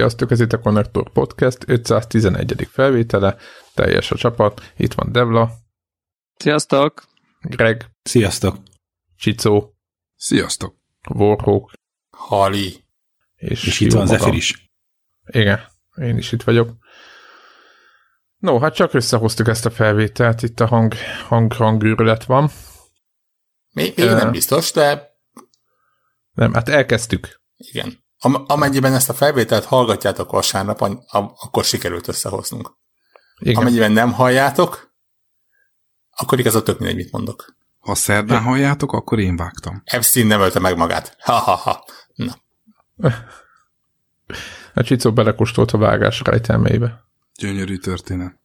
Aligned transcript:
Sziasztok, 0.00 0.30
ez 0.30 0.40
itt 0.40 0.52
a 0.52 0.60
Connector 0.60 1.10
Podcast 1.12 1.58
511. 1.66 2.68
felvétele, 2.70 3.36
teljes 3.74 4.10
a 4.10 4.16
csapat, 4.16 4.72
itt 4.76 4.92
van 4.92 5.12
Devla. 5.12 5.50
Sziasztok! 6.36 7.04
Greg. 7.40 7.90
Sziasztok! 8.02 8.56
Csicó. 9.16 9.74
Sziasztok! 10.16 10.76
Warhawk. 11.08 11.72
Hali. 12.10 12.84
És, 13.34 13.66
és 13.66 13.80
itt 13.80 13.92
van 13.92 14.06
Zephyr 14.06 14.34
is. 14.34 14.70
Igen, 15.26 15.60
én 15.96 16.16
is 16.16 16.32
itt 16.32 16.42
vagyok. 16.42 16.76
No, 18.38 18.58
hát 18.58 18.74
csak 18.74 18.94
összehoztuk 18.94 19.48
ezt 19.48 19.66
a 19.66 19.70
felvételt, 19.70 20.42
itt 20.42 20.60
a 20.60 20.66
hang, 20.66 20.94
hang, 21.28 21.52
hangűrület 21.52 22.24
van. 22.24 22.50
Még, 23.72 23.92
még 23.96 24.06
uh, 24.06 24.16
nem 24.16 24.30
biztos, 24.30 24.72
de... 24.72 25.18
Nem, 26.32 26.52
hát 26.52 26.68
elkezdtük. 26.68 27.40
Igen. 27.56 28.08
Am- 28.22 28.44
amennyiben 28.46 28.94
ezt 28.94 29.08
a 29.08 29.14
felvételt 29.14 29.64
hallgatjátok 29.64 30.30
vasárnap, 30.30 30.80
akkor 31.40 31.64
sikerült 31.64 32.08
összehoznunk. 32.08 32.72
Igen. 33.38 33.60
Amennyiben 33.60 33.92
nem 33.92 34.12
halljátok, 34.12 34.92
akkor 36.10 36.38
igaz 36.38 36.62
tök 36.62 36.78
mindegy, 36.78 36.96
mit 36.96 37.12
mondok. 37.12 37.56
Ha 37.78 37.94
szerdán 37.94 38.42
halljátok, 38.42 38.92
akkor 38.92 39.18
én 39.18 39.36
vágtam. 39.36 39.82
Epstein 39.84 40.26
nem 40.26 40.40
ölte 40.40 40.58
meg 40.58 40.76
magát. 40.76 41.16
Ha-ha-ha. 41.20 41.84
Na. 42.14 42.32
A 44.74 44.82
Csicó 44.82 45.12
belekóstolt 45.12 45.70
a 45.70 45.78
vágás 45.78 46.20
rejtelmeibe. 46.24 47.04
Gyönyörű 47.34 47.76
történet. 47.76 48.38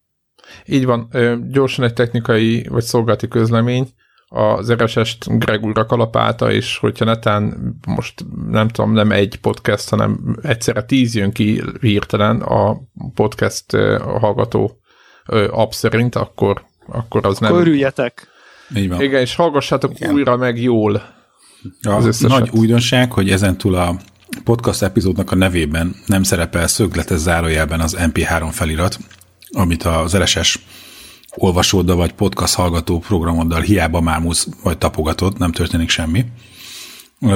Így 0.66 0.86
van, 0.86 1.10
gyorsan 1.50 1.86
egy 1.86 1.94
technikai 1.94 2.67
vagy 2.67 2.84
szolgálati 2.84 3.28
közlemény 3.28 3.94
az 4.28 4.73
RSS-t 4.73 5.40
Greg 5.40 5.64
újra 5.64 5.86
kalapálta, 5.86 6.52
és 6.52 6.78
hogyha 6.78 7.06
netán 7.06 7.76
most 7.88 8.26
nem 8.50 8.67
tudom, 8.67 8.94
nem 8.94 9.12
egy 9.12 9.40
podcast, 9.40 9.90
hanem 9.90 10.38
egyszerre 10.42 10.84
tíz 10.84 11.16
jön 11.16 11.32
ki 11.32 11.64
hirtelen 11.82 12.42
a 12.42 12.78
podcast 13.14 13.72
hallgató 14.20 14.80
app 15.50 15.72
szerint, 15.72 16.16
akkor, 16.16 16.66
akkor 16.88 17.26
az 17.26 17.38
akkor 17.38 17.50
nem... 17.50 17.59
Örüljetek! 17.59 18.28
Így 18.76 18.90
van. 18.90 19.02
Igen, 19.02 19.22
és 19.22 19.36
hallgassátok 19.36 20.00
Igen. 20.00 20.14
újra 20.14 20.38
meg 20.38 20.62
jól. 20.62 20.95
A 21.82 22.14
nagy 22.20 22.50
újdonság, 22.54 23.12
hogy 23.12 23.30
ezentúl 23.32 23.76
a 23.76 24.00
podcast 24.44 24.82
epizódnak 24.82 25.32
a 25.32 25.36
nevében 25.36 25.95
nem 26.06 26.23
szerepel 26.23 26.67
szögletes 26.67 27.17
zárójelben 27.17 27.80
az 27.80 27.98
MP3 28.00 28.48
felirat, 28.52 28.98
amit 29.52 29.84
az 29.84 30.17
RSS 30.17 30.60
olvasóddal 31.36 31.95
vagy 31.95 32.14
podcast 32.14 32.53
hallgató 32.53 33.00
programoddal 33.00 33.61
hiába 33.61 34.02
mámusz 34.02 34.47
vagy 34.64 34.78
tapogatod, 34.78 35.39
nem 35.39 35.52
történik 35.52 35.89
semmi. 35.89 36.25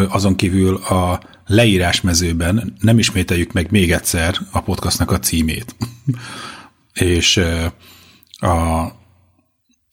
Azon 0.10 0.36
kívül 0.36 0.76
a 0.76 1.20
leírás 1.46 2.02
mezőben 2.02 2.76
nem 2.80 3.00
ismételjük 3.00 3.52
meg 3.52 3.72
még 3.72 3.92
egyszer 3.92 4.36
a 4.52 4.62
podcastnak 4.62 5.12
a 5.12 5.20
címét. 5.20 5.76
És 6.94 7.38
a, 8.40 8.88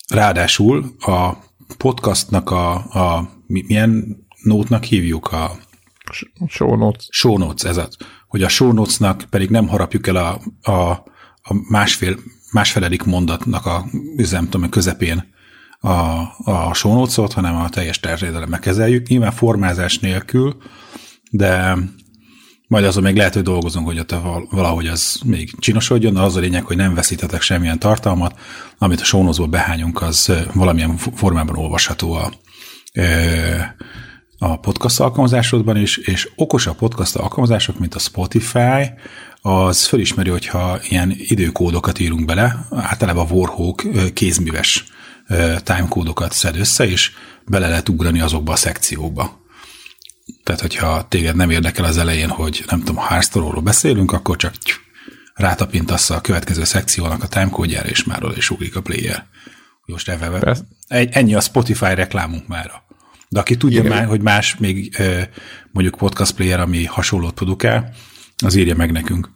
ráadásul 0.09 0.95
a 1.01 1.33
podcastnak 1.77 2.51
a, 2.51 2.75
a 2.75 3.31
milyen 3.47 4.17
nótnak 4.43 4.85
hívjuk 4.85 5.33
a 5.33 5.59
show 6.49 6.77
notes. 6.77 7.09
Show 7.11 7.39
notes, 7.39 7.71
ez 7.71 7.77
az. 7.77 7.97
Hogy 8.29 8.43
a 8.43 8.49
show 8.49 8.73
notes-nak 8.73 9.25
pedig 9.31 9.51
nem 9.51 9.69
harapjuk 9.69 10.07
el 10.07 10.17
a, 10.17 10.41
a, 10.71 10.91
a 11.43 11.55
másfél 11.69 12.17
másfeledik 12.57 13.03
mondatnak 13.03 13.67
a 13.67 13.85
üzemtom 14.17 14.63
a 14.63 14.69
közepén 14.69 15.35
a, 15.81 15.91
a 16.45 16.75
sónócot, 16.75 17.33
hanem 17.33 17.57
a 17.57 17.69
teljes 17.69 18.01
terjedelemmel 18.01 18.59
kezeljük. 18.59 19.09
Nyilván 19.09 19.33
formázás 19.33 19.99
nélkül, 19.99 20.57
de 21.31 21.77
majd 22.69 22.85
azon 22.85 23.03
még 23.03 23.17
lehet, 23.17 23.35
hogy 23.35 23.43
dolgozunk, 23.43 23.87
hogy 23.87 23.99
ott 23.99 24.15
valahogy 24.51 24.87
az 24.87 25.21
még 25.25 25.51
csinosodjon, 25.59 26.15
de 26.15 26.21
az 26.21 26.37
a 26.37 26.41
lényeg, 26.41 26.65
hogy 26.65 26.77
nem 26.77 26.95
veszítetek 26.95 27.43
semmilyen 27.43 27.79
tartalmat, 27.79 28.39
amit 28.79 29.01
a 29.01 29.05
sónozból 29.05 29.47
behányunk, 29.47 30.03
az 30.03 30.33
valamilyen 30.55 30.97
formában 30.97 31.57
olvasható 31.57 32.13
a, 32.13 32.33
a 34.39 34.61
podcast 34.61 35.01
alkalmazásodban 35.01 35.77
is, 35.77 35.97
és 35.97 36.29
okos 36.37 36.67
a 36.67 36.75
podcast 36.75 37.17
alkalmazások, 37.17 37.79
mint 37.79 37.95
a 37.95 37.99
Spotify, 37.99 38.91
az 39.47 39.87
fölismeri, 39.87 40.31
hogyha 40.31 40.79
ilyen 40.89 41.15
időkódokat 41.17 41.99
írunk 41.99 42.25
bele, 42.25 42.67
általában 42.71 43.27
a 43.27 43.33
Warhawk 43.33 43.85
kézműves 44.13 44.85
timekódokat 45.63 46.33
szed 46.33 46.57
össze, 46.57 46.89
és 46.89 47.13
bele 47.45 47.69
lehet 47.69 47.89
ugrani 47.89 48.21
azokba 48.21 48.53
a 48.53 48.57
szekciókba. 48.57 49.45
Tehát, 50.43 50.61
hogyha 50.61 51.09
téged 51.09 51.37
nem 51.37 51.51
érdekel 51.51 51.85
az 51.85 51.99
elején, 51.99 52.29
hogy 52.29 52.65
nem 52.71 52.79
tudom, 52.79 52.97
hearthstone 52.97 53.61
beszélünk, 53.61 54.13
akkor 54.13 54.37
csak 54.37 54.55
rátapintasz 55.35 56.11
a 56.11 56.21
következő 56.21 56.65
szekciónak 56.65 57.23
a 57.23 57.29
timecode 57.29 57.81
és 57.81 58.05
már 58.05 58.23
is 58.37 58.51
ugrik 58.51 58.77
a 58.77 58.83
player. 58.83 59.27
Most 59.85 60.09
ebben 60.09 60.57
ennyi 60.89 61.35
a 61.35 61.41
Spotify 61.41 61.95
reklámunk 61.95 62.47
mára. 62.47 62.85
De 63.29 63.41
aki 63.41 63.57
tudja 63.57 63.81
Igen. 63.81 63.93
már, 63.93 64.07
hogy 64.07 64.21
más 64.21 64.57
még 64.57 64.97
mondjuk 65.73 65.97
podcast 65.97 66.35
player, 66.35 66.61
ami 66.61 66.85
hasonlót 66.85 67.35
produkál, 67.35 67.95
az 68.45 68.55
írja 68.55 68.77
meg 68.77 68.93
nekünk. 68.93 69.35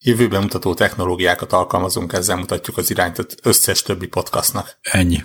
Jövőben 0.00 0.42
mutató 0.42 0.74
technológiákat 0.74 1.52
alkalmazunk, 1.52 2.12
ezzel 2.12 2.36
mutatjuk 2.36 2.76
az 2.76 2.90
irányt 2.90 3.18
az 3.18 3.36
összes 3.42 3.82
többi 3.82 4.06
podcastnak. 4.06 4.78
Ennyi. 4.80 5.22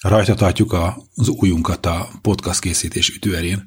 Rajta 0.00 0.34
tartjuk 0.34 0.72
a, 0.72 0.96
az 1.14 1.28
újunkat 1.28 1.86
a 1.86 2.08
podcast 2.22 2.60
készítés 2.60 3.08
ütőerén. 3.08 3.66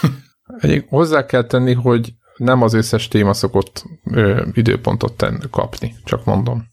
Egyik 0.60 0.88
hozzá 0.88 1.26
kell 1.26 1.46
tenni, 1.46 1.72
hogy 1.72 2.12
nem 2.36 2.62
az 2.62 2.72
összes 2.72 3.08
téma 3.08 3.34
szokott 3.34 3.84
ö, 4.04 4.46
időpontot 4.52 5.16
ten, 5.16 5.48
kapni, 5.50 5.96
csak 6.04 6.24
mondom. 6.24 6.66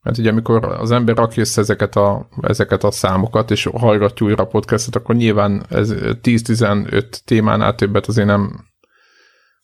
Mert 0.00 0.18
ugye 0.18 0.30
amikor 0.30 0.64
az 0.64 0.90
ember 0.90 1.16
rakja 1.16 1.42
össze 1.42 1.60
ezeket 1.60 1.96
a, 1.96 2.28
ezeket 2.40 2.84
a 2.84 2.90
számokat, 2.90 3.50
és 3.50 3.64
hallgatja 3.72 4.26
újra 4.26 4.42
a 4.42 4.46
podcastot, 4.46 4.96
akkor 4.96 5.14
nyilván 5.14 5.66
ez 5.68 5.92
10-15 5.92 7.18
témánál 7.24 7.74
többet 7.74 8.06
azért 8.06 8.26
nem, 8.26 8.64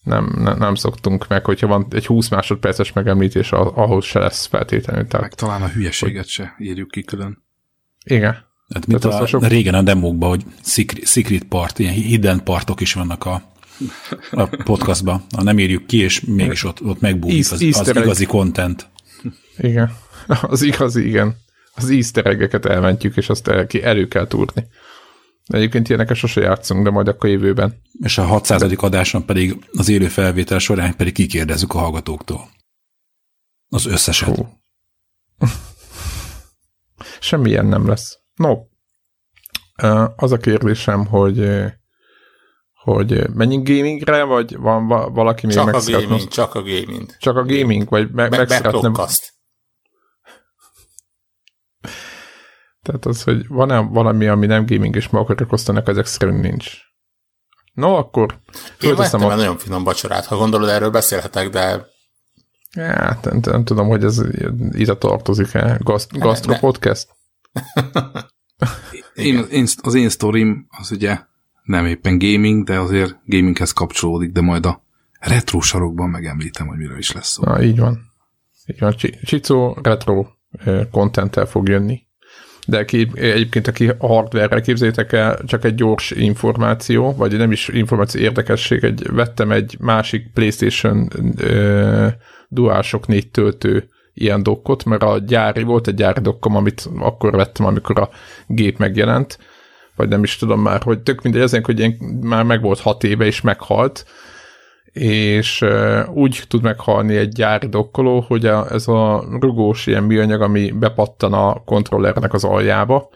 nem, 0.04 0.32
nem, 0.36 0.58
nem 0.58 0.74
szoktunk 0.74 1.28
meg, 1.28 1.44
hogyha 1.44 1.66
van 1.66 1.86
egy 1.90 2.06
20 2.06 2.28
másodperces 2.28 2.92
megemlítés, 2.92 3.52
ahhoz 3.52 4.04
se 4.04 4.18
lesz 4.18 4.46
feltétlenül. 4.46 5.06
Tehát, 5.06 5.20
meg 5.20 5.34
talán 5.34 5.62
a 5.62 5.68
hülyeséget 5.68 6.16
hogy... 6.16 6.28
se 6.28 6.54
írjuk 6.58 6.90
ki 6.90 7.02
külön. 7.02 7.42
Igen. 8.04 8.36
Hát 8.74 8.86
mint 8.86 9.04
a, 9.04 9.26
sok... 9.26 9.46
régen 9.46 9.74
a 9.74 9.82
demókban, 9.82 10.28
hogy 10.28 10.44
secret, 10.62 11.06
secret 11.06 11.44
part, 11.44 11.78
ilyen 11.78 11.92
hidden 11.92 12.42
partok 12.42 12.80
is 12.80 12.92
vannak 12.92 13.26
a, 13.26 13.42
a 14.30 14.46
podcastban. 14.46 15.24
Ha 15.36 15.42
nem 15.42 15.58
írjuk 15.58 15.86
ki, 15.86 15.98
és 15.98 16.20
mégis 16.20 16.64
ott, 16.64 16.82
ott 16.82 17.00
megbújik 17.00 17.52
az, 17.52 17.52
az 17.52 17.88
igazi 17.88 18.26
content. 18.26 18.88
Igen. 19.58 19.92
Az 20.42 20.62
igazi, 20.62 21.06
igen. 21.06 21.36
Az 21.74 21.90
easter 21.90 22.48
elmentjük, 22.62 23.16
és 23.16 23.28
azt 23.28 23.48
el, 23.48 23.66
ki 23.66 23.82
elő 23.82 24.08
kell 24.08 24.26
túrni. 24.26 24.66
Egyébként 25.46 25.88
ilyeneket 25.88 26.16
sose 26.16 26.40
játszunk, 26.40 26.84
de 26.84 26.90
majd 26.90 27.08
akkor 27.08 27.30
jövőben. 27.30 27.80
És 28.02 28.18
a 28.18 28.24
600. 28.24 28.62
adáson 28.76 29.24
pedig 29.24 29.68
az 29.72 29.88
élő 29.88 30.08
felvétel 30.08 30.58
során 30.58 30.96
pedig 30.96 31.12
kikérdezzük 31.12 31.74
a 31.74 31.78
hallgatóktól. 31.78 32.48
Az 33.68 33.86
összeset. 33.86 34.36
Hú. 34.36 34.48
Semmilyen 37.20 37.66
nem 37.66 37.88
lesz. 37.88 38.18
No, 38.34 38.56
az 40.16 40.32
a 40.32 40.36
kérdésem, 40.36 41.06
hogy 41.06 41.64
hogy 42.84 43.28
menjünk 43.34 43.68
gamingre, 43.68 44.22
vagy 44.22 44.56
van 44.56 44.86
valaki 45.12 45.46
még 45.46 45.56
csak 45.56 45.64
meg 45.64 45.74
a 45.74 45.80
gaming, 45.90 46.28
Csak 46.28 46.54
a 46.54 46.62
gaming. 46.62 47.16
Csak 47.18 47.36
a 47.36 47.44
gaming, 47.44 47.88
vagy 47.88 48.10
meg, 48.10 48.30
meg, 48.30 48.48
meg. 48.48 48.72
Tehát 52.84 53.06
az, 53.06 53.22
hogy 53.22 53.48
van-e 53.48 53.78
valami, 53.78 54.26
ami 54.26 54.46
nem 54.46 54.66
gaming, 54.66 54.96
és 54.96 55.08
meg 55.08 55.22
akarok 55.22 55.52
osztani, 55.52 55.82
ezek 55.84 56.06
szerint 56.06 56.40
nincs. 56.40 56.72
No, 57.72 57.94
akkor... 57.94 58.38
Én 58.80 58.96
vettem 58.96 59.24
a... 59.24 59.34
nagyon 59.34 59.58
finom 59.58 59.84
vacsorát, 59.84 60.24
ha 60.24 60.36
gondolod, 60.36 60.68
erről 60.68 60.90
beszélhetek, 60.90 61.48
de... 61.48 61.86
Ja, 62.74 63.18
nem, 63.22 63.40
nem 63.42 63.64
tudom, 63.64 63.88
hogy 63.88 64.04
ez 64.04 64.22
ide 64.70 64.96
tartozik-e. 64.96 65.78
Gast, 65.82 66.18
gastro 66.18 66.54
podcast? 66.58 67.08
én, 69.14 69.44
én, 69.50 69.66
az 69.82 69.94
én 69.94 70.08
sztorim 70.08 70.66
az 70.78 70.90
ugye 70.90 71.18
nem 71.62 71.86
éppen 71.86 72.18
gaming, 72.18 72.64
de 72.64 72.78
azért 72.78 73.16
gaminghez 73.24 73.72
kapcsolódik, 73.72 74.32
de 74.32 74.40
majd 74.40 74.66
a 74.66 74.82
retro 75.20 75.60
sarokban 75.60 76.08
megemlítem, 76.08 76.66
hogy 76.66 76.78
miről 76.78 76.98
is 76.98 77.12
lesz 77.12 77.28
szó. 77.28 77.42
Na, 77.44 77.62
így 77.62 77.78
van. 77.78 78.12
Így 78.66 78.78
van. 78.78 78.94
Csicó 79.24 79.78
retro 79.82 80.26
content 80.90 81.48
fog 81.48 81.68
jönni 81.68 82.03
de 82.66 82.84
ki, 82.84 83.08
egyébként 83.14 83.66
aki 83.66 83.88
a 83.98 84.06
hardware-rel 84.06 84.60
képzeljétek 84.60 85.12
el, 85.12 85.38
csak 85.46 85.64
egy 85.64 85.74
gyors 85.74 86.10
információ, 86.10 87.14
vagy 87.16 87.36
nem 87.36 87.52
is 87.52 87.68
információ 87.68 88.20
érdekesség, 88.20 88.84
egy, 88.84 89.06
vettem 89.12 89.50
egy 89.50 89.76
másik 89.80 90.30
PlayStation 90.34 91.08
uh, 91.42 92.08
DualShock 92.48 93.06
4 93.06 93.30
töltő 93.30 93.88
ilyen 94.14 94.42
dokkot, 94.42 94.84
mert 94.84 95.02
a 95.02 95.18
gyári 95.18 95.62
volt 95.62 95.86
egy 95.86 95.94
gyári 95.94 96.20
dokkom, 96.20 96.56
amit 96.56 96.88
akkor 96.98 97.32
vettem, 97.32 97.66
amikor 97.66 97.98
a 98.00 98.08
gép 98.46 98.78
megjelent, 98.78 99.38
vagy 99.96 100.08
nem 100.08 100.22
is 100.22 100.36
tudom 100.36 100.60
már, 100.60 100.82
hogy 100.82 101.00
tök 101.00 101.22
mindegy, 101.22 101.42
ezen, 101.42 101.64
hogy 101.64 101.78
ilyen, 101.78 101.96
már 102.20 102.44
meg 102.44 102.62
volt 102.62 102.80
hat 102.80 103.04
éve 103.04 103.24
és 103.24 103.40
meghalt, 103.40 104.06
és 104.94 105.64
úgy 106.12 106.42
tud 106.48 106.62
meghalni 106.62 107.16
egy 107.16 107.28
gyári 107.28 107.66
dokkoló, 107.66 108.20
hogy 108.20 108.46
ez 108.46 108.88
a 108.88 109.24
rugós 109.40 109.86
ilyen 109.86 110.02
műanyag, 110.02 110.40
ami 110.40 110.70
bepattan 110.70 111.32
a 111.32 111.62
kontrollernek 111.64 112.32
az 112.32 112.44
aljába, 112.44 113.08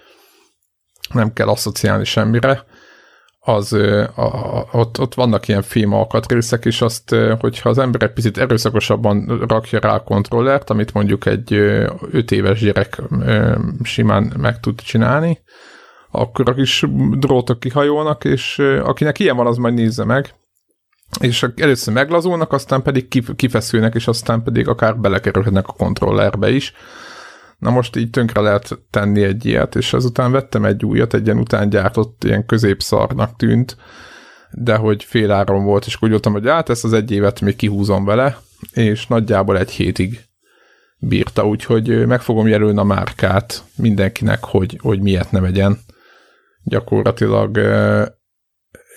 nem 1.13 1.33
kell 1.33 1.49
asszociálni 1.49 2.05
semmire, 2.05 2.65
az 3.41 3.73
a, 3.73 4.11
a, 4.15 4.69
ott, 4.73 5.01
ott 5.01 5.15
vannak 5.15 5.49
ilyen 5.49 5.63
fém 5.63 5.93
alkatrészek, 5.93 6.65
és 6.65 6.81
azt, 6.81 7.15
hogyha 7.41 7.69
az 7.69 7.79
ember 7.79 8.03
egy 8.03 8.13
picit 8.13 8.39
erőszakosabban 8.39 9.47
rakja 9.49 9.79
rá 9.79 9.95
a 9.95 10.03
kontrollert, 10.03 10.71
amit 10.71 10.93
mondjuk 10.93 11.27
egy 11.27 11.53
5 11.53 12.31
éves 12.31 12.61
gyerek 12.61 13.03
simán 13.83 14.33
meg 14.39 14.61
tud 14.61 14.81
csinálni, 14.81 15.39
akkor 16.11 16.49
a 16.49 16.55
kis 16.55 16.85
drótok 17.19 17.61
kihajolnak, 17.61 18.25
és 18.25 18.59
akinek 18.83 19.19
ilyen 19.19 19.37
van, 19.37 19.47
az 19.47 19.57
majd 19.57 19.75
nézze 19.75 20.05
meg, 20.05 20.35
és 21.21 21.47
először 21.57 21.95
meglazulnak, 21.95 22.53
aztán 22.53 22.83
pedig 22.83 23.09
kifeszülnek, 23.37 23.95
és 23.95 24.09
aztán 24.09 24.43
pedig 24.43 24.69
akár 24.69 24.97
belekerülhetnek 24.97 25.69
a 25.69 25.73
kontrollerbe 25.73 26.51
is. 26.51 26.73
Na 27.59 27.71
most 27.71 27.97
így 27.97 28.11
tönkre 28.11 28.41
lehet 28.41 28.79
tenni 28.91 29.23
egy 29.23 29.45
ilyet, 29.45 29.77
és 29.77 29.93
azután 29.93 30.33
vettem 30.33 30.65
egy 30.65 30.85
újat, 30.85 31.15
egy 31.15 31.25
ilyen 31.25 31.39
után 31.39 31.69
gyártott, 31.69 32.25
ilyen 32.25 32.47
középszarnak 32.47 33.37
tűnt, 33.37 33.77
de 34.51 34.77
hogy 34.77 35.05
féláron 35.05 35.65
volt, 35.65 35.87
és 35.87 35.97
úgy 36.01 36.11
voltam, 36.11 36.33
hogy 36.33 36.49
hát 36.49 36.69
ezt 36.69 36.85
az 36.85 36.93
egy 36.93 37.11
évet 37.11 37.41
még 37.41 37.57
kihúzom 37.57 38.05
vele, 38.05 38.39
és 38.73 39.07
nagyjából 39.07 39.59
egy 39.59 39.71
hétig 39.71 40.21
bírta, 40.99 41.47
úgyhogy 41.47 42.07
meg 42.07 42.21
fogom 42.21 42.49
jelölni 42.49 42.79
a 42.79 42.85
márkát 42.85 43.65
mindenkinek, 43.77 44.45
hogy, 44.45 44.79
hogy 44.83 45.01
miért 45.01 45.31
ne 45.31 45.41
vegyen. 45.41 45.79
Gyakorlatilag 46.65 47.59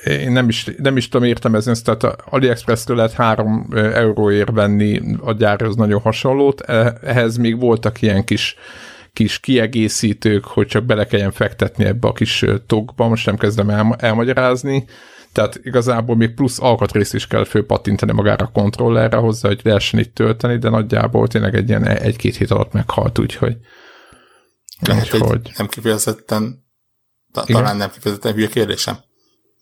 én 0.03 0.31
nem 0.31 0.49
is, 0.49 0.67
nem 0.77 0.97
is 0.97 1.09
tudom 1.09 1.27
értelmezni 1.27 1.71
ezt, 1.71 1.85
tehát 1.85 2.21
AliExpress-től 2.25 2.95
lehet 2.95 3.13
3 3.13 3.67
euróért 3.73 4.51
venni 4.51 5.01
a 5.19 5.33
gyárhoz 5.33 5.75
nagyon 5.75 6.01
hasonlót, 6.01 6.61
e, 6.61 6.97
ehhez 7.03 7.37
még 7.37 7.59
voltak 7.59 8.01
ilyen 8.01 8.23
kis 8.23 8.55
kis 9.13 9.39
kiegészítők, 9.39 10.45
hogy 10.45 10.67
csak 10.67 10.83
bele 10.83 11.05
kelljen 11.05 11.31
fektetni 11.31 11.85
ebbe 11.85 12.07
a 12.07 12.13
kis 12.13 12.45
tokba, 12.67 13.07
most 13.07 13.25
nem 13.25 13.37
kezdem 13.37 13.69
el, 13.69 13.95
elmagyarázni, 13.99 14.85
tehát 15.31 15.59
igazából 15.63 16.15
még 16.15 16.33
plusz 16.33 16.59
alkatrészt 16.59 17.13
is 17.13 17.27
kell 17.27 17.45
főpattintani 17.45 18.11
magára 18.11 18.45
a 18.45 18.51
kontrollerre 18.51 19.17
hozzá, 19.17 19.47
hogy 19.47 19.59
lehessen 19.63 19.99
itt 19.99 20.15
tölteni, 20.15 20.57
de 20.57 20.69
nagyjából 20.69 21.27
tényleg 21.27 21.55
egy 21.55 21.69
ilyen 21.69 21.87
egy-két 21.87 22.35
hét 22.35 22.51
alatt 22.51 22.71
meghalt, 22.71 23.19
úgyhogy 23.19 23.57
lehet, 24.79 25.07
hogy. 25.07 25.51
nem 25.57 25.67
kifejezetten 25.67 26.65
talán 27.31 27.77
nem 27.77 27.89
kifejezetten 27.89 28.33
hülye 28.33 28.47
kérdésem 28.47 28.97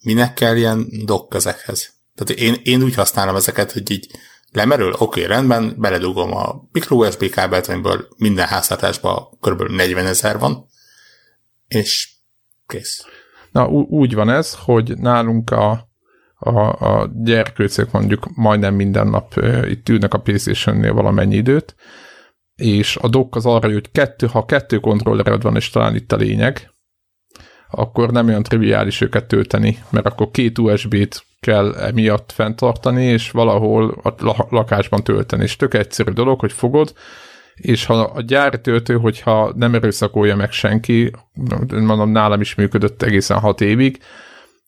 minek 0.04 0.34
kell 0.34 0.56
ilyen 0.56 0.88
dock 1.06 1.34
ezekhez? 1.34 1.94
Tehát 2.16 2.42
én, 2.42 2.56
én 2.64 2.84
úgy 2.84 2.96
használom 2.96 3.36
ezeket, 3.36 3.72
hogy 3.72 3.92
így 3.92 4.08
lemerül, 4.52 4.94
oké, 4.94 5.04
okay, 5.04 5.26
rendben, 5.26 5.76
beledugom 5.78 6.36
a 6.36 6.68
micro 6.72 6.96
USB 6.96 7.30
kábelt, 7.30 7.68
amiből 7.68 8.08
minden 8.18 8.48
háztartásban 8.48 9.38
kb. 9.40 9.62
40 9.62 10.06
ezer 10.06 10.40
van, 10.40 10.66
és 11.68 12.12
kész. 12.68 13.06
Na, 13.52 13.68
úgy 13.68 14.14
van 14.14 14.30
ez, 14.30 14.56
hogy 14.56 14.98
nálunk 14.98 15.52
a, 15.52 15.90
a, 16.36 16.60
a 16.60 17.12
gyerkőcök 17.24 17.92
mondjuk 17.92 18.28
majdnem 18.36 18.76
minden 18.76 19.08
nap 19.08 19.34
uh, 19.38 19.70
itt 19.70 19.90
ülnek 19.90 20.14
a 20.14 20.20
Playstation-nél 20.20 20.94
valamennyi 20.94 21.36
időt, 21.36 21.76
és 22.56 22.96
a 22.96 23.08
dock 23.08 23.36
az 23.36 23.46
arra, 23.46 23.72
hogy 23.72 23.92
kettő, 23.92 24.28
ha 24.28 24.46
kettő 24.46 24.80
kontrollered 24.80 25.42
van, 25.42 25.56
és 25.56 25.70
talán 25.70 25.96
itt 25.96 26.12
a 26.12 26.16
lényeg, 26.16 26.74
akkor 27.72 28.12
nem 28.12 28.28
olyan 28.28 28.44
triviális 28.44 29.02
őket 29.02 29.26
tölteni, 29.26 29.78
mert 29.90 30.06
akkor 30.06 30.32
két 30.32 30.58
USB-t 30.58 31.26
kell 31.40 31.76
emiatt 31.76 32.32
fenntartani, 32.32 33.04
és 33.04 33.32
valahol 33.32 34.02
a 34.04 34.46
lakásban 34.50 35.04
tölteni. 35.04 35.44
És 35.44 35.56
tök 35.56 35.74
egyszerű 35.74 36.12
dolog, 36.12 36.40
hogy 36.40 36.52
fogod, 36.52 36.94
és 37.56 37.86
ha 37.86 37.94
a 37.94 38.22
gyári 38.22 38.62
töltő, 38.62 38.98
hogyha 38.98 39.54
nem 39.56 39.74
erőszakolja 39.74 40.36
meg 40.36 40.52
senki, 40.52 41.12
mondom, 41.70 42.12
nálam 42.12 42.42
is 42.42 42.56
működött 42.56 43.02
egészen 43.02 43.40
hat 43.40 43.62
évig, 43.62 44.00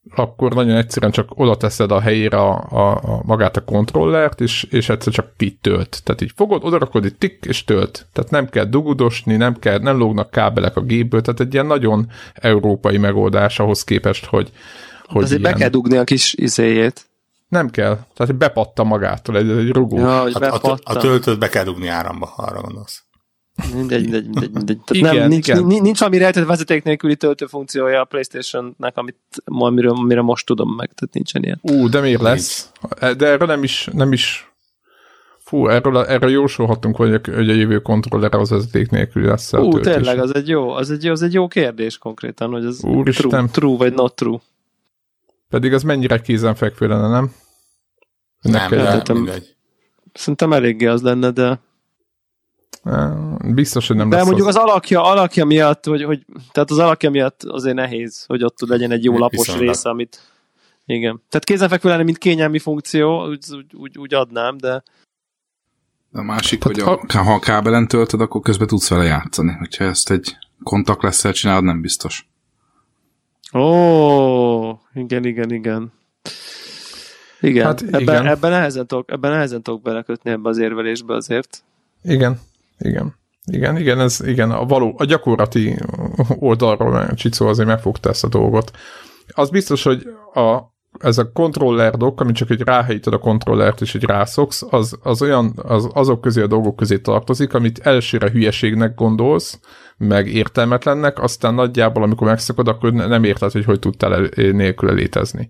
akkor 0.10 0.54
nagyon 0.54 0.76
egyszerűen 0.76 1.12
csak 1.12 1.30
oda 1.36 1.58
teszed 1.58 1.92
a 1.92 2.00
helyére 2.00 2.38
a, 2.38 2.64
a, 2.70 2.92
a 2.92 3.22
magát 3.26 3.58
a 3.58 3.64
kontrollert, 3.64 4.42
és, 4.42 4.64
és 4.64 4.90
egyszer 4.90 5.14
csak 5.14 5.32
így 5.40 5.58
tölt. 5.58 6.02
Tehát 6.04 6.22
így 6.22 6.32
fogod, 6.36 6.64
odarakod 6.64 7.06
itt 7.06 7.20
tik, 7.20 7.46
és 7.48 7.64
tölt. 7.64 8.08
Tehát 8.14 8.32
nem 8.32 8.50
kell 8.50 8.66
dugudosni, 8.66 9.36
nem 9.36 9.60
kell, 9.60 9.80
nem 9.80 9.98
lógnak 9.98 10.32
kábelek 10.32 10.76
a 10.76 10.82
gépből, 10.82 11.22
tehát 11.22 11.40
egy 11.40 11.54
ilyen 11.54 11.66
nagyon 11.66 12.08
európai 12.34 12.98
megoldás 12.98 13.60
ahhoz 13.60 13.84
képest, 13.84 14.26
hogy, 14.26 14.52
hogy 15.04 15.24
Azért 15.24 15.40
ilyen... 15.40 15.52
be 15.52 15.60
kell 15.60 15.70
dugni 15.70 15.98
a 15.98 16.04
kis 16.04 16.34
izéjét. 16.34 17.10
Nem 17.48 17.70
kell. 17.70 18.00
Tehát 18.14 18.36
bepatta 18.36 18.84
magától 18.84 19.38
egy, 19.38 19.50
egy 19.50 19.70
rugó. 19.70 19.98
Ja, 19.98 20.22
a, 20.22 20.60
a, 20.62 20.78
a 20.84 20.98
töltőt 20.98 21.40
be 21.40 21.50
kell 21.50 21.64
dugni 21.64 21.88
áramba, 21.88 22.26
ha 22.26 22.44
arra 22.44 22.62
gondolsz. 22.62 23.04
Mindegy, 23.74 24.02
mindegy, 24.02 24.24
mindegy. 24.24 24.52
mindegy. 24.54 24.80
igen, 24.92 25.16
nem, 25.16 25.28
nincs, 25.28 25.48
igen. 25.48 25.66
nincs, 25.66 25.82
nincs 25.82 26.00
valami 26.00 26.18
rejtett 26.18 26.46
vezeték 26.46 26.84
nélküli 26.84 27.16
töltő 27.16 27.46
funkciója 27.46 28.02
a 28.02 28.06
Playstation-nek, 28.06 28.98
amit 28.98 29.18
amiről, 29.46 29.92
amire 29.92 30.22
most 30.22 30.46
tudom 30.46 30.76
meg, 30.76 30.92
tehát 30.94 31.14
nincsen 31.14 31.44
ilyen. 31.44 31.60
Ú, 31.62 31.90
de 31.90 32.00
miért 32.00 32.22
lesz? 32.22 32.72
De 33.00 33.28
erről 33.28 33.48
nem 33.48 33.64
is, 33.64 33.88
nem 33.92 34.12
is 34.12 34.52
Fú, 35.52 35.68
erről, 35.68 35.98
erről 35.98 36.30
jósolhatunk, 36.30 36.96
hogy 36.96 37.14
a, 37.14 37.20
hogy 37.36 37.50
a 37.50 37.54
jövő 37.54 37.80
kontroller 37.80 38.34
az 38.34 38.50
vezeték 38.50 38.90
nélkül 38.90 39.26
lesz. 39.26 39.54
Ú, 39.54 39.80
tényleg, 39.80 40.20
az 40.20 40.36
egy, 40.36 40.48
jó, 40.48 40.70
az, 40.70 40.92
egy, 40.92 41.08
az 41.08 41.22
egy 41.22 41.34
jó 41.34 41.48
kérdés 41.48 41.98
konkrétan, 41.98 42.52
hogy 42.52 42.66
az 42.66 42.78
true, 43.04 43.46
true, 43.52 43.78
vagy 43.78 43.94
not 43.94 44.16
true. 44.16 44.38
Pedig 45.50 45.74
az 45.74 45.84
mennyire 45.84 46.22
kézenfekvő 46.22 46.88
lenne, 46.88 47.08
nem? 47.08 47.34
Nem, 48.42 48.70
nem, 48.70 49.02
nem, 49.06 49.30
Szerintem 50.14 50.54
eléggé 50.54 50.86
az 50.86 51.02
lenne, 51.02 51.32
de 51.32 51.60
Biztos, 53.54 53.88
hogy 53.88 53.96
nem 53.96 54.10
De 54.10 54.16
lesz 54.16 54.26
mondjuk 54.26 54.48
az, 54.48 54.56
az 54.56 54.62
alakja, 54.62 55.04
alakja 55.04 55.46
miatt, 55.46 55.86
hogy, 55.86 56.04
hogy, 56.04 56.26
tehát 56.52 56.72
az 56.72 56.78
alakja 56.78 57.10
miatt 57.10 57.44
azért 57.44 57.76
nehéz, 57.76 58.24
hogy 58.28 58.44
ott 58.44 58.56
tud 58.56 58.70
legyen 58.70 58.92
egy 58.92 59.04
jó 59.04 59.18
lapos 59.18 59.48
Viszont 59.48 59.60
része, 59.60 59.90
amit 59.90 60.20
igen. 60.86 61.22
Tehát 61.30 61.46
kézenfekvő 61.46 61.90
lenne, 61.90 62.04
mint 62.04 62.18
kényelmi 62.18 62.60
funkció, 62.60 63.28
úgy, 63.28 63.46
úgy, 63.52 63.76
úgy, 63.76 63.98
úgy 63.98 64.14
adnám, 64.14 64.58
de 64.58 64.84
a 66.14 66.22
másik, 66.22 66.64
hogy 66.64 66.80
a, 66.80 67.00
ha 67.08 67.34
a 67.34 67.40
kábelen 67.40 67.88
töltöd, 67.88 68.22
akkor 68.22 68.42
közben 68.42 68.68
tudsz 68.68 68.90
vele 68.90 69.04
játszani. 69.04 69.52
Hogyha 69.52 69.84
ezt 69.84 70.12
egy 70.12 70.38
kontakt 70.64 71.04
lesz 71.04 71.32
csinálod, 71.32 71.64
nem 71.64 71.82
biztos. 71.82 72.30
Ó, 73.54 74.80
igen, 74.94 75.26
igen, 75.26 75.52
igen. 75.52 75.94
Igen, 77.42 77.66
hát 77.66 77.82
ebben, 77.82 78.02
igen. 78.02 78.28
ebben, 78.28 78.52
nehezen 78.52 78.88
tudok, 78.88 79.12
ebben 79.12 79.32
nehezen 79.32 79.62
tudok 79.62 79.82
belekötni 79.82 80.32
ebbe 80.32 80.50
az 80.50 80.58
érvelésbe 80.58 81.16
azért. 81.16 81.64
Igen. 82.04 82.40
Igen. 82.82 83.20
Igen, 83.46 83.78
igen, 83.78 84.00
ez 84.00 84.22
igen, 84.26 84.52
a, 84.52 84.66
való, 84.66 84.96
a 84.98 85.06
gyakorlati 85.06 85.78
oldalról 86.40 87.14
Csicó 87.14 87.48
azért 87.48 87.68
megfogta 87.68 88.10
ezt 88.10 88.24
a 88.24 88.28
dolgot. 88.28 88.72
Az 89.28 89.50
biztos, 89.50 89.84
hogy 89.84 90.08
a, 90.34 90.60
ez 91.00 91.18
a 91.18 91.32
controller 91.32 91.98
dock, 91.98 92.20
ami 92.22 92.32
csak 92.32 92.50
egy 92.50 92.62
ráhelyíted 92.62 93.14
a 93.14 93.18
kontrollert 93.18 93.82
és 93.82 93.96
egy 93.96 94.04
rászoksz, 94.04 94.64
az, 94.70 94.98
az 95.02 95.22
olyan, 95.22 95.54
az, 95.64 95.90
azok 95.94 96.22
közé 96.22 96.42
a 96.42 96.48
dolgok 96.48 96.76
közé 96.76 96.98
tartozik, 96.98 97.54
amit 97.54 97.80
elsőre 97.80 98.30
hülyeségnek 98.30 98.96
gondolsz, 98.96 99.60
meg 99.98 100.28
értelmetlennek, 100.28 101.22
aztán 101.22 101.54
nagyjából, 101.54 102.04
amikor 102.04 102.28
megszakod, 102.28 102.68
akkor 102.68 102.94
nem 102.94 103.24
érted, 103.24 103.52
hogy 103.52 103.66
hogy 103.66 103.80
tudtál 103.80 104.14
el, 104.14 104.52
nélküle 104.52 104.92
létezni. 104.92 105.50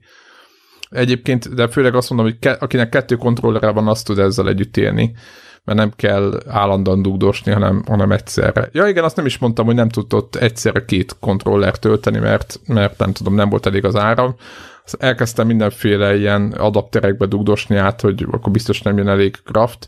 Egyébként, 0.89 1.53
de 1.53 1.67
főleg 1.67 1.95
azt 1.95 2.09
mondom, 2.09 2.27
hogy 2.27 2.39
ke, 2.39 2.51
akinek 2.51 2.89
kettő 2.89 3.15
kontrollere 3.15 3.69
van, 3.69 3.87
azt 3.87 4.05
tud 4.05 4.19
ezzel 4.19 4.47
együtt 4.47 4.77
élni 4.77 5.13
mert 5.63 5.77
nem 5.77 5.91
kell 5.95 6.39
állandóan 6.47 7.01
dugdosni, 7.01 7.51
hanem, 7.51 7.83
hanem 7.87 8.11
egyszerre. 8.11 8.69
Ja 8.71 8.87
igen, 8.87 9.03
azt 9.03 9.15
nem 9.15 9.25
is 9.25 9.37
mondtam, 9.37 9.65
hogy 9.65 9.75
nem 9.75 9.89
tudott 9.89 10.35
egyszerre 10.35 10.85
két 10.85 11.15
kontroller 11.19 11.79
tölteni, 11.79 12.17
mert, 12.17 12.59
mert 12.67 12.97
nem 12.97 13.11
tudom, 13.11 13.35
nem 13.35 13.49
volt 13.49 13.65
elég 13.65 13.85
az 13.85 13.95
áram. 13.95 14.35
Elkezdtem 14.99 15.47
mindenféle 15.47 16.15
ilyen 16.15 16.51
adapterekbe 16.51 17.25
dugdosni 17.25 17.75
át, 17.75 18.01
hogy 18.01 18.25
akkor 18.31 18.51
biztos 18.51 18.81
nem 18.81 18.97
jön 18.97 19.07
elég 19.07 19.37
craft, 19.45 19.87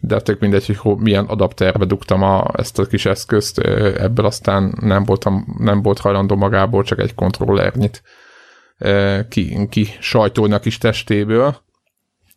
de 0.00 0.20
tök 0.20 0.40
mindegy, 0.40 0.76
hogy 0.76 0.96
milyen 0.96 1.24
adapterbe 1.24 1.84
dugtam 1.84 2.22
a, 2.22 2.50
ezt 2.52 2.78
a 2.78 2.86
kis 2.86 3.06
eszközt, 3.06 3.58
ebből 3.58 4.26
aztán 4.26 4.78
nem, 4.80 5.04
voltam, 5.04 5.56
nem 5.58 5.82
volt 5.82 5.98
hajlandó 5.98 6.36
magából 6.36 6.82
csak 6.82 6.98
egy 6.98 7.14
kontrollernyit 7.14 8.02
ki, 9.28 9.66
ki 9.70 9.88
sajtolni 10.00 10.54
a 10.54 10.58
kis 10.58 10.78
testéből, 10.78 11.56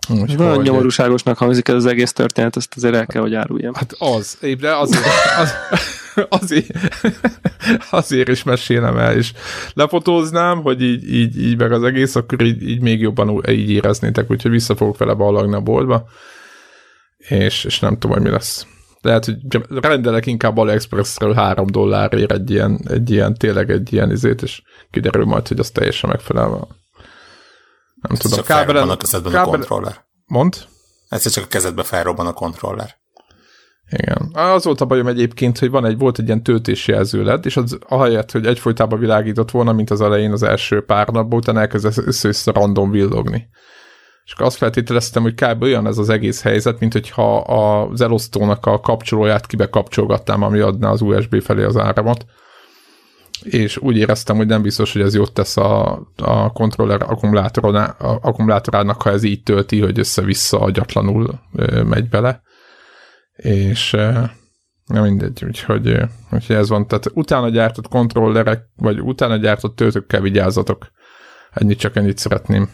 Úgyhogy... 0.09 0.37
Nagyon 0.37 0.61
nyomorúságosnak 0.61 1.37
hangzik 1.37 1.67
ez 1.67 1.75
az 1.75 1.85
egész 1.85 2.13
történet, 2.13 2.55
ezt 2.55 2.73
azért 2.75 2.95
el 2.95 3.05
kell, 3.05 3.21
hogy 3.21 3.33
áruljam. 3.33 3.73
Hát 3.73 3.95
az, 3.99 4.37
de 4.59 4.75
azért, 4.75 5.05
az, 5.39 5.53
azért, 6.29 6.71
azért 7.89 8.27
is 8.27 8.43
mesélem 8.43 8.97
el, 8.97 9.15
és 9.15 9.33
lefotóznám, 9.73 10.61
hogy 10.61 10.81
így, 10.81 11.13
így, 11.13 11.41
így 11.41 11.57
meg 11.57 11.71
az 11.71 11.83
egész, 11.83 12.15
akkor 12.15 12.41
így, 12.41 12.69
így 12.69 12.81
még 12.81 12.99
jobban 12.99 13.43
így 13.49 13.71
éreznétek, 13.71 14.31
úgyhogy 14.31 14.51
vissza 14.51 14.75
fogok 14.75 14.97
vele 14.97 15.13
ballagni 15.13 15.55
a 15.55 15.61
boltba, 15.61 16.07
és, 17.17 17.63
és 17.63 17.79
nem 17.79 17.93
tudom, 17.93 18.11
hogy 18.11 18.25
mi 18.25 18.29
lesz. 18.29 18.67
Lehet, 19.01 19.25
hogy 19.25 19.37
rendelek 19.81 20.25
inkább 20.25 20.57
AliExpress-ről 20.57 21.33
három 21.33 21.67
dollárért 21.67 22.31
egy 22.31 22.51
ilyen, 22.51 22.79
egy 22.89 23.11
ilyen, 23.11 23.33
tényleg 23.33 23.71
egy 23.71 23.93
ilyen 23.93 24.11
izét, 24.11 24.41
és 24.41 24.61
kiderül 24.91 25.25
majd, 25.25 25.47
hogy 25.47 25.59
az 25.59 25.69
teljesen 25.69 26.09
megfelel 26.09 26.67
nem 28.01 28.17
tudom, 28.17 28.43
kábelen, 28.43 28.97
kábelen, 28.97 29.35
a 29.35 29.43
kontroller. 29.43 30.05
Mond? 30.25 30.55
Egyszer 31.09 31.31
csak 31.31 31.43
a 31.43 31.47
kezedbe 31.47 31.83
felrobban 31.83 32.27
a 32.27 32.33
kontroller. 32.33 32.95
Igen. 33.89 34.29
Az 34.33 34.63
volt 34.63 34.81
a 34.81 34.85
bajom 34.85 35.07
egyébként, 35.07 35.59
hogy 35.59 35.69
van 35.69 35.85
egy, 35.85 35.97
volt 35.97 36.19
egy 36.19 36.25
ilyen 36.25 36.43
töltésjelző 36.43 37.23
led, 37.23 37.45
és 37.45 37.57
az 37.57 37.77
ahelyett, 37.87 38.31
hogy 38.31 38.45
egyfolytában 38.45 38.99
világított 38.99 39.51
volna, 39.51 39.71
mint 39.71 39.89
az 39.89 40.01
elején 40.01 40.31
az 40.31 40.43
első 40.43 40.81
pár 40.81 41.07
napban, 41.07 41.39
utána 41.39 41.59
elkezdett 41.59 41.97
össze-össze 41.97 42.51
random 42.51 42.91
villogni. 42.91 43.49
És 44.25 44.33
akkor 44.33 44.45
azt 44.45 44.57
feltételeztem, 44.57 45.21
hogy 45.23 45.33
kb. 45.33 45.61
olyan 45.61 45.87
ez 45.87 45.97
az 45.97 46.09
egész 46.09 46.41
helyzet, 46.41 46.79
mint 46.79 46.93
hogyha 46.93 47.37
az 47.37 48.01
elosztónak 48.01 48.65
a 48.65 48.79
kapcsolóját 48.79 49.47
kibekapcsolgattam, 49.47 50.41
ami 50.41 50.59
adná 50.59 50.89
az 50.89 51.01
USB 51.01 51.41
felé 51.41 51.63
az 51.63 51.77
áramot. 51.77 52.25
És 53.43 53.77
úgy 53.77 53.97
éreztem, 53.97 54.35
hogy 54.35 54.47
nem 54.47 54.61
biztos, 54.61 54.93
hogy 54.93 55.01
ez 55.01 55.15
jót 55.15 55.33
tesz 55.33 55.57
a, 55.57 56.01
a 56.15 56.51
kontroller 56.51 57.01
akkumulátorának, 58.21 59.01
ha 59.01 59.09
ez 59.09 59.23
így 59.23 59.43
tölti, 59.43 59.81
hogy 59.81 59.99
össze-vissza 59.99 60.59
agyatlanul 60.59 61.39
megy 61.83 62.09
bele 62.09 62.41
és 63.37 63.91
nem 64.85 65.03
mindegy, 65.03 65.45
úgyhogy, 65.45 65.97
úgyhogy 66.31 66.55
ez 66.55 66.69
van. 66.69 66.87
Tehát 66.87 67.11
utána 67.13 67.49
gyártott 67.49 67.87
kontrollerek, 67.87 68.63
vagy 68.75 69.01
utána 69.01 69.35
gyártott 69.35 69.75
töltőkkel 69.75 70.21
vigyázzatok. 70.21 70.91
Ennyit 71.51 71.79
csak 71.79 71.95
ennyit 71.95 72.17
szeretném 72.17 72.69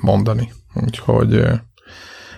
mondani. 0.00 0.52
Úgyhogy 0.74 1.44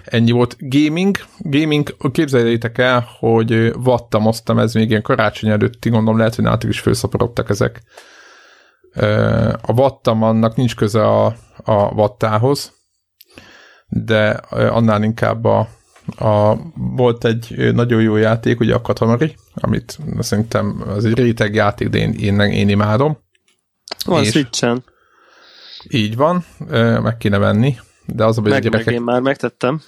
ennyi 0.04 0.30
volt. 0.30 0.56
Gaming. 0.58 1.16
Gaming, 1.38 1.96
képzeljétek 2.12 2.78
el, 2.78 3.08
hogy 3.18 3.72
vattam, 3.72 4.26
osztam, 4.26 4.58
ez 4.58 4.74
még 4.74 4.90
ilyen 4.90 5.02
karácsony 5.02 5.50
előtti, 5.50 5.88
gondolom 5.88 6.18
lehet, 6.18 6.34
hogy 6.34 6.44
nálatok 6.44 6.70
is 6.70 6.80
felszaporodtak 6.80 7.50
ezek. 7.50 7.82
A 9.62 9.72
vattam 9.72 10.22
annak 10.22 10.56
nincs 10.56 10.76
köze 10.76 11.02
a, 11.02 11.26
a 11.64 11.94
vattához, 11.94 12.72
de 13.88 14.30
annál 14.48 15.02
inkább 15.02 15.44
a, 15.44 15.68
a, 16.18 16.56
volt 16.74 17.24
egy 17.24 17.70
nagyon 17.74 18.02
jó 18.02 18.16
játék, 18.16 18.60
ugye 18.60 18.74
a 18.74 18.80
Katamari, 18.80 19.34
amit 19.54 19.98
szerintem 20.18 20.84
az 20.88 21.04
egy 21.04 21.14
réteg 21.14 21.54
játék, 21.54 21.88
de 21.88 21.98
én, 21.98 22.12
én, 22.12 22.40
én 22.40 22.68
imádom. 22.68 23.18
Van 24.04 24.24
Switchen. 24.24 24.84
Így 25.90 26.16
van, 26.16 26.44
meg 27.02 27.16
kéne 27.16 27.38
venni, 27.38 27.76
de 28.06 28.24
az 28.24 28.38
a 28.38 28.40
baj, 28.40 28.50
meg, 28.50 28.62
gyerekek... 28.62 28.86
Meg 28.86 28.94
én 28.94 29.02
már 29.02 29.20
megtettem. 29.20 29.80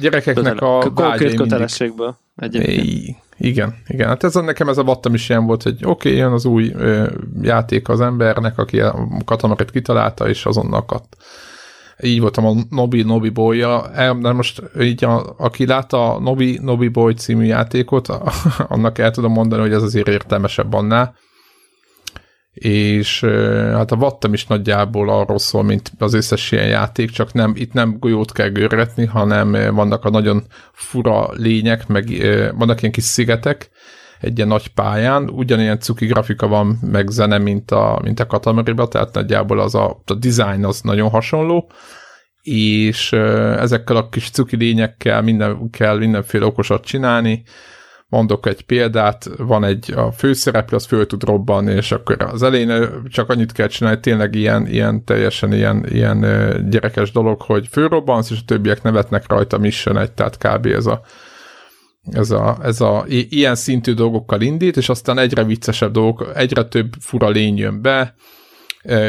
Gyerekeknek 0.00 0.52
Kötele, 0.54 0.76
a 0.76 0.92
Konkrét 0.92 1.34
kötelességből 1.34 2.16
egyébként. 2.36 3.16
Igen, 3.38 3.74
igen. 3.86 4.08
Hát 4.08 4.24
ez 4.24 4.34
nekem 4.34 4.68
ez 4.68 4.78
a 4.78 4.84
vattam 4.84 5.14
is 5.14 5.28
ilyen 5.28 5.46
volt, 5.46 5.62
hogy 5.62 5.76
oké, 5.84 6.08
okay, 6.08 6.16
jön 6.20 6.32
az 6.32 6.44
új 6.44 6.72
ö, 6.74 7.06
játék 7.42 7.88
az 7.88 8.00
embernek, 8.00 8.58
aki 8.58 8.80
a 8.80 9.08
katamarit 9.24 9.70
kitalálta, 9.70 10.28
és 10.28 10.46
azonnal 10.46 10.80
akadt 10.80 11.16
így 12.02 12.20
voltam 12.20 12.46
a 12.46 12.54
Nobi 12.70 13.02
Nobi 13.02 13.28
Boy-ja, 13.28 13.90
de 14.20 14.32
most 14.32 14.62
így 14.80 15.04
a, 15.04 15.34
aki 15.38 15.66
látta 15.66 16.14
a 16.14 16.20
Nobi 16.20 16.58
Nobi 16.62 16.88
Boy 16.88 17.14
című 17.14 17.44
játékot, 17.44 18.08
annak 18.68 18.98
el 18.98 19.10
tudom 19.10 19.32
mondani, 19.32 19.62
hogy 19.62 19.72
ez 19.72 19.82
azért 19.82 20.08
értelmesebb 20.08 20.72
annál. 20.72 21.14
És 22.52 23.20
hát 23.72 23.92
a 23.92 23.96
Vattam 23.96 24.32
is 24.32 24.46
nagyjából 24.46 25.10
arról 25.10 25.38
szól, 25.38 25.62
mint 25.62 25.92
az 25.98 26.14
összes 26.14 26.52
ilyen 26.52 26.68
játék, 26.68 27.10
csak 27.10 27.32
nem, 27.32 27.52
itt 27.56 27.72
nem 27.72 27.96
golyót 27.98 28.32
kell 28.32 28.48
görgetni, 28.48 29.04
hanem 29.04 29.74
vannak 29.74 30.04
a 30.04 30.10
nagyon 30.10 30.42
fura 30.72 31.28
lények, 31.32 31.86
meg 31.86 32.04
vannak 32.56 32.80
ilyen 32.80 32.92
kis 32.92 33.04
szigetek, 33.04 33.70
egy 34.20 34.36
ilyen 34.36 34.48
nagy 34.48 34.68
pályán, 34.68 35.28
ugyanilyen 35.28 35.78
cuki 35.78 36.06
grafika 36.06 36.46
van, 36.46 36.78
meg 36.82 37.08
zene, 37.08 37.38
mint 37.38 37.70
a, 37.70 38.00
mint 38.02 38.20
a 38.20 38.26
Katamariba, 38.26 38.88
tehát 38.88 39.14
nagyjából 39.14 39.60
az 39.60 39.74
a, 39.74 40.02
a 40.06 40.14
design 40.14 40.64
az 40.64 40.80
nagyon 40.80 41.10
hasonló, 41.10 41.70
és 42.42 43.12
ezekkel 43.12 43.96
a 43.96 44.08
kis 44.08 44.30
cuki 44.30 44.56
lényekkel 44.56 45.22
minden, 45.22 45.70
kell 45.70 45.98
mindenféle 45.98 46.44
okosat 46.44 46.84
csinálni, 46.84 47.42
mondok 48.12 48.46
egy 48.46 48.62
példát, 48.62 49.30
van 49.36 49.64
egy 49.64 49.92
a 49.96 50.12
főszereplő, 50.12 50.76
az 50.76 50.86
föl 50.86 51.06
tud 51.06 51.24
robbanni, 51.24 51.72
és 51.72 51.92
akkor 51.92 52.16
az 52.32 52.42
elején 52.42 52.88
csak 53.08 53.28
annyit 53.28 53.52
kell 53.52 53.66
csinálni, 53.66 54.00
tényleg 54.00 54.34
ilyen, 54.34 54.66
ilyen 54.66 55.04
teljesen 55.04 55.52
ilyen, 55.52 55.86
ilyen 55.88 56.20
gyerekes 56.70 57.12
dolog, 57.12 57.40
hogy 57.42 57.68
fölrobbansz, 57.70 58.30
és 58.30 58.38
a 58.40 58.44
többiek 58.46 58.82
nevetnek 58.82 59.28
rajta 59.28 59.58
mission 59.58 59.98
egy, 59.98 60.12
tehát 60.12 60.38
kb. 60.38 60.66
ez 60.66 60.86
a 60.86 61.00
ez 62.12 62.30
a, 62.30 62.58
ez 62.62 62.80
a 62.80 63.04
ilyen 63.08 63.54
szintű 63.54 63.92
dolgokkal 63.92 64.40
indít, 64.40 64.76
és 64.76 64.88
aztán 64.88 65.18
egyre 65.18 65.44
viccesebb 65.44 65.92
dolgok, 65.92 66.30
egyre 66.34 66.64
több 66.64 66.92
fura 67.00 67.28
lény 67.28 67.56
jön 67.56 67.82
be, 67.82 68.14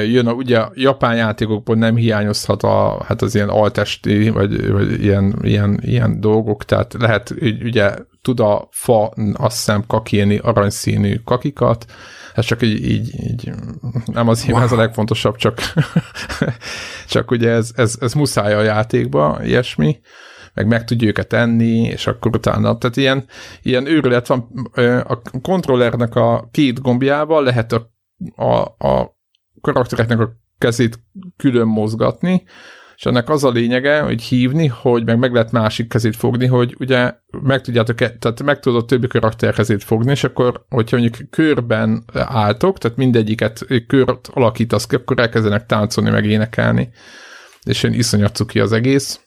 jön 0.06 0.28
a, 0.28 0.32
ugye 0.34 0.66
japán 0.74 1.16
játékokból 1.16 1.76
nem 1.76 1.96
hiányozhat 1.96 2.64
a, 2.64 3.04
hát 3.06 3.22
az 3.22 3.36
ilyen 3.36 3.50
altesti, 3.50 4.30
vagy, 4.30 4.72
vagy 4.72 5.04
ilyen, 5.04 5.36
ilyen, 5.42 5.80
ilyen 5.82 6.20
dolgok, 6.20 6.66
tehát 6.66 6.96
lehet, 7.00 7.34
ugye 7.64 7.96
tud 8.24 8.40
a 8.40 8.68
fa, 8.72 9.14
azt 9.34 9.56
hiszem, 9.56 9.84
kakélni 9.88 10.38
aranyszínű 10.38 11.16
kakikat, 11.26 11.86
ez 12.34 12.46
csak 12.46 12.62
így, 12.62 12.90
így, 12.90 13.24
így 13.24 13.52
nem 14.06 14.28
az 14.28 14.46
wow. 14.48 14.62
ez 14.62 14.72
a 14.72 14.76
legfontosabb, 14.76 15.36
csak, 15.36 15.60
csak 17.08 17.32
ugye 17.32 17.50
ez, 17.50 17.72
ez, 17.76 17.98
ez 18.00 18.14
muszáj 18.14 18.54
a 18.54 18.62
játékba, 18.62 19.40
ilyesmi, 19.44 20.00
meg 20.54 20.68
meg 20.68 20.84
tudja 20.84 21.08
őket 21.08 21.34
enni, 21.34 21.82
és 21.82 22.08
akkor 22.08 22.36
utána, 22.36 22.78
tehát 22.78 22.98
ilyen, 22.98 23.26
ilyen 23.62 23.86
őrület 23.86 24.28
van, 24.28 24.70
a 25.08 25.22
kontrollernek 25.42 26.16
a 26.16 26.48
két 26.52 26.82
gombjával 26.82 27.44
lehet 27.44 27.72
a, 27.72 27.92
a, 28.36 28.88
a 28.88 29.18
karaktereknek 29.62 30.20
a 30.20 30.32
kezét 30.58 31.00
külön 31.38 31.68
mozgatni, 31.68 32.44
és 32.96 33.06
ennek 33.06 33.30
az 33.30 33.44
a 33.44 33.50
lényege, 33.50 34.00
hogy 34.00 34.22
hívni, 34.22 34.68
hogy 34.68 35.06
meg, 35.06 35.20
meg 35.20 35.34
lehet 35.34 35.52
másik 35.52 35.90
kezét 35.90 36.16
fogni, 36.16 36.46
hogy 36.46 36.76
ugye 36.80 37.14
meg 37.42 37.62
tudjátok, 37.62 38.02
e- 38.02 38.18
tehát 38.18 38.44
meg 38.44 38.60
tudod 38.60 38.86
többi 38.86 39.08
karakter 39.08 39.54
kezét 39.54 39.84
fogni, 39.84 40.12
és 40.12 40.24
akkor, 40.24 40.66
hogyha 40.70 40.98
mondjuk 40.98 41.30
körben 41.30 42.04
álltok, 42.14 42.78
tehát 42.78 42.98
mindegyiket 42.98 43.66
kört 43.88 44.30
alakítasz 44.34 44.86
ki, 44.86 44.96
akkor 44.96 45.20
elkezdenek 45.20 45.66
táncolni, 45.66 46.10
meg 46.10 46.26
énekelni, 46.26 46.90
és 47.64 47.84
én 47.84 47.94
iszonyat 47.94 48.36
cuki 48.36 48.60
az 48.60 48.72
egész. 48.72 49.20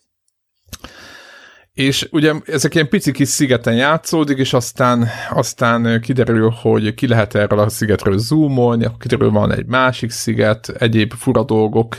És 1.72 2.08
ugye 2.10 2.32
ezek 2.44 2.74
ilyen 2.74 2.88
pici 2.88 3.12
kis 3.12 3.28
szigeten 3.28 3.74
játszódik, 3.74 4.38
és 4.38 4.52
aztán, 4.52 5.08
aztán 5.30 6.00
kiderül, 6.00 6.50
hogy 6.50 6.94
ki 6.94 7.06
lehet 7.06 7.34
erről 7.34 7.58
a 7.58 7.68
szigetről 7.68 8.18
zoomolni, 8.18 8.84
akkor 8.84 8.98
kiderül, 8.98 9.30
van 9.30 9.52
egy 9.52 9.66
másik 9.66 10.10
sziget, 10.10 10.68
egyéb 10.68 11.12
fura 11.12 11.44
dolgok, 11.44 11.98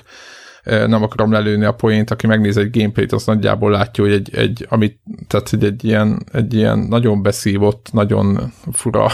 nem 0.88 1.04
akarom 1.04 1.32
lelőni 1.32 1.66
a 1.66 1.74
poént, 1.74 2.12
aki 2.12 2.28
megnéz 2.28 2.58
egy 2.58 2.78
gameplayt, 2.78 3.12
az 3.12 3.26
nagyjából 3.26 3.72
látja, 3.72 4.04
hogy 4.04 4.14
egy, 4.14 4.36
egy 4.36 4.66
amit, 4.70 5.00
tehát 5.28 5.54
egy, 5.54 5.64
egy, 5.64 5.84
ilyen, 5.86 6.24
egy 6.32 6.54
ilyen 6.54 6.80
nagyon 6.80 7.22
beszívott, 7.22 7.90
nagyon 7.92 8.54
fura 8.72 9.08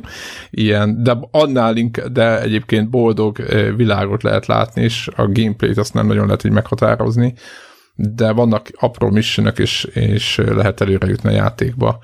ilyen, 0.50 1.02
de 1.02 1.18
annál 1.30 1.76
inkább, 1.76 2.12
de 2.12 2.40
egyébként 2.40 2.90
boldog 2.90 3.38
világot 3.76 4.22
lehet 4.22 4.46
látni, 4.46 4.82
és 4.82 5.08
a 5.16 5.28
gameplayt 5.32 5.78
azt 5.78 5.94
nem 5.94 6.06
nagyon 6.06 6.24
lehet 6.26 6.44
így 6.44 6.52
meghatározni 6.52 7.34
de 7.94 8.32
vannak 8.32 8.68
apró 8.72 9.10
missionök, 9.10 9.58
és, 9.58 9.84
és 9.84 10.36
lehet 10.36 10.80
előre 10.80 11.06
jutni 11.06 11.28
a 11.28 11.32
játékba. 11.32 11.98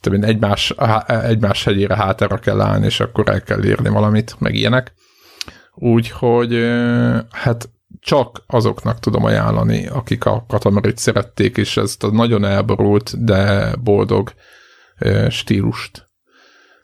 Tehát 0.00 0.24
egymás, 0.24 0.74
egymás 1.06 1.64
hegyére 1.64 1.96
hátára 1.96 2.36
kell 2.36 2.60
állni, 2.60 2.84
és 2.84 3.00
akkor 3.00 3.28
el 3.28 3.42
kell 3.42 3.64
írni 3.64 3.88
valamit, 3.88 4.36
meg 4.38 4.54
ilyenek. 4.54 4.92
Úgyhogy 5.74 6.54
hát 7.30 7.68
csak 8.06 8.42
azoknak 8.46 8.98
tudom 9.00 9.24
ajánlani, 9.24 9.86
akik 9.86 10.24
a 10.24 10.44
katamarit 10.48 10.98
szerették, 10.98 11.56
és 11.56 11.76
ezt 11.76 12.04
a 12.04 12.10
nagyon 12.10 12.44
elborult, 12.44 13.24
de 13.24 13.72
boldog 13.76 14.32
stílust 15.28 16.08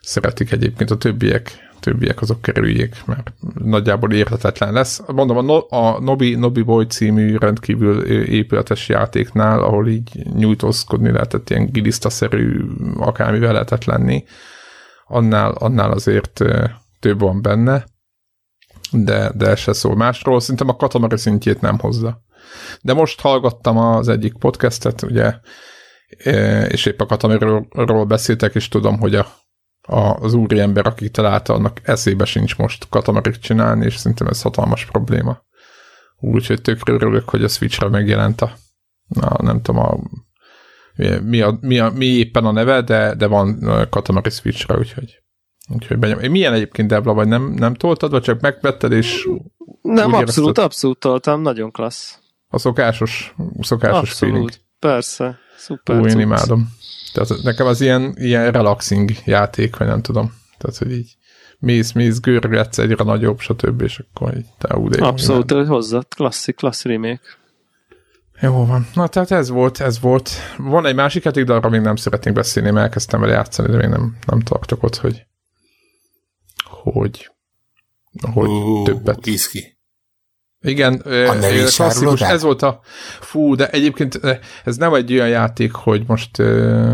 szeretik 0.01 0.51
egyébként 0.51 0.91
a 0.91 0.97
többiek 0.97 1.71
többiek 1.79 2.21
azok 2.21 2.41
kerüljék, 2.41 3.05
mert 3.05 3.33
nagyjából 3.53 4.11
érhetetlen 4.11 4.73
lesz. 4.73 5.01
Mondom, 5.07 5.37
a, 5.37 5.41
no, 5.41 5.59
a 5.69 5.99
Nobi, 5.99 6.35
Nobi 6.35 6.61
Boy 6.61 6.85
című 6.85 7.37
rendkívül 7.37 8.03
épületes 8.23 8.89
játéknál, 8.89 9.63
ahol 9.63 9.87
így 9.87 10.27
nyújtózkodni 10.35 11.11
lehetett, 11.11 11.49
ilyen 11.49 11.71
gilisztaszerű 11.71 12.59
akármivel 12.97 13.51
lehetett 13.51 13.83
lenni, 13.83 14.23
annál, 15.07 15.51
annál 15.51 15.91
azért 15.91 16.43
több 16.99 17.19
van 17.19 17.41
benne, 17.41 17.85
de, 18.93 19.31
de 19.35 19.55
se 19.55 19.73
szól 19.73 19.95
másról. 19.95 20.39
Szerintem 20.39 20.69
a 20.69 20.75
katamari 20.75 21.17
szintjét 21.17 21.61
nem 21.61 21.79
hozza. 21.79 22.21
De 22.81 22.93
most 22.93 23.21
hallgattam 23.21 23.77
az 23.77 24.07
egyik 24.07 24.37
podcastet, 24.37 25.01
ugye, 25.01 25.33
és 26.67 26.85
épp 26.85 26.99
a 26.99 27.05
katamariról 27.05 28.05
beszéltek, 28.05 28.55
és 28.55 28.67
tudom, 28.67 28.99
hogy 28.99 29.15
a 29.15 29.27
az 29.85 30.33
úriember, 30.33 30.87
aki 30.87 31.09
találta, 31.09 31.53
annak 31.53 31.79
eszébe 31.83 32.25
sincs 32.25 32.57
most 32.57 32.89
katamarit 32.89 33.41
csinálni, 33.41 33.85
és 33.85 33.95
szerintem 33.95 34.27
ez 34.27 34.41
hatalmas 34.41 34.85
probléma. 34.85 35.41
Úgyhogy 36.19 36.61
tökre 36.61 36.93
örülök, 36.93 37.29
hogy 37.29 37.43
a 37.43 37.47
Switchre 37.47 37.89
megjelent 37.89 38.41
a, 38.41 38.53
a 39.21 39.43
nem 39.43 39.61
tudom, 39.61 39.81
a, 39.81 39.97
mi, 41.21 41.41
a, 41.41 41.57
mi, 41.61 41.79
a, 41.79 41.89
mi 41.89 42.05
éppen 42.05 42.45
a 42.45 42.51
neve, 42.51 42.81
de, 42.81 43.15
de 43.15 43.27
van 43.27 43.59
Katamari 43.89 44.29
Switchre, 44.29 44.77
úgyhogy 44.77 45.22
Úgyhogy 45.69 45.97
benyom. 45.97 46.31
Milyen 46.31 46.53
egyébként 46.53 46.87
Debla, 46.87 47.13
vagy 47.13 47.27
nem, 47.27 47.53
nem 47.53 47.73
toltad, 47.73 48.11
vagy 48.11 48.21
csak 48.21 48.41
megvetted, 48.41 48.91
és... 48.91 49.29
Nem, 49.81 50.13
abszolút, 50.13 50.21
érezted? 50.21 50.57
abszolút 50.57 50.99
toltam, 50.99 51.41
nagyon 51.41 51.71
klassz. 51.71 52.19
A 52.49 52.57
szokásos, 52.57 53.35
szokásos 53.59 54.09
Abszolút, 54.09 54.33
feeling. 54.33 54.51
persze. 54.79 55.37
Szuper. 55.57 55.99
Ú, 55.99 56.05
én 56.05 56.19
imádom. 56.19 56.69
Tehát 57.13 57.43
nekem 57.43 57.67
az 57.67 57.81
ilyen, 57.81 58.13
ilyen 58.17 58.51
relaxing 58.51 59.11
játék, 59.25 59.77
vagy 59.77 59.87
nem 59.87 60.01
tudom. 60.01 60.33
Tehát, 60.57 60.77
hogy 60.77 60.91
így 60.91 61.15
mész, 61.59 61.91
mész, 61.91 62.19
görgetsz 62.19 62.77
egyre 62.77 63.03
nagyobb, 63.03 63.39
stb. 63.39 63.81
És 63.81 64.03
akkor 64.13 64.37
így 64.37 64.45
te 64.57 64.75
ú, 64.75 64.89
de 64.89 64.97
jó, 64.99 65.05
Abszolút, 65.05 65.51
hogy 65.51 65.67
hozzá, 65.67 65.99
klasszik, 66.15 66.55
klassz 66.55 66.83
remake. 66.83 67.21
Jó 68.41 68.65
van. 68.65 68.87
Na, 68.93 69.07
tehát 69.07 69.31
ez 69.31 69.49
volt, 69.49 69.79
ez 69.79 69.99
volt. 69.99 70.29
Van 70.57 70.85
egy 70.85 70.95
másik 70.95 71.23
játék, 71.23 71.45
de 71.45 71.53
arra 71.53 71.69
még 71.69 71.81
nem 71.81 71.95
szeretnék 71.95 72.33
beszélni, 72.33 72.71
mert 72.71 72.85
elkezdtem 72.85 73.19
vele 73.19 73.33
játszani, 73.33 73.71
de 73.71 73.77
még 73.77 73.87
nem, 73.87 74.17
nem 74.25 74.39
tartok 74.39 74.83
ott, 74.83 74.95
hogy 74.95 75.25
hogy 76.91 77.31
hogy 78.33 78.49
Ú, 78.49 78.83
többet. 78.83 79.25
Iszki. 79.25 79.77
Igen, 80.61 81.01
ö, 81.03 81.31
klasszikus, 81.75 82.21
ez 82.21 82.41
volt 82.41 82.61
a 82.61 82.79
fú, 83.19 83.55
de 83.55 83.69
egyébként 83.69 84.19
ez 84.63 84.77
nem 84.77 84.93
egy 84.93 85.13
olyan 85.13 85.27
játék, 85.27 85.71
hogy 85.71 86.03
most 86.07 86.39
ö, 86.39 86.91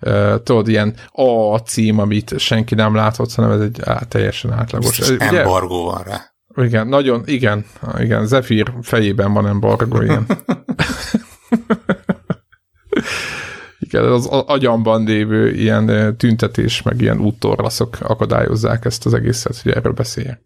ö, 0.00 0.36
tudod, 0.42 0.68
ilyen 0.68 0.96
A 1.10 1.56
cím, 1.56 1.98
amit 1.98 2.38
senki 2.38 2.74
nem 2.74 2.94
látott, 2.94 3.34
hanem 3.34 3.50
ez 3.50 3.60
egy 3.60 3.80
á, 3.84 3.98
teljesen 3.98 4.52
átlagos. 4.52 4.98
Ugye? 4.98 5.18
embargó 5.18 5.84
van 5.84 6.02
rá. 6.02 6.20
Igen, 6.54 6.88
nagyon, 6.88 7.22
igen, 7.26 7.66
igen, 7.98 8.26
Zephyr 8.26 8.72
fejében 8.82 9.32
van 9.32 9.46
embargo, 9.46 10.02
igen. 10.02 10.26
igen, 13.92 14.12
az 14.12 14.26
agyamban 14.26 15.04
lévő 15.04 15.50
ilyen 15.50 16.16
tüntetés, 16.16 16.82
meg 16.82 17.00
ilyen 17.00 17.20
úttorlaszok 17.20 18.00
akadályozzák 18.00 18.84
ezt 18.84 19.06
az 19.06 19.14
egészet, 19.14 19.60
hogy 19.60 19.72
erről 19.72 19.92
beszéljek. 19.92 20.40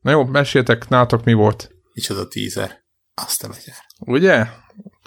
Na 0.00 0.10
jó, 0.10 0.24
meséltek, 0.24 0.88
nátok 0.88 1.24
mi 1.24 1.32
volt? 1.32 1.70
Micsoda 1.92 2.28
tízer. 2.28 2.84
Azt 3.14 3.44
a 3.44 3.46
magyar. 3.46 3.74
Ugye? 3.98 4.46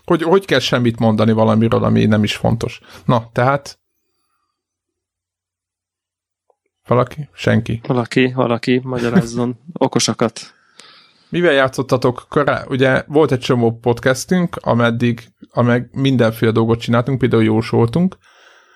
Hogy, 0.06 0.22
hogy 0.22 0.46
kell 0.46 0.60
semmit 0.60 1.00
mondani 1.00 1.32
valamiről, 1.32 1.84
ami 1.84 2.06
nem 2.06 2.24
is 2.24 2.36
fontos. 2.36 2.80
Na, 3.06 3.30
tehát... 3.32 3.80
Valaki? 6.88 7.30
Senki. 7.34 7.82
Valaki, 7.88 8.32
valaki 8.34 8.80
magyarázzon 8.84 9.60
okosakat. 9.74 10.59
Mivel 11.30 11.54
játszottatok? 11.54 12.26
Korá, 12.30 12.64
ugye 12.68 13.04
volt 13.08 13.32
egy 13.32 13.40
csomó 13.40 13.78
podcastünk, 13.78 14.56
ameddig 14.56 15.24
ameg 15.52 15.90
mindenféle 15.92 16.52
dolgot 16.52 16.80
csináltunk, 16.80 17.18
például 17.18 17.44
jósoltunk, 17.44 18.18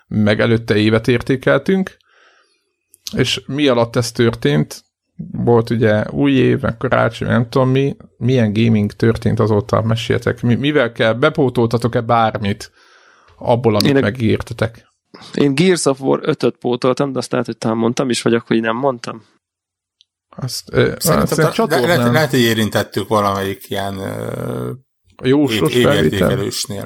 meg 0.08 0.40
előtte 0.40 0.76
évet 0.76 1.08
értékeltünk, 1.08 1.98
és 3.16 3.42
mi 3.46 3.68
alatt 3.68 3.96
ez 3.96 4.12
történt? 4.12 4.84
Volt 5.32 5.70
ugye 5.70 6.04
új 6.10 6.32
év, 6.32 6.62
meg 6.62 6.78
karácsony, 6.78 7.28
nem 7.28 7.50
tudom 7.50 7.70
mi, 7.70 7.96
milyen 8.18 8.54
gaming 8.54 8.92
történt 8.92 9.40
azóta, 9.40 9.82
meséltek. 9.82 10.42
Mi, 10.42 10.56
mivel 10.56 10.92
kell, 10.92 11.14
bepótoltatok-e 11.14 12.02
bármit 12.02 12.72
abból, 13.38 13.76
amit 13.76 13.96
Én 13.96 14.02
megírtetek? 14.02 14.92
Én 15.34 15.56
Gears 15.56 15.86
of 15.86 16.02
War 16.02 16.20
5-öt 16.24 16.56
pótoltam, 16.58 17.12
de 17.12 17.18
azt 17.18 17.32
lehet, 17.32 17.46
hogy 17.46 17.58
talán 17.58 17.78
mondtam 17.78 18.10
is, 18.10 18.22
vagyok, 18.22 18.48
hogy 18.48 18.62
nem 18.62 18.76
mondtam. 18.76 19.24
Azt, 20.44 20.70
azt 20.70 21.06
le, 21.06 21.16
le, 21.16 21.26
lehet, 21.36 21.54
csatornán, 21.54 22.12
lehet, 22.12 22.30
hogy 22.30 22.40
érintettük 22.40 23.08
valamelyik 23.08 23.70
ilyen 23.70 23.98
a 25.16 25.28
jósos 25.28 25.74
év, 25.74 26.20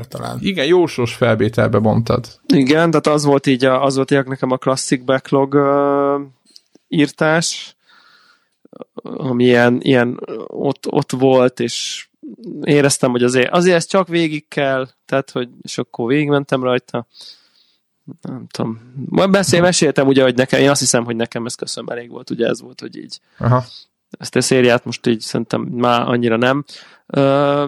talán. 0.08 0.38
Igen, 0.42 0.66
jósos 0.66 1.14
felvételbe 1.14 1.80
mondtad. 1.80 2.40
Igen, 2.54 2.90
tehát 2.90 3.08
az 3.08 3.24
volt 3.24 3.48
így, 3.48 3.66
a, 3.66 3.84
az 3.84 3.96
volt 3.96 4.12
így 4.12 4.26
nekem 4.26 4.52
a 4.52 4.58
Classic 4.58 5.04
Backlog 5.04 5.54
uh, 5.54 6.22
írtás, 6.88 7.76
ami 9.02 9.44
ilyen, 9.44 9.78
ilyen 9.82 10.20
ott, 10.48 10.88
ott 10.90 11.12
volt, 11.12 11.60
és 11.60 12.08
éreztem, 12.62 13.12
hogy 13.12 13.24
azért, 13.24 13.52
azért 13.52 13.76
ezt 13.76 13.90
csak 13.90 14.08
végig 14.08 14.48
kell, 14.48 14.88
tehát, 15.06 15.32
hogy, 15.32 15.50
és 15.62 15.78
akkor 15.78 16.08
végigmentem 16.08 16.64
rajta. 16.64 17.08
Nem 18.22 18.48
tudom. 18.52 18.80
Majd 19.10 19.30
beszél, 19.30 19.62
meséltem 19.62 20.08
ugye, 20.08 20.24
hogy 20.24 20.36
nekem, 20.36 20.60
én 20.60 20.70
azt 20.70 20.80
hiszem, 20.80 21.06
hogy 21.06 21.16
nekem 21.16 21.46
ez 21.46 21.56
köszönöm 21.56 21.90
elég 21.90 22.10
volt, 22.10 22.30
ugye 22.30 22.48
ez 22.48 22.62
volt, 22.62 22.80
hogy 22.80 22.98
így 22.98 23.20
Aha. 23.38 23.64
ezt 24.20 24.36
a 24.36 24.42
szériát 24.42 24.86
most 24.86 25.08
így 25.08 25.20
szerintem 25.20 25.62
már 25.62 26.08
annyira 26.08 26.38
nem 26.38 26.64
ö, 27.06 27.66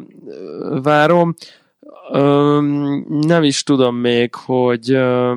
várom. 0.82 1.36
Ö, 2.12 2.60
nem 3.08 3.44
is 3.44 3.64
tudom 3.64 3.96
még, 3.96 4.36
hogy 4.36 4.92
ö, 4.92 5.34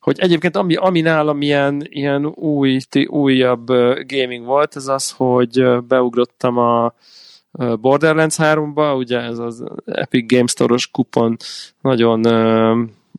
hogy 0.00 0.18
egyébként 0.18 0.56
ami, 0.56 0.74
ami 0.74 1.00
nálam 1.00 1.42
ilyen, 1.42 1.86
ilyen 1.88 2.26
új, 2.26 2.78
újabb 3.06 3.66
gaming 4.06 4.44
volt, 4.44 4.76
ez 4.76 4.86
az, 4.86 5.10
hogy 5.10 5.82
beugrottam 5.88 6.56
a 6.56 6.94
Borderlands 7.80 8.36
3-ba, 8.38 8.96
ugye 8.96 9.18
ez 9.20 9.38
az 9.38 9.64
Epic 9.84 10.32
Games 10.32 10.50
Store-os 10.50 10.86
kupon 10.86 11.36
nagyon 11.80 12.26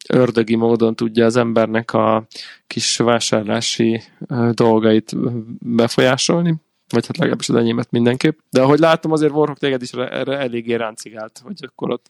ördögi 0.09 0.55
módon 0.55 0.95
tudja 0.95 1.25
az 1.25 1.35
embernek 1.35 1.93
a 1.93 2.27
kis 2.67 2.97
vásárlási 2.97 4.03
dolgait 4.51 5.11
befolyásolni 5.59 6.55
vagy 6.89 7.05
hát 7.07 7.17
legalábbis 7.17 7.49
az 7.49 7.55
enyémet 7.55 7.91
mindenképp. 7.91 8.39
De 8.49 8.61
ahogy 8.61 8.79
látom, 8.79 9.11
azért 9.11 9.31
Warhawk 9.31 9.57
téged 9.57 9.81
is 9.81 9.91
erre, 9.91 10.37
eléggé 10.37 10.73
ráncigált, 10.73 11.41
hogy 11.43 11.59
akkor 11.67 11.91
ott 11.91 12.07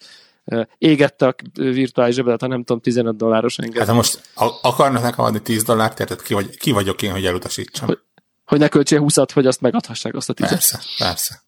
égette 0.77 1.27
a 1.27 1.35
virtuális 1.53 2.15
zsebedet, 2.15 2.41
ha 2.41 2.47
nem 2.47 2.63
tudom, 2.63 2.81
15 2.81 3.17
dolláros 3.17 3.57
enged. 3.57 3.85
Hát 3.85 3.95
most 3.95 4.21
akarnak 4.61 5.01
nekem 5.01 5.25
adni 5.25 5.41
10 5.41 5.63
dollárt, 5.63 5.99
érted? 5.99 6.21
Ki, 6.21 6.33
vagy, 6.33 6.57
ki 6.57 6.71
vagyok 6.71 7.01
én, 7.01 7.11
hogy 7.11 7.25
elutasítsam? 7.25 7.87
Hogy- 7.87 7.99
Hogy 8.45 8.59
ne 8.59 8.67
költsél 8.67 8.99
20 8.99 9.15
hogy 9.33 9.45
azt 9.45 9.61
megadhassák 9.61 10.15
azt 10.15 10.29
a 10.29 10.33
10 10.33 10.47
Persze, 10.49 10.79
persze. 10.97 11.41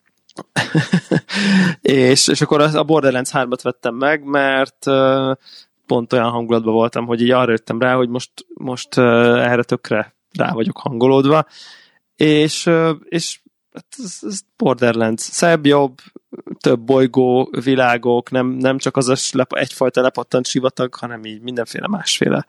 és, 1.81 2.27
és 2.27 2.41
akkor 2.41 2.61
a 2.61 2.83
Borderlands 2.83 3.29
3-at 3.33 3.59
vettem 3.63 3.95
meg, 3.95 4.23
mert 4.23 4.85
pont 5.91 6.13
olyan 6.13 6.29
hangulatban 6.29 6.73
voltam, 6.73 7.05
hogy 7.05 7.21
így 7.21 7.31
arra 7.31 7.51
jöttem 7.51 7.79
rá, 7.79 7.95
hogy 7.95 8.09
most, 8.09 8.31
most 8.53 8.97
uh, 8.97 9.03
erre 9.51 9.63
tökre 9.63 10.15
rá 10.37 10.51
vagyok 10.53 10.77
hangolódva, 10.77 11.45
és, 12.15 12.65
uh, 12.65 12.95
és 13.03 13.41
hát 13.73 13.85
ez, 13.97 14.19
ez 14.21 14.39
Borderlands. 14.57 15.21
Szebb, 15.21 15.65
jobb, 15.65 15.99
több 16.59 16.79
bolygó, 16.79 17.49
világok, 17.63 18.31
nem, 18.31 18.47
nem 18.47 18.77
csak 18.77 18.97
az 18.97 19.09
a 19.09 19.15
slep, 19.15 19.53
egyfajta 19.53 20.01
lepattant 20.01 20.47
sivatag, 20.47 20.95
hanem 20.95 21.25
így 21.25 21.41
mindenféle 21.41 21.87
másféle 21.87 22.45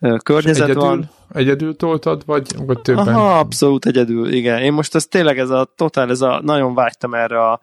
uh, 0.00 0.16
környezet 0.18 0.64
Egyedül, 0.64 0.82
van. 0.82 1.10
egyedül 1.32 1.76
toltad, 1.76 2.22
vagy, 2.26 2.46
vagy 2.66 2.80
többen? 2.80 3.06
Aha, 3.08 3.38
abszolút 3.38 3.86
egyedül, 3.86 4.32
igen. 4.32 4.62
Én 4.62 4.72
most 4.72 4.94
ez 4.94 5.06
tényleg 5.06 5.38
ez 5.38 5.50
a 5.50 5.72
totál, 5.76 6.10
ez 6.10 6.20
a, 6.20 6.40
nagyon 6.42 6.74
vágytam 6.74 7.14
erre 7.14 7.40
a 7.50 7.60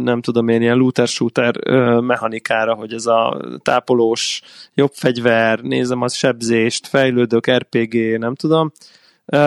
nem 0.00 0.20
tudom 0.20 0.48
én, 0.48 0.60
ilyen 0.60 0.76
looter-shooter 0.76 1.54
mechanikára, 2.00 2.74
hogy 2.74 2.92
ez 2.92 3.06
a 3.06 3.40
tápolós, 3.62 4.42
jobb 4.74 4.90
fegyver, 4.92 5.60
nézem 5.60 6.02
az 6.02 6.14
sebzést, 6.14 6.86
fejlődök, 6.86 7.50
RPG, 7.50 8.18
nem 8.18 8.34
tudom. 8.34 8.72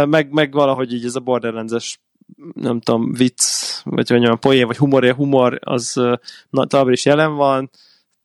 Meg, 0.05 0.31
meg 0.31 0.53
valahogy 0.53 0.93
így 0.93 1.05
ez 1.05 1.15
a 1.15 1.19
Borderlands-es 1.19 1.99
nem 2.53 2.79
tudom, 2.79 3.11
vicc, 3.11 3.41
vagy 3.83 4.09
hogy 4.09 4.19
olyan 4.19 4.39
poén, 4.39 4.67
vagy 4.67 4.77
humor, 4.77 5.13
humor, 5.15 5.59
az 5.61 5.93
na, 6.49 6.65
továbbra 6.65 6.91
is 6.91 7.05
jelen 7.05 7.35
van, 7.35 7.69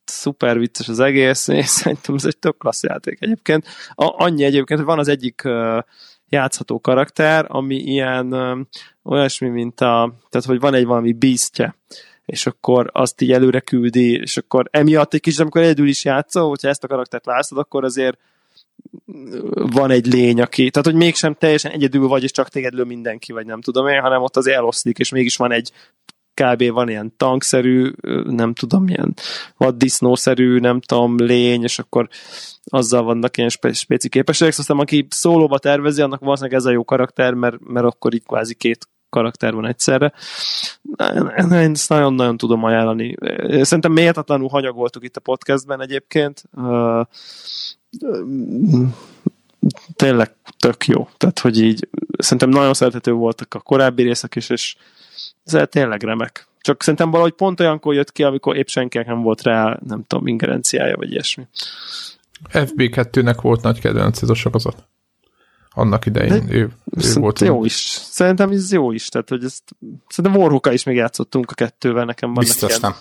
szuper 0.09 0.59
vicces 0.59 0.87
az 0.87 0.99
egész, 0.99 1.47
és 1.47 1.67
szerintem 1.79 2.15
ez 2.15 2.25
egy 2.25 2.37
tök 2.37 2.57
klassz 2.57 2.83
játék 2.83 3.17
egyébként. 3.21 3.65
A, 3.95 4.23
annyi 4.23 4.43
egyébként, 4.43 4.79
hogy 4.79 4.89
van 4.89 4.99
az 4.99 5.07
egyik 5.07 5.41
uh, 5.45 5.83
játszható 6.29 6.79
karakter, 6.79 7.45
ami 7.47 7.75
ilyen 7.75 8.33
uh, 8.33 8.59
olyasmi, 9.03 9.49
mint 9.49 9.81
a, 9.81 10.13
tehát 10.29 10.47
hogy 10.47 10.59
van 10.59 10.73
egy 10.73 10.85
valami 10.85 11.13
beastje, 11.13 11.75
és 12.25 12.45
akkor 12.45 12.89
azt 12.93 13.21
így 13.21 13.31
előre 13.31 13.59
küldi, 13.59 14.11
és 14.11 14.37
akkor 14.37 14.67
emiatt 14.71 15.13
egy 15.13 15.21
kis, 15.21 15.39
amikor 15.39 15.61
egyedül 15.61 15.87
is 15.87 16.05
játszol, 16.05 16.49
hogyha 16.49 16.67
ezt 16.67 16.83
a 16.83 16.87
karaktert 16.87 17.25
választod, 17.25 17.57
akkor 17.57 17.83
azért 17.83 18.17
van 19.53 19.91
egy 19.91 20.05
lény, 20.05 20.41
aki, 20.41 20.69
tehát 20.69 20.87
hogy 20.87 20.97
mégsem 20.97 21.33
teljesen 21.33 21.71
egyedül 21.71 22.07
vagy, 22.07 22.23
és 22.23 22.31
csak 22.31 22.49
téged 22.49 22.73
lő 22.73 22.83
mindenki, 22.83 23.31
vagy 23.31 23.45
nem 23.45 23.61
tudom 23.61 23.87
én, 23.87 24.01
hanem 24.01 24.21
ott 24.21 24.37
azért 24.37 24.57
eloszlik, 24.57 24.97
és 24.97 25.09
mégis 25.09 25.35
van 25.35 25.51
egy 25.51 25.71
kb. 26.41 26.71
van 26.71 26.89
ilyen 26.89 27.13
tankszerű, 27.17 27.91
nem 28.23 28.53
tudom, 28.53 28.87
ilyen 28.87 29.13
vaddisznószerű, 29.57 30.59
nem 30.59 30.81
tudom, 30.81 31.17
lény, 31.17 31.63
és 31.63 31.79
akkor 31.79 32.07
azzal 32.63 33.03
vannak 33.03 33.37
ilyen 33.37 33.49
spe- 33.49 33.75
spéci 33.75 34.09
képességek, 34.09 34.53
aztán 34.57 34.79
aki 34.79 35.07
szólóba 35.09 35.59
tervezi, 35.59 36.01
annak 36.01 36.19
valószínűleg 36.19 36.57
ez 36.57 36.65
a 36.65 36.71
jó 36.71 36.83
karakter, 36.83 37.33
mert, 37.33 37.59
mert 37.59 37.85
akkor 37.85 38.13
így 38.13 38.23
kvázi 38.23 38.55
két 38.55 38.87
karakter 39.09 39.53
van 39.53 39.65
egyszerre. 39.65 40.13
Én 41.37 41.51
ezt 41.51 41.89
nagyon-nagyon 41.89 42.37
tudom 42.37 42.63
ajánlani. 42.63 43.15
Szerintem 43.61 43.91
méltatlanul 43.91 44.49
hanyagoltuk 44.49 45.03
itt 45.03 45.15
a 45.15 45.21
podcastben 45.21 45.81
egyébként. 45.81 46.43
Tényleg 49.95 50.35
tök 50.57 50.85
jó. 50.85 51.09
Tehát, 51.17 51.39
hogy 51.39 51.61
így 51.61 51.89
szerintem 52.17 52.49
nagyon 52.49 52.73
szerethető 52.73 53.11
voltak 53.11 53.53
a 53.53 53.59
korábbi 53.59 54.03
részek 54.03 54.35
is, 54.35 54.49
és 54.49 54.75
ez 55.43 55.67
tényleg 55.69 56.03
remek. 56.03 56.47
Csak 56.61 56.81
szerintem 56.83 57.11
valahogy 57.11 57.33
pont 57.33 57.59
olyankor 57.59 57.93
jött 57.93 58.11
ki, 58.11 58.23
amikor 58.23 58.57
épp 58.57 58.67
senkinek 58.67 59.07
nem 59.07 59.21
volt 59.21 59.41
rá, 59.41 59.79
nem 59.87 60.03
tudom, 60.07 60.27
ingerenciája, 60.27 60.95
vagy 60.95 61.11
ilyesmi. 61.11 61.47
FB2-nek 62.51 63.37
volt 63.41 63.61
nagy 63.61 63.79
kedvenc 63.79 64.21
ez 64.21 64.29
a 64.29 64.33
sorozat. 64.33 64.87
Annak 65.69 66.05
idején 66.05 66.45
De 66.45 66.53
ő, 66.53 66.69
ő 66.85 67.13
volt. 67.13 67.39
Jó 67.39 67.65
is. 67.65 67.73
Szerintem 68.01 68.49
ez 68.49 68.71
jó 68.71 68.91
is. 68.91 69.07
Tehát, 69.07 69.29
hogy 69.29 69.43
ezt, 69.43 69.63
szerintem 70.07 70.41
Warhawk 70.41 70.69
is 70.73 70.83
még 70.83 70.95
játszottunk 70.95 71.51
a 71.51 71.53
kettővel, 71.53 72.05
nekem 72.05 72.33
vannak 72.33 72.49
Biztos 72.49 72.69
ilyen 72.69 72.81
nem. 72.81 72.95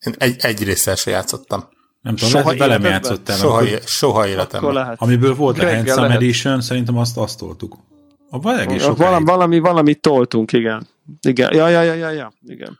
Én 0.00 0.14
egy, 0.18 0.36
egy 0.38 0.64
résszel 0.64 0.94
se 0.94 1.10
játszottam. 1.10 1.68
Nem 2.06 2.16
tudom, 2.16 2.30
soha 2.30 2.56
velem 2.56 2.82
játszottál. 2.82 3.36
Soha, 3.36 3.56
akkor, 3.56 3.80
soha 3.84 4.26
életemben. 4.26 4.94
Amiből 4.96 5.34
volt 5.34 5.58
a 5.58 5.74
Handsome 5.74 6.14
Edition, 6.14 6.60
szerintem 6.60 6.96
azt, 6.96 7.16
azt 7.16 7.38
toltuk. 7.38 7.76
A 8.30 8.38
valami, 8.38 8.78
valami, 9.24 9.58
valami 9.58 9.94
toltunk, 9.94 10.52
igen. 10.52 10.86
Igen, 11.20 11.54
ja, 11.54 11.68
ja, 11.68 11.82
ja, 11.82 11.94
ja, 11.94 12.10
ja, 12.10 12.32
igen. 12.46 12.78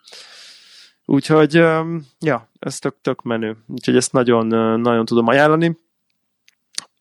Úgyhogy, 1.04 1.54
ja, 2.20 2.48
ez 2.58 2.78
tök, 2.78 2.94
tök 3.02 3.22
menő. 3.22 3.56
Úgyhogy 3.66 3.96
ezt 3.96 4.12
nagyon, 4.12 4.46
nagyon 4.80 5.04
tudom 5.04 5.26
ajánlani. 5.26 5.66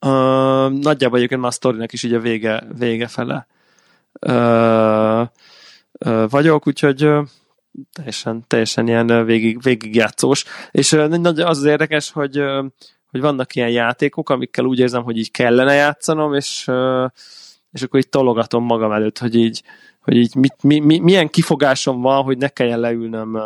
Uh, 0.02 0.70
nagyjából 0.70 1.18
egyébként 1.18 1.42
már 1.42 1.50
a 1.50 1.54
sztorinak 1.54 1.94
is 1.94 2.04
így 2.04 2.14
a 2.14 2.20
vége, 2.20 2.64
vége 2.78 3.08
fele 3.08 3.48
uh, 4.22 5.28
uh, 6.00 6.30
vagyok, 6.30 6.68
úgyhogy 6.68 7.06
uh, 7.06 7.28
teljesen, 7.94 8.44
teljesen 8.48 8.88
ilyen 8.88 9.26
végig, 9.26 9.62
végigjátszós. 9.62 10.44
És 10.72 10.94
az 10.94 11.40
az 11.40 11.64
érdekes, 11.64 12.12
hogy, 12.12 12.44
hogy 13.12 13.22
vannak 13.22 13.56
ilyen 13.56 13.70
játékok, 13.70 14.30
amikkel 14.30 14.66
úgy 14.66 14.80
érzem, 14.80 15.04
hogy 15.04 15.18
így 15.18 15.32
kellene 15.32 15.74
játszanom, 15.74 16.34
és, 16.34 16.72
és 17.72 17.82
akkor 17.82 18.00
így 18.00 18.10
tologatom 18.10 18.64
magam 18.64 18.92
előtt, 18.92 19.18
hogy 19.18 19.36
így, 19.36 19.64
hogy 20.02 20.16
így 20.16 20.36
mit, 20.36 20.56
mi, 20.62 20.80
mi, 20.80 21.00
milyen 21.00 21.30
kifogásom 21.30 22.02
van, 22.02 22.24
hogy 22.24 22.38
ne 22.38 22.48
kelljen 22.48 22.80
leülnöm 22.80 23.38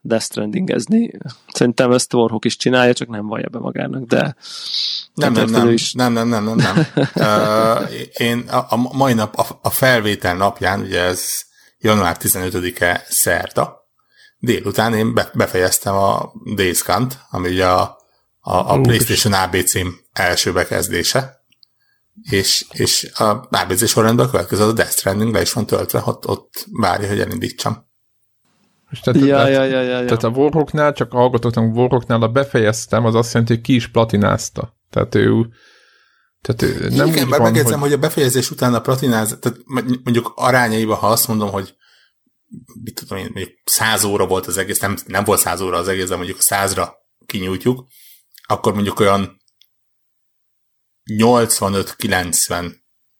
Death 0.00 0.24
Strandingezni. 0.24 1.10
Szerintem 1.48 1.92
ezt 1.92 2.14
Warhawk 2.14 2.44
is 2.44 2.56
csinálja, 2.56 2.92
csak 2.92 3.08
nem 3.08 3.26
vallja 3.26 3.48
be 3.48 3.58
magának, 3.58 4.02
de 4.02 4.36
nem, 5.14 5.32
nem, 5.32 5.50
nem, 5.50 5.68
is. 5.68 5.92
nem, 5.92 6.12
nem, 6.12 6.28
nem, 6.28 6.44
nem, 6.44 6.56
nem. 6.56 6.86
uh, 7.14 7.90
én 8.16 8.38
a, 8.38 8.56
a 8.56 8.96
mai 8.96 9.12
nap, 9.12 9.38
a, 9.38 9.46
a 9.62 9.70
felvétel 9.70 10.36
napján, 10.36 10.80
ugye 10.80 11.00
ez 11.00 11.45
január 11.78 12.16
15-e 12.20 13.04
szerta, 13.08 13.88
délután 14.38 14.94
én 14.94 15.14
be, 15.14 15.30
befejeztem 15.34 15.94
a 15.94 16.32
Days 16.54 16.82
Gone-t, 16.82 17.18
ami 17.30 17.48
ugye 17.48 17.66
a, 17.66 17.98
a, 18.40 18.72
a 18.74 18.80
PlayStation 18.80 19.32
ABC 19.32 19.72
első 20.12 20.52
bekezdése, 20.52 21.44
és, 22.30 22.66
és 22.72 23.10
a 23.14 23.48
ABC 23.50 23.88
sorrendben 23.88 24.26
a 24.26 24.30
következő 24.30 24.62
a 24.62 24.72
Death 24.72 24.90
Stranding 24.90 25.32
le 25.32 25.40
is 25.40 25.52
van 25.52 25.66
töltve, 25.66 26.02
ott, 26.04 26.28
ott 26.28 26.66
várja, 26.72 27.08
hogy 27.08 27.20
elindítsam. 27.20 27.84
És 28.90 29.00
tehát, 29.00 29.20
ja, 29.20 29.36
tehát, 29.36 29.50
ja, 29.52 29.64
ja, 29.64 29.80
ja, 29.80 30.04
tehát 30.04 30.24
a 30.24 30.28
Warhawknál, 30.28 30.92
csak 30.92 31.12
hallgatottam, 31.12 31.72
Warhawknál 31.72 32.22
a 32.22 32.28
befejeztem, 32.28 33.04
az 33.04 33.14
azt 33.14 33.32
jelenti, 33.32 33.54
hogy 33.54 33.62
ki 33.62 33.74
is 33.74 33.88
platinázta. 33.88 34.76
Tehát 34.90 35.14
ő, 35.14 35.48
tehát 36.40 36.62
ő 36.62 36.88
nem 36.88 37.06
Igen, 37.06 37.28
bár 37.28 37.40
megjegyzem, 37.40 37.80
hogy... 37.80 37.88
hogy 37.88 37.98
a 37.98 38.00
befejezés 38.00 38.50
után 38.50 38.74
a 38.74 38.80
platináz, 38.80 39.36
tehát 39.40 39.58
mondjuk 40.02 40.32
arányaiba, 40.34 40.94
ha 40.94 41.08
azt 41.08 41.28
mondom, 41.28 41.50
hogy 41.50 41.74
mit 42.82 42.94
tudom 42.94 43.18
én, 43.18 43.30
mondjuk 43.32 43.54
száz 43.64 44.04
óra 44.04 44.26
volt 44.26 44.46
az 44.46 44.56
egész, 44.56 44.78
nem, 44.78 44.96
nem 45.06 45.24
volt 45.24 45.40
száz 45.40 45.60
óra 45.60 45.76
az 45.76 45.88
egész, 45.88 46.08
de 46.08 46.16
mondjuk 46.16 46.40
százra 46.40 46.94
kinyújtjuk, 47.26 47.86
akkor 48.46 48.74
mondjuk 48.74 49.00
olyan 49.00 49.42
85-90 51.12 52.74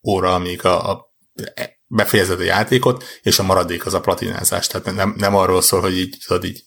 óra, 0.08 0.34
amíg 0.34 0.64
a, 0.64 0.90
a 0.90 1.14
befejezed 1.86 2.40
a 2.40 2.44
játékot, 2.44 3.04
és 3.22 3.38
a 3.38 3.42
maradék 3.42 3.86
az 3.86 3.94
a 3.94 4.00
platinázás. 4.00 4.66
Tehát 4.66 4.94
nem, 4.94 5.14
nem 5.16 5.34
arról 5.34 5.62
szól, 5.62 5.80
hogy 5.80 5.98
így, 5.98 6.16
tudod, 6.26 6.44
így, 6.44 6.62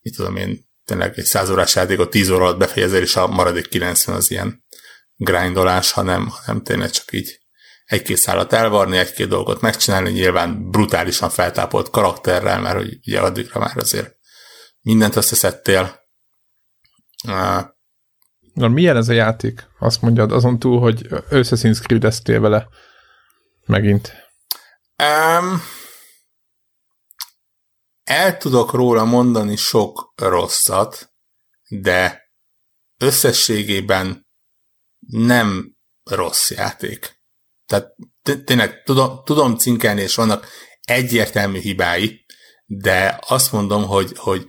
mit 0.00 0.16
tudom 0.16 0.36
én, 0.36 0.68
tényleg 0.84 1.18
egy 1.18 1.24
100 1.24 1.50
órás 1.50 1.74
játékot 1.74 2.10
10 2.10 2.30
óra 2.30 2.44
alatt 2.44 2.58
befejezel, 2.58 3.02
és 3.02 3.16
a 3.16 3.26
maradék 3.26 3.68
90 3.68 4.16
az 4.16 4.30
ilyen 4.30 4.64
grindolás, 5.20 5.92
hanem, 5.92 6.28
hanem 6.28 6.62
tényleg 6.62 6.90
csak 6.90 7.12
így 7.12 7.38
egy-két 7.84 8.16
szállat 8.16 8.52
elvarni, 8.52 8.96
egy-két 8.96 9.28
dolgot 9.28 9.60
megcsinálni, 9.60 10.10
nyilván 10.10 10.70
brutálisan 10.70 11.30
feltápolt 11.30 11.90
karakterrel, 11.90 12.60
mert 12.60 12.76
hogy 12.76 12.98
ugye 13.06 13.20
addigra 13.20 13.60
már 13.60 13.76
azért 13.76 14.16
mindent 14.80 15.16
összeszedtél. 15.16 16.00
Na, 18.54 18.68
milyen 18.68 18.96
ez 18.96 19.08
a 19.08 19.12
játék? 19.12 19.66
Azt 19.78 20.02
mondjad, 20.02 20.32
azon 20.32 20.58
túl, 20.58 20.80
hogy 20.80 21.06
Creed 21.82 22.40
vele 22.40 22.68
megint. 23.66 24.12
Um, 25.02 25.62
el 28.04 28.36
tudok 28.36 28.72
róla 28.72 29.04
mondani 29.04 29.56
sok 29.56 30.12
rosszat, 30.16 31.12
de 31.68 32.22
összességében 32.96 34.28
nem 35.10 35.76
rossz 36.04 36.50
játék. 36.50 37.20
Tehát 37.66 37.94
tényleg 38.44 38.82
tudom, 38.82 39.20
tudom 39.24 39.56
cinkelni, 39.56 40.00
és 40.00 40.14
vannak 40.14 40.46
egyértelmű 40.80 41.58
hibái, 41.58 42.24
de 42.66 43.18
azt 43.26 43.52
mondom, 43.52 43.86
hogy, 43.86 44.12
hogy 44.16 44.46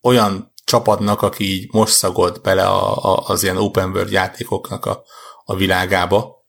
olyan 0.00 0.52
csapatnak, 0.64 1.22
aki 1.22 1.44
így 1.44 1.72
most 1.72 1.92
szagod 1.92 2.40
bele 2.40 2.66
a, 2.66 3.04
a, 3.04 3.28
az 3.28 3.42
ilyen 3.42 3.56
open 3.56 3.90
world 3.90 4.10
játékoknak 4.10 4.84
a, 4.84 5.04
a 5.44 5.54
világába, 5.54 6.46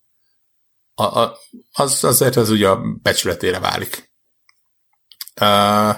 a, 0.94 1.04
a, 1.04 1.38
az, 1.72 2.04
azért 2.04 2.36
az 2.36 2.50
ugye 2.50 2.70
a 2.70 2.82
becsületére 3.02 3.60
válik. 3.60 4.14
Uh, 5.42 5.96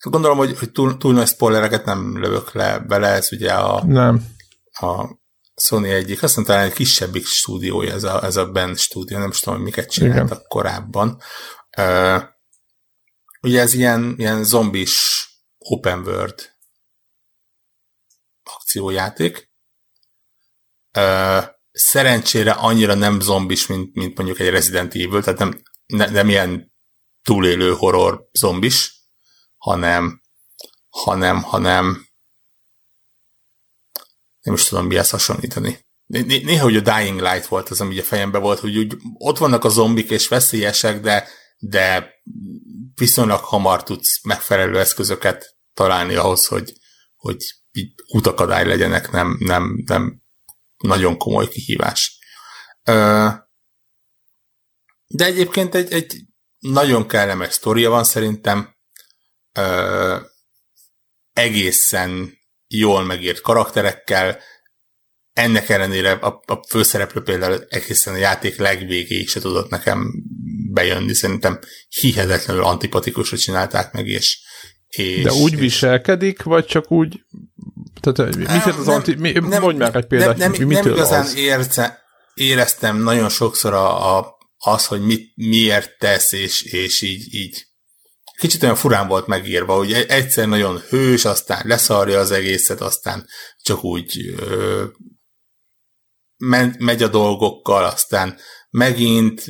gondolom, 0.00 0.36
hogy, 0.36 0.58
hogy 0.58 0.72
túl, 0.72 0.96
túl 0.96 1.12
nagy 1.12 1.28
spoilereket 1.28 1.84
nem 1.84 2.18
lövök 2.18 2.52
le 2.52 2.78
bele, 2.78 3.08
ez 3.08 3.32
ugye 3.32 3.52
a, 3.52 3.84
nem. 3.84 4.26
a 4.72 5.19
Sony 5.60 5.84
egyik, 5.84 6.22
azt 6.22 6.44
talán 6.44 6.64
egy 6.64 6.72
kisebbik 6.72 7.26
stúdiója, 7.26 7.92
ez 7.92 8.04
a, 8.04 8.24
ez 8.24 8.36
a 8.36 8.50
Ben 8.50 8.74
stúdió, 8.74 9.18
nem 9.18 9.30
tudom, 9.30 9.54
hogy 9.54 9.64
miket 9.64 9.90
csináltak 9.90 10.24
Igen. 10.24 10.44
korábban. 10.48 11.20
Uh, 11.76 12.22
ugye 13.40 13.60
ez 13.60 13.72
ilyen, 13.72 14.14
ilyen 14.18 14.44
zombis 14.44 15.24
open 15.58 15.98
world 15.98 16.56
akciójáték. 18.42 19.50
Uh, 20.98 21.44
szerencsére 21.72 22.50
annyira 22.50 22.94
nem 22.94 23.20
zombis, 23.20 23.66
mint, 23.66 23.94
mint 23.94 24.16
mondjuk 24.16 24.38
egy 24.38 24.48
Resident 24.48 24.94
Evil, 24.94 25.22
tehát 25.22 25.38
nem, 25.38 25.62
ne, 25.86 26.06
nem 26.06 26.28
ilyen 26.28 26.72
túlélő 27.22 27.72
horror 27.72 28.28
zombis, 28.32 28.94
hanem, 29.56 30.22
hanem, 30.88 31.42
hanem 31.42 32.09
nem 34.40 34.54
is 34.54 34.64
tudom 34.64 34.86
mihez 34.86 35.10
hasonlítani. 35.10 35.88
Néha 36.26 36.62
hogy 36.62 36.76
a 36.76 36.80
Dying 36.80 37.20
Light 37.20 37.46
volt 37.46 37.68
az, 37.68 37.80
ami 37.80 37.98
a 37.98 38.02
fejemben 38.02 38.40
volt, 38.40 38.58
hogy 38.58 38.76
úgy, 38.76 38.96
ott 39.14 39.38
vannak 39.38 39.64
a 39.64 39.68
zombik 39.68 40.10
és 40.10 40.28
veszélyesek, 40.28 41.00
de, 41.00 41.28
de 41.58 42.10
viszonylag 42.94 43.40
hamar 43.40 43.82
tudsz 43.82 44.24
megfelelő 44.24 44.78
eszközöket 44.78 45.56
találni 45.74 46.14
ahhoz, 46.14 46.46
hogy, 46.46 46.72
hogy 47.16 47.36
utakadály 48.12 48.66
legyenek, 48.66 49.10
nem, 49.10 49.36
nem, 49.38 49.82
nem 49.86 50.22
nagyon 50.76 51.18
komoly 51.18 51.48
kihívás. 51.48 52.18
De 55.06 55.24
egyébként 55.24 55.74
egy, 55.74 55.92
egy 55.92 56.24
nagyon 56.58 57.06
kellemes 57.06 57.52
sztoria 57.52 57.90
van 57.90 58.04
szerintem, 58.04 58.76
egészen 61.32 62.38
jól 62.74 63.04
megírt 63.04 63.40
karakterekkel, 63.40 64.38
ennek 65.32 65.68
ellenére 65.68 66.12
a, 66.12 66.42
a 66.46 66.60
főszereplő 66.68 67.22
például 67.22 67.64
egészen 67.68 68.14
a 68.14 68.16
játék 68.16 68.56
legvégéig 68.56 69.28
se 69.28 69.40
tudott 69.40 69.70
nekem 69.70 70.12
bejönni, 70.72 71.14
szerintem 71.14 71.58
hihetetlenül 71.88 72.64
antipatikusra 72.64 73.36
csinálták 73.36 73.92
meg, 73.92 74.06
és, 74.06 74.40
és 74.88 75.22
De 75.22 75.32
úgy 75.32 75.52
és... 75.52 75.58
viselkedik, 75.58 76.42
vagy 76.42 76.64
csak 76.66 76.90
úgy 76.90 77.20
tehát 78.00 78.36
mit 78.36 78.46
nem, 78.46 78.78
az 78.78 78.88
anti... 78.88 79.14
Mi, 79.14 79.32
nem, 79.32 79.60
mondj 79.60 79.78
már 79.78 79.96
egy 79.96 80.06
példát. 80.06 80.36
Nem, 80.36 80.52
nem, 80.52 80.68
nem 80.68 80.86
igazán 80.86 81.20
az? 81.20 81.36
érce, 81.36 81.98
éreztem 82.34 83.02
nagyon 83.02 83.28
sokszor 83.28 83.72
a, 83.72 84.18
a, 84.18 84.36
az, 84.56 84.86
hogy 84.86 85.00
mit, 85.00 85.32
miért 85.34 85.98
tesz, 85.98 86.32
és, 86.32 86.62
és 86.62 87.02
így, 87.02 87.34
így 87.34 87.69
kicsit 88.40 88.62
olyan 88.62 88.74
furán 88.74 89.08
volt 89.08 89.26
megírva, 89.26 89.74
hogy 89.74 89.92
egyszer 89.92 90.48
nagyon 90.48 90.78
hős, 90.88 91.24
aztán 91.24 91.62
leszarja 91.64 92.18
az 92.18 92.30
egészet, 92.30 92.80
aztán 92.80 93.26
csak 93.62 93.84
úgy 93.84 94.34
ö, 94.38 94.84
megy 96.78 97.02
a 97.02 97.08
dolgokkal, 97.08 97.84
aztán 97.84 98.38
megint 98.70 99.44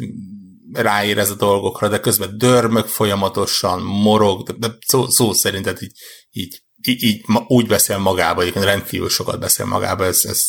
ráérez 0.73 1.31
a 1.31 1.35
dolgokra, 1.35 1.89
de 1.89 2.01
közben 2.01 2.39
dörmög 2.39 2.87
folyamatosan, 2.87 3.83
morog, 3.83 4.43
de, 4.43 4.69
de 4.69 4.77
szó, 4.87 5.09
szó 5.09 5.33
szerint 5.33 5.65
tehát 5.65 5.83
így, 5.83 5.93
így 6.31 6.63
így, 6.83 7.03
így 7.03 7.25
úgy 7.47 7.67
beszél 7.67 7.99
magába, 7.99 8.41
egyébként 8.41 8.65
rendkívül 8.65 9.09
sokat 9.09 9.41
beszél 9.41 9.67
magába, 9.67 10.05
ez, 10.05 10.25
ez 10.25 10.43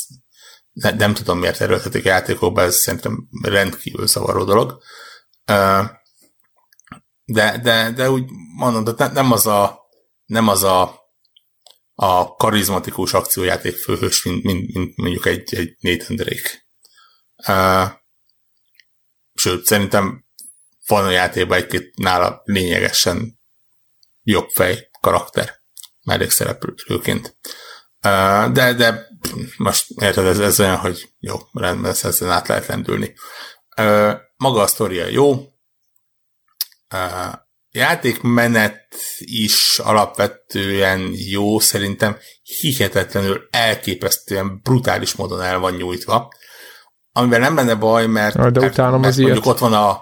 ne, 0.71 0.91
nem 0.91 1.13
tudom 1.13 1.39
miért 1.39 1.61
erőltetik 1.61 2.03
játékokba, 2.03 2.61
ez 2.61 2.75
szerintem 2.75 3.27
rendkívül 3.41 4.07
szavaró 4.07 4.43
dolog. 4.43 4.81
De, 7.31 7.57
de, 7.57 7.91
de 7.91 8.11
úgy 8.11 8.23
mondom, 8.55 8.83
de 8.83 9.07
nem 9.07 9.31
az 9.31 9.47
a, 9.47 9.79
nem 10.25 10.47
az 10.47 10.63
a, 10.63 10.99
a 11.95 12.35
karizmatikus 12.35 13.13
akciójáték 13.13 13.75
főhős, 13.75 14.23
mint, 14.23 14.43
mint, 14.43 14.73
mint 14.73 14.97
mondjuk 14.97 15.25
egy, 15.25 15.55
egy 15.55 15.75
Nathan 15.79 16.15
Drake. 16.15 16.69
Sőt, 19.33 19.65
szerintem 19.65 20.25
van 20.87 21.05
a 21.05 21.09
játékban 21.09 21.57
egy-két 21.57 21.95
nála 21.95 22.41
lényegesen 22.43 23.39
jobb 24.23 24.49
fej 24.49 24.89
karakter. 25.01 25.61
mellékszereplőként. 26.03 27.37
De, 28.51 28.73
de 28.73 29.07
most 29.57 29.89
érted, 30.01 30.25
ez, 30.25 30.39
ez 30.39 30.59
olyan, 30.59 30.77
hogy 30.77 31.13
jó, 31.19 31.37
rendben, 31.53 31.95
ezen 32.01 32.31
át 32.31 32.47
lehet 32.47 32.65
lendülni. 32.65 33.13
Maga 34.35 34.61
a 34.61 34.67
sztoria 34.67 35.05
jó, 35.05 35.50
játékmenet 37.71 38.95
is 39.17 39.79
alapvetően 39.79 41.11
jó, 41.13 41.59
szerintem 41.59 42.17
hihetetlenül 42.43 43.47
elképesztően 43.51 44.59
brutális 44.61 45.15
módon 45.15 45.41
el 45.41 45.59
van 45.59 45.73
nyújtva, 45.73 46.29
amivel 47.11 47.39
nem 47.39 47.55
lenne 47.55 47.75
baj, 47.75 48.07
mert, 48.07 48.51
de 48.51 48.59
utána 48.59 48.97
mert 48.97 49.17
mondjuk 49.17 49.45
ott 49.45 49.57
van, 49.57 49.73
a, 49.73 50.01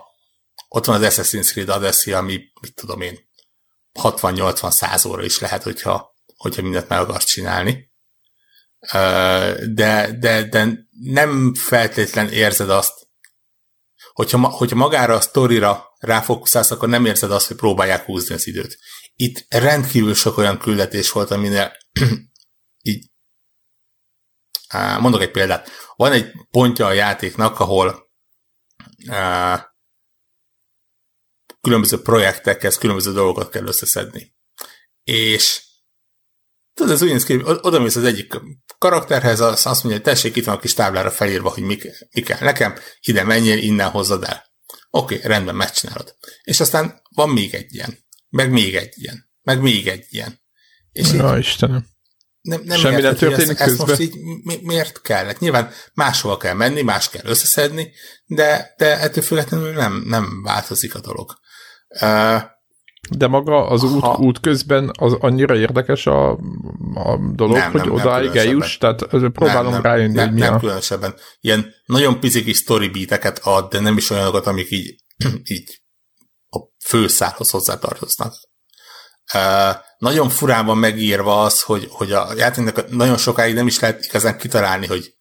ott 0.67 0.85
van 0.85 1.03
az 1.03 1.15
Assassin's 1.15 1.51
Creed 1.51 1.69
Odyssey, 1.69 2.13
ami, 2.13 2.41
mit 2.61 2.75
tudom 2.75 3.01
én, 3.01 3.29
60-80-100 4.01 5.07
óra 5.07 5.23
is 5.23 5.39
lehet, 5.39 5.63
hogyha, 5.63 6.15
hogyha 6.37 6.61
mindent 6.61 6.89
meg 6.89 6.99
akarsz 6.99 7.25
csinálni. 7.25 7.91
De, 9.65 10.17
de, 10.19 10.43
de 10.43 10.87
nem 11.03 11.53
feltétlen 11.53 12.29
érzed 12.29 12.69
azt, 12.69 12.93
hogyha, 14.19 14.49
hogyha 14.49 14.75
magára 14.75 15.13
a 15.13 15.21
sztorira 15.21 15.95
ráfókuszálsz, 15.99 16.71
akkor 16.71 16.89
nem 16.89 17.05
érzed 17.05 17.31
azt, 17.31 17.47
hogy 17.47 17.55
próbálják 17.55 18.05
húzni 18.05 18.33
az 18.33 18.47
időt. 18.47 18.77
Itt 19.15 19.45
rendkívül 19.49 20.13
sok 20.13 20.37
olyan 20.37 20.59
küldetés 20.59 21.11
volt, 21.11 21.31
aminél 21.31 21.71
így 22.89 23.11
mondok 24.99 25.21
egy 25.21 25.31
példát. 25.31 25.69
Van 25.95 26.11
egy 26.11 26.31
pontja 26.51 26.85
a 26.85 26.91
játéknak, 26.91 27.59
ahol 27.59 28.11
különböző 31.61 32.01
projektekhez 32.01 32.77
különböző 32.77 33.13
dolgokat 33.13 33.49
kell 33.49 33.67
összeszedni. 33.67 34.35
És 35.03 35.63
tudod, 36.73 36.91
ez 36.91 37.01
úgy 37.01 37.11
néz 37.11 37.23
ki, 37.23 37.41
oda 37.43 37.79
mész 37.79 37.95
az 37.95 38.03
egyik 38.03 38.33
karakterhez, 38.79 39.39
azt 39.39 39.65
mondja, 39.65 39.91
hogy 39.91 40.01
tessék, 40.01 40.35
itt 40.35 40.45
van 40.45 40.55
a 40.55 40.59
kis 40.59 40.73
táblára 40.73 41.11
felírva, 41.11 41.49
hogy 41.49 41.63
mi, 41.63 41.77
mi 42.11 42.21
kell 42.21 42.39
nekem, 42.39 42.75
ide 43.01 43.23
menjél, 43.23 43.57
innen 43.57 43.89
hozzad 43.89 44.23
el. 44.23 44.43
Oké, 44.89 45.15
okay, 45.15 45.27
rendben, 45.27 45.55
megcsinálod. 45.55 46.15
És 46.43 46.59
aztán 46.59 47.01
van 47.15 47.29
még 47.29 47.53
egy 47.53 47.73
ilyen, 47.73 47.97
meg 48.29 48.51
még 48.51 48.75
egy 48.75 48.93
ilyen, 48.95 49.29
meg 49.41 49.61
még 49.61 49.87
egy 49.87 50.05
ilyen. 50.09 50.41
És 50.91 51.11
Na, 51.11 51.37
így, 51.37 51.45
Istenem. 51.45 51.85
Nem, 52.41 52.61
nem 52.63 52.79
Semmi 52.79 53.01
nem 53.01 53.15
történik 53.15 53.59
ezt, 53.59 53.69
ezt 53.69 53.87
most 53.87 53.99
így 53.99 54.15
mi, 54.43 54.59
miért 54.61 55.01
kellett? 55.01 55.39
Nyilván 55.39 55.71
máshova 55.93 56.37
kell 56.37 56.53
menni, 56.53 56.81
más 56.81 57.09
kell 57.09 57.25
összeszedni, 57.25 57.91
de, 58.25 58.73
de 58.77 58.99
ettől 58.99 59.23
függetlenül 59.23 59.73
nem, 59.73 60.03
nem 60.05 60.41
változik 60.43 60.95
a 60.95 60.99
dolog. 60.99 61.39
Uh, 62.01 62.41
de 63.17 63.27
maga 63.27 63.67
az 63.67 63.83
út, 63.83 64.01
ha... 64.01 64.17
út 64.19 64.39
közben 64.39 64.91
az 64.99 65.13
annyira 65.19 65.55
érdekes 65.55 66.05
a, 66.05 66.29
a 66.93 67.17
dolog, 67.33 67.57
nem, 67.57 67.71
hogy 67.71 67.81
nem, 67.81 67.91
odáig 67.91 68.35
eljuss, 68.35 68.77
tehát 68.77 69.05
próbálom 69.07 69.63
nem, 69.63 69.71
nem, 69.71 69.81
rájönni, 69.81 70.13
nem, 70.13 70.25
hogy 70.25 70.33
mi 70.33 70.39
nem 70.39 70.53
a... 70.53 70.59
különösebben. 70.59 71.15
Ilyen 71.39 71.73
nagyon 71.85 72.19
pici 72.19 72.43
kis 72.43 72.57
story 72.57 72.87
beateket 72.87 73.39
ad, 73.43 73.71
de 73.71 73.79
nem 73.79 73.97
is 73.97 74.09
olyanokat, 74.09 74.47
amik 74.47 74.71
így, 74.71 74.95
így 75.55 75.81
a 76.49 76.57
főszálhoz 76.85 77.49
hozzátartoznak. 77.49 78.33
Uh, 79.33 79.75
nagyon 79.97 80.29
furán 80.29 80.65
van 80.65 80.77
megírva 80.77 81.41
az, 81.41 81.61
hogy, 81.61 81.87
hogy 81.91 82.11
a 82.11 82.33
játéknak 82.37 82.89
nagyon 82.89 83.17
sokáig 83.17 83.53
nem 83.53 83.67
is 83.67 83.79
lehet 83.79 84.05
igazán 84.05 84.37
kitalálni, 84.37 84.87
hogy, 84.87 85.13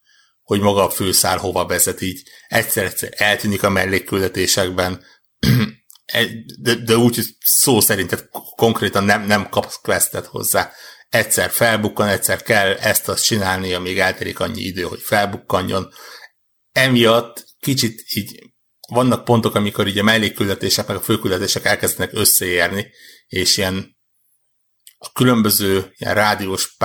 hogy 0.43 0.61
maga 0.61 0.85
a 0.85 0.91
főszál 0.91 1.39
hova 1.39 1.67
vezet, 1.67 2.01
így 2.01 2.23
egyszer-egyszer 2.49 3.13
eltűnik 3.17 3.63
a 3.63 3.71
mellékküldetésekben, 3.71 5.05
de, 6.59 6.75
de 6.75 6.97
úgy 6.97 7.21
szó 7.41 7.81
szerint, 7.81 8.09
tehát 8.11 8.29
konkrétan 8.57 9.05
nem, 9.05 9.23
nem 9.23 9.49
kapsz 9.49 9.81
questet 9.83 10.27
hozzá. 10.27 10.73
Egyszer 11.09 11.51
felbukkan, 11.51 12.09
egyszer 12.09 12.43
kell 12.43 12.73
ezt-azt 12.73 13.25
csinálni, 13.25 13.73
amíg 13.73 13.99
elterik 13.99 14.41
annyi 14.41 14.61
idő, 14.61 14.83
hogy 14.83 15.01
felbukkanjon. 15.01 15.93
Emiatt 16.73 17.45
kicsit 17.61 18.05
így 18.15 18.53
vannak 18.89 19.25
pontok, 19.25 19.55
amikor 19.55 19.87
így 19.87 19.99
a 19.99 20.03
mellékküldetések, 20.03 20.87
meg 20.87 20.97
a 20.97 21.01
főküldetések 21.01 21.65
elkezdenek 21.65 22.15
összeérni, 22.15 22.91
és 23.27 23.57
ilyen 23.57 23.97
a 24.99 25.13
különböző 25.13 25.93
ilyen 25.97 26.15
rádiós 26.15 26.77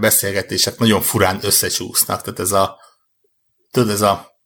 beszélgetések 0.00 0.78
nagyon 0.78 1.00
furán 1.00 1.38
összecsúsznak. 1.42 2.22
Tehát 2.22 2.40
ez 2.40 2.52
a, 2.52 2.80
tudod, 3.70 3.90
ez 3.90 4.00
a 4.00 4.37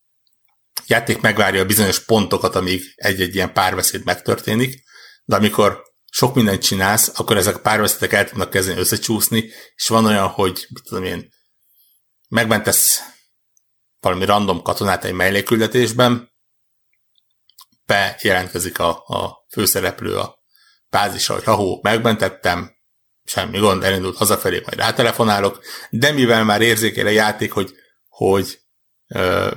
játék 0.93 1.21
megvárja 1.21 1.61
a 1.61 1.67
bizonyos 1.67 2.05
pontokat, 2.05 2.55
amíg 2.55 2.83
egy-egy 2.95 3.35
ilyen 3.35 3.53
párbeszéd 3.53 4.05
megtörténik, 4.05 4.83
de 5.25 5.37
amikor 5.37 5.83
sok 6.11 6.35
mindent 6.35 6.63
csinálsz, 6.63 7.13
akkor 7.15 7.37
ezek 7.37 7.57
a 7.57 7.61
párbeszédek 7.61 8.13
el 8.13 8.29
tudnak 8.29 8.51
kezdeni 8.51 8.79
összecsúszni, 8.79 9.51
és 9.75 9.89
van 9.89 10.05
olyan, 10.05 10.29
hogy 10.29 10.67
mit 10.69 10.83
tudom 10.85 11.05
én, 11.05 11.29
megmentesz 12.29 13.01
valami 14.01 14.25
random 14.25 14.63
katonát 14.63 15.05
egy 15.05 15.13
melléküldetésben, 15.13 16.33
bejelentkezik 17.87 18.79
a, 18.79 18.89
a 19.07 19.47
főszereplő 19.53 20.17
a 20.19 20.39
bázisra, 20.89 21.35
hogy 21.35 21.45
ha 21.45 21.79
megmentettem, 21.83 22.71
semmi 23.25 23.59
gond, 23.59 23.83
elindult 23.83 24.17
hazafelé, 24.17 24.61
majd 24.65 24.79
rátelefonálok, 24.79 25.61
de 25.91 26.13
mivel 26.13 26.45
már 26.45 26.61
érzékel 26.61 27.07
a 27.07 27.11
játék, 27.11 27.53
hogy, 27.53 27.75
hogy 28.09 28.61
ö, 29.07 29.51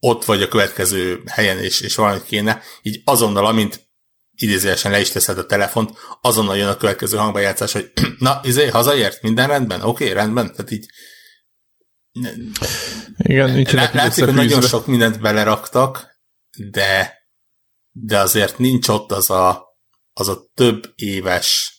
ott 0.00 0.24
vagy 0.24 0.42
a 0.42 0.48
következő 0.48 1.22
helyen, 1.26 1.58
és, 1.58 1.80
és 1.80 1.94
valamit 1.94 2.24
kéne, 2.24 2.62
így 2.82 3.02
azonnal, 3.04 3.46
amint 3.46 3.88
idézőesen 4.34 4.90
le 4.90 5.00
is 5.00 5.10
teszed 5.10 5.38
a 5.38 5.46
telefont, 5.46 5.98
azonnal 6.20 6.56
jön 6.56 6.68
a 6.68 6.76
következő 6.76 7.16
hangbejátszás, 7.16 7.72
hogy 7.72 7.92
na, 8.18 8.40
izé, 8.42 8.66
hazaért, 8.66 9.22
minden 9.22 9.48
rendben? 9.48 9.82
Oké, 9.82 10.04
okay, 10.04 10.14
rendben, 10.14 10.50
tehát 10.50 10.70
így 10.70 10.86
igen, 13.16 13.50
nincs 13.50 13.72
Látszik, 13.72 14.24
hogy 14.24 14.34
nagyon 14.34 14.62
sok 14.62 14.86
mindent 14.86 15.20
beleraktak, 15.20 16.18
de 16.70 17.18
de 17.92 18.18
azért 18.18 18.58
nincs 18.58 18.88
ott 18.88 19.12
az 19.12 19.30
a, 19.30 19.64
az 20.12 20.28
a 20.28 20.50
több 20.54 20.92
éves 20.94 21.78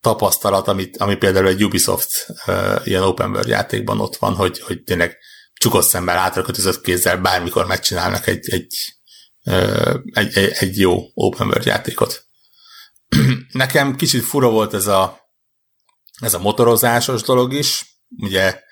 tapasztalat, 0.00 0.68
amit, 0.68 0.96
ami 0.96 1.16
például 1.16 1.46
egy 1.46 1.64
Ubisoft 1.64 2.26
uh, 2.46 2.86
ilyen 2.86 3.02
open 3.02 3.30
world 3.30 3.48
játékban 3.48 4.00
ott 4.00 4.16
van, 4.16 4.34
hogy, 4.34 4.60
hogy 4.60 4.82
tényleg 4.82 5.18
csukott 5.60 5.84
szemmel 5.84 6.16
átrakötözött 6.16 6.80
kézzel 6.80 7.16
bármikor 7.16 7.66
megcsinálnak 7.66 8.26
egy, 8.26 8.50
egy, 8.50 8.74
egy, 10.12 10.36
egy, 10.36 10.52
egy 10.58 10.78
jó 10.78 11.02
open 11.14 11.46
world 11.46 11.64
játékot. 11.64 12.24
Nekem 13.52 13.96
kicsit 13.96 14.24
fura 14.24 14.50
volt 14.50 14.74
ez 14.74 14.86
a, 14.86 15.20
ez 16.20 16.34
a 16.34 16.38
motorozásos 16.38 17.22
dolog 17.22 17.52
is. 17.52 18.00
Ugye 18.16 18.62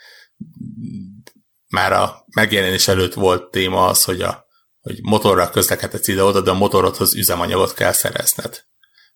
már 1.69 1.93
a 1.93 2.25
megjelenés 2.35 2.89
előtt 2.89 3.15
volt 3.15 3.51
téma 3.51 3.87
az, 3.87 4.05
hogy, 4.05 4.23
a, 4.23 4.47
hogy 4.81 4.99
motorra 5.03 5.51
közlekedhetsz 5.51 6.09
ide-oda, 6.09 6.41
de 6.41 6.51
a 6.51 6.55
motorodhoz 6.55 7.15
üzemanyagot 7.15 7.75
kell 7.75 7.93
szerezned. 7.93 8.65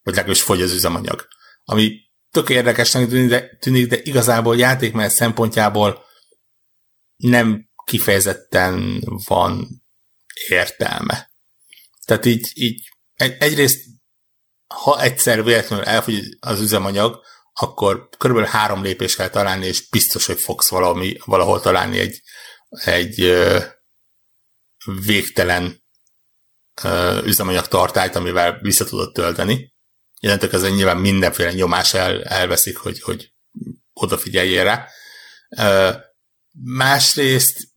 Vagy 0.03 0.15
legalábbis 0.15 0.43
fogy 0.43 0.63
az 0.63 0.73
üzemanyag. 0.73 1.29
Ami 1.65 2.01
tök 2.31 2.49
érdekesnek 2.49 3.09
tűnik, 3.09 3.29
de, 3.29 3.57
tűnik, 3.61 3.87
de 3.87 3.99
igazából 4.03 4.57
játékmenet 4.57 5.11
szempontjából 5.11 6.11
nem 7.23 7.69
kifejezetten 7.85 9.03
van 9.27 9.83
értelme. 10.49 11.31
Tehát 12.05 12.25
így, 12.25 12.51
így 12.55 12.89
egy, 13.15 13.37
egyrészt, 13.39 13.85
ha 14.67 15.03
egyszer 15.03 15.45
véletlenül 15.45 15.85
elfogy 15.85 16.37
az 16.41 16.61
üzemanyag, 16.61 17.21
akkor 17.53 18.09
körülbelül 18.19 18.51
három 18.51 18.83
lépés 18.83 19.17
kell 19.17 19.29
találni, 19.29 19.67
és 19.67 19.89
biztos, 19.89 20.27
hogy 20.27 20.41
fogsz 20.41 20.69
valami, 20.69 21.17
valahol 21.25 21.61
találni 21.61 21.99
egy, 21.99 22.23
egy 22.69 23.37
végtelen 25.07 25.85
üzemanyag 27.25 27.69
tartályt, 27.69 28.15
amivel 28.15 28.59
vissza 28.61 28.85
tudod 28.85 29.13
tölteni. 29.13 29.75
Jelentők 30.21 30.53
ezen 30.53 30.73
nyilván 30.73 30.97
mindenféle 30.97 31.53
nyomás 31.53 31.95
el, 31.95 32.25
elveszik, 32.25 32.77
hogy, 32.77 33.01
hogy 33.01 33.33
odafigyeljél 33.93 34.65
rá. 34.65 34.89
Másrészt 36.61 37.69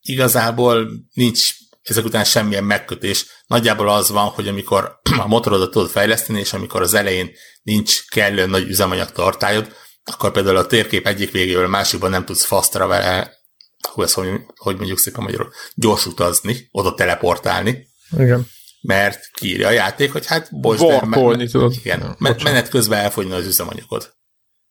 igazából 0.00 0.90
nincs 1.12 1.54
ezek 1.82 2.04
után 2.04 2.24
semmilyen 2.24 2.64
megkötés. 2.64 3.26
Nagyjából 3.46 3.88
az 3.88 4.10
van, 4.10 4.28
hogy 4.28 4.48
amikor 4.48 5.00
a 5.24 5.26
motorodat 5.26 5.70
tudod 5.70 5.90
fejleszteni, 5.90 6.38
és 6.38 6.52
amikor 6.52 6.82
az 6.82 6.94
elején 6.94 7.30
nincs 7.62 8.06
kellően 8.08 8.50
nagy 8.50 8.68
üzemanyag 8.68 9.12
tartályod, 9.12 9.72
akkor 10.04 10.32
például 10.32 10.56
a 10.56 10.66
térkép 10.66 11.06
egyik 11.06 11.30
végéről 11.30 11.64
a 11.64 11.68
másikban 11.68 12.10
nem 12.10 12.24
tudsz 12.24 12.44
fasztra 12.44 12.86
vele, 12.86 13.38
hú, 13.88 14.02
ez 14.02 14.12
hogy, 14.12 14.28
hogy 14.56 14.76
mondjuk 14.76 14.98
szépen 14.98 15.22
magyarul, 15.22 15.52
gyors 15.74 16.06
utazni, 16.06 16.68
oda 16.70 16.94
teleportálni. 16.94 17.88
Igen. 18.18 18.46
Mert 18.80 19.30
kiírja 19.32 19.66
a 19.66 19.70
játék, 19.70 20.12
hogy 20.12 20.26
hát 20.26 20.60
bocs, 20.60 20.80
me- 20.80 21.50
tudod. 21.50 21.74
Igen, 21.74 22.00
ja, 22.00 22.36
menet 22.42 22.68
közben 22.68 22.98
elfogyna 22.98 23.34
az 23.34 23.46
üzemanyagod. 23.46 24.14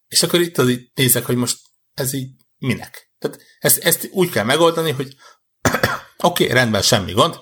És 0.08 0.24
akkor 0.24 0.42
itt 0.42 0.58
az 0.58 0.70
így 0.70 0.92
nézek, 0.94 1.26
hogy 1.26 1.36
most 1.36 1.58
ez 1.94 2.14
így 2.14 2.30
minek? 2.60 3.12
Tehát 3.20 3.42
ezt, 3.60 3.78
ezt 3.78 4.10
úgy 4.12 4.30
kell 4.30 4.44
megoldani, 4.44 4.92
hogy 4.92 5.16
oké, 6.18 6.44
okay, 6.44 6.48
rendben, 6.48 6.82
semmi 6.82 7.12
gond. 7.12 7.36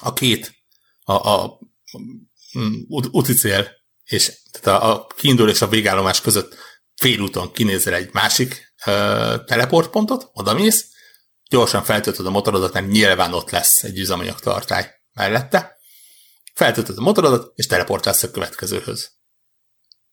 A 0.00 0.12
két, 0.12 0.54
a, 1.00 1.12
a, 1.12 1.44
a 1.44 1.58
úti 3.10 3.34
cél 3.34 3.74
és 4.04 4.42
tehát 4.50 4.82
a, 4.82 4.94
a 4.94 5.06
kiindul 5.06 5.50
és 5.50 5.62
a 5.62 5.68
végállomás 5.68 6.20
között 6.20 6.56
félúton 6.94 7.52
kinézel 7.52 7.94
egy 7.94 8.12
másik 8.12 8.74
ö, 8.86 9.34
teleportpontot, 9.46 10.30
oda 10.32 10.54
mész, 10.54 10.86
gyorsan 11.48 11.84
feltöltöd 11.84 12.26
a 12.26 12.30
motorodat, 12.30 12.72
mert 12.72 12.86
nyilván 12.86 13.32
ott 13.32 13.50
lesz 13.50 13.82
egy 13.82 13.98
üzemanyagtartály 13.98 14.90
mellette, 15.12 15.76
feltöltöd 16.54 16.98
a 16.98 17.00
motorodat, 17.00 17.52
és 17.54 17.66
teleportálsz 17.66 18.22
a 18.22 18.30
következőhöz. 18.30 19.10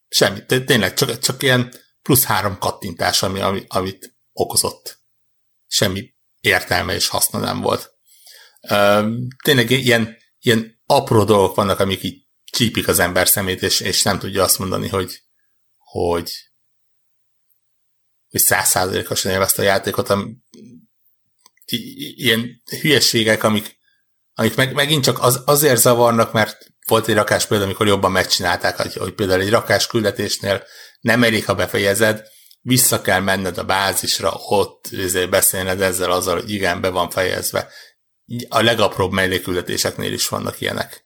Semmi, 0.07 0.45
tényleg 0.45 0.93
csak, 0.93 1.19
csak 1.19 1.43
ilyen 1.43 1.73
plusz 2.01 2.23
három 2.23 2.57
kattintás, 2.57 3.23
ami, 3.23 3.41
ami, 3.41 3.63
amit 3.67 4.12
okozott. 4.33 4.99
Semmi 5.67 6.13
értelme 6.39 6.93
és 6.93 7.07
haszna 7.07 7.39
nem 7.39 7.61
volt. 7.61 7.91
Tényleg 9.43 9.69
ilyen, 9.69 10.17
ilyen 10.39 10.81
apró 10.85 11.23
dolgok 11.23 11.55
vannak, 11.55 11.79
amik 11.79 12.03
így 12.03 12.25
csípik 12.51 12.87
az 12.87 12.99
ember 12.99 13.27
szemét, 13.27 13.61
és, 13.61 13.79
és 13.79 14.03
nem 14.03 14.19
tudja 14.19 14.43
azt 14.43 14.59
mondani, 14.59 14.87
hogy, 14.87 15.21
hogy 15.77 16.31
hogy 18.33 18.41
százszázalékosan 18.41 19.31
élvezte 19.31 19.61
a 19.61 19.65
játékot, 19.65 20.09
am, 20.09 20.43
ilyen 22.15 22.61
hülyeségek, 22.81 23.43
amik, 23.43 23.77
amik 24.33 24.55
meg, 24.55 24.73
megint 24.73 25.03
csak 25.03 25.19
az, 25.21 25.41
azért 25.45 25.81
zavarnak, 25.81 26.31
mert 26.31 26.67
volt 26.87 27.07
egy 27.07 27.15
rakás 27.15 27.45
példa, 27.45 27.63
amikor 27.63 27.87
jobban 27.87 28.11
megcsinálták, 28.11 28.75
hogy, 28.75 28.93
hogy 28.93 29.13
például 29.13 29.41
egy 29.41 29.49
rakás 29.49 29.87
küldetésnél 29.87 30.63
nem 30.99 31.23
elég, 31.23 31.45
ha 31.45 31.55
befejezed, 31.55 32.27
vissza 32.63 33.01
kell 33.01 33.19
menned 33.19 33.57
a 33.57 33.63
bázisra, 33.63 34.33
ott 34.47 34.89
beszélned 35.29 35.81
ezzel 35.81 36.11
azzal, 36.11 36.35
hogy 36.35 36.51
igen, 36.51 36.81
be 36.81 36.89
van 36.89 37.09
fejezve. 37.09 37.67
A 38.49 38.61
legapróbb 38.61 39.11
melléküldetéseknél 39.11 40.13
is 40.13 40.27
vannak 40.27 40.61
ilyenek. 40.61 41.05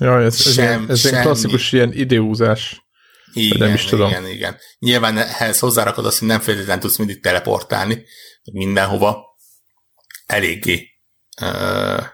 Ja, 0.00 0.20
ez, 0.20 0.34
ez, 0.34 0.52
Sem, 0.52 0.86
ez 0.88 1.06
egy 1.06 1.20
klasszikus 1.20 1.72
ilyen 1.72 1.92
időhúzás. 1.92 2.86
Igen, 3.32 3.58
nem 3.58 3.74
is 3.74 3.84
tudom. 3.84 4.08
igen, 4.08 4.26
igen. 4.26 4.56
Nyilván 4.78 5.18
ehhez 5.18 5.58
hozzárakod 5.58 6.06
azt, 6.06 6.18
hogy 6.18 6.28
nem 6.28 6.40
feltétlenül 6.40 6.82
tudsz 6.82 6.96
mindig 6.96 7.22
teleportálni 7.22 8.04
mindenhova. 8.52 9.36
Eléggé 10.26 10.88
uh, 11.40 12.04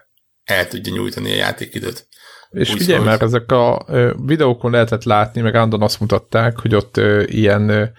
el 0.43 0.67
tudja 0.67 0.93
nyújtani 0.93 1.31
a 1.31 1.35
játékidőt. 1.35 2.07
És 2.49 2.69
Úgy 2.69 2.77
figyelj, 2.77 3.03
mert 3.03 3.21
ezek 3.21 3.51
a 3.51 3.85
videókon 4.25 4.71
lehetett 4.71 5.03
látni, 5.03 5.41
meg 5.41 5.55
állandóan 5.55 5.81
azt 5.81 5.99
mutatták, 5.99 6.59
hogy 6.59 6.75
ott 6.75 6.97
ilyen 7.25 7.93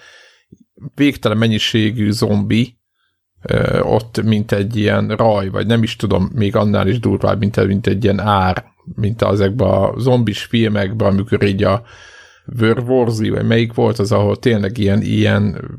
végtelen 0.94 1.38
mennyiségű 1.38 2.10
zombi, 2.10 2.78
ott 3.80 4.22
mint 4.22 4.52
egy 4.52 4.76
ilyen 4.76 5.08
raj, 5.08 5.48
vagy 5.48 5.66
nem 5.66 5.82
is 5.82 5.96
tudom, 5.96 6.30
még 6.34 6.56
annál 6.56 6.88
is 6.88 7.00
durvább, 7.00 7.38
mint, 7.38 7.66
mint 7.66 7.86
egy 7.86 8.04
ilyen 8.04 8.20
ár, 8.20 8.64
mint 8.94 9.22
ezekben 9.22 9.68
a 9.68 9.98
zombis 9.98 10.42
filmekben, 10.42 11.12
amikor 11.12 11.42
így 11.42 11.62
a 11.62 11.82
Wörworzi, 12.60 13.30
vagy 13.30 13.46
melyik 13.46 13.74
volt 13.74 13.98
az, 13.98 14.12
ahol 14.12 14.36
tényleg 14.36 14.78
ilyen, 14.78 15.02
ilyen 15.02 15.70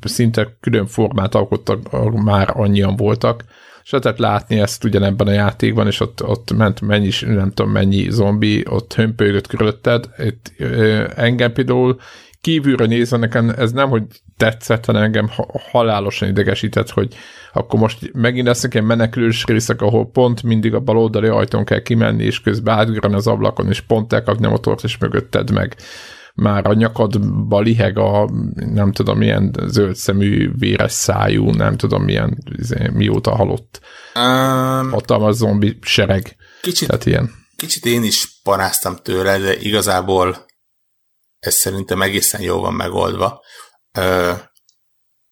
szinte 0.00 0.56
külön 0.60 0.86
formát 0.86 1.34
alkottak, 1.34 2.12
már 2.22 2.52
annyian 2.56 2.96
voltak, 2.96 3.44
és 3.82 3.90
lehetett 3.90 4.18
látni 4.18 4.58
ezt 4.58 4.84
ugyanebben 4.84 5.26
a 5.26 5.32
játékban, 5.32 5.86
és 5.86 6.00
ott, 6.00 6.24
ott 6.24 6.52
ment 6.52 6.80
mennyi, 6.80 7.10
nem 7.20 7.50
tudom 7.50 7.72
mennyi 7.72 8.10
zombi, 8.10 8.64
ott 8.68 8.94
hömpölygött 8.94 9.46
körülötted. 9.46 10.08
Itt, 10.18 10.52
ö, 10.58 11.04
engem 11.16 11.52
például 11.52 12.00
kívülről 12.40 12.86
nézve 12.86 13.16
nekem 13.16 13.48
ez 13.48 13.72
nem, 13.72 13.88
hogy 13.88 14.02
tetszett, 14.36 14.84
hanem 14.84 15.02
engem 15.02 15.30
halálosan 15.70 16.28
idegesített, 16.28 16.90
hogy 16.90 17.14
akkor 17.52 17.80
most 17.80 18.12
megint 18.12 18.46
lesznek 18.46 18.74
ilyen 18.74 18.86
menekülős 18.86 19.44
részek, 19.44 19.82
ahol 19.82 20.10
pont 20.10 20.42
mindig 20.42 20.74
a 20.74 20.80
baloldali 20.80 21.28
ajtón 21.28 21.64
kell 21.64 21.82
kimenni, 21.82 22.24
és 22.24 22.40
közben 22.40 22.78
átgrani 22.78 23.14
az 23.14 23.26
ablakon, 23.26 23.68
és 23.68 23.80
pont 23.80 24.12
elkapni 24.12 24.46
a 24.46 24.50
motort, 24.50 24.84
és 24.84 24.98
mögötted 24.98 25.50
meg 25.50 25.76
már 26.34 26.66
a 26.66 26.72
nyakadba 26.72 27.60
liheg 27.60 27.98
a 27.98 28.30
nem 28.54 28.92
tudom 28.92 29.18
milyen 29.18 29.54
zöld 29.66 29.96
szemű, 29.96 30.50
véres 30.58 30.92
szájú, 30.92 31.50
nem 31.50 31.76
tudom 31.76 32.02
milyen 32.02 32.38
izé, 32.58 32.90
mióta 32.92 33.36
halott 33.36 33.80
um, 34.14 34.90
hatalmas 34.90 35.34
zombi 35.34 35.78
sereg. 35.80 36.36
Kicsit, 36.62 36.88
Tehát 36.88 37.06
ilyen. 37.06 37.30
kicsit 37.56 37.84
én 37.84 38.02
is 38.02 38.28
paráztam 38.42 38.96
tőle, 39.02 39.38
de 39.38 39.56
igazából 39.56 40.48
ez 41.40 41.54
szerintem 41.54 42.02
egészen 42.02 42.40
jól 42.40 42.60
van 42.60 42.74
megoldva. 42.74 43.44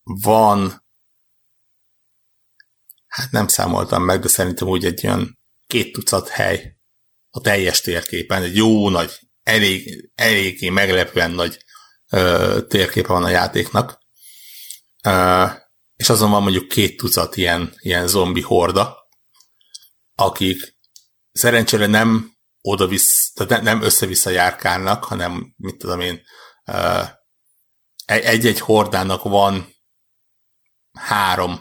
Van 0.03 0.87
hát 3.07 3.31
nem 3.31 3.49
számoltam 3.49 4.03
meg, 4.03 4.21
de 4.21 4.29
szerintem 4.29 4.69
úgy 4.69 4.85
egy 4.85 5.07
olyan 5.07 5.39
két 5.67 5.93
tucat 5.93 6.29
hely 6.29 6.77
a 7.31 7.41
teljes 7.41 7.81
térképen, 7.81 8.43
egy 8.43 8.57
jó 8.57 8.89
nagy, 8.89 9.19
elég, 9.43 10.11
eléggé 10.15 10.69
meglepően 10.69 11.31
nagy 11.31 11.65
ö, 12.11 12.59
térképe 12.69 13.09
van 13.13 13.25
a 13.25 13.29
játéknak. 13.29 13.99
És 15.97 16.09
azon 16.09 16.31
van 16.31 16.43
mondjuk 16.43 16.69
két 16.69 16.97
tucat 16.97 17.37
ilyen, 17.37 17.75
ilyen 17.79 18.07
zombi 18.07 18.41
horda, 18.41 18.97
akik 20.15 20.77
szerencsére 21.33 21.87
nem 21.87 22.33
oda-vissza, 22.61 23.28
tehát 23.47 23.63
nem 23.63 23.83
össze-vissza 23.83 24.31
járkálnak, 24.31 25.05
hanem, 25.05 25.55
mit 25.57 25.79
tudom 25.79 26.01
én, 26.01 26.23
egy-egy 28.07 28.61
hordának 28.61 29.23
van 29.23 29.69
három 30.93 31.61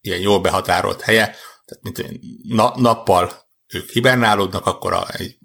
ilyen 0.00 0.20
jól 0.20 0.40
behatárolt 0.40 1.00
helye, 1.00 1.24
tehát 1.64 1.82
mint 1.82 1.98
én, 1.98 2.20
na, 2.48 2.72
nappal 2.76 3.44
ők 3.66 3.90
hibernálódnak, 3.90 4.66
akkor 4.66 4.92
a, 4.92 5.06
egy 5.12 5.38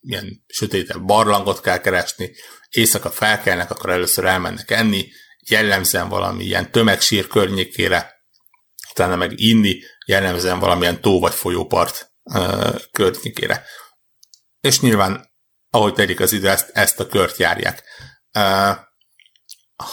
ilyen 0.00 0.44
sötétebb 0.46 1.04
barlangot 1.04 1.60
kell 1.60 1.80
keresni, 1.80 2.34
éjszaka 2.70 3.10
felkelnek, 3.10 3.70
akkor 3.70 3.90
először 3.90 4.24
elmennek 4.24 4.70
enni, 4.70 5.08
jellemzően 5.48 6.08
valami 6.08 6.44
ilyen 6.44 6.70
tömegsír 6.70 7.26
környékére, 7.26 8.22
utána 8.90 9.16
meg 9.16 9.32
inni, 9.34 9.82
jellemzően 10.06 10.58
valamilyen 10.58 11.00
tó 11.00 11.20
vagy 11.20 11.34
folyópart 11.34 12.12
uh, 12.22 12.80
környékére. 12.92 13.64
És 14.60 14.80
nyilván, 14.80 15.32
ahogy 15.70 15.94
telik 15.94 16.20
az 16.20 16.32
idő, 16.32 16.48
ezt, 16.48 16.70
ezt 16.72 17.00
a 17.00 17.06
kört 17.06 17.36
járják. 17.36 17.84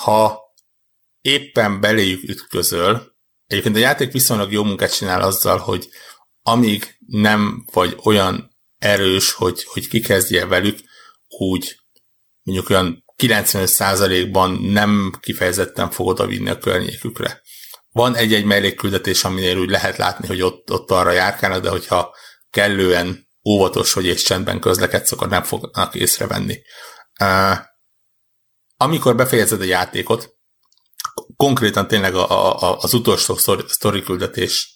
Ha 0.04 0.42
éppen 1.22 1.80
beléjük 1.80 2.24
ütközöl, 2.24 3.16
Egyébként 3.48 3.76
a 3.76 3.80
játék 3.80 4.12
viszonylag 4.12 4.52
jó 4.52 4.64
munkát 4.64 4.96
csinál 4.96 5.22
azzal, 5.22 5.58
hogy 5.58 5.90
amíg 6.42 6.98
nem 7.08 7.66
vagy 7.74 7.98
olyan 8.04 8.58
erős, 8.78 9.32
hogy, 9.32 9.64
hogy 9.64 9.88
kikezdje 9.88 10.46
velük, 10.46 10.80
úgy 11.28 11.80
mondjuk 12.44 12.70
olyan 12.70 13.06
95%-ban 13.24 14.52
nem 14.52 15.14
kifejezetten 15.20 15.90
fog 15.90 16.08
oda 16.08 16.26
vinni 16.26 16.50
a 16.50 16.58
környékükre. 16.58 17.42
Van 17.92 18.16
egy-egy 18.16 18.46
mellékküldetés, 18.46 19.24
aminél 19.24 19.58
úgy 19.58 19.70
lehet 19.70 19.98
látni, 19.98 20.28
hogy 20.28 20.42
ott, 20.42 20.72
ott 20.72 20.92
arra 20.92 21.12
járkálnak, 21.12 21.62
de 21.62 21.70
hogyha 21.70 22.16
kellően 22.50 23.25
óvatos, 23.50 23.94
hogy 23.94 24.06
és 24.06 24.24
csendben 24.24 24.60
közlekedsz, 24.60 25.12
akkor 25.12 25.30
nem 25.30 25.44
fognak 25.44 25.96
észrevenni. 25.96 26.62
Amikor 28.78 29.16
befejezed 29.16 29.62
a 29.62 29.64
játékot, 29.64 30.34
konkrétan 31.36 31.88
tényleg 31.88 32.16
a, 32.16 32.62
a, 32.62 32.78
az 32.78 32.94
utolsó 32.94 33.36
sztori 33.68 34.04
küldetés 34.04 34.76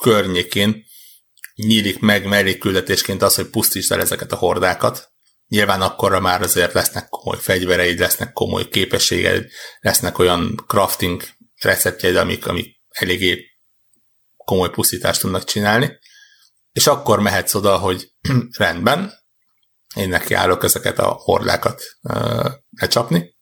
környékén 0.00 0.84
nyílik 1.54 1.98
meg 1.98 2.26
mellékküldetésként 2.26 3.22
az, 3.22 3.34
hogy 3.34 3.46
pusztítsd 3.46 3.92
el 3.92 4.00
ezeket 4.00 4.32
a 4.32 4.36
hordákat. 4.36 5.10
Nyilván 5.46 5.82
akkorra 5.82 6.20
már 6.20 6.42
azért 6.42 6.72
lesznek 6.72 7.08
komoly 7.08 7.38
fegyvereid, 7.40 7.98
lesznek 7.98 8.32
komoly 8.32 8.68
képességeid, 8.68 9.50
lesznek 9.80 10.18
olyan 10.18 10.64
crafting 10.66 11.22
receptjeid, 11.60 12.16
amik, 12.16 12.46
amik 12.46 12.80
eléggé 12.88 13.46
komoly 14.36 14.70
pusztítást 14.70 15.20
tudnak 15.20 15.44
csinálni. 15.44 15.98
És 16.72 16.86
akkor 16.86 17.20
mehetsz 17.20 17.54
oda, 17.54 17.76
hogy 17.76 18.12
rendben, 18.56 19.12
én 19.94 20.08
neki 20.08 20.34
állok 20.34 20.64
ezeket 20.64 20.98
a 20.98 21.08
hordákat 21.08 21.82
uh, 22.02 22.50
lecsapni, 22.70 23.36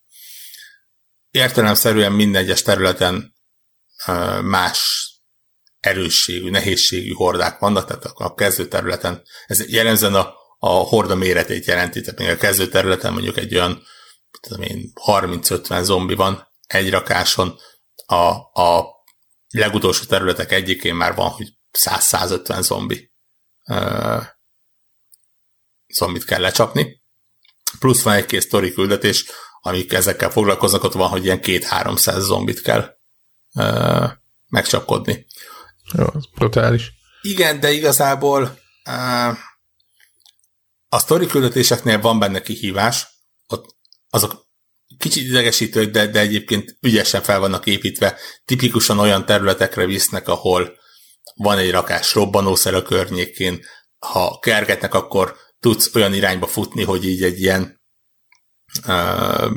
értelemszerűen 1.30 2.12
minden 2.12 2.42
egyes 2.42 2.62
területen 2.62 3.34
más 4.42 5.08
erősségű, 5.80 6.50
nehézségű 6.50 7.12
hordák 7.12 7.58
vannak, 7.58 7.86
tehát 7.86 8.04
a 8.04 8.34
kezdő 8.34 8.68
területen, 8.68 9.22
ez 9.46 9.68
jellemzően 9.68 10.14
a, 10.14 10.34
a 10.58 10.68
horda 10.68 11.14
méretét 11.14 11.64
jelenti, 11.64 12.00
tehát 12.00 12.18
még 12.18 12.28
a 12.28 12.36
kezdő 12.36 12.68
területen 12.68 13.12
mondjuk 13.12 13.36
egy 13.36 13.54
olyan 13.54 13.82
tudom 14.40 14.62
én, 14.62 14.92
30-50 15.06 15.82
zombi 15.82 16.14
van 16.14 16.48
egy 16.66 16.90
rakáson, 16.90 17.58
a, 18.06 18.24
a 18.62 18.86
legutolsó 19.48 20.04
területek 20.04 20.52
egyikén 20.52 20.94
már 20.94 21.14
van, 21.14 21.28
hogy 21.28 21.48
100-150 21.78 22.60
zombi 22.60 23.09
zombit 25.94 26.24
kell 26.24 26.40
lecsapni. 26.40 27.02
Plusz 27.78 28.02
van 28.02 28.14
egy 28.14 28.26
kész 28.26 28.44
sztori 28.44 28.72
küldetés, 28.72 29.24
amik 29.60 29.92
ezekkel 29.92 30.30
foglalkoznak, 30.30 30.84
ott 30.84 30.92
van, 30.92 31.08
hogy 31.08 31.24
ilyen 31.24 31.40
két-háromszáz 31.40 32.24
zombit 32.24 32.62
kell 32.62 32.94
megcsapkodni. 34.48 35.26
Jó, 35.92 36.06
ez 36.14 36.26
brutális. 36.34 36.90
Igen, 37.22 37.60
de 37.60 37.70
igazából 37.70 38.58
a 40.88 40.98
sztori 40.98 41.26
küldetéseknél 41.26 42.00
van 42.00 42.18
benne 42.18 42.42
kihívás, 42.42 43.06
ott 43.46 43.76
azok 44.10 44.48
kicsit 44.98 45.24
idegesítők, 45.24 45.90
de, 45.90 46.06
de 46.06 46.20
egyébként 46.20 46.76
ügyesen 46.80 47.22
fel 47.22 47.38
vannak 47.38 47.66
építve, 47.66 48.18
tipikusan 48.44 48.98
olyan 48.98 49.26
területekre 49.26 49.86
visznek, 49.86 50.28
ahol 50.28 50.78
van 51.34 51.58
egy 51.58 51.70
rakás 51.70 52.14
robbanószer 52.14 52.74
a 52.74 52.82
környékén, 52.82 53.64
ha 53.98 54.38
kergetnek, 54.38 54.94
akkor 54.94 55.36
tudsz 55.60 55.94
olyan 55.94 56.14
irányba 56.14 56.46
futni, 56.46 56.84
hogy 56.84 57.04
így 57.04 57.22
egy 57.22 57.40
ilyen 57.40 57.80
uh, 58.86 59.50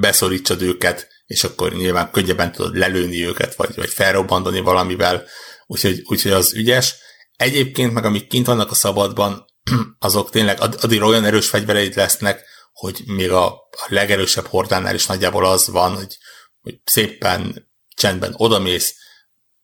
beszorítsad 0.00 0.62
őket, 0.62 1.08
és 1.26 1.44
akkor 1.44 1.72
nyilván 1.72 2.10
könnyebben 2.10 2.52
tudod 2.52 2.76
lelőni 2.76 3.26
őket, 3.26 3.54
vagy, 3.54 3.74
vagy 3.74 3.88
felrobbantani 3.88 4.60
valamivel, 4.60 5.24
úgyhogy, 5.66 6.02
úgyhogy 6.04 6.32
az 6.32 6.54
ügyes. 6.54 6.94
Egyébként 7.36 7.92
meg 7.92 8.04
amik 8.04 8.28
kint 8.28 8.46
vannak 8.46 8.70
a 8.70 8.74
szabadban, 8.74 9.44
azok 9.98 10.30
tényleg 10.30 10.60
addig 10.60 11.02
olyan 11.02 11.24
erős 11.24 11.48
fegyvereid 11.48 11.96
lesznek, 11.96 12.44
hogy 12.72 13.02
még 13.06 13.30
a, 13.30 13.46
a 13.54 13.86
legerősebb 13.88 14.46
hordánál 14.46 14.94
is 14.94 15.06
nagyjából 15.06 15.46
az 15.46 15.68
van, 15.68 15.94
hogy, 15.94 16.18
hogy 16.60 16.80
szépen 16.84 17.68
csendben 17.94 18.34
odamész, 18.36 18.94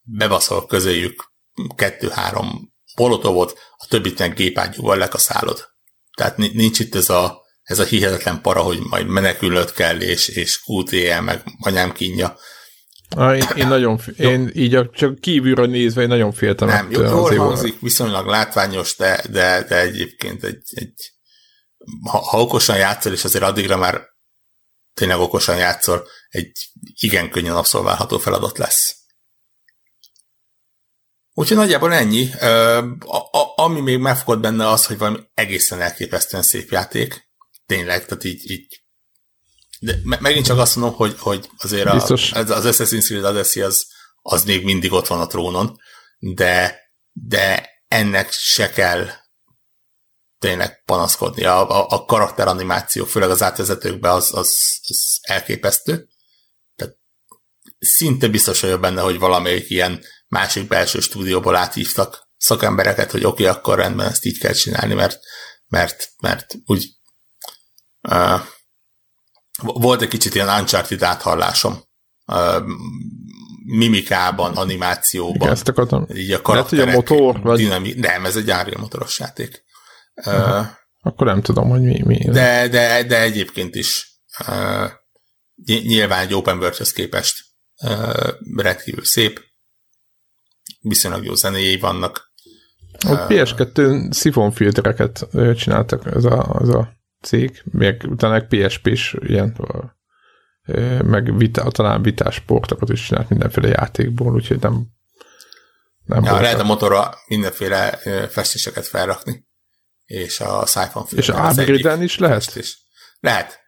bebaszol 0.03 0.67
közéjük 0.67 1.35
kettő-három 1.77 2.75
molotovot, 2.97 3.59
a 3.77 3.87
többit 3.89 4.19
meg 4.19 4.35
gépágyúval 4.35 4.97
lekaszálod. 4.97 5.69
Tehát 6.17 6.37
nincs 6.37 6.79
itt 6.79 6.95
ez 6.95 7.11
a, 7.11 7.43
ez 7.63 7.79
a 7.79 7.85
hihetetlen 7.85 8.41
para, 8.41 8.61
hogy 8.61 8.79
majd 8.79 9.07
menekülnöd 9.07 9.73
kell, 9.73 10.01
és, 10.01 10.29
és 10.29 10.61
QTE, 10.67 11.21
meg 11.21 11.43
anyám 11.61 11.93
kínja. 11.93 12.39
Ah, 13.11 13.37
én, 13.37 13.47
én, 13.57 13.69
nagyon, 13.69 14.01
én 14.17 14.51
így 14.55 14.91
csak 14.93 15.21
kívülről 15.21 15.67
nézve 15.67 16.03
én 16.03 16.09
nagyon 16.09 16.33
féltem. 16.33 16.69
Nem, 16.69 16.91
jó, 16.91 17.03
jól 17.03 17.37
hangzik, 17.37 17.81
viszonylag 17.81 18.27
látványos, 18.27 18.97
de, 18.97 19.23
de, 19.31 19.65
de 19.69 19.81
egyébként 19.81 20.45
egy, 20.45 20.63
egy 20.71 21.13
ha, 22.11 22.19
ha 22.19 22.41
okosan 22.41 22.77
játszol, 22.77 23.13
és 23.13 23.25
azért 23.25 23.45
addigra 23.45 23.77
már 23.77 24.03
tényleg 24.95 25.19
okosan 25.19 25.57
játszol, 25.57 26.07
egy 26.29 26.53
igen 27.01 27.31
könnyen 27.31 27.55
abszolválható 27.55 28.19
feladat 28.19 28.59
lesz. 28.59 28.97
Úgyhogy 31.39 31.57
nagyjából 31.57 31.93
ennyi. 31.93 32.33
A, 32.35 33.17
a, 33.17 33.53
ami 33.57 33.81
még 33.81 33.99
megfogott 33.99 34.41
benne 34.41 34.69
az, 34.69 34.87
hogy 34.87 34.99
valami 34.99 35.19
egészen 35.35 35.81
elképesztően 35.81 36.43
szép 36.43 36.71
játék. 36.71 37.29
Tényleg, 37.67 38.05
tehát 38.05 38.25
így, 38.25 38.51
így 38.51 38.85
de 39.81 39.99
megint 40.21 40.47
csak 40.47 40.59
azt 40.59 40.77
mondom, 40.77 40.97
hogy, 40.97 41.17
hogy 41.19 41.51
azért 41.59 41.87
a, 41.87 41.93
az 41.95 42.65
Assassin's 42.65 43.05
Creed 43.05 43.25
Odyssey 43.25 43.63
az, 43.63 43.87
az 44.23 44.45
még 44.45 44.65
mindig 44.65 44.93
ott 44.93 45.07
van 45.07 45.21
a 45.21 45.27
trónon, 45.27 45.77
de, 46.19 46.81
de 47.13 47.71
ennek 47.89 48.33
se 48.33 48.71
kell 48.71 49.09
tényleg 50.39 50.83
panaszkodni. 50.85 51.45
A, 51.45 51.71
a, 51.71 51.87
a 51.89 52.05
karakteranimáció, 52.05 53.05
főleg 53.05 53.31
az 53.31 53.43
átvezetőkben 53.43 54.13
az, 54.13 54.35
az, 54.35 54.81
az 54.83 55.19
elképesztő. 55.23 56.09
Tehát 56.77 56.97
szinte 57.79 58.29
biztos 58.29 58.61
vagyok 58.61 58.81
benne, 58.81 59.01
hogy 59.01 59.19
valamelyik 59.19 59.71
ilyen 59.71 60.05
másik 60.29 60.69
belső 60.69 61.01
stúdióból 61.01 61.57
áthívtak 61.57 62.29
szakembereket, 62.37 63.11
hogy 63.11 63.25
oké, 63.25 63.43
okay, 63.43 63.57
akkor 63.57 63.79
rendben 63.79 64.07
ezt 64.07 64.25
így 64.25 64.39
kell 64.39 64.53
csinálni, 64.53 64.95
mert, 64.95 65.19
mert, 65.67 66.09
mert 66.21 66.55
úgy 66.67 66.89
uh, 68.09 68.41
volt 69.63 70.03
egy 70.03 70.09
kicsit 70.09 70.35
ilyen 70.35 70.49
Uncharted 70.49 71.03
áthallásom 71.03 71.83
uh, 72.27 72.63
mimikában, 73.65 74.57
animációban. 74.57 75.35
Igen, 75.35 75.51
ezt 75.51 75.69
akartam. 75.69 76.07
Így 76.15 76.33
a 76.33 76.43
karakterek. 76.43 76.85
Hogy 76.85 76.95
a 76.95 76.97
motor? 76.97 77.41
Vagy... 77.41 77.59
Dinami... 77.59 77.93
Nem, 77.93 78.25
ez 78.25 78.37
egy 78.37 78.49
Unreal 78.49 78.81
motoros 78.81 79.19
játék. 79.19 79.65
Uh, 80.15 80.67
Akkor 81.01 81.27
nem 81.27 81.43
tudom, 81.43 81.69
hogy 81.69 81.81
mi. 81.81 82.03
mi 82.05 82.19
de, 82.31 82.69
de, 82.69 83.03
de 83.03 83.21
egyébként 83.21 83.75
is 83.75 84.21
uh, 84.49 84.91
nyilván 85.65 86.21
egy 86.21 86.35
open 86.35 86.59
world 86.59 86.93
képest 86.93 87.45
uh, 87.83 88.29
rendkívül 88.57 89.05
szép 89.05 89.46
viszonylag 90.89 91.25
jó 91.25 91.35
zenéjei 91.35 91.79
vannak. 91.79 92.33
A 93.09 93.27
PS2 93.27 94.11
szifonfiltereket 94.13 95.27
csináltak 95.57 96.07
ez 96.15 96.25
a, 96.25 96.59
ez 96.63 96.69
a 96.69 96.93
cég, 97.23 97.63
még 97.65 98.03
utána 98.09 98.47
PSP 98.47 98.87
is 98.87 99.17
ilyen 99.21 99.57
meg 101.05 101.37
vita, 101.37 101.71
talán 101.71 102.03
vitás 102.03 102.41
portokat 102.41 102.89
is 102.89 103.07
csinált 103.07 103.29
mindenféle 103.29 103.69
játékból, 103.69 104.35
úgyhogy 104.35 104.61
nem, 104.61 104.87
nem 106.05 106.25
ja, 106.25 106.41
lehet 106.41 106.61
a 106.61 106.65
motorra 106.65 107.15
mindenféle 107.29 107.91
festéseket 108.29 108.87
felrakni, 108.87 109.47
és 110.05 110.41
a 110.41 110.67
Siphon 110.67 111.05
És 111.17 111.29
Ábriden 111.29 112.03
is 112.03 112.19
lehet? 112.19 112.57
Is. 112.57 112.79
Lehet. 113.21 113.65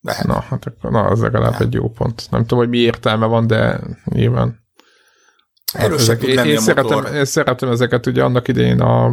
Lehet. 0.00 0.26
Na, 0.26 0.40
hát 0.40 0.66
akkor, 0.66 0.90
na, 0.90 1.04
az 1.04 1.20
legalább 1.20 1.50
lehet. 1.50 1.66
egy 1.66 1.72
jó 1.72 1.90
pont. 1.90 2.30
Nem 2.30 2.40
tudom, 2.40 2.58
hogy 2.58 2.68
mi 2.68 2.78
értelme 2.78 3.26
van, 3.26 3.46
de 3.46 3.80
nyilván 4.04 4.61
Erről 5.72 5.98
ezek, 5.98 6.22
én, 6.22 6.38
én, 6.38 6.60
szeretem, 6.60 7.14
én 7.14 7.24
szeretem 7.24 7.70
ezeket, 7.70 8.06
ugye 8.06 8.22
annak 8.22 8.48
idején 8.48 8.80
a, 8.80 9.10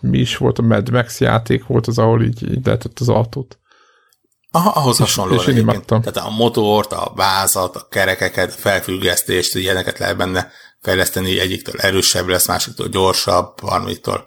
mi 0.00 0.18
is 0.18 0.36
volt, 0.36 0.58
a 0.58 0.62
Mad 0.62 0.90
Max 0.90 1.20
játék 1.20 1.66
volt 1.66 1.86
az, 1.86 1.98
ahol 1.98 2.22
így, 2.22 2.50
így 2.50 2.66
lehetett 2.66 2.98
az 2.98 3.08
autót. 3.08 3.58
Aha, 4.50 4.70
ahhoz 4.70 4.98
hasonló 4.98 5.34
és, 5.34 5.46
és 5.46 5.62
Tehát 5.86 6.16
a 6.16 6.30
motort, 6.30 6.92
a 6.92 7.12
vázat, 7.16 7.76
a 7.76 7.86
kerekeket, 7.90 8.48
a 8.48 8.56
felfüggesztést, 8.56 9.54
ilyeneket 9.54 9.98
lehet 9.98 10.16
benne 10.16 10.50
fejleszteni, 10.80 11.38
egyiktől 11.38 11.80
erősebb 11.80 12.26
lesz, 12.26 12.46
másiktól 12.46 12.88
gyorsabb, 12.88 13.60
harmadiktól 13.60 14.26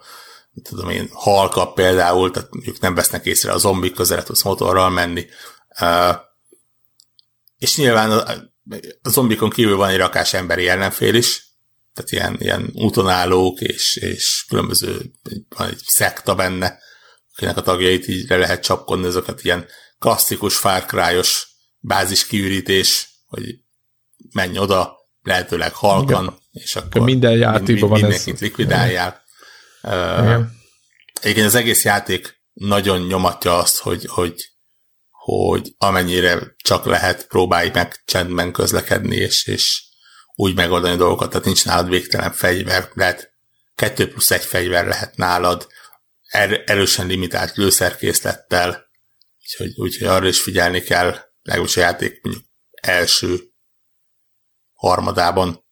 tudom 0.64 0.90
én, 0.90 1.10
halkabb 1.14 1.74
például, 1.74 2.32
tehát 2.32 2.50
ők 2.66 2.80
nem 2.80 2.96
vesznek 2.96 3.26
észre 3.26 3.52
a 3.52 3.58
zombik 3.58 3.96
közelet, 3.96 4.26
tudsz 4.26 4.44
motorral 4.44 4.90
menni. 4.90 5.26
Uh, 5.82 6.16
és 7.58 7.78
nyilván 7.78 8.12
a, 8.12 8.24
a 9.02 9.10
zombikon 9.10 9.50
kívül 9.50 9.76
van 9.76 9.90
egy 9.90 9.98
rakás 9.98 10.34
emberi 10.34 10.68
ellenfél 10.68 11.14
is, 11.14 11.45
tehát 11.96 12.12
ilyen, 12.12 12.36
ilyen 12.40 12.70
útonállók, 12.74 13.62
és, 13.62 13.96
és 13.96 14.46
különböző, 14.48 15.12
van 15.58 15.70
egy 15.70 15.82
szekta 15.86 16.36
benne, 16.36 16.80
akinek 17.34 17.58
a 17.58 17.62
tagjait 17.62 18.08
így 18.08 18.30
le 18.30 18.38
lehet 18.38 18.64
csapkodni, 18.64 19.08
ezeket 19.08 19.44
ilyen 19.44 19.66
klasszikus 20.00 20.58
Far 20.58 20.86
Cry-os 20.86 21.48
bázis 21.80 22.28
kiürítés, 22.28 23.10
hogy 23.26 23.56
menj 24.32 24.58
oda, 24.58 24.96
lehetőleg 25.22 25.74
halkan, 25.74 26.24
Igen. 26.24 26.40
és 26.52 26.76
akkor 26.76 27.02
minden 27.02 27.38
játékban 27.38 27.90
van 27.90 28.00
mindenkit 28.00 28.34
ez. 28.34 28.40
likvidáljál. 28.40 29.24
Uh, 29.82 30.42
igen, 31.22 31.46
az 31.46 31.56
egész 31.56 31.84
játék 31.84 32.42
nagyon 32.54 33.02
nyomatja 33.02 33.58
azt, 33.58 33.78
hogy, 33.78 34.06
hogy, 34.06 34.50
hogy 35.10 35.74
amennyire 35.78 36.56
csak 36.58 36.86
lehet, 36.86 37.28
próbálj 37.28 37.70
meg 37.74 38.04
csendben 38.06 38.52
közlekedni, 38.52 39.16
és, 39.16 39.48
és 39.48 39.84
úgy 40.36 40.56
megoldani 40.56 40.96
dolgokat, 40.96 41.30
tehát 41.30 41.46
nincs 41.46 41.66
nálad 41.66 41.90
végtelen 41.90 42.32
fegyver, 42.32 42.90
lehet 42.94 43.34
kettő 43.76 44.08
plusz 44.08 44.32
egy 44.32 44.44
fegyver 44.44 44.86
lehet 44.86 45.18
nálad, 45.18 45.68
er, 46.28 46.64
erősen 46.66 47.08
limitált 47.08 47.56
lőszerkészlettel, 47.56 48.86
úgyhogy, 49.42 49.74
úgyhogy 49.76 50.08
arra 50.08 50.28
is 50.28 50.42
figyelni 50.42 50.82
kell, 50.82 51.16
legalábbis 51.42 51.78
a 51.78 51.80
játék 51.80 52.20
mondjuk 52.24 52.46
első 52.82 53.40
harmadában. 54.74 55.64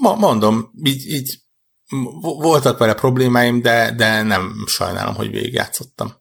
Mondom, 0.00 0.70
így, 0.82 1.06
így 1.06 1.42
voltak 2.20 2.78
vele 2.78 2.94
problémáim, 2.94 3.62
de, 3.62 3.92
de 3.96 4.22
nem 4.22 4.64
sajnálom, 4.66 5.14
hogy 5.14 5.30
végigjátszottam. 5.30 6.12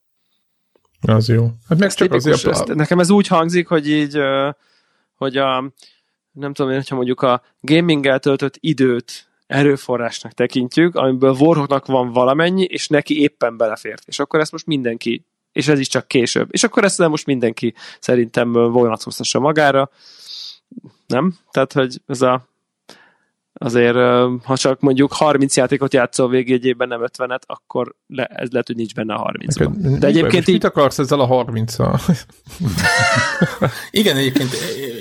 Az 1.02 1.28
jó. 1.28 1.52
Hát 1.68 1.78
meg 1.78 1.94
csak 1.94 2.14
azért... 2.14 2.46
Ez, 2.46 2.60
nekem 2.60 3.00
ez 3.00 3.10
úgy 3.10 3.28
hangzik, 3.28 3.68
hogy 3.68 3.90
így, 3.90 4.18
hogy 5.16 5.38
a, 5.38 5.74
nem 6.40 6.54
tudom 6.54 6.72
én, 6.72 6.78
hogyha 6.78 6.96
mondjuk 6.96 7.22
a 7.22 7.42
gaminggel 7.62 8.20
töltött 8.20 8.58
időt 8.60 9.28
erőforrásnak 9.48 10.32
tekintjük, 10.32 10.96
amiből 10.96 11.36
Warhawknak 11.40 11.86
van 11.86 12.12
valamennyi, 12.12 12.64
és 12.64 12.88
neki 12.88 13.22
éppen 13.22 13.58
belefért. 13.58 14.04
És 14.06 14.20
akkor 14.20 14.40
ezt 14.40 14.52
most 14.52 14.66
mindenki, 14.66 15.26
és 15.52 15.68
ez 15.68 15.80
is 15.80 15.88
csak 15.88 16.08
később. 16.08 16.48
És 16.52 16.64
akkor 16.64 16.84
ezt 16.84 17.08
most 17.08 17.26
mindenki 17.26 17.74
szerintem 18.00 18.52
vonatkoztassa 18.52 19.40
magára. 19.40 19.90
Nem? 21.08 21.36
Tehát, 21.52 21.74
hogy 21.74 22.02
ez 22.08 22.22
a 22.22 22.48
azért, 23.58 23.96
ha 24.44 24.58
csak 24.58 24.80
mondjuk 24.80 25.14
30 25.14 25.58
játékot 25.58 25.94
játszol 25.94 26.30
végjegyében, 26.30 26.88
nem 26.88 27.02
50-et, 27.04 27.42
akkor 27.46 27.96
le, 28.08 28.26
ez 28.26 28.50
lehet, 28.50 28.68
hogy 28.68 28.76
nincs 28.76 28.94
benne 28.94 29.14
a 29.14 29.18
30 29.18 29.56
De 30.00 30.08
egyébként 30.08 30.48
így... 30.48 30.54
Mit 30.54 30.64
akarsz 30.64 31.00
ezzel 31.00 31.20
a 31.20 31.26
30 31.26 31.76
Igen, 33.92 34.18
egyébként 34.18 34.50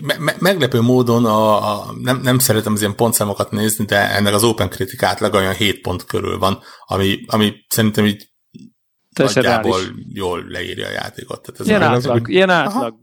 me- 0.02 0.18
me- 0.18 0.40
meglepő 0.40 0.80
módon 0.80 1.24
a, 1.24 1.72
a, 1.72 1.94
nem, 2.02 2.20
nem 2.22 2.38
szeretem 2.38 2.72
az 2.72 2.80
ilyen 2.80 2.94
pontszámokat 2.94 3.50
nézni, 3.50 3.84
de 3.84 4.11
ennek 4.11 4.34
az 4.34 4.44
Open 4.44 4.68
Critic 4.68 5.02
átlag 5.02 5.34
olyan 5.34 5.54
7 5.54 5.80
pont 5.80 6.04
körül 6.04 6.38
van, 6.38 6.59
ami, 6.86 7.18
ami 7.26 7.54
szerintem 7.68 8.04
így 8.04 8.34
Teljesen 9.12 9.42
nagyjából 9.42 9.80
jól 10.12 10.44
leírja 10.48 10.86
a 10.86 10.90
játékot. 10.90 11.42
Tehát 11.42 11.61
ez 11.61 11.66
ilyen, 11.66 11.82
átlag, 11.82 12.22
az, 12.22 12.28
ilyen 12.28 12.50
átlag. 12.50 12.94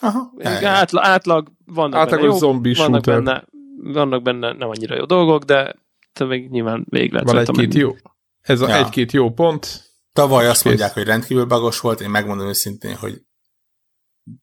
Aha. 0.00 0.32
Aha. 0.42 0.66
Átlag, 0.66 1.04
átlag 1.04 1.52
vannak 1.64 1.98
átlag 2.00 2.20
benne 2.20 2.32
jó, 2.32 2.74
vannak 2.74 3.02
benne 3.02 3.44
vannak 3.82 4.22
benne 4.22 4.52
nem 4.52 4.68
annyira 4.68 4.96
jó 4.96 5.04
dolgok, 5.04 5.44
de 5.44 5.74
te 6.12 6.24
még 6.24 6.50
nyilván 6.50 6.86
végig 6.88 7.12
lehet. 7.12 7.26
Van 7.26 7.38
egy-két 7.38 7.74
jó. 7.74 7.96
Ez 8.40 8.60
a 8.60 8.68
ja. 8.68 8.76
egy-két 8.76 9.12
jó 9.12 9.30
pont. 9.30 9.86
Tavaly 10.12 10.46
azt 10.46 10.64
mondják, 10.64 10.94
hogy 10.94 11.04
rendkívül 11.04 11.44
bagos 11.44 11.80
volt, 11.80 12.00
én 12.00 12.10
megmondom 12.10 12.48
őszintén, 12.48 12.96
hogy 12.96 13.22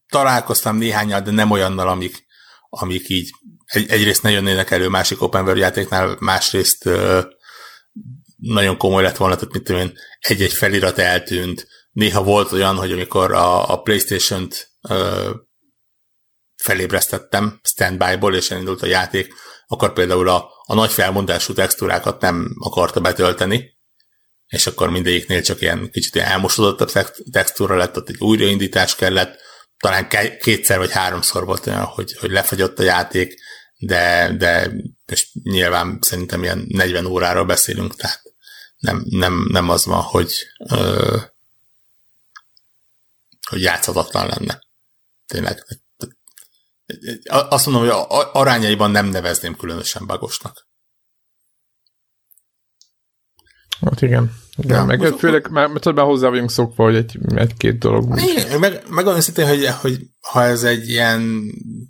találkoztam 0.07 0.77
néhányal, 0.77 1.21
de 1.21 1.31
nem 1.31 1.51
olyannal, 1.51 1.87
amik, 1.87 2.25
amik 2.69 3.09
így 3.09 3.29
egy, 3.65 3.89
egyrészt 3.89 4.23
ne 4.23 4.31
jönnének 4.31 4.71
elő 4.71 4.87
másik 4.87 5.21
open 5.21 5.43
world 5.43 5.57
játéknál, 5.57 6.15
másrészt 6.19 6.85
ö, 6.85 7.21
nagyon 8.37 8.77
komoly 8.77 9.03
lett 9.03 9.17
volna, 9.17 9.35
tehát 9.35 9.53
mit 9.53 9.63
tudom 9.63 9.81
én, 9.81 9.93
egy-egy 10.19 10.53
felirat 10.53 10.97
eltűnt. 10.97 11.67
Néha 11.91 12.23
volt 12.23 12.51
olyan, 12.51 12.75
hogy 12.75 12.91
amikor 12.91 13.31
a, 13.33 13.71
a 13.71 13.81
Playstation-t 13.81 14.69
ö, 14.89 15.29
felébresztettem 16.65 17.59
standby-ból, 17.63 18.35
és 18.35 18.51
elindult 18.51 18.81
a 18.81 18.85
játék, 18.85 19.33
akkor 19.67 19.93
például 19.93 20.29
a, 20.29 20.49
a 20.65 20.73
nagy 20.73 20.91
felmondású 20.91 21.53
textúrákat 21.53 22.21
nem 22.21 22.55
akarta 22.59 22.99
betölteni, 22.99 23.77
és 24.47 24.67
akkor 24.67 24.89
mindegyiknél 24.89 25.41
csak 25.41 25.61
ilyen 25.61 25.89
kicsit 25.91 26.15
ilyen 26.15 26.27
elmosodottabb 26.27 26.91
textúra 27.31 27.75
lett, 27.75 27.97
ott 27.97 28.09
egy 28.09 28.19
újraindítás 28.19 28.95
kellett, 28.95 29.39
talán 29.77 30.07
kétszer 30.39 30.77
vagy 30.77 30.91
háromszor 30.91 31.45
volt 31.45 31.67
olyan, 31.67 31.83
hogy, 31.83 32.17
hogy 32.19 32.31
lefagyott 32.31 32.79
a 32.79 32.83
játék, 32.83 33.35
de, 33.77 34.35
de 34.37 34.71
és 35.05 35.29
nyilván 35.43 35.99
szerintem 36.01 36.43
ilyen 36.43 36.65
40 36.67 37.05
óráról 37.05 37.45
beszélünk, 37.45 37.95
tehát 37.95 38.21
nem, 38.77 39.03
nem, 39.09 39.47
nem 39.51 39.69
az 39.69 39.85
van, 39.85 40.01
hogy, 40.01 40.33
ö, 40.69 41.17
hogy 43.49 43.61
játszhatatlan 43.61 44.27
lenne. 44.27 44.61
Tényleg. 45.27 45.65
Azt 47.25 47.65
mondom, 47.65 47.83
hogy 47.83 48.05
arányaiban 48.33 48.91
nem 48.91 49.05
nevezném 49.05 49.55
különösen 49.55 50.05
bagosnak. 50.05 50.67
Hát 53.81 54.01
igen. 54.01 54.31
Igen, 54.57 54.77
ja, 54.77 54.85
meg 54.85 54.99
most, 54.99 55.19
főleg, 55.19 55.49
már, 55.49 55.67
mert 55.67 55.93
már 55.93 56.05
hozzá 56.05 56.29
vagyunk 56.29 56.51
szokva, 56.51 56.83
hogy 56.83 56.95
egy, 56.95 57.17
egy-két 57.35 57.77
dolog. 57.77 58.19
Igen, 58.19 58.59
meg, 58.59 58.83
meg 58.89 59.05
olyan 59.05 59.21
szintén, 59.21 59.47
hogy, 59.47 59.67
hogy 59.81 59.99
ha 60.21 60.43
ez 60.43 60.63
egy 60.63 60.89
ilyen, 60.89 61.21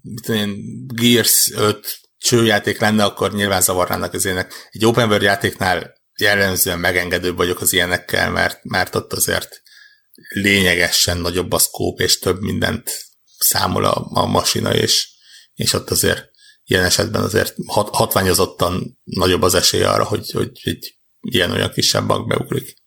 mit 0.02 0.22
tudom, 0.26 0.54
Gears 0.88 1.52
5 1.56 2.00
csőjáték 2.18 2.80
lenne, 2.80 3.04
akkor 3.04 3.34
nyilván 3.34 3.62
zavarnának 3.62 4.14
az 4.14 4.26
ének. 4.26 4.54
Egy 4.70 4.86
open 4.86 5.08
world 5.08 5.22
játéknál 5.22 5.94
jellemzően 6.20 6.80
megengedőbb 6.80 7.38
vagyok 7.38 7.62
az 7.62 7.74
ilyenekkel, 7.74 8.32
mert, 8.32 8.64
mert 8.64 8.96
ott 8.96 9.14
azért 9.14 9.62
lényegesen 10.34 11.18
nagyobb 11.18 11.52
a 11.52 11.58
szkóp, 11.58 12.00
és 12.00 12.20
több 12.20 12.42
mindent 12.42 13.06
számol 13.38 13.86
a, 13.86 14.08
a 14.10 14.26
masina, 14.26 14.74
és, 14.74 15.10
és 15.54 15.74
ott 15.74 15.90
azért 15.90 16.30
ilyen 16.64 16.84
esetben 16.84 17.22
azért 17.22 17.56
hat, 17.68 17.96
hatványozottan 17.96 19.00
nagyobb 19.04 19.42
az 19.42 19.54
esély 19.54 19.84
arra, 19.84 20.04
hogy, 20.04 20.32
hogy 20.32 20.60
egy 20.64 21.00
ilyen-olyan 21.20 21.72
kisebb 21.72 22.08
bug 22.08 22.28
beugrik. 22.28 22.84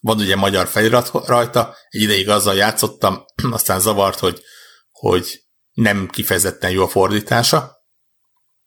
Van 0.00 0.18
ugye 0.18 0.36
magyar 0.36 0.66
felirat 0.66 1.10
rajta, 1.26 1.76
egy 1.88 2.00
ideig 2.00 2.28
azzal 2.28 2.54
játszottam, 2.54 3.24
aztán 3.50 3.80
zavart, 3.80 4.18
hogy, 4.18 4.42
hogy 4.90 5.44
nem 5.72 6.08
kifejezetten 6.08 6.70
jó 6.70 6.82
a 6.82 6.88
fordítása, 6.88 7.76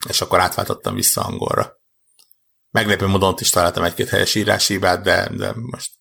és 0.07 0.21
akkor 0.21 0.39
átváltottam 0.39 0.95
vissza 0.95 1.21
angolra. 1.21 1.77
Meglepő 2.69 3.05
módon 3.05 3.35
is 3.39 3.49
találtam 3.49 3.83
egy-két 3.83 4.09
helyes 4.09 4.35
íráshibát, 4.35 5.03
de, 5.03 5.29
de 5.35 5.53
most... 5.55 5.91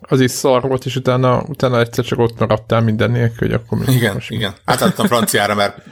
Az 0.00 0.20
is 0.20 0.30
szar 0.30 0.62
volt, 0.62 0.84
és 0.84 0.96
utána, 0.96 1.42
utána 1.42 1.80
egyszer 1.80 2.04
csak 2.04 2.18
ott 2.18 2.38
maradtál 2.38 2.80
minden 2.80 3.10
nélkül, 3.10 3.48
hogy 3.48 3.52
akkor... 3.52 3.88
Igen, 3.88 4.14
most 4.14 4.30
igen. 4.30 4.54
Átadtam 4.64 5.06
franciára, 5.06 5.54
mert 5.54 5.82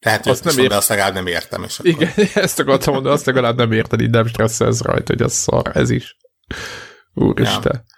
lehet, 0.00 0.22
hogy 0.22 0.32
azt 0.32 0.44
nem 0.44 0.58
ért... 0.58 0.68
de 0.68 0.76
azt 0.76 0.88
legalább 0.88 1.14
nem 1.14 1.26
értem. 1.26 1.62
És 1.62 1.78
akkor... 1.78 1.90
Igen, 1.90 2.12
ezt 2.44 2.60
akartam 2.60 2.94
mondani, 2.94 3.14
azt 3.14 3.26
legalább 3.26 3.56
nem 3.56 3.72
érted, 3.72 4.00
így 4.00 4.10
nem 4.10 4.26
stresszelsz 4.26 4.80
rajta, 4.80 5.12
hogy 5.12 5.22
az 5.22 5.32
szar, 5.32 5.70
ez 5.74 5.90
is. 5.90 6.16
Úristen. 7.14 7.84
Ja. 7.84 7.92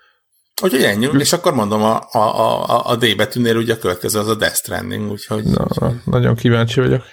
Úgyhogy 0.62 0.82
ennyi, 0.82 1.08
és 1.18 1.32
akkor 1.32 1.54
mondom, 1.54 1.82
a, 1.82 2.08
a, 2.10 2.18
a, 2.18 2.90
a 2.90 2.96
D 2.96 3.16
betűnél 3.16 3.56
ugye 3.56 3.72
a 3.74 3.78
következő 3.78 4.18
az 4.18 4.28
a 4.28 4.34
Death 4.34 4.56
Stranding, 4.56 5.10
úgyhogy... 5.10 5.44
Na, 5.44 5.92
nagyon 6.04 6.34
kíváncsi 6.34 6.80
vagyok. 6.80 7.04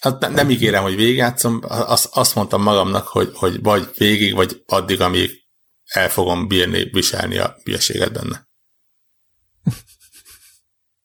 Hát 0.00 0.20
ne, 0.20 0.28
nem 0.28 0.50
ígérem, 0.50 0.82
hogy 0.82 0.96
végigjátszom, 0.96 1.60
azt, 1.68 2.08
azt 2.12 2.34
mondtam 2.34 2.62
magamnak, 2.62 3.06
hogy, 3.06 3.30
hogy 3.34 3.62
vagy 3.62 3.88
végig, 3.96 4.34
vagy 4.34 4.62
addig, 4.66 5.00
amíg 5.00 5.30
el 5.88 6.08
fogom 6.10 6.48
bírni, 6.48 6.84
viselni 6.84 7.38
a 7.38 7.56
hülyeséget 7.64 8.12
benne. 8.12 8.48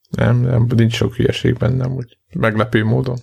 Nem, 0.08 0.36
nem, 0.36 0.66
nincs 0.76 0.94
sok 0.94 1.14
hülyeség 1.14 1.54
bennem, 1.54 1.92
úgy 1.92 2.18
meglepő 2.32 2.84
módon. 2.84 3.18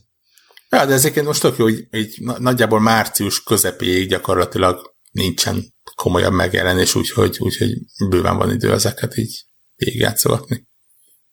Ja, 0.69 0.85
de 0.85 0.93
ezeket 0.93 1.25
most 1.25 1.41
tök 1.41 1.57
jó, 1.57 1.63
hogy 1.63 1.87
így 1.91 2.21
nagyjából 2.21 2.79
március 2.79 3.43
közepéig 3.43 4.09
gyakorlatilag 4.09 4.95
nincsen 5.11 5.73
komolyabb 5.95 6.33
megjelenés, 6.33 6.95
úgyhogy, 6.95 7.37
úgyhogy 7.39 7.77
bőven 8.09 8.37
van 8.37 8.51
idő 8.51 8.71
ezeket 8.71 9.17
így 9.17 9.45
végigjátszogatni. 9.75 10.67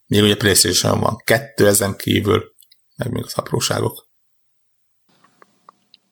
Még 0.07 0.22
ugye 0.22 0.37
PlayStation 0.37 1.01
van 1.01 1.16
kettő 1.24 1.66
ezen 1.66 1.97
kívül, 1.97 2.55
meg 2.97 3.11
még 3.11 3.24
az 3.24 3.35
apróságok. 3.35 4.09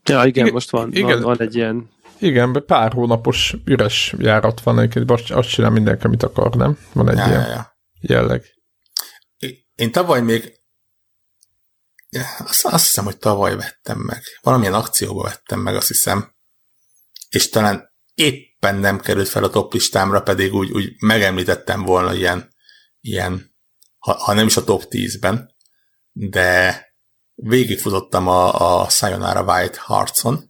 Ja, 0.04 0.24
igen, 0.24 0.28
igen 0.28 0.52
most 0.52 0.70
van, 0.70 0.92
igen, 0.92 1.06
van, 1.06 1.22
van 1.22 1.40
egy 1.40 1.54
ilyen... 1.54 1.90
Igen, 2.18 2.64
pár 2.66 2.92
hónapos 2.92 3.54
üres 3.64 4.14
járat 4.18 4.60
van, 4.60 4.78
egyébként 4.78 5.30
azt 5.30 5.48
csinál 5.48 5.70
mindenki, 5.70 6.06
amit 6.06 6.22
akar, 6.22 6.54
nem? 6.54 6.78
Van 6.92 7.08
egy 7.08 7.16
ja, 7.16 7.26
ilyen 7.26 7.40
ja, 7.40 7.48
ja. 7.48 7.76
jelleg. 8.00 8.44
Én 9.74 9.92
tavaly 9.92 10.20
még 10.20 10.60
azt, 12.38 12.64
azt 12.64 12.84
hiszem, 12.84 13.04
hogy 13.04 13.18
tavaly 13.18 13.56
vettem 13.56 13.98
meg. 13.98 14.22
Valamilyen 14.40 14.74
akcióba 14.74 15.22
vettem 15.22 15.60
meg, 15.60 15.74
azt 15.74 15.88
hiszem. 15.88 16.34
És 17.28 17.48
talán 17.48 17.94
éppen 18.14 18.76
nem 18.76 19.00
került 19.00 19.28
fel 19.28 19.44
a 19.44 19.50
top 19.50 19.72
listámra, 19.72 20.22
pedig 20.22 20.54
úgy, 20.54 20.70
úgy 20.70 20.92
megemlítettem 20.98 21.82
volna 21.82 22.14
ilyen, 22.14 22.54
ilyen 23.00 23.54
ha, 23.98 24.12
ha 24.12 24.32
nem 24.32 24.46
is 24.46 24.56
a 24.56 24.64
top 24.64 24.82
10-ben, 24.90 25.54
de 26.12 26.80
végigfutottam 27.34 28.28
a, 28.28 28.80
a 28.82 28.88
Sayonara 28.88 29.42
White 29.42 29.82
Heartson 29.86 30.45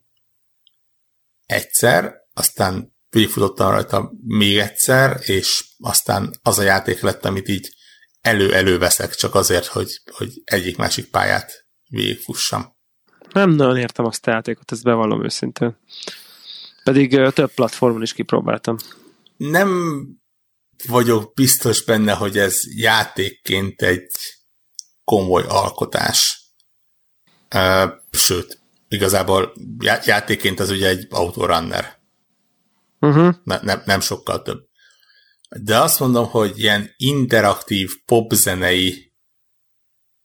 egyszer, 1.46 2.14
aztán 2.34 2.94
végigfutottam 3.10 3.70
rajta 3.70 4.12
még 4.26 4.58
egyszer, 4.58 5.20
és 5.22 5.64
aztán 5.78 6.30
az 6.42 6.58
a 6.58 6.62
játék 6.62 7.00
lett, 7.00 7.24
amit 7.24 7.48
így 7.48 7.74
elő-elő 8.20 8.78
veszek, 8.78 9.14
csak 9.14 9.34
azért, 9.34 9.66
hogy, 9.66 10.00
hogy 10.12 10.40
egyik-másik 10.44 11.10
pályát 11.10 11.66
végigfussam. 11.88 12.76
Nem 13.32 13.50
nagyon 13.50 13.76
értem 13.76 14.04
azt 14.04 14.26
a 14.26 14.30
játékot, 14.30 14.72
ezt 14.72 14.82
bevallom 14.82 15.24
őszintén. 15.24 15.78
Pedig 16.84 17.30
több 17.32 17.52
platformon 17.54 18.02
is 18.02 18.12
kipróbáltam. 18.12 18.76
Nem 19.36 20.00
vagyok 20.86 21.34
biztos 21.34 21.84
benne, 21.84 22.12
hogy 22.12 22.38
ez 22.38 22.60
játékként 22.76 23.82
egy 23.82 24.10
komoly 25.04 25.44
alkotás. 25.48 26.44
Sőt, 28.10 28.60
igazából 28.88 29.52
já- 29.78 30.04
játékként 30.06 30.60
ez 30.60 30.70
ugye 30.70 30.88
egy 30.88 31.06
autorunner. 31.10 31.98
Uh-huh. 33.00 33.34
Ne, 33.44 33.58
ne, 33.62 33.82
nem 33.84 34.00
sokkal 34.00 34.42
több. 34.42 34.64
De 35.48 35.78
azt 35.78 36.00
mondom, 36.00 36.26
hogy 36.26 36.58
ilyen 36.58 36.94
interaktív 36.96 37.90
popzenei 38.04 39.12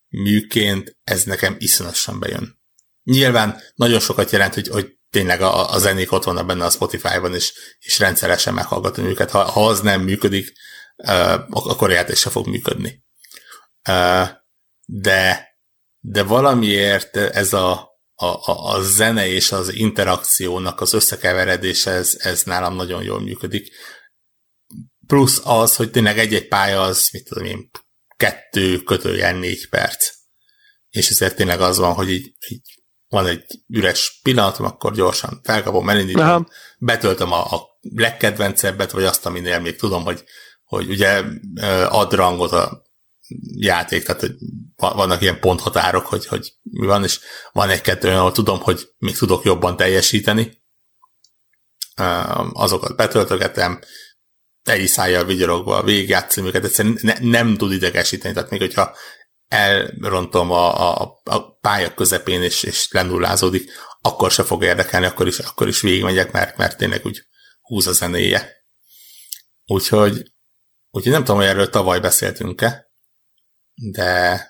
műként 0.10 0.98
ez 1.04 1.24
nekem 1.24 1.56
iszonyatosan 1.58 2.20
bejön. 2.20 2.60
Nyilván 3.04 3.62
nagyon 3.76 4.00
sokat 4.00 4.32
jelent, 4.32 4.54
hogy, 4.54 4.68
hogy 4.68 4.98
tényleg 5.10 5.42
a, 5.42 5.74
a 5.74 5.80
zenék 5.80 6.12
ott 6.12 6.24
vannak 6.24 6.46
benne 6.46 6.66
a 6.66 6.70
Spotify-ban, 6.70 7.34
és, 7.34 7.54
és 7.80 8.00
rendszeresen 8.00 8.54
meghallgatom 8.54 9.06
őket. 9.06 9.32
Ha, 9.32 9.44
ha 9.44 9.68
az 9.68 9.82
nem 9.82 10.02
működik, 10.02 10.52
uh, 10.96 11.34
akkor 11.50 11.90
a 11.90 11.94
játék 11.94 12.16
se 12.16 12.30
fog 12.30 12.48
működni. 12.48 13.04
Uh, 13.90 14.28
de, 14.86 15.48
de 16.00 16.24
valamiért 16.24 17.16
ez 17.16 17.54
a, 17.54 17.91
a, 18.22 18.52
a, 18.52 18.76
a 18.76 18.82
zene 18.82 19.28
és 19.28 19.52
az 19.52 19.74
interakciónak 19.74 20.82
az 20.82 20.94
összekeveredése, 20.94 21.92
ez, 21.92 22.16
ez 22.20 22.44
nálam 22.44 22.76
nagyon 22.76 23.04
jól 23.04 23.22
működik 23.22 23.72
plusz 25.08 25.42
az, 25.44 25.76
hogy 25.76 25.92
tényleg 25.92 26.20
egy-egy 26.20 26.48
pálya 26.48 26.82
az, 26.82 27.10
mit 27.12 27.24
tudom 27.28 27.46
én, 27.46 27.70
kettő 28.18 28.80
kötőjel 28.80 29.34
négy 29.34 29.70
perc. 29.70 30.10
És 30.90 31.10
ezért 31.10 31.36
tényleg 31.36 31.62
az 31.62 31.78
van, 31.78 31.94
hogy 31.94 32.10
így, 32.10 32.34
így 32.48 32.82
van 33.08 33.28
egy 33.28 33.46
üres 33.68 34.20
pillanatom, 34.24 34.66
akkor 34.66 34.94
gyorsan 34.94 35.40
felkapom, 35.44 35.90
elindítom, 35.90 36.26
Aha. 36.26 36.48
betöltöm 36.78 37.32
a, 37.32 37.54
a 37.54 37.68
legkedvencebbet, 37.80 38.92
vagy 38.92 39.04
azt, 39.04 39.26
aminél 39.26 39.60
még 39.60 39.76
tudom, 39.76 40.04
hogy, 40.04 40.24
hogy 40.64 40.90
ugye 40.90 41.24
ad 41.88 42.14
rangot 42.14 42.52
a 42.52 42.84
játék, 43.56 44.04
tehát 44.04 44.22
hogy 44.22 44.36
vannak 44.76 45.22
ilyen 45.22 45.40
ponthatárok, 45.40 46.06
hogy, 46.06 46.26
hogy 46.26 46.54
mi 46.62 46.86
van, 46.86 47.04
és 47.04 47.20
van 47.52 47.70
egy-kettő 47.70 48.08
olyan, 48.08 48.20
ahol 48.20 48.32
tudom, 48.32 48.60
hogy 48.60 48.90
még 48.98 49.18
tudok 49.18 49.44
jobban 49.44 49.78
teljesíteni, 49.78 50.64
azokat 52.54 52.96
betöltögetem, 52.96 53.80
egy 54.64 54.88
szájjal 54.88 55.26
vigyorogva 55.26 55.84
végigjátszani 55.84 56.48
őket, 56.48 56.64
egyszerűen 56.64 56.98
ne, 57.02 57.14
nem 57.20 57.58
tud 57.58 57.72
idegesíteni, 57.72 58.34
tehát 58.34 58.50
még 58.50 58.60
hogyha 58.60 58.96
elrontom 59.48 60.52
a, 60.52 61.00
a, 61.02 61.22
a 61.24 61.56
pálya 61.56 61.94
közepén, 61.94 62.42
és, 62.42 62.64
és 62.64 62.88
lenullázódik, 62.92 63.72
akkor 64.02 64.32
se 64.32 64.44
fog 64.44 64.64
érdekelni, 64.64 65.06
akkor 65.06 65.28
is, 65.28 65.40
akkor 65.40 65.68
is 65.68 65.82
végigmegyek, 65.82 66.32
mert, 66.32 66.58
mert 66.58 66.78
tényleg 66.78 67.06
úgy 67.06 67.22
húz 67.62 67.88
a 67.88 67.92
zenéje. 67.92 68.66
Úgyhogy 69.66 70.32
úgyhogy 70.92 71.12
nem 71.12 71.24
tudom, 71.24 71.40
hogy 71.40 71.50
erről 71.50 71.70
tavaly 71.70 72.00
beszéltünk-e, 72.00 72.91
de 73.82 74.50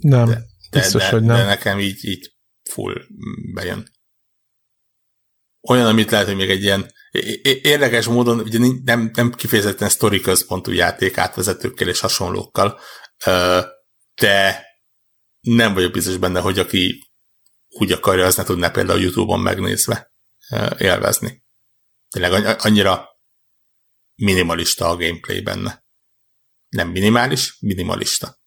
nem, 0.00 0.28
de, 0.28 0.46
biztos, 0.70 1.02
de, 1.02 1.10
hogy 1.10 1.22
nem. 1.22 1.36
De 1.36 1.44
nekem 1.44 1.78
így, 1.78 2.04
így 2.04 2.34
full 2.70 2.94
bejön. 3.54 3.90
Olyan, 5.68 5.86
amit 5.86 6.10
lehet, 6.10 6.26
hogy 6.26 6.36
még 6.36 6.50
egy 6.50 6.62
ilyen 6.62 6.92
érdekes 7.62 8.06
módon, 8.06 8.40
ugye 8.40 8.58
nem, 8.84 9.10
nem 9.14 9.32
kifejezetten 9.32 9.88
sztori 9.88 10.20
központú 10.20 10.70
játék 10.70 11.18
átvezetőkkel 11.18 11.88
és 11.88 12.00
hasonlókkal, 12.00 12.80
de 14.14 14.66
nem 15.40 15.74
vagyok 15.74 15.92
biztos 15.92 16.16
benne, 16.16 16.40
hogy 16.40 16.58
aki 16.58 17.10
úgy 17.68 17.92
akarja, 17.92 18.26
az 18.26 18.36
ne 18.36 18.44
tudná 18.44 18.70
például 18.70 19.00
YouTube-on 19.00 19.40
megnézve 19.40 20.12
élvezni. 20.78 21.44
Tényleg 22.08 22.56
annyira 22.64 23.08
minimalista 24.14 24.88
a 24.88 24.96
gameplay 24.96 25.40
benne. 25.40 25.81
Nem 26.72 26.88
minimális, 26.88 27.56
minimalista. 27.60 28.40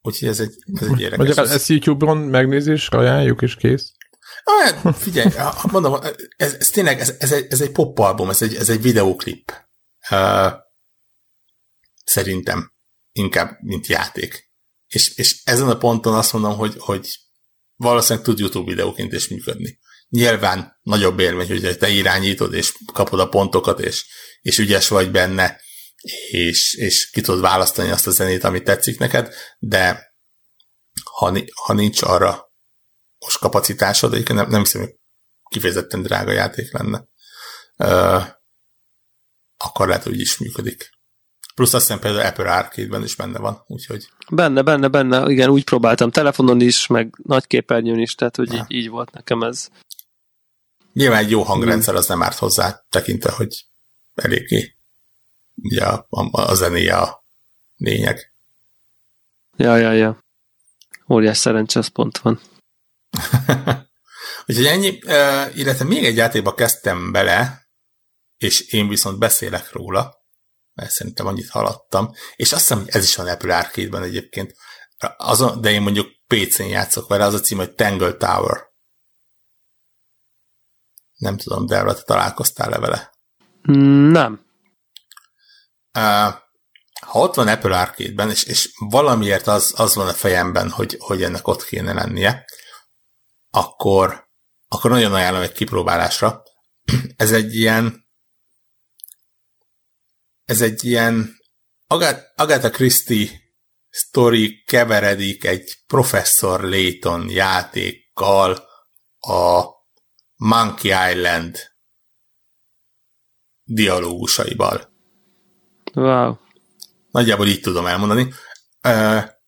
Úgyhogy 0.00 0.28
ez 0.28 0.40
egy, 0.40 0.54
ez 0.80 0.88
egy 0.88 1.00
érdekes. 1.00 1.26
Magyarán 1.26 1.48
ezt 1.48 1.68
YouTube-on 1.68 2.16
megnézésre 2.16 2.98
ajánljuk, 2.98 3.42
és 3.42 3.56
kész. 3.56 3.92
Hát, 4.44 4.96
figyelj, 4.96 5.28
mondom, 5.70 5.98
ez, 6.36 6.54
ez 6.54 6.70
tényleg, 6.70 7.00
ez, 7.00 7.14
ez, 7.18 7.32
egy, 7.32 7.46
ez 7.48 7.60
egy 7.60 7.70
pop 7.70 7.98
album, 7.98 8.30
ez 8.30 8.42
egy, 8.42 8.54
ez 8.54 8.68
egy 8.68 8.82
videóklip. 8.82 9.52
Uh, 10.10 10.52
szerintem 12.04 12.72
inkább, 13.12 13.56
mint 13.60 13.86
játék. 13.86 14.50
És, 14.86 15.16
és 15.16 15.40
ezen 15.44 15.68
a 15.68 15.76
ponton 15.76 16.14
azt 16.14 16.32
mondom, 16.32 16.56
hogy, 16.56 16.74
hogy 16.78 17.08
valószínűleg 17.76 18.24
tud 18.24 18.38
YouTube 18.38 18.70
videóként 18.70 19.12
is 19.12 19.28
működni. 19.28 19.78
Nyilván 20.08 20.78
nagyobb 20.82 21.18
élmény, 21.18 21.48
hogy 21.48 21.78
te 21.78 21.88
irányítod, 21.88 22.54
és 22.54 22.74
kapod 22.92 23.20
a 23.20 23.28
pontokat, 23.28 23.80
és, 23.80 24.06
és 24.46 24.58
ügyes 24.58 24.88
vagy 24.88 25.10
benne, 25.10 25.60
és, 26.30 26.74
és 26.74 27.10
ki 27.10 27.20
tudod 27.20 27.40
választani 27.40 27.90
azt 27.90 28.06
a 28.06 28.10
zenét, 28.10 28.44
amit 28.44 28.64
tetszik 28.64 28.98
neked, 28.98 29.34
de 29.58 30.14
ha, 31.04 31.38
ha 31.64 31.72
nincs 31.72 32.02
arra 32.02 32.52
most 33.18 33.38
kapacitásod, 33.38 34.12
egyébként 34.12 34.38
nem, 34.38 34.48
nem 34.48 34.60
hiszem, 34.60 34.80
hogy 34.80 34.94
kifejezetten 35.50 36.02
drága 36.02 36.32
játék 36.32 36.72
lenne, 36.72 37.04
uh, 37.76 38.24
akkor 39.56 39.86
lehet, 39.88 40.02
hogy 40.02 40.20
is 40.20 40.38
működik. 40.38 40.90
Plusz 41.54 41.74
azt 41.74 41.86
hiszem 41.86 42.00
például 42.00 42.26
Apple 42.26 42.52
Arcade-ben 42.52 43.02
is 43.02 43.16
benne 43.16 43.38
van, 43.38 43.64
úgyhogy... 43.66 44.08
Benne, 44.30 44.62
benne, 44.62 44.88
benne, 44.88 45.30
igen, 45.30 45.48
úgy 45.48 45.64
próbáltam 45.64 46.10
telefonon 46.10 46.60
is, 46.60 46.86
meg 46.86 47.14
nagy 47.22 47.46
képernyőn 47.46 47.98
is, 47.98 48.14
tehát 48.14 48.36
hogy 48.36 48.52
így, 48.52 48.64
így 48.68 48.88
volt 48.88 49.10
nekem 49.10 49.42
ez. 49.42 49.68
Nyilván 50.92 51.24
egy 51.24 51.30
jó 51.30 51.42
hangrendszer 51.42 51.94
az 51.94 52.06
nem 52.06 52.22
árt 52.22 52.38
hozzá, 52.38 52.84
tekintve, 52.88 53.30
hogy 53.30 53.66
eléggé 54.16 54.76
ugye 55.62 55.84
a, 55.84 56.06
a, 56.10 56.40
a 56.40 56.54
zenéje 56.54 56.96
a 56.96 57.24
lényeg. 57.76 58.32
Ja, 59.56 59.76
ja, 59.76 59.92
ja. 59.92 60.24
Óriás 61.08 61.38
szerencsé, 61.38 61.78
az 61.78 61.88
pont 61.88 62.18
van. 62.18 62.40
Úgyhogy 64.46 64.66
ennyi, 64.66 64.98
illetve 65.54 65.84
még 65.84 66.04
egy 66.04 66.16
játékba 66.16 66.54
kezdtem 66.54 67.12
bele, 67.12 67.68
és 68.36 68.60
én 68.60 68.88
viszont 68.88 69.18
beszélek 69.18 69.72
róla, 69.72 70.16
mert 70.72 70.90
szerintem 70.90 71.26
annyit 71.26 71.48
haladtam, 71.48 72.12
és 72.36 72.52
azt 72.52 72.60
hiszem, 72.60 72.78
hogy 72.78 72.88
ez 72.88 73.04
is 73.04 73.16
van 73.16 73.28
Apple 73.28 73.56
Arcade-ben 73.56 74.02
egyébként, 74.02 74.54
azon, 75.16 75.60
de 75.60 75.70
én 75.70 75.82
mondjuk 75.82 76.08
PC-n 76.26 76.62
játszok 76.62 77.08
vele, 77.08 77.24
az 77.24 77.34
a 77.34 77.40
cím, 77.40 77.58
hogy 77.58 77.74
Tangle 77.74 78.12
Tower. 78.12 78.64
Nem 81.16 81.36
tudom, 81.36 81.66
de 81.66 81.84
te 81.84 82.02
találkoztál-e 82.02 82.78
vele? 82.78 83.15
Nem. 83.66 84.44
Uh, 85.98 86.34
ha 87.00 87.18
ott 87.18 87.34
van 87.34 87.48
Apple 87.48 87.78
Arcade-ben, 87.78 88.30
és, 88.30 88.44
és 88.44 88.70
valamiért 88.78 89.46
az, 89.46 89.72
az 89.76 89.94
van 89.94 90.08
a 90.08 90.12
fejemben, 90.12 90.70
hogy, 90.70 90.96
hogy 90.98 91.22
ennek 91.22 91.48
ott 91.48 91.64
kéne 91.64 91.92
lennie, 91.92 92.44
akkor, 93.50 94.28
akkor 94.68 94.90
nagyon 94.90 95.12
ajánlom 95.12 95.42
egy 95.42 95.52
kipróbálásra. 95.52 96.42
Ez 97.16 97.32
egy 97.32 97.54
ilyen 97.54 98.04
ez 100.44 100.60
egy 100.60 100.84
ilyen 100.84 101.36
Agatha 101.86 102.70
Christie 102.70 103.30
story 103.90 104.62
keveredik 104.66 105.44
egy 105.44 105.76
Professor 105.86 106.60
Layton 106.60 107.30
játékkal 107.30 108.68
a 109.18 109.64
Monkey 110.36 111.10
Island 111.10 111.75
dialógusaival. 113.66 114.94
Wow. 115.94 116.36
Nagyjából 117.10 117.46
így 117.46 117.60
tudom 117.60 117.86
elmondani. 117.86 118.32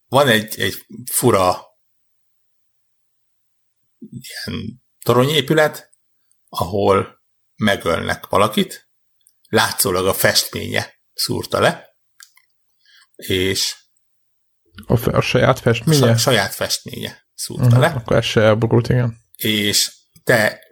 Van 0.09 0.29
egy, 0.29 0.61
egy 0.61 0.87
fura 1.11 1.67
ilyen 3.99 4.83
toronyépület, 5.05 5.91
ahol 6.49 7.23
megölnek 7.57 8.27
valakit, 8.27 8.91
látszólag 9.49 10.07
a 10.07 10.15
festménye 10.15 10.95
szúrta 11.13 11.61
le, 11.61 11.97
és 13.17 13.77
a, 14.87 15.17
a 15.17 15.21
saját 15.21 15.59
festménye? 15.59 16.11
A 16.11 16.17
saját 16.17 16.55
festménye 16.55 17.27
szúrta 17.35 17.65
uh-huh, 17.65 17.81
le. 17.81 17.87
Akkor 17.87 18.17
ez 18.17 18.25
se 18.25 18.41
elborult, 18.41 18.89
igen. 18.89 19.17
És 19.37 19.93
te 20.25 20.68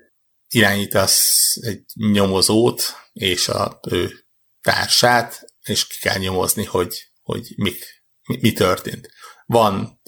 irányítasz 0.48 1.54
egy 1.60 1.84
nyomozót 1.94 2.82
és 3.12 3.48
a 3.48 3.80
ő 3.88 4.26
társát, 4.60 5.44
és 5.62 5.86
ki 5.86 5.96
kell 6.00 6.18
nyomozni, 6.18 6.64
hogy, 6.64 7.10
hogy 7.22 7.52
mik, 7.56 8.04
mi, 8.26 8.38
mi 8.40 8.52
történt. 8.52 9.10
Van 9.46 10.00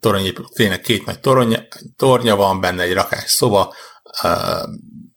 torony, 0.00 0.34
tényleg 0.54 0.80
két 0.80 1.04
nagy 1.04 1.20
torony, 1.20 1.68
tornya 1.96 2.36
van 2.36 2.60
benne, 2.60 2.82
egy 2.82 2.92
rakás 2.92 3.30
szoba, 3.30 3.74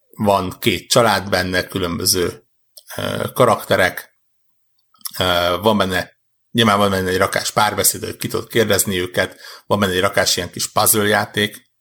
van 0.09 0.59
két 0.59 0.89
család 0.89 1.29
benne, 1.29 1.67
különböző 1.67 2.43
karakterek, 3.33 4.19
van 5.61 5.77
benne 5.77 6.13
Nyilván 6.55 6.77
van 6.77 6.89
benne 6.89 7.09
egy 7.09 7.17
rakás 7.17 7.51
párbeszéd, 7.51 8.03
hogy 8.03 8.17
ki 8.17 8.27
tudod 8.27 8.47
kérdezni 8.47 8.99
őket, 8.99 9.39
van 9.65 9.79
benne 9.79 9.93
egy 9.93 9.99
rakás 9.99 10.37
ilyen 10.37 10.51
kis 10.51 10.71
puzzle 10.71 11.07
játék. 11.07 11.71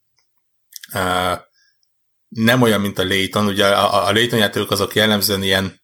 Nem 2.34 2.62
olyan, 2.62 2.80
mint 2.80 2.98
a 2.98 3.04
Layton, 3.04 3.46
ugye 3.46 3.66
a, 3.66 4.06
a 4.06 4.12
Layton 4.12 4.38
játékok 4.38 4.70
azok 4.70 4.94
jellemzően 4.94 5.42
ilyen 5.42 5.82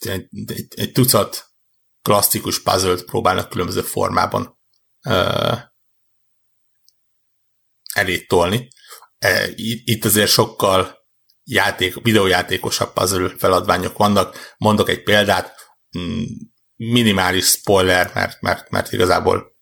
egy, 0.00 0.28
egy, 0.46 0.66
egy 0.76 0.92
tucat 0.92 1.46
klasszikus 2.02 2.62
puzzle 2.62 3.02
próbálnak 3.06 3.48
különböző 3.48 3.80
formában 3.80 4.58
elé 7.94 8.18
tolni. 8.26 8.68
Itt 9.84 10.04
azért 10.04 10.30
sokkal 10.30 11.06
játék, 11.42 12.02
videójátékosabb 12.02 12.92
puzzle 12.92 13.34
feladványok 13.38 13.96
vannak. 13.96 14.54
Mondok 14.56 14.88
egy 14.88 15.02
példát, 15.02 15.54
mm, 15.98 16.22
minimális 16.76 17.46
spoiler, 17.46 18.10
mert, 18.14 18.40
mert, 18.40 18.70
mert 18.70 18.92
igazából 18.92 19.56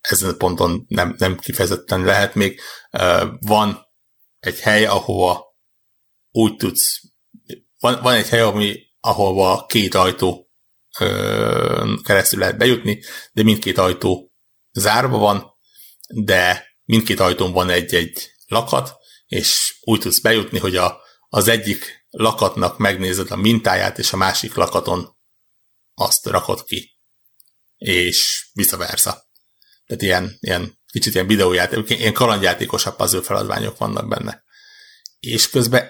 ezen 0.00 0.30
a 0.30 0.36
ponton 0.36 0.84
nem, 0.88 1.14
nem 1.18 1.38
kifejezetten 1.38 2.04
lehet 2.04 2.34
még. 2.34 2.60
Van 3.40 3.88
egy 4.40 4.60
hely, 4.60 4.86
ahova 4.86 5.56
úgy 6.30 6.56
tudsz, 6.56 7.00
van, 7.78 8.02
van 8.02 8.14
egy 8.14 8.28
hely, 8.28 8.40
ami, 8.40 8.78
ahova 9.00 9.66
két 9.66 9.94
ajtó 9.94 10.50
keresztül 12.02 12.38
lehet 12.38 12.58
bejutni, 12.58 13.02
de 13.32 13.42
mindkét 13.42 13.78
ajtó 13.78 14.32
zárva 14.72 15.18
van, 15.18 15.58
de 16.08 16.66
mindkét 16.84 17.20
ajtón 17.20 17.52
van 17.52 17.70
egy-egy 17.70 18.30
lakat, 18.46 18.94
és 19.26 19.78
úgy 19.80 20.00
tudsz 20.00 20.20
bejutni, 20.20 20.58
hogy 20.58 20.76
a, 20.76 21.00
az 21.28 21.48
egyik 21.48 22.06
lakatnak 22.10 22.78
megnézed 22.78 23.30
a 23.30 23.36
mintáját, 23.36 23.98
és 23.98 24.12
a 24.12 24.16
másik 24.16 24.54
lakaton 24.54 25.16
azt 25.94 26.26
rakod 26.26 26.64
ki. 26.64 26.98
És 27.76 28.50
vice 28.52 28.76
versa. 28.76 29.28
Tehát 29.86 30.02
ilyen, 30.02 30.36
ilyen 30.40 30.79
kicsit 30.90 31.14
ilyen 31.14 31.26
videójáték, 31.26 31.90
ilyen 31.90 32.12
kalandjátékosabb 32.12 32.96
puzzle 32.96 33.22
feladványok 33.22 33.78
vannak 33.78 34.08
benne. 34.08 34.44
És 35.20 35.50
közben 35.50 35.88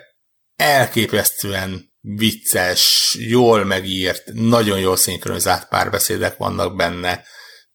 elképesztően 0.57 1.93
vicces, 2.01 3.15
jól 3.19 3.65
megírt, 3.65 4.23
nagyon 4.33 4.79
jól 4.79 4.97
szinkronizált 4.97 5.69
párbeszédek 5.69 6.37
vannak 6.37 6.77
benne, 6.77 7.25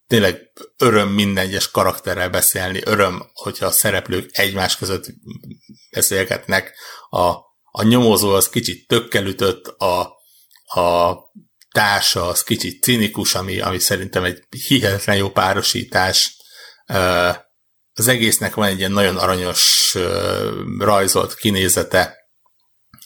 tényleg 0.07 0.51
öröm 0.77 1.09
minden 1.09 1.45
egyes 1.45 1.71
karakterrel 1.71 2.29
beszélni, 2.29 2.81
öröm, 2.85 3.29
hogyha 3.33 3.65
a 3.65 3.71
szereplők 3.71 4.29
egymás 4.31 4.77
között 4.77 5.05
beszélgetnek, 5.91 6.73
a, 7.09 7.21
a 7.71 7.83
nyomozó 7.83 8.33
az 8.33 8.49
kicsit 8.49 8.87
tökkelütött, 8.87 9.67
a, 9.67 10.01
a 10.81 11.15
társa 11.71 12.27
az 12.27 12.43
kicsit 12.43 12.83
cinikus, 12.83 13.35
ami, 13.35 13.59
ami 13.59 13.79
szerintem 13.79 14.23
egy 14.23 14.43
hihetetlen 14.67 15.15
jó 15.15 15.29
párosítás. 15.29 16.34
Az 17.93 18.07
egésznek 18.07 18.53
van 18.53 18.67
egy 18.67 18.77
ilyen 18.77 18.91
nagyon 18.91 19.17
aranyos 19.17 19.95
rajzolt 20.79 21.35
kinézete, 21.35 22.15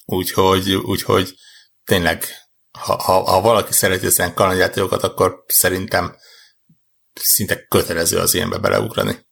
úgyhogy, 0.06 0.74
úgyhogy 0.74 1.34
tényleg, 1.84 2.26
ha, 2.80 3.02
ha, 3.02 3.24
ha 3.24 3.42
valaki 3.42 3.74
szereti 3.74 4.06
ezen 4.06 4.34
kalandjátékokat, 4.34 5.04
akkor 5.04 5.44
szerintem 5.48 6.16
szinte 7.14 7.66
kötelező 7.66 8.18
az 8.18 8.34
ilyenbe 8.34 8.58
beleugrani. 8.58 9.28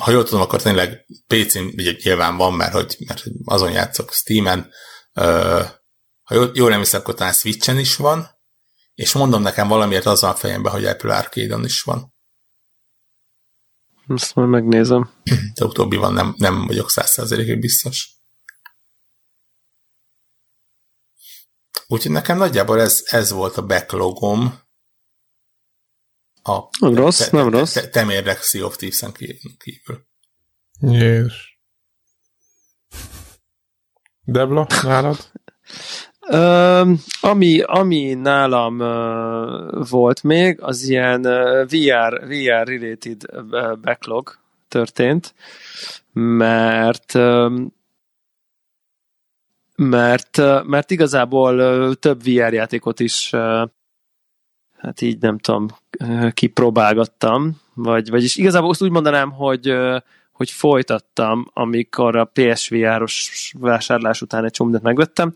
Ha 0.00 0.10
jól 0.10 0.24
tudom, 0.24 0.40
akkor 0.40 0.62
tényleg 0.62 1.06
PC-n 1.26 1.64
ugye 1.76 1.96
nyilván 2.02 2.36
van, 2.36 2.54
mert 2.54 2.72
hogy, 2.72 2.96
mert 3.06 3.22
azon 3.44 3.72
játszok 3.72 4.12
Steam-en. 4.12 4.70
Ha 6.22 6.34
jól, 6.34 6.50
jól 6.54 6.78
hiszem, 6.78 7.00
akkor 7.00 7.14
talán 7.14 7.32
Switch-en 7.32 7.78
is 7.78 7.96
van, 7.96 8.40
és 8.94 9.12
mondom 9.12 9.42
nekem 9.42 9.68
valamiért 9.68 10.06
az 10.06 10.22
a 10.22 10.34
fejemben, 10.34 10.72
hogy 10.72 10.86
Apple 10.86 11.16
Arcade-on 11.16 11.64
is 11.64 11.82
van. 11.82 12.11
Ezt 14.08 14.34
majd 14.34 14.48
megnézem. 14.48 15.10
De 15.54 15.64
utóbbi 15.64 15.96
van, 15.96 16.12
nem, 16.12 16.34
nem 16.36 16.66
vagyok 16.66 16.90
százszerzelékig 16.90 17.58
biztos. 17.58 18.10
Úgyhogy 21.86 22.10
nekem 22.10 22.36
nagyjából 22.36 22.80
ez, 22.80 23.02
ez 23.06 23.30
volt 23.30 23.56
a 23.56 23.66
backlogom. 23.66 24.60
A 26.42 26.58
nem 26.78 26.94
rossz, 26.94 27.18
te, 27.18 27.36
nem 27.36 27.50
te, 27.50 27.58
rossz. 27.58 27.72
Te, 27.72 27.88
temérdek 27.88 28.42
Sea 28.42 28.66
of 28.66 28.76
Thieves-en 28.76 29.12
kívül. 29.58 30.06
Jézus. 30.80 31.60
Debla, 34.24 34.66
nálad? 34.82 35.30
Ami, 37.20 37.60
ami 37.60 38.14
nálam 38.14 38.78
volt 39.90 40.22
még, 40.22 40.62
az 40.62 40.88
ilyen 40.88 41.22
VR, 41.68 42.26
VR 42.26 42.66
related 42.66 43.22
backlog 43.80 44.38
történt, 44.68 45.34
mert 46.12 47.12
mert, 49.76 50.36
mert 50.64 50.90
igazából 50.90 51.94
több 51.94 52.22
VR 52.22 52.52
játékot 52.52 53.00
is 53.00 53.30
hát 54.78 55.00
így 55.00 55.18
nem 55.20 55.38
tudom, 55.38 55.66
kipróbálgattam, 56.30 57.60
vagy, 57.74 58.10
vagyis 58.10 58.36
igazából 58.36 58.70
azt 58.70 58.82
úgy 58.82 58.90
mondanám, 58.90 59.30
hogy 59.30 59.74
hogy 60.32 60.50
folytattam, 60.50 61.50
amikor 61.52 62.16
a 62.16 62.24
PSVR-os 62.24 63.52
vásárlás 63.58 64.22
után 64.22 64.44
egy 64.44 64.50
csomót 64.50 64.82
megvettem, 64.82 65.32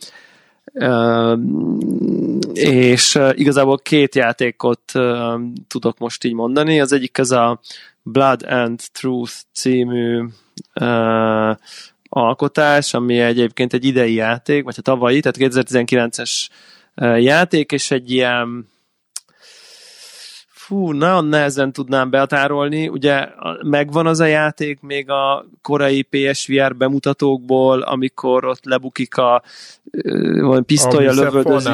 és 2.53 3.19
igazából 3.33 3.79
két 3.79 4.15
játékot 4.15 4.93
tudok 5.69 5.99
most 5.99 6.25
így 6.25 6.35
mondani. 6.35 6.81
Az 6.81 6.93
egyik 6.93 7.19
az 7.19 7.33
a 7.33 7.61
Blood 8.03 8.45
and 8.49 8.81
Truth 8.93 9.35
című 9.53 10.25
alkotás, 12.09 12.95
ami 12.95 13.19
egyébként 13.19 13.73
egy 13.73 13.85
idei 13.85 14.15
játék, 14.15 14.65
vagy 14.65 14.75
a 14.79 14.83
tavalyi, 14.83 15.21
tehát 15.21 15.55
2019-es 15.55 16.49
játék, 17.19 17.73
és 17.73 17.91
egy 17.91 18.11
ilyen 18.11 18.69
fú, 20.67 20.93
nagyon 20.93 21.25
nehezen 21.25 21.73
tudnám 21.73 22.11
behatárolni. 22.11 22.89
Ugye 22.89 23.29
megvan 23.63 24.07
az 24.07 24.21
a 24.21 24.25
játék 24.25 24.81
még 24.81 25.11
a 25.11 25.47
korai 25.63 26.03
PSVR 26.03 26.77
bemutatókból, 26.77 27.83
amikor 27.83 28.45
ott 28.45 28.65
lebukik 28.65 29.17
a 29.17 29.43
valami 30.41 30.65
pisztolya 30.65 31.13
lövöldözi. 31.13 31.71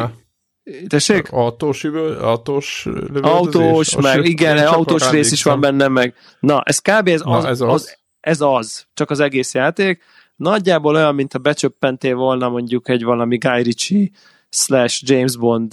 Tessék? 0.87 1.31
Autós, 1.31 1.85
autós 2.21 2.89
Autós, 3.23 3.97
meg 3.97 4.25
igen, 4.25 4.67
autós 4.67 5.11
rész 5.11 5.33
is 5.33 5.43
van 5.43 5.61
benne, 5.61 5.89
meg 5.89 6.15
na, 6.41 6.63
ez 6.65 6.79
kb. 6.79 7.09
Ez, 7.09 7.21
az, 7.25 7.43
Na, 7.43 7.49
ez, 7.49 7.61
az. 7.61 7.73
az, 7.73 7.97
ez 8.21 8.41
az, 8.41 8.87
csak 8.95 9.11
az 9.11 9.21
egész 9.21 9.55
játék. 9.55 10.03
Nagyjából 10.37 10.95
olyan, 10.95 11.15
mint 11.15 11.33
ha 11.33 11.39
becsöppentél 11.39 12.15
volna 12.15 12.49
mondjuk 12.49 12.89
egy 12.89 13.05
valami 13.05 13.37
Guy 13.37 13.63
Ritchie 13.63 14.09
slash 14.51 15.03
James 15.07 15.37
Bond 15.37 15.73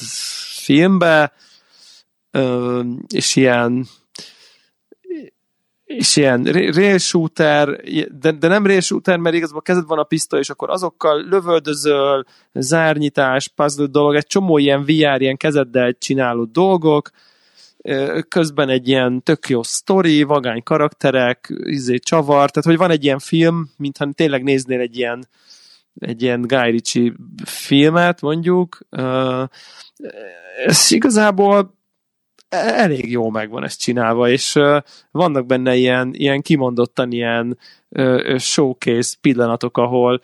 filmbe, 0.64 1.34
és 3.08 3.36
ilyen 3.36 3.88
és 5.84 6.16
ilyen 6.16 6.44
rail 6.44 6.98
de, 8.20 8.32
de 8.32 8.48
nem 8.48 8.66
rail 8.66 9.02
mert 9.06 9.36
igazából 9.36 9.62
kezed 9.62 9.88
van 9.88 10.00
a 10.00 10.04
pisztoly, 10.04 10.40
és 10.40 10.50
akkor 10.50 10.70
azokkal 10.70 11.28
lövöldözöl, 11.30 12.24
zárnyitás, 12.54 13.48
puzzle 13.48 13.86
dolog, 13.86 14.16
egy 14.16 14.28
csomó 14.28 14.58
ilyen 14.58 14.82
VR, 14.82 15.22
ilyen 15.22 15.38
kezeddel 15.38 15.94
csináló 15.94 16.46
dolgok, 16.46 17.10
közben 18.28 18.70
egy 18.70 18.88
ilyen 18.88 19.24
tök 19.24 19.50
jó 19.50 19.64
sztori, 19.64 20.24
vagány 20.24 20.64
karakterek, 20.64 21.54
izé, 21.64 21.98
csavar, 21.98 22.52
tehát 22.52 22.70
hogy 22.70 22.78
van 22.78 22.92
egy 22.92 23.04
ilyen 23.04 23.20
film, 23.20 23.70
mintha 23.78 24.10
tényleg 24.14 24.44
néznél 24.44 24.80
egy 24.80 24.98
ilyen 24.98 25.28
egy 26.00 26.22
ilyen 26.22 26.42
Guy 26.42 26.72
Ritchie 26.72 27.14
filmet, 27.46 28.22
mondjuk. 28.22 28.80
Ez 30.66 30.92
igazából 30.92 31.79
elég 32.50 33.12
jó 33.12 33.30
megvan 33.30 33.64
ezt 33.64 33.80
csinálva, 33.80 34.30
és 34.30 34.60
vannak 35.12 35.46
benne 35.46 35.76
ilyen, 35.76 36.14
ilyen 36.14 36.42
kimondottan 36.42 37.12
ilyen 37.12 37.58
showcase 38.38 39.16
pillanatok, 39.22 39.78
ahol 39.78 40.22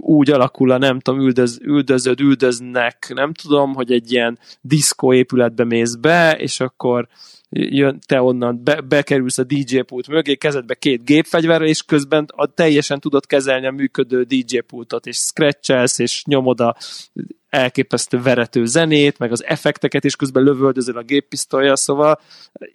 úgy 0.00 0.30
alakul 0.30 0.70
a 0.70 0.78
nem 0.78 1.00
tudom, 1.00 1.20
üldöz, 1.20 1.58
üldözöd, 1.62 2.20
üldöznek, 2.20 3.12
nem 3.14 3.32
tudom, 3.32 3.74
hogy 3.74 3.92
egy 3.92 4.12
ilyen 4.12 4.38
diszkó 4.60 5.12
épületbe 5.12 5.64
mész 5.64 5.94
be, 5.94 6.36
és 6.36 6.60
akkor 6.60 7.08
jön, 7.50 7.98
te 8.06 8.22
onnan 8.22 8.64
be, 8.64 8.80
bekerülsz 8.80 9.38
a 9.38 9.44
DJ 9.44 9.78
pult 9.78 10.08
mögé, 10.08 10.34
kezedbe 10.34 10.74
két 10.74 11.04
gépfegyverrel, 11.04 11.68
és 11.68 11.82
közben 11.82 12.26
a, 12.28 12.46
teljesen 12.46 13.00
tudod 13.00 13.26
kezelni 13.26 13.66
a 13.66 13.70
működő 13.70 14.22
DJ 14.22 14.58
pultot, 14.58 15.06
és 15.06 15.16
scratchelsz, 15.16 15.98
és 15.98 16.24
nyomod 16.24 16.60
a 16.60 16.76
elképesztő 17.48 18.22
verető 18.22 18.64
zenét, 18.66 19.18
meg 19.18 19.32
az 19.32 19.44
effekteket, 19.44 20.04
és 20.04 20.16
közben 20.16 20.42
lövöldözöl 20.42 20.96
a 20.96 21.02
géppisztolya, 21.02 21.76
szóval 21.76 22.20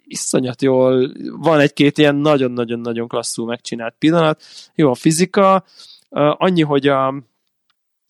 iszonyat 0.04 0.62
jól, 0.62 1.12
van 1.30 1.60
egy-két 1.60 1.98
ilyen 1.98 2.14
nagyon-nagyon-nagyon 2.14 3.08
klasszul 3.08 3.46
megcsinált 3.46 3.94
pillanat. 3.98 4.42
Jó 4.74 4.90
a 4.90 4.94
fizika, 4.94 5.64
annyi, 6.10 6.62
hogy 6.62 6.88
a, 6.88 7.14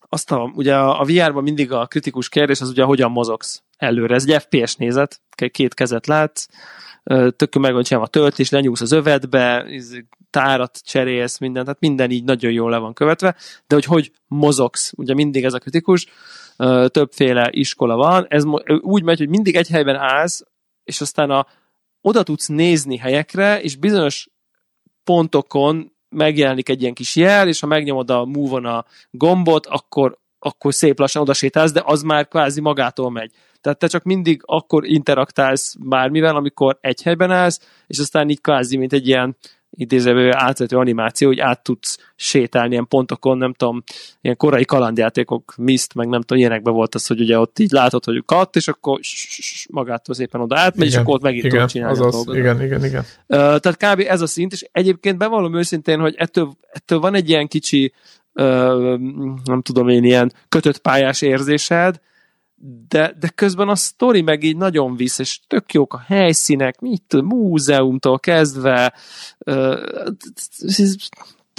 azt 0.08 0.30
a, 0.30 0.52
ugye 0.54 0.76
a 0.76 1.04
VR-ban 1.04 1.42
mindig 1.42 1.72
a 1.72 1.86
kritikus 1.86 2.28
kérdés 2.28 2.60
az 2.60 2.68
ugye, 2.68 2.82
hogyan 2.82 3.10
mozogsz 3.10 3.62
előre. 3.76 4.14
Ez 4.14 4.24
egy 4.28 4.42
FPS 4.42 4.76
nézet, 4.76 5.20
két 5.50 5.74
kezet 5.74 6.06
látsz, 6.06 6.46
tök 7.36 7.54
meg 7.54 7.72
van 7.72 7.84
a 7.90 8.06
töltés, 8.06 8.50
lenyúlsz 8.50 8.80
az 8.80 8.92
övedbe, 8.92 9.66
tárat 10.30 10.80
cserélsz, 10.84 11.38
minden, 11.38 11.64
tehát 11.64 11.80
minden 11.80 12.10
így 12.10 12.24
nagyon 12.24 12.52
jól 12.52 12.70
le 12.70 12.78
van 12.78 12.94
követve, 12.94 13.36
de 13.66 13.74
hogy 13.74 13.84
hogy 13.84 14.12
mozogsz, 14.26 14.92
ugye 14.96 15.14
mindig 15.14 15.44
ez 15.44 15.52
a 15.52 15.58
kritikus, 15.58 16.06
többféle 16.86 17.48
iskola 17.50 17.96
van, 17.96 18.26
ez 18.28 18.44
úgy 18.80 19.02
megy, 19.02 19.18
hogy 19.18 19.28
mindig 19.28 19.57
egy 19.57 19.68
helyben 19.68 19.96
állsz, 19.96 20.42
és 20.84 21.00
aztán 21.00 21.30
a, 21.30 21.46
oda 22.00 22.22
tudsz 22.22 22.46
nézni 22.46 22.96
helyekre, 22.96 23.61
és 23.61 23.76
bizonyos 23.76 24.28
pontokon 25.05 25.92
megjelenik 26.09 26.68
egy 26.68 26.80
ilyen 26.80 26.94
kis 26.94 27.16
jel, 27.16 27.48
és 27.48 27.61
ha 27.61 27.66
megnyomod 27.66 28.11
a 28.11 28.24
move 28.24 28.70
a 28.70 28.84
gombot, 29.11 29.66
akkor, 29.66 30.18
akkor 30.38 30.74
szép 30.74 30.98
lassan 30.98 31.22
odasétálsz, 31.22 31.72
de 31.72 31.82
az 31.84 32.02
már 32.02 32.28
kvázi 32.28 32.61
magától 32.61 33.11
megy. 33.11 33.32
Tehát 33.61 33.78
te 33.78 33.86
csak 33.86 34.02
mindig 34.02 34.42
akkor 34.44 34.86
interaktálsz 34.86 35.74
bármivel, 35.78 36.36
amikor 36.36 36.78
egy 36.80 37.02
helyben 37.02 37.30
állsz, 37.30 37.82
és 37.86 37.98
aztán 37.98 38.30
így 38.30 38.40
kvázi, 38.40 38.76
mint 38.76 38.92
egy 38.92 39.07
ilyen 39.09 39.36
idézőből 39.76 40.32
átvető 40.32 40.76
animáció, 40.76 41.28
hogy 41.28 41.40
át 41.40 41.62
tudsz 41.62 41.98
sétálni 42.16 42.72
ilyen 42.72 42.88
pontokon, 42.88 43.38
nem 43.38 43.52
tudom, 43.52 43.82
ilyen 44.20 44.36
korai 44.36 44.64
kalandjátékok, 44.64 45.54
Mist, 45.56 45.94
meg 45.94 46.08
nem 46.08 46.20
tudom, 46.20 46.38
ilyenekben 46.38 46.74
volt 46.74 46.94
az, 46.94 47.06
hogy 47.06 47.20
ugye 47.20 47.38
ott 47.38 47.58
így 47.58 47.70
látod, 47.70 48.04
hogy 48.04 48.22
kat, 48.26 48.56
és 48.56 48.68
akkor 48.68 49.00
magától 49.70 50.14
szépen 50.14 50.40
oda 50.40 50.58
átmegy, 50.58 50.86
és 50.86 50.96
akkor 50.96 51.14
ott 51.14 51.22
megint 51.22 51.48
tudod 51.48 51.68
csinálni 51.68 51.98
azaz, 51.98 52.06
a 52.06 52.16
dolgot. 52.16 52.36
Igen, 52.36 52.62
igen, 52.62 52.84
igen. 52.84 53.04
Uh, 53.26 53.56
tehát 53.58 53.76
kb. 53.76 54.04
ez 54.08 54.20
a 54.20 54.26
szint, 54.26 54.52
és 54.52 54.66
egyébként 54.72 55.18
bevallom 55.18 55.56
őszintén, 55.56 56.00
hogy 56.00 56.14
ettől, 56.16 56.56
ettől 56.72 56.98
van 56.98 57.14
egy 57.14 57.28
ilyen 57.28 57.48
kicsi, 57.48 57.92
uh, 58.32 58.98
nem 59.44 59.62
tudom 59.62 59.88
én, 59.88 60.04
ilyen 60.04 60.32
kötött 60.48 60.78
pályás 60.78 61.22
érzésed, 61.22 62.00
de, 62.88 63.14
de 63.20 63.28
közben 63.28 63.68
a 63.68 63.74
sztori 63.74 64.22
meg 64.22 64.42
így 64.42 64.56
nagyon 64.56 64.96
visz, 64.96 65.18
és 65.18 65.40
tök 65.46 65.72
jók 65.72 65.94
a 65.94 65.98
helyszínek, 65.98 66.80
mit 66.80 67.22
múzeumtól 67.22 68.18
kezdve, 68.18 68.94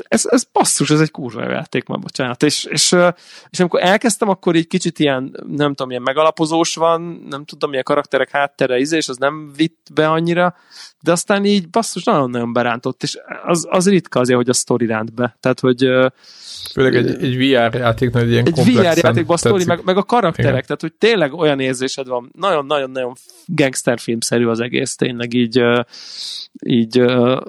ez, 0.07 0.25
ez 0.29 0.43
basszus, 0.43 0.89
ez 0.89 0.99
egy 0.99 1.11
kurva 1.11 1.49
játék, 1.49 1.85
már 1.85 1.99
bocsánat. 1.99 2.43
És, 2.43 2.63
és, 2.63 2.95
és 3.49 3.59
amikor 3.59 3.81
elkezdtem, 3.83 4.29
akkor 4.29 4.55
így 4.55 4.67
kicsit 4.67 4.99
ilyen, 4.99 5.43
nem 5.47 5.69
tudom, 5.73 5.89
ilyen 5.89 6.01
megalapozós 6.01 6.75
van, 6.75 7.25
nem 7.29 7.45
tudom, 7.45 7.69
milyen 7.69 7.83
karakterek 7.83 8.29
háttere, 8.29 8.77
izé, 8.77 8.97
és 8.97 9.07
az 9.07 9.17
nem 9.17 9.51
vitt 9.55 9.87
be 9.93 10.09
annyira, 10.09 10.55
de 11.01 11.11
aztán 11.11 11.45
így 11.45 11.69
basszus 11.69 12.03
nagyon-nagyon 12.03 12.53
berántott, 12.53 13.03
és 13.03 13.17
az, 13.45 13.67
az 13.69 13.89
ritka 13.89 14.19
azért, 14.19 14.37
hogy 14.37 14.49
a 14.49 14.53
sztori 14.53 14.85
ránt 14.85 15.13
be. 15.13 15.37
Tehát, 15.39 15.59
hogy 15.59 15.89
Főleg 16.73 16.95
egy, 16.95 17.23
egy 17.23 17.37
VR 17.37 17.75
játéknál 17.75 18.23
egy 18.23 18.31
ilyen 18.31 18.45
Egy 18.45 18.73
VR 18.73 18.81
játékban 18.81 19.35
a 19.35 19.37
sztori, 19.37 19.65
meg, 19.65 19.81
meg 19.83 19.97
a 19.97 20.03
karakterek, 20.03 20.51
Igen. 20.51 20.63
tehát 20.63 20.81
hogy 20.81 20.93
tényleg 20.93 21.33
olyan 21.33 21.59
érzésed 21.59 22.07
van, 22.07 22.31
nagyon-nagyon-nagyon 22.37 23.13
gangsterfilmszerű 23.45 24.45
az 24.45 24.59
egész, 24.59 24.95
tényleg 24.95 25.33
így, 25.33 25.63
így 26.65 26.99
a, 26.99 27.39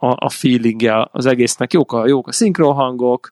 a, 0.00 0.16
a 0.18 0.30
feelingje 0.30 1.08
az 1.12 1.26
egésznek. 1.26 1.72
Jók 1.88 2.02
a, 2.02 2.06
jók 2.06 2.28
a 2.28 2.32
szinkrohangok, 2.32 3.30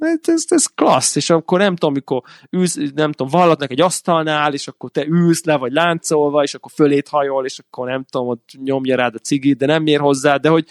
Hát 0.00 0.28
ez, 0.28 0.44
ez 0.48 0.66
klassz, 0.66 1.16
és 1.16 1.30
akkor 1.30 1.58
nem 1.58 1.76
tudom, 1.76 1.90
amikor 1.90 2.22
ülsz, 2.50 2.78
nem 2.94 3.12
tudom, 3.12 3.40
vallatnak 3.40 3.70
egy 3.70 3.80
asztalnál, 3.80 4.52
és 4.52 4.68
akkor 4.68 4.90
te 4.90 5.06
ülsz 5.06 5.44
le, 5.44 5.56
vagy 5.56 5.72
láncolva, 5.72 6.42
és 6.42 6.54
akkor 6.54 6.70
fölét 6.74 7.08
hajol, 7.08 7.44
és 7.44 7.58
akkor 7.58 7.88
nem 7.88 8.04
tudom, 8.10 8.28
ott 8.28 8.48
nyomja 8.64 8.96
rád 8.96 9.14
a 9.14 9.18
cigit, 9.18 9.56
de 9.56 9.66
nem 9.66 9.86
ér 9.86 10.00
hozzá, 10.00 10.36
de 10.36 10.48
hogy 10.48 10.66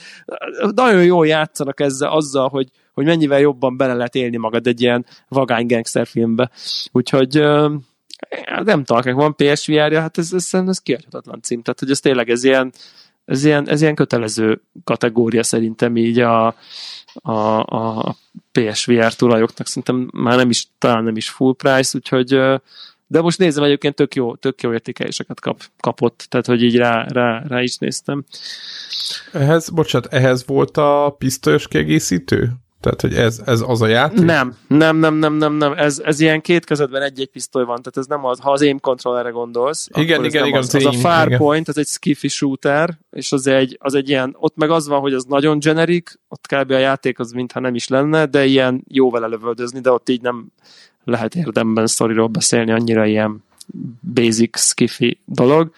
nagyon 0.75 1.03
jól 1.03 1.27
játszanak 1.27 1.79
ezzel, 1.79 2.11
azzal, 2.11 2.49
hogy, 2.49 2.69
hogy 2.93 3.05
mennyivel 3.05 3.39
jobban 3.39 3.77
bele 3.77 3.93
lehet 3.93 4.15
élni 4.15 4.37
magad 4.37 4.67
egy 4.67 4.81
ilyen 4.81 5.05
vagány 5.27 5.67
gangsterfilmbe. 5.67 6.49
Úgyhogy 6.91 7.43
nem 8.63 8.83
tudom, 8.83 9.15
van 9.15 9.35
PSVR-ja, 9.35 10.01
hát 10.01 10.17
ez, 10.17 10.33
ez, 10.33 10.53
ez 10.53 10.79
kiadhatatlan 10.79 11.41
cím, 11.41 11.61
tehát 11.61 11.79
hogy 11.79 11.91
ez 11.91 11.99
tényleg 11.99 12.29
ez 12.29 12.43
ilyen, 12.43 12.73
ez 13.25 13.43
ilyen, 13.43 13.69
ez 13.69 13.81
ilyen 13.81 13.95
kötelező 13.95 14.61
kategória 14.83 15.43
szerintem 15.43 15.97
így 15.97 16.19
a, 16.19 16.55
a, 17.13 17.59
a 17.59 18.15
PSVR 18.51 19.13
tulajoknak, 19.13 19.67
szerintem 19.67 20.09
már 20.13 20.37
nem 20.37 20.49
is, 20.49 20.67
talán 20.77 21.03
nem 21.03 21.15
is 21.15 21.29
full 21.29 21.55
price, 21.55 21.97
úgyhogy 21.97 22.39
de 23.07 23.21
most 23.21 23.37
nézem 23.37 23.63
egyébként 23.63 23.95
tök 23.95 24.15
jó, 24.15 24.35
tök 24.35 24.61
jó 24.61 24.73
értékeléseket 24.73 25.39
kap, 25.39 25.63
kapott, 25.79 26.25
tehát 26.29 26.45
hogy 26.45 26.63
így 26.63 26.75
rá, 26.75 27.05
rá, 27.07 27.43
rá 27.47 27.61
is 27.61 27.77
néztem. 27.77 28.23
Ehhez, 29.31 29.69
bocsánat, 29.69 30.13
ehhez 30.13 30.45
volt 30.45 30.77
a 30.77 31.15
pisztolyos 31.17 31.67
kiegészítő? 31.67 32.51
Tehát, 32.83 33.01
hogy 33.01 33.13
ez, 33.13 33.41
ez 33.45 33.63
az 33.67 33.81
a 33.81 33.87
játék? 33.87 34.25
Nem, 34.25 34.55
nem, 34.67 34.97
nem, 34.97 35.15
nem, 35.15 35.33
nem, 35.33 35.53
nem. 35.53 35.73
Ez, 35.73 36.01
ez 36.05 36.19
ilyen 36.19 36.41
két 36.41 36.65
kezedben 36.65 37.01
egy-egy 37.01 37.29
pisztoly 37.29 37.65
van, 37.65 37.81
tehát 37.81 37.97
ez 37.97 38.05
nem 38.05 38.25
az, 38.25 38.39
ha 38.39 38.51
az 38.51 38.61
aim 38.61 38.79
controllerre 38.79 39.29
gondolsz. 39.29 39.87
Igen, 39.93 40.25
igen, 40.25 40.45
igen. 40.45 40.57
Az, 40.57 40.75
az, 40.75 40.85
az 40.85 40.95
a 40.95 40.99
Farpoint, 40.99 41.69
ez 41.69 41.77
egy 41.77 41.87
skiffy 41.87 42.27
shooter, 42.27 42.97
és 43.11 43.31
az 43.31 43.47
egy, 43.47 43.77
az 43.79 43.93
egy 43.93 44.09
ilyen, 44.09 44.35
ott 44.39 44.55
meg 44.55 44.69
az 44.69 44.87
van, 44.87 44.99
hogy 44.99 45.13
az 45.13 45.23
nagyon 45.23 45.59
generic, 45.59 46.13
ott 46.27 46.47
kb. 46.47 46.71
a 46.71 46.77
játék 46.77 47.19
az 47.19 47.31
mintha 47.31 47.59
nem 47.59 47.75
is 47.75 47.87
lenne, 47.87 48.25
de 48.25 48.45
ilyen 48.45 48.83
jó 48.87 49.11
vele 49.11 49.27
lövöldözni, 49.27 49.79
de 49.79 49.91
ott 49.91 50.09
így 50.09 50.21
nem 50.21 50.45
lehet 51.03 51.35
érdemben 51.35 51.87
sztoriról 51.87 52.27
beszélni, 52.27 52.71
annyira 52.71 53.05
ilyen 53.05 53.43
basic 54.13 54.59
skiffy 54.59 55.19
dolog, 55.25 55.71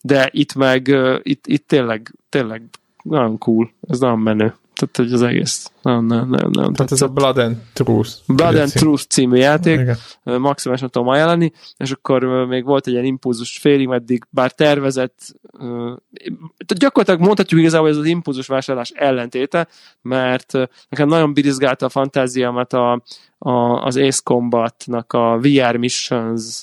de 0.00 0.28
itt 0.32 0.54
meg, 0.54 0.96
itt, 1.22 1.46
itt 1.46 1.66
tényleg, 1.66 2.14
tényleg 2.28 2.62
nagyon 3.02 3.38
cool, 3.38 3.70
ez 3.88 3.98
nagyon 3.98 4.18
menő. 4.18 4.54
Tehát, 4.78 4.96
hogy 4.96 5.12
az 5.12 5.22
egész 5.22 5.70
nem, 5.82 6.06
nem, 6.06 6.28
nem, 6.28 6.50
nem. 6.50 6.72
Tehát 6.72 6.92
ez 6.92 7.02
a 7.02 7.08
Blood 7.08 7.38
and 7.38 7.56
Truth. 7.72 8.10
Blood 8.26 8.54
and 8.54 8.72
Truth 8.72 9.02
című 9.02 9.36
játék, 9.36 9.80
maximálisan 10.22 10.90
tudom 10.90 11.08
ajánlani, 11.08 11.52
és 11.76 11.90
akkor 11.90 12.24
még 12.24 12.64
volt 12.64 12.86
egy 12.86 12.92
ilyen 12.92 13.04
impulzus 13.04 13.58
félig 13.58 13.86
meddig, 13.86 14.24
bár 14.30 14.52
tervezett, 14.52 15.34
gyakorlatilag 16.66 17.20
mondhatjuk 17.20 17.60
igazából, 17.60 17.86
hogy 17.86 17.96
ez 17.96 18.02
az 18.02 18.08
impulzus 18.10 18.46
vásárlás 18.46 18.90
ellentéte, 18.90 19.68
mert 20.02 20.52
nekem 20.88 21.08
nagyon 21.08 21.32
birizgálta 21.32 21.86
a 21.86 21.88
fantáziámat 21.88 22.72
a, 22.72 23.02
a, 23.38 23.52
az 23.84 23.96
Ace 23.96 24.20
Combat-nak 24.24 25.12
a 25.12 25.38
VR 25.40 25.76
Missions 25.76 26.62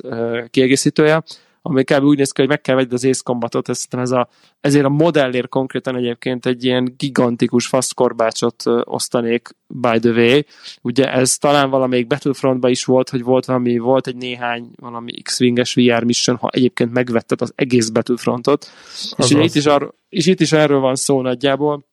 kiegészítője, 0.49 1.23
ami 1.67 1.83
kb. 1.83 2.03
úgy 2.03 2.17
néz 2.17 2.31
ki, 2.31 2.41
hogy 2.41 2.49
meg 2.49 2.61
kell 2.61 2.75
vegyed 2.75 2.93
az 2.93 3.05
Ace 3.05 3.21
Combatot, 3.23 3.69
ez, 3.69 3.83
ez 3.89 4.11
a, 4.11 4.29
ezért 4.61 4.85
a 4.85 4.89
modellért 4.89 5.49
konkrétan 5.49 5.95
egyébként 5.95 6.45
egy 6.45 6.63
ilyen 6.63 6.93
gigantikus 6.97 7.67
faszkorbácsot 7.67 8.63
osztanék 8.83 9.49
by 9.67 9.99
the 9.99 10.11
way. 10.11 10.39
Ugye 10.81 11.11
ez 11.11 11.37
talán 11.37 11.69
valamelyik 11.69 12.07
Battlefrontban 12.07 12.71
is 12.71 12.83
volt, 12.83 13.09
hogy 13.09 13.23
volt 13.23 13.45
valami, 13.45 13.77
volt 13.77 14.07
egy 14.07 14.15
néhány 14.15 14.69
valami 14.75 15.21
X-Winges 15.21 15.73
VR 15.73 16.03
mission, 16.03 16.35
ha 16.35 16.49
egyébként 16.51 16.91
megvetted 16.91 17.41
az 17.41 17.53
egész 17.55 17.89
Battlefrontot. 17.89 18.69
És, 19.17 19.29
ugye 19.31 19.43
itt 19.43 19.55
is 19.55 19.65
arról, 19.65 19.95
és 20.09 20.25
itt 20.25 20.39
is 20.39 20.51
erről 20.51 20.79
van 20.79 20.95
szó 20.95 21.21
nagyjából, 21.21 21.85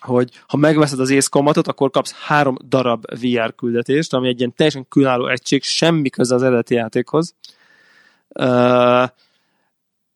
hogy 0.00 0.30
ha 0.46 0.56
megveszed 0.56 1.00
az 1.00 1.10
Ace 1.10 1.28
Combatot, 1.30 1.68
akkor 1.68 1.90
kapsz 1.90 2.14
három 2.26 2.56
darab 2.68 3.04
VR 3.20 3.54
küldetést, 3.54 4.14
ami 4.14 4.28
egy 4.28 4.38
ilyen 4.38 4.54
teljesen 4.54 4.88
különálló 4.88 5.26
egység, 5.26 5.62
semmi 5.62 6.10
köze 6.10 6.34
az 6.34 6.42
eredeti 6.42 6.74
játékhoz 6.74 7.34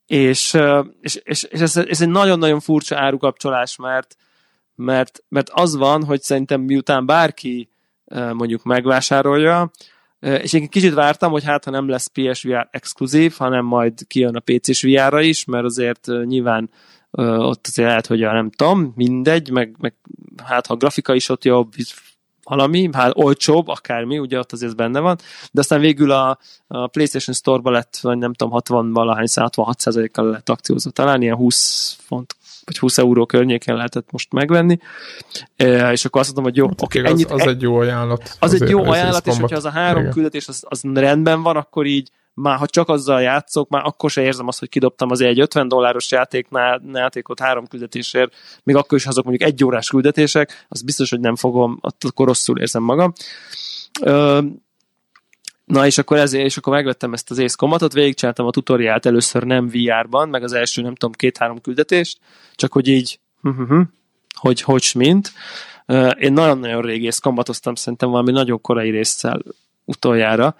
és, 0.07 0.59
és, 1.01 1.15
és, 1.25 1.43
ez, 1.43 1.77
ez 1.77 2.01
egy 2.01 2.09
nagyon-nagyon 2.09 2.61
furcsa 2.61 2.99
árukapcsolás, 2.99 3.77
mert, 3.77 4.17
mert, 4.75 5.23
mert 5.29 5.51
az 5.53 5.77
van, 5.77 6.05
hogy 6.05 6.23
szerintem 6.23 6.61
miután 6.61 7.07
bárki 7.07 7.69
mondjuk 8.33 8.63
megvásárolja, 8.63 9.71
és 10.21 10.53
én 10.53 10.69
kicsit 10.69 10.95
vártam, 10.95 11.31
hogy 11.31 11.45
hát 11.45 11.65
ha 11.65 11.71
nem 11.71 11.89
lesz 11.89 12.07
PSVR 12.07 12.69
exkluzív, 12.71 13.35
hanem 13.39 13.65
majd 13.65 14.07
kijön 14.07 14.37
a 14.37 14.41
PC-s 14.45 14.83
VR-ra 14.83 15.21
is, 15.21 15.45
mert 15.45 15.65
azért 15.65 16.07
nyilván 16.25 16.71
ott 17.21 17.67
azért 17.67 17.89
lehet, 17.89 18.07
hogy 18.07 18.23
a 18.23 18.33
nem 18.33 18.51
tudom, 18.51 18.93
mindegy, 18.97 19.51
meg, 19.51 19.77
meg 19.79 19.95
hát 20.45 20.67
ha 20.67 20.75
a 20.75 20.77
grafika 20.77 21.15
is 21.15 21.29
ott 21.29 21.45
jobb, 21.45 21.73
valami, 22.45 22.89
hát 22.93 23.13
olcsóbb, 23.15 23.69
akármi, 23.69 24.19
ugye 24.19 24.39
ott 24.39 24.53
azért 24.53 24.77
benne 24.77 25.01
van, 25.01 25.19
de 25.53 25.61
aztán 25.61 25.81
végül 25.81 26.11
a, 26.11 26.39
a 26.67 26.87
PlayStation 26.87 27.35
Store-ba 27.35 27.71
lett, 27.71 27.99
vagy 28.03 28.19
nem 28.19 28.33
tudom, 28.33 28.53
60 28.53 28.93
valahány 28.93 29.27
66 29.35 30.11
kal 30.13 30.31
lett 30.31 30.49
akciózva, 30.49 30.91
talán 30.91 31.23
ilyen 31.23 31.37
20 31.37 31.97
font 32.01 32.37
vagy 32.65 32.79
20 32.79 32.99
euró 32.99 33.27
környéken 33.27 33.77
lehetett 33.77 34.11
most 34.11 34.33
megvenni, 34.33 34.79
e, 35.57 35.93
és 35.93 36.05
akkor 36.05 36.21
azt 36.21 36.35
mondom, 36.35 36.53
hogy 36.53 36.61
jó, 36.61 36.69
hát, 36.69 36.83
oké, 36.83 36.99
okay, 36.99 37.11
ennyit, 37.11 37.31
az, 37.31 37.41
az 37.41 37.47
egy 37.47 37.63
jó 37.63 37.77
ajánlat. 37.77 38.37
Az 38.39 38.63
egy 38.63 38.69
jó 38.69 38.85
ajánlat, 38.85 39.27
és 39.27 39.39
hogyha 39.39 39.57
az 39.57 39.65
a 39.65 39.71
három 39.71 40.01
Igen. 40.01 40.13
küldetés 40.13 40.49
az, 40.49 40.65
az 40.69 40.83
rendben 40.95 41.43
van, 41.43 41.57
akkor 41.57 41.87
így 41.87 42.11
már 42.35 42.59
ha 42.59 42.67
csak 42.67 42.89
azzal 42.89 43.23
játszok, 43.23 43.69
már 43.69 43.83
akkor 43.85 44.11
se 44.11 44.23
érzem 44.23 44.49
azt, 44.49 44.59
hogy 44.59 44.69
kidobtam 44.69 45.11
az 45.11 45.21
egy 45.21 45.41
50 45.41 45.69
dolláros 45.69 46.11
játéknál, 46.11 46.83
játékot 46.93 47.41
három 47.41 47.67
küldetésért, 47.67 48.35
még 48.63 48.77
akkor 48.77 48.99
is 48.99 49.07
azok 49.07 49.25
mondjuk 49.25 49.49
egy 49.49 49.65
órás 49.65 49.89
küldetések, 49.89 50.67
az 50.69 50.83
biztos, 50.83 51.11
hogy 51.11 51.21
nem 51.21 51.37
fogom, 51.37 51.81
akkor 51.81 52.27
rosszul 52.27 52.59
érzem 52.59 52.83
magam. 52.83 53.13
Na 55.65 55.87
és 55.87 55.99
akkor 55.99 56.17
ezért, 56.17 56.45
és 56.45 56.57
akkor 56.57 56.73
megvettem 56.73 57.13
ezt 57.13 57.31
az 57.31 57.39
Ace 57.39 57.57
Combatot, 57.59 57.93
végigcsináltam 57.93 58.47
a 58.47 58.51
tutoriált 58.51 59.07
először 59.07 59.43
nem 59.43 59.69
VR-ban, 59.69 60.29
meg 60.29 60.43
az 60.43 60.53
első 60.53 60.83
nem 60.83 60.95
tudom, 60.95 61.15
két-három 61.15 61.61
küldetést, 61.61 62.19
csak 62.55 62.73
hogy 62.73 62.89
így, 62.89 63.21
hogy 64.35 64.61
hogy 64.61 64.91
mint. 64.95 65.33
Én 66.19 66.33
nagyon-nagyon 66.33 66.83
rég 66.83 67.07
Ace 67.07 67.21
Combatoztam, 67.23 67.75
szerintem 67.75 68.11
valami 68.11 68.33
nagyon 68.33 68.61
korai 68.61 68.91
részsel 68.91 69.43
utoljára, 69.85 70.57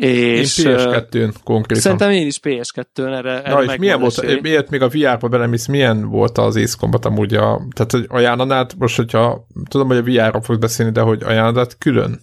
és, 0.00 0.58
én 0.58 0.66
PS2-n 0.68 1.34
konkrétan. 1.44 1.82
Szerintem 1.82 2.10
én 2.10 2.26
is 2.26 2.40
PS2-n 2.42 3.16
erre, 3.16 3.42
erre 3.42 3.52
Na, 3.52 3.62
és 3.62 3.76
milyen 3.78 4.00
volt, 4.00 4.18
esély. 4.18 4.38
miért 4.40 4.70
még 4.70 4.82
a 4.82 4.88
VR-ba 4.88 5.28
belemész, 5.28 5.66
milyen 5.66 6.08
volt 6.08 6.38
az 6.38 6.56
Ace 6.56 6.76
Combat 6.78 7.04
amúgy 7.04 7.34
a, 7.34 7.66
tehát 7.74 7.90
hogy 7.90 8.06
ajánlanád, 8.08 8.72
most 8.78 8.96
hogyha, 8.96 9.46
tudom, 9.68 9.86
hogy 9.86 9.96
a 9.96 10.02
VR-ról 10.02 10.42
fogsz 10.42 10.58
beszélni, 10.58 10.92
de 10.92 11.00
hogy 11.00 11.22
ajánlanád 11.22 11.78
külön? 11.78 12.20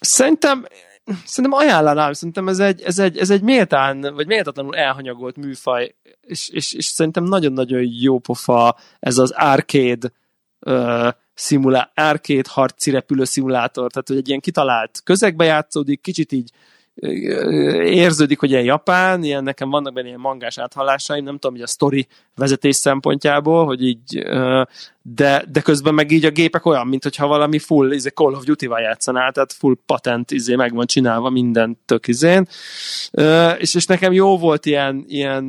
Szerintem 0.00 0.66
szerintem 1.24 1.58
ajánlanám, 1.58 2.12
szerintem 2.12 2.48
ez 2.48 2.58
egy, 2.58 2.82
ez 2.82 2.98
egy, 2.98 3.18
ez 3.18 3.30
egy 3.30 3.42
méltán, 3.42 4.00
vagy 4.14 4.26
méltatlanul 4.26 4.76
elhanyagolt 4.76 5.36
műfaj, 5.36 5.94
és, 6.20 6.48
és, 6.48 6.72
és 6.72 6.84
szerintem 6.84 7.24
nagyon-nagyon 7.24 7.88
jó 8.00 8.18
pofa 8.18 8.76
ez 8.98 9.18
az 9.18 9.30
arcade 9.30 10.12
uh, 10.60 11.08
szimulá, 11.34 11.90
arcade 11.94 12.48
harci 12.48 12.90
repülő 12.90 13.24
szimulátor, 13.24 13.90
tehát 13.90 14.08
hogy 14.08 14.16
egy 14.16 14.28
ilyen 14.28 14.40
kitalált 14.40 15.00
közegbe 15.04 15.44
játszódik, 15.44 16.00
kicsit 16.00 16.32
így 16.32 16.50
érződik, 16.96 18.38
hogy 18.38 18.50
ilyen 18.50 18.64
japán, 18.64 19.24
ilyen 19.24 19.44
nekem 19.44 19.70
vannak 19.70 19.92
benne 19.92 20.06
ilyen 20.06 20.20
mangás 20.20 20.58
áthallásaim, 20.58 21.24
nem 21.24 21.34
tudom, 21.34 21.52
hogy 21.52 21.64
a 21.64 21.66
story 21.66 22.06
vezetés 22.34 22.76
szempontjából, 22.76 23.64
hogy 23.64 23.82
így, 23.82 24.18
de, 25.02 25.44
de 25.48 25.60
közben 25.62 25.94
meg 25.94 26.10
így 26.10 26.24
a 26.24 26.30
gépek 26.30 26.66
olyan, 26.66 26.86
mint 26.86 27.02
hogyha 27.02 27.26
valami 27.26 27.58
full 27.58 27.92
izé, 27.92 28.08
Call 28.08 28.34
of 28.34 28.44
Duty-val 28.44 28.80
játszanál, 28.80 29.32
tehát 29.32 29.52
full 29.52 29.74
patent 29.86 30.30
izé, 30.30 30.54
meg 30.54 30.74
van 30.74 30.86
csinálva 30.86 31.30
minden 31.30 31.78
tök 31.84 32.08
izén. 32.08 32.48
És, 33.58 33.74
és 33.74 33.86
nekem 33.86 34.12
jó 34.12 34.38
volt 34.38 34.66
ilyen, 34.66 35.04
ilyen 35.06 35.48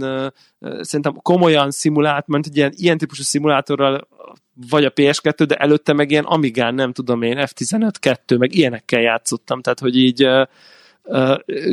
szerintem 0.80 1.14
komolyan 1.22 1.72
szimulált, 1.72 2.28
mert 2.28 2.46
egy 2.46 2.58
ilyen, 2.58 2.74
ilyen 2.76 2.98
típusú 2.98 3.24
szimulátorral 3.24 4.08
vagy 4.70 4.86
a 4.86 4.92
PS2, 4.92 5.44
de 5.48 5.56
előtte 5.56 5.94
meg 5.94 6.12
ilyen 6.12 6.24
Amigán, 6.24 6.76
nem 6.76 6.94
tudom 6.94 7.22
én, 7.22 7.38
F15 7.40 7.92
2, 8.00 8.38
meg 8.38 8.56
ilyenekkel 8.56 9.02
játszottam, 9.02 9.62
tehát 9.62 9.80
hogy 9.80 9.98
így 9.98 10.28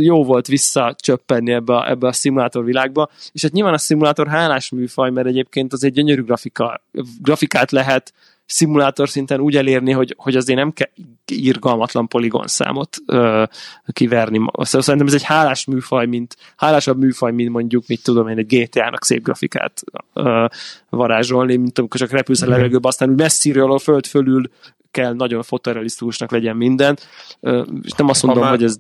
jó 0.01 0.24
volt 0.24 0.47
visszacsöppenni 0.47 1.53
ebbe 1.53 1.76
a, 1.76 1.91
ebbe 1.91 2.07
a 2.07 2.12
szimulátor 2.12 2.64
világba, 2.64 3.09
és 3.32 3.43
hát 3.43 3.53
nyilván 3.53 3.72
a 3.72 3.78
szimulátor 3.78 4.28
hálás 4.28 4.70
műfaj, 4.70 5.11
mert 5.11 5.26
egyébként 5.26 5.72
az 5.72 5.85
egy 5.85 5.93
gyönyörű 5.93 6.22
grafika, 6.22 6.82
grafikát 7.22 7.70
lehet 7.70 8.12
szimulátor 8.47 9.09
szinten 9.09 9.41
úgy 9.41 9.57
elérni, 9.57 9.93
hogy, 9.93 10.14
hogy 10.18 10.37
azért 10.37 10.59
nem 10.59 10.72
kell 10.72 10.89
irgalmatlan 11.26 12.09
poligonszámot 12.09 12.97
ö, 13.07 13.45
kiverni. 13.93 14.39
Szóval 14.39 14.82
szerintem 14.82 15.07
ez 15.07 15.14
egy 15.14 15.22
hálás 15.22 15.64
műfaj, 15.64 16.07
mint 16.07 16.37
hálásabb 16.57 16.99
műfaj, 16.99 17.32
mint 17.32 17.51
mondjuk, 17.51 17.85
mit 17.87 18.03
tudom 18.03 18.28
én, 18.28 18.39
egy 18.39 18.47
GTA-nak 18.47 19.05
szép 19.05 19.22
grafikát 19.22 19.82
ö, 20.12 20.47
varázsolni, 20.91 21.57
mint 21.57 21.78
amikor 21.78 22.01
csak 22.01 22.11
repülsz 22.11 22.43
a 22.43 22.49
levegőbe, 22.49 22.89
aztán 22.89 23.11
úgy 23.11 23.18
messziről 23.18 23.72
a 23.72 23.78
föld 23.78 24.07
fölül 24.07 24.51
kell 24.91 25.12
nagyon 25.12 25.43
fotorealisztikusnak 25.43 26.30
legyen 26.30 26.57
minden. 26.57 26.99
Ö, 27.41 27.64
és 27.82 27.93
nem 27.93 28.09
azt 28.09 28.22
mondom, 28.22 28.43
már... 28.43 28.53
hogy 28.53 28.64
ez 28.64 28.76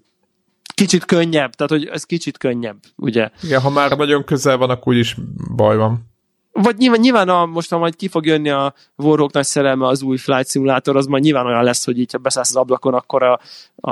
kicsit 0.74 1.04
könnyebb, 1.04 1.52
tehát 1.54 1.72
hogy 1.72 1.86
ez 1.86 2.04
kicsit 2.04 2.38
könnyebb, 2.38 2.76
ugye? 2.96 3.30
Igen, 3.42 3.60
ha 3.60 3.70
már 3.70 3.96
nagyon 3.96 4.24
közel 4.24 4.56
van, 4.56 4.70
akkor 4.70 4.94
is 4.94 5.16
baj 5.56 5.76
van. 5.76 6.12
vagy 6.52 6.76
nyilván, 6.76 7.00
nyilván 7.00 7.28
a, 7.28 7.46
most, 7.46 7.70
ha 7.70 7.78
majd 7.78 7.96
ki 7.96 8.08
fog 8.08 8.26
jönni 8.26 8.50
a 8.50 8.74
Warhawk 8.96 9.32
nagy 9.32 9.44
szerelme 9.44 9.86
az 9.86 10.02
új 10.02 10.16
Flight 10.16 10.50
Simulator, 10.50 10.96
az 10.96 11.06
majd 11.06 11.22
nyilván 11.22 11.46
olyan 11.46 11.64
lesz, 11.64 11.84
hogy 11.84 11.98
így, 11.98 12.12
ha 12.12 12.18
beszállsz 12.18 12.48
az 12.48 12.56
ablakon, 12.56 12.94
akkor 12.94 13.22
a, 13.22 13.40
a, 13.76 13.90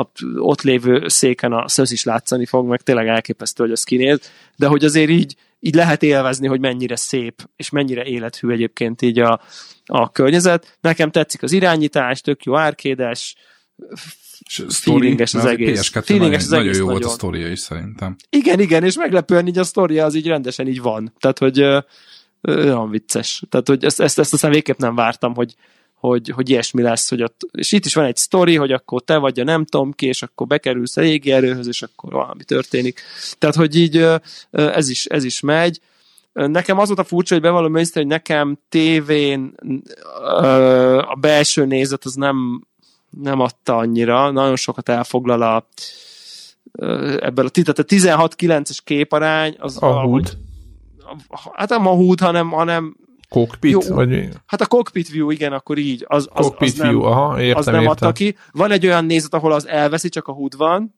a 0.00 0.10
ott 0.36 0.62
lévő 0.62 1.08
széken 1.08 1.52
a 1.52 1.68
szösz 1.68 1.90
is 1.90 2.04
látszani 2.04 2.46
fog, 2.46 2.66
meg 2.66 2.80
tényleg 2.82 3.08
elképesztő, 3.08 3.62
hogy 3.62 3.72
az 3.72 3.82
kinéz, 3.84 4.20
de 4.56 4.66
hogy 4.66 4.84
azért 4.84 5.10
így, 5.10 5.36
így 5.60 5.74
lehet 5.74 6.02
élvezni, 6.02 6.46
hogy 6.46 6.60
mennyire 6.60 6.96
szép, 6.96 7.48
és 7.56 7.70
mennyire 7.70 8.04
élethű 8.04 8.50
egyébként 8.50 9.02
így 9.02 9.18
a, 9.18 9.40
a 9.86 10.10
környezet. 10.10 10.76
Nekem 10.80 11.10
tetszik 11.10 11.42
az 11.42 11.52
irányítás, 11.52 12.20
tök 12.20 12.44
jó 12.44 12.56
árkédes, 12.56 13.36
feelinges 14.68 15.34
az 15.34 15.44
egész. 15.44 15.90
PS2 15.92 16.02
feelinges 16.04 16.14
nagyon, 16.14 16.30
az 16.30 16.32
egész 16.32 16.48
nagyon 16.48 16.74
jó 16.74 16.84
nagyon. 16.84 17.00
volt 17.00 17.04
a 17.04 17.08
sztoria 17.08 17.50
is 17.50 17.58
szerintem. 17.58 18.16
Igen, 18.30 18.60
igen, 18.60 18.84
és 18.84 18.96
meglepően 18.96 19.46
így 19.46 19.58
a 19.58 19.64
sztoria 19.64 20.04
az 20.04 20.14
így 20.14 20.26
rendesen 20.26 20.68
így 20.68 20.80
van. 20.80 21.12
Tehát, 21.18 21.38
hogy 21.38 21.60
olyan 22.42 22.90
vicces. 22.90 23.42
Tehát, 23.48 23.68
hogy 23.68 23.84
ezt, 23.84 24.00
ezt, 24.00 24.18
ezt 24.18 24.32
aztán 24.32 24.50
végképp 24.50 24.78
nem 24.78 24.94
vártam, 24.94 25.34
hogy, 25.34 25.54
hogy, 25.94 26.28
hogy 26.28 26.50
ilyesmi 26.50 26.82
lesz, 26.82 27.08
hogy 27.08 27.22
ott, 27.22 27.40
és 27.52 27.72
itt 27.72 27.84
is 27.84 27.94
van 27.94 28.04
egy 28.04 28.16
sztori, 28.16 28.56
hogy 28.56 28.72
akkor 28.72 29.02
te 29.02 29.16
vagy 29.16 29.40
a 29.40 29.44
nem 29.44 29.64
tudom 29.64 29.92
ki, 29.92 30.06
és 30.06 30.22
akkor 30.22 30.46
bekerülsz 30.46 30.96
a 30.96 31.00
régi 31.00 31.32
erőhöz, 31.32 31.66
és 31.66 31.82
akkor 31.82 32.12
valami 32.12 32.44
történik. 32.44 33.00
Tehát, 33.38 33.54
hogy 33.54 33.76
így 33.76 34.06
ez 34.50 34.88
is, 34.88 35.04
ez 35.06 35.24
is 35.24 35.40
megy. 35.40 35.80
Nekem 36.32 36.78
az 36.78 36.86
volt 36.86 36.98
a 36.98 37.04
furcsa, 37.04 37.34
hogy 37.34 37.42
bevallom 37.42 37.76
őszintén, 37.76 38.02
hogy 38.02 38.12
nekem 38.12 38.58
tévén 38.68 39.54
a 41.06 41.16
belső 41.20 41.64
nézet 41.64 42.04
az 42.04 42.14
nem, 42.14 42.66
nem 43.20 43.40
adta 43.40 43.76
annyira, 43.76 44.30
nagyon 44.30 44.56
sokat 44.56 44.88
elfoglal 44.88 45.42
a 45.42 45.66
ebből 47.20 47.46
a, 47.46 47.48
tehát 47.48 47.78
a 47.78 47.84
16-9-es 47.84 48.78
képarány 48.84 49.56
az 49.58 49.82
a 49.82 50.00
húd. 50.00 50.38
Hát 51.52 51.68
nem 51.68 51.86
a 51.86 51.94
húd, 51.94 52.20
hanem, 52.20 52.50
hanem 52.50 52.96
Cockpit? 53.28 53.70
Jó, 53.70 53.94
vagy 53.94 54.28
Hát 54.46 54.60
a 54.60 54.66
cockpit 54.66 55.08
view, 55.08 55.30
igen, 55.30 55.52
akkor 55.52 55.78
így. 55.78 56.04
Az, 56.08 56.28
az, 56.32 56.44
cockpit 56.46 56.68
az 56.68 56.78
nem, 56.78 56.88
view, 56.88 57.02
aha, 57.02 57.40
értem, 57.40 57.58
az 57.58 57.66
nem 57.66 57.74
értem. 57.74 57.90
adta 57.90 58.12
ki. 58.12 58.36
Van 58.52 58.70
egy 58.70 58.86
olyan 58.86 59.04
nézet, 59.04 59.34
ahol 59.34 59.52
az 59.52 59.68
elveszi, 59.68 60.08
csak 60.08 60.28
a 60.28 60.32
húd 60.32 60.56
van, 60.56 60.94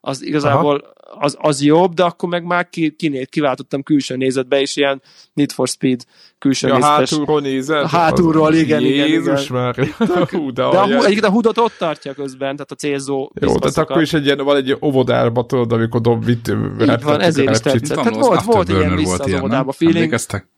az 0.00 0.22
igazából 0.22 0.94
az, 1.18 1.36
az 1.40 1.62
jobb, 1.62 1.94
de 1.94 2.02
akkor 2.02 2.28
meg 2.28 2.44
már 2.44 2.68
ki, 2.68 2.90
kiné, 2.90 3.24
kiváltottam 3.24 3.82
külső 3.82 4.16
nézetbe, 4.16 4.60
és 4.60 4.76
ilyen 4.76 5.02
Need 5.32 5.52
for 5.52 5.68
Speed 5.68 6.04
külső 6.38 6.68
ja, 6.68 6.74
nézetes. 6.74 7.10
hátulról 7.10 7.40
nézed? 7.40 7.86
Hátulról, 7.86 8.46
az, 8.46 8.56
igen, 8.56 8.80
Jézus 8.80 9.48
igen. 9.48 9.62
már. 9.62 9.76
Hú, 10.30 10.52
de, 10.52 10.62
de 10.62 10.78
a, 10.78 10.84
egyébként 10.84 11.24
a 11.24 11.30
hudot 11.30 11.58
ott 11.58 11.74
tartja 11.78 12.14
közben, 12.14 12.52
tehát 12.52 12.70
a 12.70 12.74
célzó. 12.74 13.30
Jó, 13.40 13.58
tehát 13.58 13.78
akkor 13.78 14.02
is 14.02 14.12
egy 14.12 14.24
ilyen, 14.24 14.38
van 14.38 14.56
egy 14.56 14.76
óvodárba, 14.82 15.46
tudod, 15.46 15.72
amikor 15.72 16.00
dob, 16.00 16.24
vitt, 16.24 16.48
Így 16.80 17.02
van, 17.02 17.20
ezért 17.20 17.50
is 17.50 17.60
tetszett. 17.60 17.96
Tehát 17.96 18.14
volt, 18.14 18.42
volt 18.42 18.68
ilyen 18.68 18.96
vissza 18.96 19.24
az 19.24 19.34
óvodába 19.34 19.72
feeling. 19.72 19.96
Emlékeztek? 19.96 20.48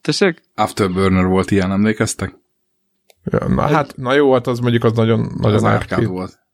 Tessék? 0.00 0.42
Afterburner 0.54 1.24
volt 1.24 1.50
ilyen, 1.50 1.72
emlékeztek? 1.72 2.34
Ja, 3.24 3.48
na, 3.48 3.62
hát, 3.62 3.96
na 3.96 4.14
jó, 4.14 4.32
hát 4.32 4.46
az 4.46 4.58
mondjuk 4.58 4.84
az 4.84 4.92
nagyon, 4.92 5.30
nagyon 5.38 5.56
az 5.56 5.64
árkád 5.64 6.06
volt. 6.06 6.45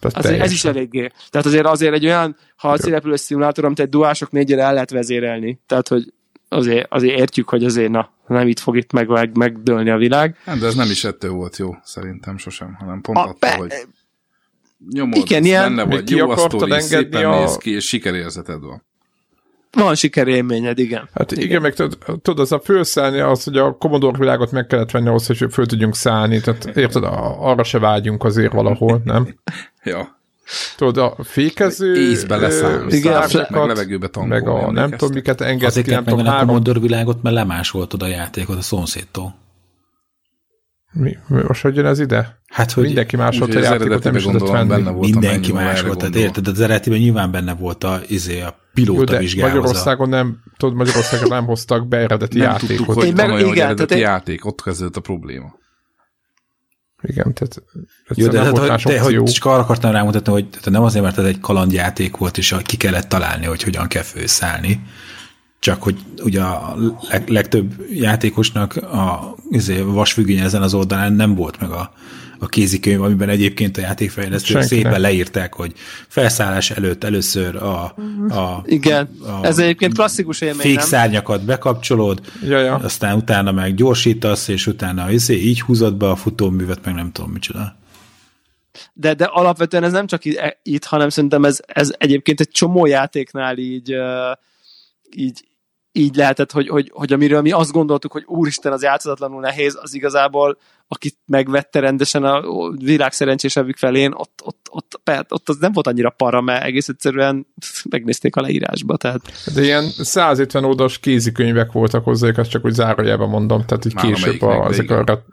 Az, 0.00 0.26
ez 0.26 0.52
is 0.52 0.64
eléggé. 0.64 1.10
Tehát 1.30 1.46
azért 1.46 1.66
azért 1.66 1.94
egy 1.94 2.06
olyan 2.06 2.36
harcirepülős 2.56 3.20
szimulátor, 3.20 3.64
amit 3.64 3.80
egy 3.80 3.88
duások 3.88 4.30
négyre 4.30 4.62
el 4.62 4.72
lehet 4.72 4.90
vezérelni. 4.90 5.60
Tehát, 5.66 5.88
hogy 5.88 6.12
azért, 6.48 6.92
azért 6.92 7.18
értjük, 7.18 7.48
hogy 7.48 7.64
azért 7.64 7.90
na, 7.90 8.10
nem 8.26 8.48
itt 8.48 8.58
fog 8.58 8.76
itt 8.76 8.92
meg, 8.92 9.08
meg, 9.08 9.36
megdőlni 9.36 9.90
a 9.90 9.96
világ. 9.96 10.36
Nem, 10.44 10.58
de 10.58 10.66
ez 10.66 10.74
nem 10.74 10.90
is 10.90 11.04
ettől 11.04 11.30
volt 11.30 11.56
jó, 11.56 11.74
szerintem 11.82 12.36
sosem, 12.36 12.74
hanem 12.78 13.00
pont 13.00 13.18
a, 13.18 13.20
attól, 13.20 13.36
be... 13.38 13.56
hogy 13.56 13.72
nyomod, 14.90 15.16
Igen, 15.16 15.44
ilyen, 15.44 15.76
benne 15.76 15.94
vagy, 15.94 16.10
jó 16.10 16.30
a 16.30 16.36
sztori, 16.36 16.80
szépen 16.80 17.24
a... 17.24 17.38
néz 17.38 17.56
ki, 17.56 17.70
és 17.70 17.84
sikerérzeted 17.84 18.60
van. 18.60 18.86
Van 19.70 19.94
sikerélményed, 19.94 20.78
igen. 20.78 21.08
Hát 21.14 21.32
igen, 21.32 21.44
igen 21.44 21.60
meg 21.60 21.74
tudod, 21.74 22.38
az 22.38 22.52
a 22.52 22.60
fölszállni, 22.60 23.18
az, 23.18 23.44
hogy 23.44 23.56
a 23.56 23.72
Commodore 23.72 24.18
világot 24.18 24.50
meg 24.50 24.66
kellett 24.66 24.90
venni 24.90 25.08
ahhoz, 25.08 25.26
hogy 25.26 25.44
föl 25.50 25.66
tudjunk 25.66 25.94
szállni, 25.94 26.40
tehát 26.40 26.76
érted, 26.76 27.02
arra 27.38 27.64
se 27.64 27.78
vágyunk 27.78 28.24
azért 28.24 28.52
valahol, 28.52 29.00
nem? 29.04 29.28
ja. 29.88 30.16
Tudod, 30.76 30.96
a 31.18 31.24
fékező... 31.24 31.96
Észbe 32.10 32.36
leszállni, 32.36 32.96
igen, 32.96 33.22
meg 33.50 33.66
levegőbe 33.66 34.08
tankolni. 34.08 34.44
Meg 34.44 34.48
a 34.48 34.70
nem 34.70 34.90
tudom, 34.90 35.14
miket 35.14 35.40
engedsz 35.40 35.70
Azért 35.70 35.86
ki, 35.86 35.92
nem 35.92 36.04
tudom, 36.04 36.24
három... 36.24 36.42
a 36.42 36.46
Commodore 36.46 36.80
világot, 36.80 37.22
mert 37.22 37.34
lemásoltad 37.34 38.02
a 38.02 38.06
játékot 38.06 38.56
a 38.56 38.62
szomszédtól. 38.62 39.34
Mi, 40.92 41.16
most 41.28 41.62
hogy 41.62 41.76
jön 41.76 41.86
ez 41.86 42.00
ide? 42.00 42.40
Hát, 42.46 42.72
hogy 42.72 42.84
mindenki 42.84 43.16
másolt 43.16 43.54
a 43.54 43.58
játékot, 43.58 44.02
nem 44.02 44.16
is 44.16 44.22
tudott 44.22 44.50
venni. 44.50 44.68
Benne 44.68 44.90
volt 44.90 45.10
mindenki 45.10 45.52
másolt, 45.52 45.98
tehát 45.98 46.14
érted, 46.14 46.46
az 46.48 46.60
eredetiben 46.60 46.98
nyilván 46.98 47.30
benne 47.30 47.54
volt 47.54 47.84
a, 47.84 48.00
izé, 48.06 48.40
a 48.40 48.58
pilóta 48.74 49.12
Jó, 49.12 49.18
vizsgálva. 49.18 49.54
Magyarországon 49.54 50.08
nem, 50.08 50.38
tudod, 50.56 50.76
Magyarországon 50.76 51.28
nem 51.28 51.44
hoztak 51.44 51.88
be 51.88 51.96
eredeti 51.96 52.38
nem 52.38 52.50
játékot. 52.50 52.76
Tudtuk, 52.76 52.94
hogy 52.94 53.14
meg, 53.14 53.40
igen, 53.40 53.66
eredeti 53.66 53.86
tehát 53.86 54.02
játék, 54.02 54.44
ott 54.44 54.62
kezdődött 54.62 54.96
a 54.96 55.00
probléma. 55.00 55.54
Igen, 57.02 57.34
tehát 57.34 57.62
Jó, 58.14 58.26
de, 58.26 58.48
hogy, 58.48 58.82
de 58.82 59.00
hogy 59.00 59.22
csak 59.22 59.44
arra 59.44 59.60
akartam 59.60 59.90
rámutatni, 59.90 60.32
hogy 60.32 60.48
tehát 60.48 60.70
nem 60.70 60.82
azért, 60.82 61.04
mert 61.04 61.18
ez 61.18 61.24
egy 61.24 61.40
kalandjáték 61.40 62.16
volt, 62.16 62.38
és 62.38 62.54
ki 62.62 62.76
kellett 62.76 63.08
találni, 63.08 63.46
hogy 63.46 63.62
hogyan 63.62 63.88
kell 63.88 64.02
főszállni, 64.02 64.82
csak 65.58 65.82
hogy 65.82 65.96
ugye 66.22 66.42
a 66.42 66.76
leg, 67.10 67.28
legtöbb 67.28 67.74
játékosnak 67.90 68.76
a 68.76 69.34
izé, 69.50 69.80
vasfüggöny 69.80 70.38
ezen 70.38 70.62
az 70.62 70.74
oldalán 70.74 71.12
nem 71.12 71.34
volt 71.34 71.60
meg 71.60 71.70
a, 71.70 71.92
a 72.38 72.46
kézikönyv, 72.46 73.02
amiben 73.02 73.28
egyébként 73.28 73.76
a 73.76 73.80
játékfejlesztők 73.80 74.62
szépen 74.62 75.00
leírták, 75.00 75.54
hogy 75.54 75.72
felszállás 76.08 76.70
előtt 76.70 77.04
először 77.04 77.56
a, 77.56 77.84
a 78.28 78.62
Igen, 78.64 79.10
a, 79.22 79.46
ez 79.46 79.58
egyébként 79.58 79.94
klasszikus 79.94 80.40
élmény, 80.40 80.60
Fékszárnyakat 80.60 81.44
bekapcsolod, 81.44 82.20
ja, 82.42 82.58
ja. 82.58 82.74
aztán 82.74 83.16
utána 83.16 83.52
meg 83.52 83.74
gyorsítasz, 83.74 84.48
és 84.48 84.66
utána 84.66 85.10
izé, 85.10 85.34
így 85.34 85.60
húzod 85.60 85.94
be 85.94 86.10
a 86.10 86.16
futóművet, 86.16 86.84
meg 86.84 86.94
nem 86.94 87.12
tudom 87.12 87.30
micsoda. 87.30 87.76
De, 88.92 89.14
de 89.14 89.24
alapvetően 89.24 89.84
ez 89.84 89.92
nem 89.92 90.06
csak 90.06 90.22
itt, 90.62 90.84
hanem 90.84 91.08
szerintem 91.08 91.44
ez, 91.44 91.60
ez 91.66 91.90
egyébként 91.98 92.40
egy 92.40 92.50
csomó 92.50 92.86
játéknál 92.86 93.58
így, 93.58 93.96
így, 95.16 95.48
így 95.92 96.14
lehetett, 96.14 96.52
hogy, 96.52 96.68
hogy, 96.68 96.90
hogy 96.94 97.12
amiről 97.12 97.40
mi 97.40 97.52
azt 97.52 97.72
gondoltuk, 97.72 98.12
hogy 98.12 98.24
úristen, 98.26 98.72
az 98.72 98.82
játszatlanul 98.82 99.40
nehéz, 99.40 99.78
az 99.82 99.94
igazából, 99.94 100.58
akit 100.88 101.16
megvette 101.26 101.80
rendesen 101.80 102.24
a 102.24 102.40
világ 102.70 103.12
szerencsésebbik 103.12 103.76
felén, 103.76 104.12
ott, 104.12 104.40
ott, 104.44 104.68
ott, 104.70 105.00
ott, 105.04 105.32
ott 105.32 105.48
az 105.48 105.56
nem 105.56 105.72
volt 105.72 105.86
annyira 105.86 106.10
para, 106.10 106.40
mert 106.40 106.64
egész 106.64 106.88
egyszerűen 106.88 107.46
megnézték 107.90 108.36
a 108.36 108.40
leírásba. 108.40 108.96
Tehát. 108.96 109.20
De 109.54 109.62
ilyen 109.62 109.84
150 109.88 110.64
oldalas 110.64 110.98
kézikönyvek 110.98 111.72
voltak 111.72 112.04
hozzá, 112.04 112.30
azt 112.36 112.50
csak 112.50 112.64
úgy 112.64 112.72
zárójában 112.72 113.28
mondom, 113.28 113.64
tehát 113.64 113.84
így 113.84 113.94
később 113.94 114.42
a, 114.42 114.68
ezek 114.68 114.90
arra 114.90 115.24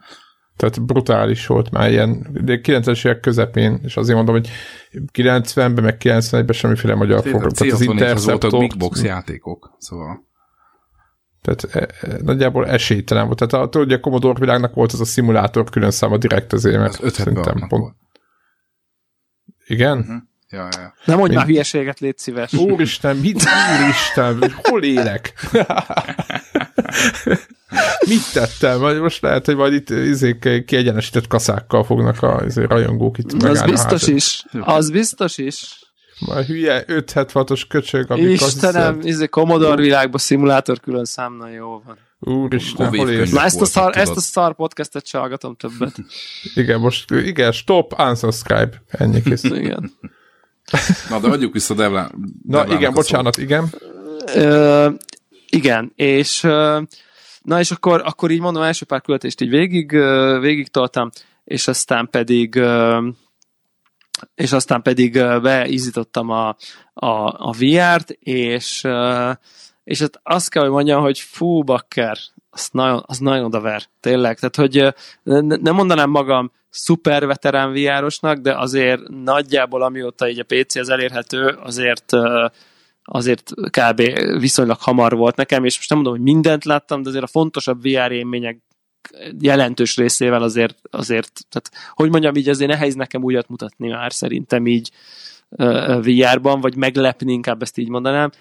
tehát 0.55 0.85
brutális 0.85 1.47
volt 1.47 1.71
már 1.71 1.91
ilyen, 1.91 2.27
de 2.43 2.59
90-es 2.63 3.05
évek 3.05 3.19
közepén, 3.19 3.79
és 3.83 3.97
azért 3.97 4.15
mondom, 4.15 4.35
hogy 4.35 4.49
90-ben, 5.13 5.83
meg 5.83 5.97
91-ben 5.99 6.53
semmiféle 6.53 6.95
magyar 6.95 7.23
fogalom. 7.23 7.49
Tehát 7.49 7.73
az 7.73 7.81
Intercept 7.81 8.57
Big 8.57 8.77
Box 8.77 9.03
játékok, 9.03 9.75
szóval 9.77 10.25
tehát 11.45 11.75
e, 11.75 12.07
e, 12.07 12.17
nagyjából 12.23 12.67
esélytelen 12.67 13.25
volt. 13.25 13.37
Tehát 13.37 13.65
a, 13.65 13.69
tudod, 13.69 13.87
hogy 13.87 13.97
a 13.97 13.99
Commodore 13.99 14.39
világnak 14.39 14.73
volt 14.73 14.91
az 14.91 14.99
a 14.99 15.05
szimulátor 15.05 15.69
külön 15.69 15.91
száma 15.91 16.17
direkt 16.17 16.53
azért, 16.53 16.77
mert 16.77 16.99
az 16.99 17.13
szerintem 17.13 17.67
pont. 17.67 17.69
Volt. 17.69 17.95
Igen? 19.65 19.97
Uh-huh. 19.97 20.15
Ja, 20.49 20.67
ja. 20.71 20.93
Nem 21.05 21.17
mondj 21.17 21.35
már 21.35 21.45
hülyeséget, 21.45 21.99
légy 21.99 22.17
szíves. 22.17 22.53
Úristen, 22.53 23.17
mit? 23.17 23.43
Úristen, 23.81 24.53
hol 24.63 24.83
élek? 24.83 25.33
mit 28.09 28.33
tettem? 28.33 29.01
Most 29.01 29.21
lehet, 29.21 29.45
hogy 29.45 29.55
majd 29.55 29.73
itt 29.73 29.89
izék, 29.89 30.65
kiegyenesített 30.65 31.27
kaszákkal 31.27 31.83
fognak 31.83 32.21
a 32.21 32.41
izé, 32.45 32.63
rajongók 32.63 33.17
itt 33.17 33.43
Az 33.43 33.63
biztos 33.63 34.07
is. 34.07 34.45
Az 34.59 34.91
biztos 34.91 35.37
is. 35.37 35.84
A 36.20 36.39
hülye 36.41 36.84
576-os 36.88 37.61
köcsög, 37.68 38.11
amikor 38.11 38.30
Istenem, 38.30 38.99
izé 39.03 39.26
Commodore 39.26 39.82
világban 39.82 40.20
szimulátor 40.20 40.80
külön 40.80 41.05
számna 41.05 41.49
jó 41.49 41.82
van. 41.86 41.97
Úristen, 42.20 42.88
hol 42.88 43.05
Na 43.32 43.43
ezt 43.43 43.61
a, 43.61 43.66
szar, 43.66 43.97
ezt 43.97 44.16
a 44.16 44.20
szar 44.20 44.55
podcastet 44.55 45.07
se 45.07 45.18
hallgatom 45.18 45.55
többet. 45.55 45.95
igen, 46.55 46.80
most, 46.80 47.11
igen, 47.11 47.51
stop, 47.51 47.99
unsubscribe. 47.99 48.84
Ennyi 48.88 49.22
kész. 49.22 49.43
igen. 49.61 49.91
Na, 51.09 51.20
de 51.20 51.28
adjuk 51.28 51.53
vissza 51.53 51.74
Devlán. 51.74 52.11
Na 52.47 52.66
igen, 52.74 52.93
bocsánat, 52.93 53.38
igen. 53.38 53.70
Ö, 54.36 54.89
igen, 55.49 55.91
és 55.95 56.41
na 57.41 57.59
és 57.59 57.72
akkor, 57.72 58.01
akkor 58.05 58.32
így 58.32 58.39
mondom, 58.39 58.63
első 58.63 58.86
pár 58.86 59.01
küldetést 59.01 59.41
így 59.41 59.49
végig, 59.49 59.91
végig 60.39 60.68
toltam, 60.68 61.09
és 61.43 61.68
aztán 61.68 62.07
pedig 62.11 62.55
és 64.36 64.51
aztán 64.51 64.82
pedig 64.82 65.13
beizítottam 65.41 66.30
a, 66.30 66.47
a, 66.93 67.07
a 67.49 67.55
VR-t, 67.57 68.09
és, 68.19 68.88
és 69.84 69.99
hát 69.99 70.19
azt 70.23 70.49
kell, 70.49 70.63
hogy 70.63 70.71
mondjam, 70.71 71.01
hogy 71.01 71.19
fú, 71.19 71.63
bakker, 71.63 72.17
az 72.49 72.69
nagyon, 72.71 73.03
az 73.05 73.17
nagyon 73.17 73.45
odaver, 73.45 73.84
tényleg. 73.99 74.39
Tehát, 74.39 74.55
hogy 74.55 74.93
nem 75.61 75.76
mondanám 75.76 76.09
magam 76.09 76.51
szuper 76.69 77.26
veterán 77.26 77.71
vr 77.71 78.39
de 78.41 78.57
azért 78.57 79.01
nagyjából 79.23 79.82
amióta 79.82 80.30
így 80.30 80.39
a 80.39 80.43
PC 80.43 80.76
az 80.76 80.89
elérhető, 80.89 81.47
azért 81.47 82.13
azért 83.05 83.51
kb. 83.53 84.01
viszonylag 84.39 84.78
hamar 84.80 85.15
volt 85.15 85.36
nekem, 85.36 85.65
és 85.65 85.78
most 85.78 85.89
nem 85.89 85.97
mondom, 85.97 86.15
hogy 86.15 86.34
mindent 86.34 86.65
láttam, 86.65 87.01
de 87.01 87.09
azért 87.09 87.23
a 87.23 87.28
fontosabb 87.28 87.82
VR 87.82 88.11
élmények 88.11 88.61
jelentős 89.39 89.97
részével 89.97 90.43
azért, 90.43 90.77
azért 90.89 91.45
tehát, 91.49 91.91
hogy 91.93 92.09
mondjam, 92.09 92.35
így 92.35 92.49
azért 92.49 92.71
nehéz 92.71 92.95
nekem 92.95 93.23
újat 93.23 93.49
mutatni 93.49 93.87
már 93.87 94.13
szerintem 94.13 94.67
így 94.67 94.91
VR-ban, 96.01 96.61
vagy 96.61 96.75
meglepni, 96.75 97.33
inkább 97.33 97.61
ezt 97.61 97.77
így 97.77 97.89
mondanám, 97.89 98.31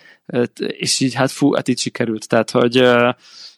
és 0.56 1.00
így 1.00 1.14
hát 1.14 1.30
fú, 1.30 1.52
hát 1.52 1.68
így 1.68 1.78
sikerült, 1.78 2.28
tehát 2.28 2.50
hogy 2.50 2.76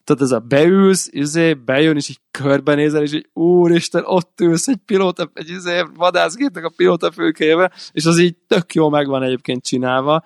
tehát 0.07 0.23
ez 0.23 0.31
a 0.31 0.39
beülsz, 0.39 1.09
izé, 1.11 1.55
bejön, 1.55 1.97
és 1.97 2.09
így 2.09 2.21
körbenézel, 2.31 3.03
és 3.03 3.13
így 3.13 3.29
úristen, 3.33 4.03
ott 4.05 4.41
ülsz 4.41 4.69
egy 4.69 4.81
pilóta, 4.87 5.31
egy 5.35 5.49
izé, 5.49 5.83
vadászgépnek 5.95 6.65
a 6.65 6.73
pilóta 6.77 7.13
fülkébe, 7.13 7.73
és 7.93 8.05
az 8.05 8.19
így 8.19 8.37
tök 8.47 8.75
jó 8.75 8.89
meg 8.89 9.07
van 9.07 9.23
egyébként 9.23 9.65
csinálva, 9.65 10.25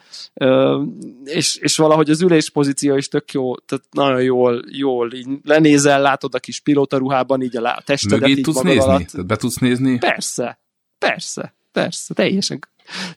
és, 1.24 1.56
és 1.56 1.76
valahogy 1.76 2.10
az 2.10 2.22
ülés 2.22 2.50
pozíció 2.50 2.96
is 2.96 3.08
tök 3.08 3.32
jó, 3.32 3.56
tehát 3.56 3.84
nagyon 3.90 4.22
jól, 4.22 4.62
jól 4.68 5.12
így 5.12 5.28
lenézel, 5.42 6.00
látod 6.00 6.34
a 6.34 6.38
kis 6.38 6.60
pilóta 6.60 6.96
ruhában, 6.96 7.42
így 7.42 7.56
a 7.56 7.82
testedet 7.84 8.20
Mögé 8.20 8.32
így 8.32 8.40
tudsz 8.40 8.60
nézni? 8.60 8.82
Alatt. 8.82 9.06
Tehát 9.06 9.26
be 9.26 9.36
tudsz 9.36 9.56
nézni? 9.56 9.98
Persze, 9.98 10.60
persze, 10.98 11.54
persze, 11.72 12.14
teljesen, 12.14 12.58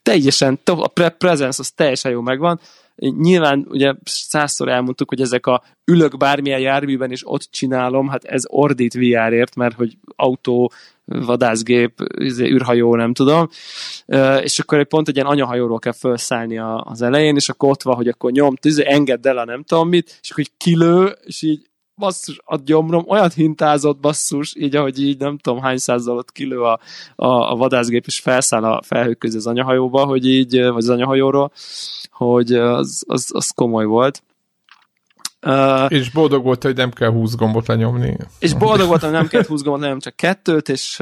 teljesen, 0.01 0.59
a 0.65 0.87
pre- 0.87 1.17
presence 1.17 1.59
az 1.59 1.71
teljesen 1.71 2.11
jó 2.11 2.21
megvan, 2.21 2.59
Nyilván 2.95 3.65
ugye 3.69 3.93
százszor 4.03 4.69
elmondtuk, 4.69 5.09
hogy 5.09 5.21
ezek 5.21 5.45
a 5.45 5.63
ülök 5.85 6.17
bármilyen 6.17 6.59
járműben, 6.59 7.11
és 7.11 7.21
ott 7.25 7.47
csinálom, 7.51 8.07
hát 8.07 8.23
ez 8.23 8.43
ordít 8.47 8.93
VR-ért, 8.93 9.55
mert 9.55 9.75
hogy 9.75 9.97
autó, 10.15 10.71
vadászgép, 11.05 11.93
izé, 12.17 12.45
űrhajó, 12.45 12.95
nem 12.95 13.13
tudom, 13.13 13.49
és 14.41 14.59
akkor 14.59 14.77
egy 14.77 14.87
pont 14.87 15.07
egy 15.07 15.15
ilyen 15.15 15.27
anyahajóról 15.27 15.79
kell 15.79 15.93
felszállni 15.93 16.57
az 16.77 17.01
elején, 17.01 17.35
és 17.35 17.49
akkor 17.49 17.69
ott 17.69 17.83
van, 17.83 17.95
hogy 17.95 18.07
akkor 18.07 18.31
nyom, 18.31 18.53
engedd 18.83 19.27
el 19.27 19.37
a 19.37 19.45
nem 19.45 19.63
tudom 19.63 19.89
mit, 19.89 20.19
és 20.21 20.31
akkor 20.31 20.43
így 20.43 20.57
kilő, 20.57 21.15
és 21.23 21.41
így 21.41 21.61
basszus, 22.03 22.39
a 22.45 22.57
gyomrom 22.63 23.03
olyan 23.07 23.29
hintázott 23.35 23.99
basszus, 23.99 24.55
így 24.55 24.75
ahogy 24.75 25.01
így 25.01 25.19
nem 25.19 25.37
tudom 25.37 25.61
hány 25.61 25.77
százzal 25.77 26.17
ott 26.17 26.31
kilő 26.31 26.61
a, 26.61 26.79
a, 27.15 27.51
a 27.51 27.55
vadászgép, 27.55 28.05
és 28.05 28.19
felszáll 28.19 28.63
a 28.63 28.81
felhők 28.81 29.17
közé 29.17 29.37
az 29.37 29.47
anyahajóba, 29.47 30.05
hogy 30.05 30.27
így, 30.27 30.61
vagy 30.61 30.83
az 30.83 30.89
anyahajóról, 30.89 31.51
hogy 32.11 32.53
az, 32.53 33.03
az, 33.07 33.29
az 33.33 33.49
komoly 33.49 33.85
volt. 33.85 34.23
Uh, 35.45 35.85
és 35.91 36.11
boldog 36.11 36.43
volt, 36.43 36.63
hogy 36.63 36.75
nem 36.75 36.91
kell 36.91 37.11
20 37.11 37.35
gombot 37.35 37.67
lenyomni. 37.67 38.17
És 38.39 38.53
boldog 38.53 38.87
voltam, 38.87 39.09
hogy 39.09 39.19
nem 39.19 39.27
kell 39.27 39.45
20 39.45 39.61
gombot 39.61 39.81
lenyomni, 39.81 40.01
csak 40.01 40.15
kettőt, 40.15 40.69
és, 40.69 40.99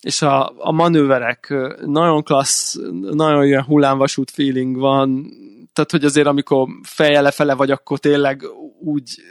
és 0.00 0.22
a, 0.22 0.52
a 0.58 0.72
manőverek 0.72 1.54
nagyon 1.86 2.22
klassz, 2.22 2.76
nagyon 3.10 3.44
ilyen 3.44 3.64
hullámvasút 3.64 4.30
feeling 4.30 4.76
van, 4.76 5.26
tehát, 5.74 5.90
hogy 5.90 6.04
azért 6.04 6.26
amikor 6.26 6.68
feje 6.82 7.20
lefele 7.20 7.54
vagy, 7.54 7.70
akkor 7.70 7.98
tényleg 7.98 8.42
úgy 8.84 9.22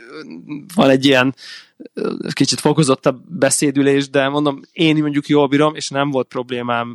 van 0.74 0.90
egy 0.90 1.04
ilyen 1.04 1.34
kicsit 2.32 2.60
fokozottabb 2.60 3.20
beszédülés, 3.28 4.10
de 4.10 4.28
mondom, 4.28 4.60
én 4.72 4.96
mondjuk 4.96 5.26
jól 5.26 5.48
bírom, 5.48 5.74
és 5.74 5.88
nem 5.88 6.10
volt 6.10 6.28
problémám 6.28 6.94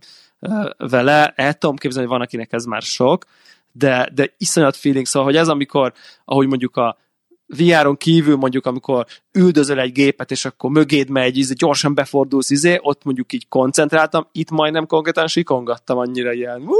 vele. 0.78 1.34
El 1.36 1.53
tudom 1.53 1.76
képzelni, 1.76 2.07
hogy 2.07 2.18
van, 2.18 2.26
akinek 2.26 2.53
ez 2.53 2.66
már 2.66 2.82
sok, 2.82 3.26
de, 3.72 4.10
de 4.14 4.34
iszonyat 4.38 4.76
feeling, 4.76 5.05
szóval, 5.05 5.28
hogy 5.28 5.38
ez 5.38 5.47
amikor, 5.47 5.93
ahogy 6.26 6.47
mondjuk 6.47 6.76
a 6.76 6.97
VR-on 7.58 7.97
kívül 7.97 8.36
mondjuk, 8.36 8.66
amikor 8.66 9.06
üldözöl 9.32 9.80
egy 9.80 9.91
gépet, 9.91 10.32
és 10.32 10.45
akkor 10.45 10.70
mögéd 10.70 11.10
megy, 11.10 11.38
izé, 11.38 11.54
gyorsan 11.54 11.93
befordulsz, 11.93 12.50
izé, 12.50 12.78
ott 12.82 13.04
mondjuk 13.04 13.34
így 13.34 13.47
koncentráltam, 13.47 14.28
itt 14.32 14.50
majdnem 14.50 14.86
konkrétan 14.86 15.28
sikongattam 15.28 15.97
annyira 15.97 16.34
ilyen, 16.34 16.62
wú, 16.62 16.76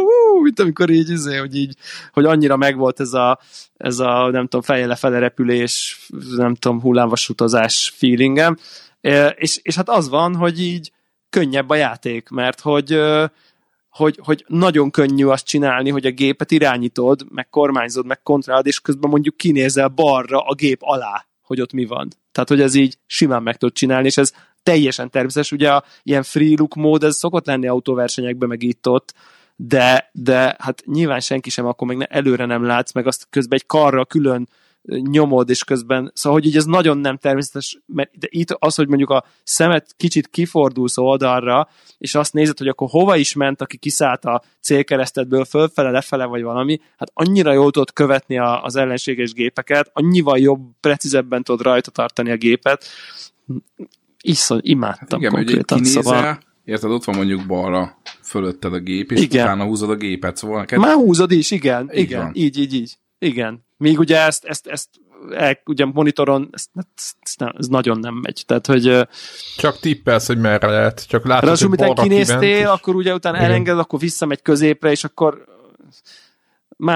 wú, 0.00 0.42
mint 0.42 0.60
amikor 0.60 0.90
így, 0.90 1.10
izé, 1.10 1.36
hogy 1.36 1.56
így, 1.56 1.76
hogy 2.12 2.24
annyira 2.24 2.56
megvolt 2.56 3.00
ez 3.00 3.12
a, 3.12 3.38
ez 3.76 3.98
a, 3.98 4.30
nem 4.30 4.42
tudom, 4.42 4.62
fejjel 4.62 4.88
lefele 4.88 5.18
repülés, 5.18 6.06
nem 6.36 6.54
tudom, 6.54 6.80
hullámvasutazás 6.80 7.92
feelingem, 7.96 8.56
és, 9.34 9.58
és 9.62 9.74
hát 9.74 9.88
az 9.88 10.08
van, 10.08 10.34
hogy 10.34 10.60
így 10.60 10.92
könnyebb 11.30 11.70
a 11.70 11.74
játék, 11.74 12.28
mert 12.28 12.60
hogy 12.60 13.00
hogy, 13.96 14.18
hogy 14.22 14.44
nagyon 14.48 14.90
könnyű 14.90 15.26
azt 15.26 15.46
csinálni, 15.46 15.90
hogy 15.90 16.06
a 16.06 16.10
gépet 16.10 16.50
irányítod, 16.50 17.26
meg 17.30 17.48
kormányzod, 17.48 18.06
meg 18.06 18.22
kontrollálod, 18.22 18.66
és 18.66 18.80
közben 18.80 19.10
mondjuk 19.10 19.36
kinézel 19.36 19.88
balra 19.88 20.40
a 20.40 20.54
gép 20.54 20.78
alá, 20.80 21.26
hogy 21.42 21.60
ott 21.60 21.72
mi 21.72 21.84
van. 21.84 22.08
Tehát, 22.32 22.48
hogy 22.48 22.60
ez 22.60 22.74
így 22.74 22.98
simán 23.06 23.42
meg 23.42 23.56
tud 23.56 23.72
csinálni, 23.72 24.06
és 24.06 24.16
ez 24.16 24.32
teljesen 24.62 25.10
természetes. 25.10 25.52
Ugye 25.52 25.72
a 25.72 25.84
ilyen 26.02 26.22
free 26.22 26.54
look 26.56 26.74
mód, 26.74 27.02
ez 27.02 27.16
szokott 27.16 27.46
lenni 27.46 27.66
autóversenyekben, 27.66 28.48
meg 28.48 28.62
itt-ott, 28.62 29.14
de, 29.56 30.10
de 30.12 30.56
hát 30.58 30.82
nyilván 30.86 31.20
senki 31.20 31.50
sem 31.50 31.66
akkor 31.66 31.86
meg 31.86 32.06
előre 32.10 32.44
nem 32.44 32.64
látsz, 32.64 32.92
meg 32.92 33.06
azt 33.06 33.26
közben 33.30 33.58
egy 33.58 33.66
karra 33.66 34.04
külön 34.04 34.48
nyomod, 34.86 35.50
és 35.50 35.64
közben, 35.64 36.10
szóval, 36.14 36.38
hogy 36.38 36.48
így 36.48 36.56
ez 36.56 36.64
nagyon 36.64 36.98
nem 36.98 37.16
természetes, 37.16 37.78
mert 37.86 38.18
de 38.18 38.26
itt 38.30 38.50
az, 38.50 38.74
hogy 38.74 38.88
mondjuk 38.88 39.10
a 39.10 39.24
szemet 39.42 39.94
kicsit 39.96 40.28
kifordulsz 40.28 40.98
oldalra, 40.98 41.68
és 41.98 42.14
azt 42.14 42.32
nézed, 42.32 42.58
hogy 42.58 42.68
akkor 42.68 42.88
hova 42.90 43.16
is 43.16 43.34
ment, 43.34 43.60
aki 43.60 43.76
kiszállt 43.76 44.24
a 44.24 44.42
célkeresztedből 44.60 45.44
fölfele, 45.44 45.90
lefele, 45.90 46.24
vagy 46.24 46.42
valami, 46.42 46.80
hát 46.96 47.10
annyira 47.14 47.52
jól 47.52 47.70
tudod 47.70 47.92
követni 47.92 48.38
a, 48.38 48.62
az 48.62 48.76
ellenséges 48.76 49.32
gépeket, 49.32 49.90
annyival 49.92 50.38
jobb, 50.38 50.60
precízebben 50.80 51.42
tudod 51.42 51.62
rajta 51.62 51.90
tartani 51.90 52.30
a 52.30 52.36
gépet. 52.36 52.84
Iszony, 54.20 54.60
imádtam 54.62 55.18
Igen, 55.18 55.32
konkrétan, 55.32 55.78
kinézel, 55.78 56.02
szóval... 56.02 56.38
Érted, 56.64 56.90
ott 56.90 57.04
van 57.04 57.16
mondjuk 57.16 57.46
balra 57.46 57.98
fölötted 58.22 58.72
a 58.72 58.78
gép, 58.78 59.12
és 59.12 59.20
igen. 59.20 59.44
utána 59.44 59.64
húzod 59.64 59.90
a 59.90 59.94
gépet, 59.94 60.36
szóval 60.36 60.58
neked... 60.58 60.78
Már 60.78 60.94
húzod 60.94 61.30
is, 61.30 61.50
igen, 61.50 61.90
így 61.92 62.00
igen, 62.00 62.22
van. 62.22 62.30
így, 62.34 62.58
így, 62.58 62.74
így. 62.74 62.98
Igen. 63.18 63.63
Míg 63.76 63.98
ugye 63.98 64.20
ezt, 64.20 64.44
ezt, 64.44 64.66
ezt 64.66 64.88
el, 65.32 65.60
ugye 65.64 65.84
monitoron 65.84 66.48
ezt 66.52 66.68
nem, 67.38 67.52
ez 67.58 67.66
nagyon 67.66 67.98
nem 67.98 68.14
megy. 68.14 68.42
Tehát, 68.46 68.66
hogy, 68.66 69.08
csak 69.56 69.80
tippelsz, 69.80 70.26
hogy 70.26 70.38
merre 70.38 70.68
lehet. 70.68 71.06
Csak 71.08 71.26
látod, 71.26 71.58
hogy 71.58 71.68
balra 71.68 72.02
kinéztél, 72.02 72.58
és... 72.58 72.64
akkor 72.64 72.94
ugye 72.94 73.14
utána 73.14 73.36
Igen. 73.36 73.48
elenged, 73.48 73.78
akkor 73.78 73.98
visszamegy 73.98 74.42
középre, 74.42 74.90
és 74.90 75.04
akkor 75.04 75.44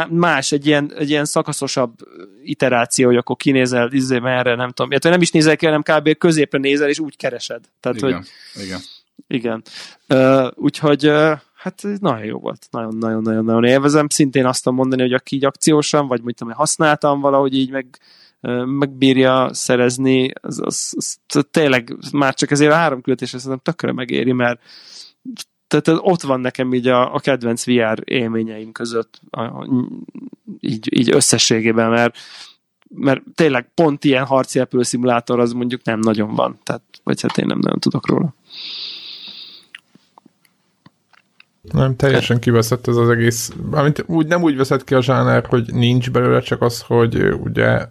más, 0.08 0.52
egy 0.52 0.66
ilyen, 0.66 0.92
egy 0.96 1.10
ilyen 1.10 1.24
szakaszosabb 1.24 1.94
iteráció, 2.42 3.06
hogy 3.06 3.16
akkor 3.16 3.36
kinézel, 3.36 3.92
izé, 3.92 4.18
merre, 4.18 4.54
nem 4.54 4.70
tudom. 4.70 4.90
Illetve 4.90 5.10
nem 5.10 5.20
is 5.20 5.30
nézel 5.30 5.56
ki, 5.56 5.66
hanem 5.66 5.82
kb. 5.82 6.18
középre 6.18 6.58
nézel, 6.58 6.88
és 6.88 6.98
úgy 6.98 7.16
keresed. 7.16 7.60
Tehát, 7.80 7.98
igen, 7.98 8.12
hogy, 8.14 8.26
igen. 8.64 8.80
Igen. 9.26 9.62
Uh, 10.08 10.50
úgyhogy 10.54 11.06
uh, 11.06 11.38
hát 11.58 11.82
nagyon 12.00 12.24
jó 12.24 12.38
volt. 12.38 12.66
Nagyon-nagyon-nagyon 12.70 13.64
élvezem. 13.64 14.08
Szintén 14.08 14.46
azt 14.46 14.62
tudom 14.62 14.78
mondani, 14.78 15.02
hogy 15.02 15.12
aki 15.12 15.36
így 15.36 15.44
akciósan, 15.44 16.06
vagy 16.06 16.22
mit 16.22 16.36
tudom, 16.36 16.52
használtam 16.52 17.20
valahogy 17.20 17.54
így 17.54 17.70
meg 17.70 17.98
megbírja 18.64 19.48
szerezni, 19.52 20.30
az, 20.40 20.60
az, 20.60 20.94
az, 20.96 21.18
az, 21.28 21.46
tényleg 21.50 21.96
már 22.12 22.34
csak 22.34 22.50
ezért 22.50 22.72
a 22.72 22.74
három 22.74 23.00
küldetés 23.00 23.28
szerintem 23.28 23.60
tökre 23.62 23.92
megéri, 23.92 24.32
mert 24.32 24.60
tehát 25.66 26.00
ott 26.02 26.22
van 26.22 26.40
nekem 26.40 26.74
így 26.74 26.86
a, 26.86 27.14
a 27.14 27.18
kedvenc 27.18 27.66
VR 27.66 28.02
élményeim 28.04 28.72
között 28.72 29.20
a, 29.30 29.42
a, 29.42 29.68
így, 30.60 30.98
így 30.98 31.14
összességében, 31.14 31.90
mert 31.90 32.16
mert 32.94 33.22
tényleg 33.34 33.70
pont 33.74 34.04
ilyen 34.04 34.24
harci 34.24 34.62
szimulátor 34.70 35.40
az 35.40 35.52
mondjuk 35.52 35.84
nem 35.84 35.98
nagyon 35.98 36.34
van, 36.34 36.58
tehát, 36.62 36.82
vagy 37.02 37.20
hát 37.20 37.38
én 37.38 37.46
nem 37.46 37.58
nagyon 37.58 37.80
tudok 37.80 38.08
róla. 38.08 38.34
Nem, 41.72 41.96
teljesen 41.96 42.40
kiveszett 42.40 42.86
ez 42.86 42.96
az 42.96 43.08
egész. 43.08 43.52
Amit 43.70 44.04
úgy 44.06 44.26
nem 44.26 44.42
úgy 44.42 44.56
veszett 44.56 44.84
ki 44.84 44.94
a 44.94 45.02
zsáner, 45.02 45.46
hogy 45.46 45.72
nincs 45.72 46.10
belőle, 46.10 46.40
csak 46.40 46.62
az, 46.62 46.80
hogy 46.80 47.22
ugye 47.40 47.86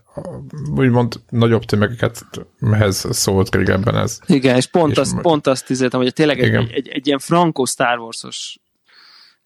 úgymond 0.75 1.21
nagyobb 1.29 1.63
tömegeket 1.63 2.25
mehez 2.59 3.07
szólt 3.09 3.55
régebben 3.55 3.95
ez. 3.95 4.19
Igen, 4.25 4.55
és 4.55 4.65
pont, 4.65 4.91
és 4.91 4.97
azt, 4.97 5.11
majd... 5.11 5.23
pont 5.23 5.47
azt 5.47 5.69
izéltem, 5.69 5.99
hogy 5.99 6.13
tényleg 6.13 6.39
egy, 6.39 6.53
egy, 6.53 6.71
egy, 6.71 6.87
egy 6.87 7.07
ilyen 7.07 7.19
frankó 7.19 7.65
Star 7.65 7.99
Wars-os 7.99 8.59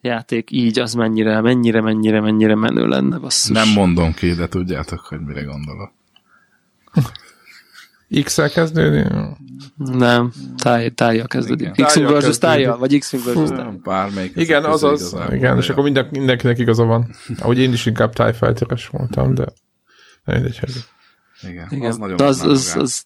játék 0.02 0.52
így, 0.52 0.80
az 0.80 0.94
mennyire, 0.94 1.42
mennyire, 1.42 1.82
mennyire, 1.82 2.22
mennyire 2.22 2.56
menő 2.56 2.88
lenne, 2.88 3.18
basszus. 3.18 3.56
Nem 3.56 3.70
mondom 3.70 4.14
ki, 4.14 4.34
de 4.34 4.48
tudjátok, 4.48 5.00
hogy 5.00 5.20
mire 5.20 5.42
gondolok. 5.42 5.92
X-el 8.24 8.50
kezdődik? 8.50 9.08
Nem, 9.76 10.32
tájjal 10.96 11.28
kezdődik. 11.28 11.72
X-Wing 11.72 12.10
versus 12.10 12.38
tájjal, 12.38 12.78
vagy 12.78 13.00
X-Wing 13.00 13.26
versus 13.26 13.50
tájjal. 13.50 13.80
Bármelyik. 13.84 14.32
Igen, 14.36 14.64
az 14.64 14.84
az. 14.84 15.16
Igen, 15.30 15.58
és 15.58 15.70
akkor 15.70 15.84
minden, 15.84 16.08
mindenkinek 16.12 16.58
igaza 16.58 16.84
van. 16.84 17.16
Ahogy 17.40 17.60
én 17.60 17.74
is 17.74 17.86
inkább 17.86 18.14
fighter 18.14 18.68
voltam, 18.92 19.34
de 19.34 19.46
mindegy. 20.26 20.60
Igen, 21.42 21.68
igen, 21.70 21.90
az 21.90 21.98
nagyon 21.98 22.22
az, 22.22 22.42
az, 22.42 22.76
az, 22.78 23.06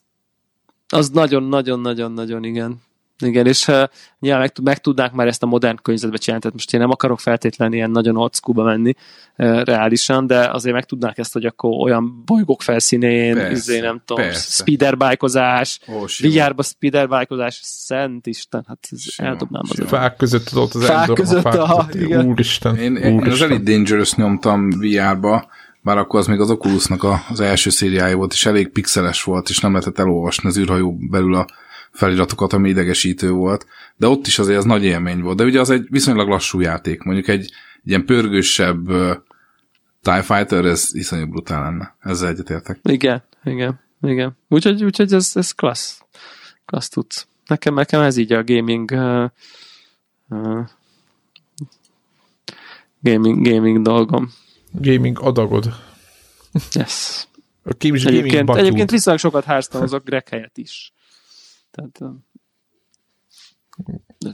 az 0.88 1.10
nagyon-nagyon-nagyon-nagyon, 1.10 2.44
igen. 2.44 2.80
Igen, 3.18 3.46
és 3.46 3.68
uh, 3.68 3.82
nyilván 4.18 4.40
meg, 4.40 4.52
meg 4.62 4.78
tudnák 4.78 5.12
már 5.12 5.26
ezt 5.26 5.42
a 5.42 5.46
modern 5.46 5.76
környezetbe 5.82 6.16
csinálni, 6.16 6.42
tehát 6.42 6.56
most 6.56 6.74
én 6.74 6.80
nem 6.80 6.90
akarok 6.90 7.20
feltétlenül 7.20 7.74
ilyen 7.74 7.90
nagyon 7.90 8.16
old 8.16 8.34
school 8.34 8.64
menni 8.64 8.94
uh, 9.36 9.62
reálisan, 9.62 10.26
de 10.26 10.50
azért 10.50 10.74
meg 10.74 10.84
tudnák 10.84 11.18
ezt, 11.18 11.32
hogy 11.32 11.44
akkor 11.44 11.70
olyan 11.70 12.22
bolygók 12.24 12.62
felszínén, 12.62 13.34
persze, 13.34 13.50
izé, 13.50 13.80
nem 13.80 14.02
tudom, 14.04 14.30
speederbikeozás, 14.32 15.80
vigyárba 16.18 16.62
speederbikeozás, 16.62 17.60
szent 17.62 18.26
Isten, 18.26 18.64
hát 18.68 18.88
ez 18.90 19.02
eldobnám 19.16 19.62
az 19.68 19.82
Fák 19.86 20.16
között 20.16 20.44
tudott 20.44 20.74
az 20.74 20.84
Fák 20.84 21.12
között, 21.12 21.40
fák 21.40 21.54
a, 21.54 21.88
igen. 21.92 22.26
Úristen, 22.26 22.76
én, 22.76 22.92
úristen. 22.92 23.24
én 23.24 23.30
az 23.30 23.42
Elite 23.42 23.72
Dangerous 23.72 24.14
nyomtam 24.14 24.70
VR-ba, 24.70 25.48
bár 25.82 25.98
akkor 25.98 26.20
az 26.20 26.26
még 26.26 26.40
az 26.40 26.50
Oculusnak 26.50 27.02
a, 27.02 27.22
az 27.28 27.40
első 27.40 27.70
szériája 27.70 28.16
volt, 28.16 28.32
és 28.32 28.46
elég 28.46 28.68
pixeles 28.68 29.22
volt, 29.22 29.48
és 29.48 29.58
nem 29.58 29.72
lehetett 29.72 29.98
elolvasni 29.98 30.48
az 30.48 30.58
űrhajó 30.58 30.96
belül 31.10 31.34
a 31.34 31.46
feliratokat, 31.90 32.52
ami 32.52 32.68
idegesítő 32.68 33.30
volt, 33.30 33.66
de 33.96 34.08
ott 34.08 34.26
is 34.26 34.38
azért 34.38 34.58
az 34.58 34.64
nagy 34.64 34.84
élmény 34.84 35.20
volt. 35.20 35.36
De 35.36 35.44
ugye 35.44 35.60
az 35.60 35.70
egy 35.70 35.86
viszonylag 35.90 36.28
lassú 36.28 36.60
játék, 36.60 37.02
mondjuk 37.02 37.28
egy, 37.28 37.40
egy 37.82 37.88
ilyen 37.88 38.04
pörgősebb 38.04 38.90
uh, 38.90 39.16
TIE 40.02 40.22
Fighter, 40.22 40.64
ez 40.64 40.88
iszonyú 40.92 41.26
brutál 41.26 41.62
lenne. 41.62 41.96
Ezzel 42.00 42.28
egyetértek. 42.28 42.78
Igen, 42.82 43.22
igen, 43.44 43.80
igen. 44.02 44.36
Úgyhogy, 44.48 44.84
úgyhogy 44.84 45.12
ez, 45.12 45.30
ez 45.34 45.52
klassz. 45.52 46.00
Klassz 46.64 46.88
tudsz. 46.88 47.26
Nekem, 47.46 47.74
nekem 47.74 48.00
ez 48.00 48.16
így 48.16 48.32
a 48.32 48.44
gaming 48.44 48.90
uh, 48.90 49.30
uh, 50.28 50.66
gaming, 53.00 53.48
gaming 53.48 53.82
dolgom. 53.82 54.32
Gaming 54.72 55.18
adagod. 55.20 55.74
Yes. 56.72 57.26
A 57.64 57.74
gaming 57.78 58.06
egyébként, 58.06 58.50
egyébként 58.50 58.90
viszonylag 58.90 59.22
sokat 59.22 59.44
háztanozok 59.44 60.04
Greg 60.04 60.28
helyett 60.28 60.58
is. 60.58 60.92
Tehát, 61.76 62.00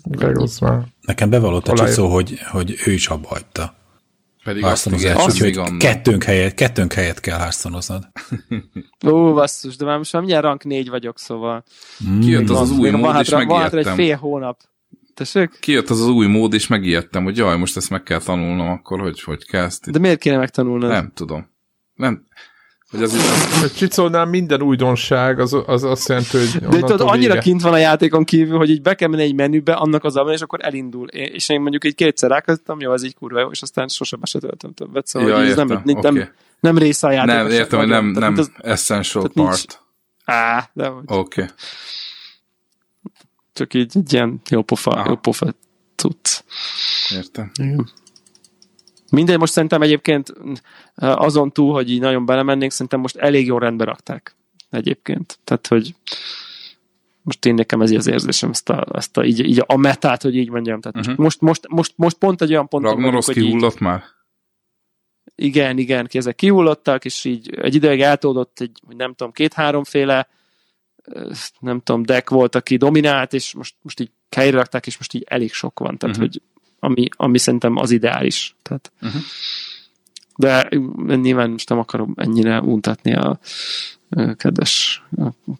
Gregos 0.05 0.59
már. 0.59 0.86
Nekem 1.01 1.31
bevallott 1.31 1.69
a 1.69 1.74
Csicó, 1.74 2.09
hogy, 2.09 2.39
hogy 2.51 2.74
ő 2.86 2.93
is 2.93 3.09
abba 3.09 3.28
hagyta. 3.28 3.74
Pedig 4.44 4.64
azt 4.64 4.86
igen, 4.86 5.16
azt 5.16 5.40
hogy 5.40 5.77
kettőnk 5.77 6.24
helyet, 6.24 6.55
kettőnk 6.55 6.93
helyet 6.93 7.20
kell 7.20 7.39
háztanoznod. 7.39 8.09
Ó, 9.06 9.32
basszus, 9.32 9.77
de 9.77 9.85
már 9.85 9.98
most 9.98 10.12
már 10.12 10.23
mindjárt 10.23 10.44
rank 10.47 10.64
négy 10.64 10.89
vagyok, 10.89 11.19
szóval. 11.19 11.64
Mm. 12.09 12.20
Kijött 12.20 12.48
az 12.48 12.60
az 12.60 12.70
új 12.70 12.90
mód, 12.90 13.20
és 13.20 13.31
megijedtem. 13.31 13.47
Van 13.47 13.78
egy 13.78 13.94
fél 13.94 14.16
hónap. 14.16 14.60
Tessék? 15.14 15.59
Kijött 15.60 15.90
az 15.90 16.01
az 16.01 16.09
új 16.09 16.27
mód, 16.27 16.55
és 16.55 16.66
megijedtem, 16.66 17.24
hogy 17.24 17.36
jaj, 17.36 17.56
most 17.56 17.77
ezt 17.77 17.90
meg 17.90 18.02
kell 18.02 18.20
tanulnom, 18.20 18.69
akkor 18.69 19.01
hogy, 19.01 19.23
hogy 19.23 19.44
kezd. 19.44 19.90
De 19.90 19.98
miért 19.98 20.19
kéne 20.19 20.36
megtanulnod? 20.36 20.90
Nem 20.90 21.12
tudom. 21.14 21.51
Nem, 21.94 22.27
hogy 22.93 23.02
az, 23.02 23.12
az... 23.62 23.73
Csicolnál 23.74 24.24
minden 24.24 24.62
újdonság, 24.62 25.40
az, 25.40 25.56
az 25.66 25.82
azt 25.85 26.09
jelenti, 26.09 26.39
hogy 26.39 26.48
De 26.48 26.78
tudod, 26.78 27.01
annyira 27.01 27.32
vége. 27.32 27.44
kint 27.44 27.62
van 27.62 27.73
a 27.73 27.77
játékon 27.77 28.24
kívül, 28.24 28.56
hogy 28.56 28.70
így 28.70 28.82
be 28.82 28.94
kell 28.94 29.09
menni 29.09 29.23
egy 29.23 29.35
menübe, 29.35 29.73
annak 29.73 30.05
az 30.05 30.16
abban, 30.16 30.32
és 30.32 30.40
akkor 30.40 30.59
elindul. 30.62 31.09
És 31.09 31.48
én 31.48 31.60
mondjuk 31.60 31.85
egy 31.85 31.94
kétszer 31.94 32.31
rákezdtem, 32.31 32.81
jó, 32.81 32.90
az 32.90 33.05
így 33.05 33.14
kurva 33.14 33.40
jó, 33.40 33.51
és 33.51 33.62
aztán 33.62 33.89
sosem 33.89 34.20
se 34.23 34.39
töltöm 34.39 34.73
többet. 34.74 35.06
Szóval 35.06 35.28
ja, 35.28 35.40
ez 35.40 35.56
nem, 35.56 35.66
nem, 35.66 35.82
okay. 35.85 36.12
nem, 36.12 36.32
nem 36.60 36.78
része 36.78 37.06
a 37.06 37.10
játék. 37.10 37.35
Nem, 37.35 37.51
értem, 37.51 37.78
hogy 37.78 37.89
nem, 37.89 38.06
nem 38.06 38.35
az, 38.39 38.51
essential 38.59 39.31
part. 39.35 39.56
Nincs. 39.56 39.64
Á, 40.24 40.70
de 40.73 40.86
hogy. 40.86 41.05
Oké. 41.06 41.43
Okay. 41.43 41.55
Csak 43.52 43.74
így 43.74 43.90
egy 43.94 44.12
ilyen 44.12 44.40
jó 44.51 44.62
pofa, 44.62 45.05
jó 45.09 45.16
pofa 45.16 45.55
tudsz. 45.94 46.44
Értem. 47.10 47.51
Igen. 47.60 47.89
Mindegy, 49.12 49.39
most 49.39 49.52
szerintem 49.52 49.82
egyébként 49.82 50.32
azon 50.97 51.52
túl, 51.52 51.72
hogy 51.72 51.90
így 51.90 52.01
nagyon 52.01 52.26
belemennénk, 52.26 52.70
szerintem 52.70 53.01
most 53.01 53.16
elég 53.16 53.47
jó 53.47 53.59
rendbe 53.59 53.84
rakták 53.84 54.36
egyébként. 54.70 55.39
Tehát, 55.44 55.66
hogy 55.66 55.94
most 57.22 57.47
én 57.47 57.55
nekem 57.55 57.80
ez 57.82 57.90
az 57.90 58.06
érzésem, 58.06 58.51
ezt 58.51 58.68
a, 58.68 58.86
ezt 58.93 59.16
a 59.16 59.24
így, 59.24 59.40
így 59.40 59.62
a 59.66 59.76
metát, 59.76 60.22
hogy 60.22 60.36
így 60.36 60.51
mondjam. 60.51 60.80
Tehát 60.80 60.98
uh-huh. 60.98 61.24
most, 61.24 61.40
most, 61.40 61.68
most, 61.68 61.93
most, 61.97 62.16
pont 62.16 62.43
egy 62.43 62.51
olyan 62.51 62.68
pont. 62.68 62.84
Ragnaros 62.84 63.26
kihullott 63.26 63.78
már? 63.78 64.05
Igen, 65.34 65.78
igen, 65.78 66.06
ki 66.06 66.18
ezek 66.18 66.34
kihullottak, 66.34 67.05
és 67.05 67.24
így 67.24 67.55
egy 67.55 67.74
ideig 67.74 68.01
eltódott 68.01 68.60
egy, 68.60 68.80
nem 68.97 69.14
tudom, 69.14 69.32
két-háromféle 69.32 70.28
nem 71.59 71.80
tudom, 71.80 72.02
deck 72.02 72.30
volt, 72.30 72.55
aki 72.55 72.76
dominált, 72.76 73.32
és 73.32 73.55
most, 73.55 73.74
most 73.82 74.01
így 74.01 74.10
helyre 74.30 74.56
rakták, 74.56 74.86
és 74.86 74.98
most 74.98 75.14
így 75.14 75.24
elég 75.26 75.52
sok 75.52 75.78
van. 75.78 75.98
Tehát, 75.98 76.16
uh-huh. 76.16 76.32
hogy 76.32 76.43
ami, 76.84 77.09
ami 77.16 77.38
szerintem 77.38 77.76
az 77.76 77.90
ideális. 77.90 78.56
Tehát, 78.62 78.92
uh-huh. 79.02 79.22
De 80.36 80.68
nyilván 81.16 81.50
most 81.50 81.68
nem 81.68 81.78
akarom 81.78 82.14
ennyire 82.16 82.60
untatni 82.60 83.14
a 83.14 83.38
kedves 84.36 85.02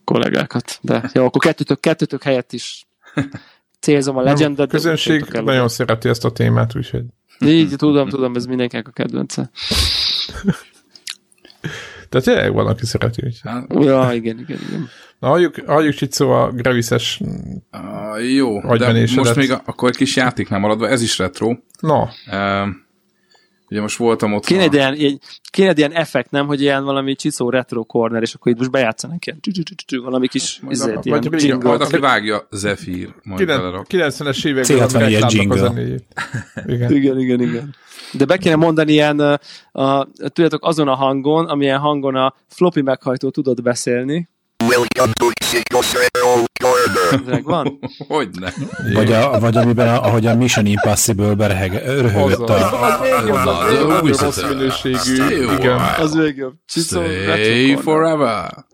kollégákat. 0.05 0.79
De 0.81 1.03
jó, 1.15 1.25
akkor 1.25 1.41
kettőtök, 1.41 1.81
kettőtök 1.81 2.23
helyett 2.23 2.53
is 2.53 2.87
célzom 3.81 4.17
a 4.17 4.23
legendet. 4.23 4.67
A 4.67 4.71
közönség 4.71 5.25
nagyon 5.25 5.69
szereti 5.69 6.09
ezt 6.09 6.25
a 6.25 6.33
témát, 6.33 6.77
úgyhogy. 6.77 7.05
Így, 7.45 7.75
tudom, 7.77 8.09
tudom, 8.09 8.35
ez 8.37 8.47
mindenkinek 8.47 8.89
a 8.89 8.91
kedvence. 8.91 9.51
Tehát 12.13 12.27
tényleg 12.27 12.53
van, 12.53 12.67
aki 12.67 12.87
szereti. 12.87 13.23
Hát, 13.43 13.67
ja, 13.69 14.11
igen, 14.13 14.39
igen, 14.39 14.59
igen. 14.69 14.89
Na, 15.19 15.29
halljuk, 15.29 15.55
halljuk 15.67 16.01
itt 16.01 16.13
szó 16.13 16.31
a 16.31 16.51
Gravises 16.51 17.21
uh, 17.21 18.35
Jó, 18.35 18.77
de 18.77 19.07
most 19.17 19.37
még 19.37 19.51
a, 19.53 19.63
akkor 19.65 19.89
egy 19.89 19.97
kis 19.97 20.17
játéknál 20.17 20.59
maradva, 20.61 20.89
ez 20.89 21.03
is 21.03 21.19
retro. 21.19 21.57
No. 21.81 22.03
Uh, 22.03 22.69
ugye 23.73 23.81
most 23.81 23.97
voltam 23.97 24.33
ott. 24.33 24.45
Kéne, 24.45 24.65
a... 24.65 24.69
ilyen, 24.73 24.93
egy, 24.93 25.19
kéne 25.51 25.69
egy 25.69 25.79
ilyen 25.79 25.93
effekt, 25.93 26.31
nem, 26.31 26.47
hogy 26.47 26.61
ilyen 26.61 26.85
valami 26.85 27.15
csiszó 27.15 27.51
retro 27.51 27.85
corner, 27.85 28.23
és 28.23 28.35
akkor 28.35 28.53
itt 28.53 28.59
most 28.59 28.71
bejátszanak 28.71 29.27
ilyen 29.27 29.41
valami 30.03 30.29
kis 30.29 30.61
izét, 30.69 31.05
ilyen 31.05 31.21
vagy, 31.21 31.63
majd 31.63 31.81
aki 31.81 31.99
vágja 31.99 32.47
Zephyr, 32.51 33.15
majd 33.23 33.49
90-es 33.49 34.45
években 34.47 34.99
reklámnak 34.99 35.79
Igen. 36.67 36.93
igen, 36.93 37.19
igen, 37.19 37.41
igen. 37.41 37.75
De 38.13 38.25
be 38.25 38.37
kéne 38.37 38.57
mondani 38.57 38.93
ilyen, 38.93 39.21
a, 39.21 39.39
a, 39.73 40.09
tudjátok, 40.15 40.65
azon 40.65 40.89
a 40.89 40.95
hangon, 40.95 41.49
amilyen 41.49 41.79
hangon 41.79 42.15
a 42.15 42.35
floppy 42.49 42.83
meghajtó 42.83 43.31
tudod 43.31 43.63
beszélni, 43.63 44.29
Welcome 44.69 45.13
to 45.19 45.31
Megvan? 47.27 47.79
Hogyne. 48.09 48.53
Vagy, 48.93 49.13
a, 49.13 49.41
vagy 49.41 49.57
amiben, 49.57 49.89
a, 49.89 50.05
ahogy 50.05 50.27
a 50.27 50.37
Mission 50.37 50.67
Impossible-be 50.67 51.69
röhögött 51.85 52.49
a... 52.49 52.81
Az 54.01 54.21
rossz 54.21 54.43
minőségű, 54.43 55.25
igen. 55.59 55.79
Az 55.99 56.15
még 56.15 56.37
jobb. 56.37 56.55
Stay 56.67 57.77
forever. 57.77 58.65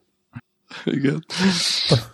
Igen. 0.85 1.25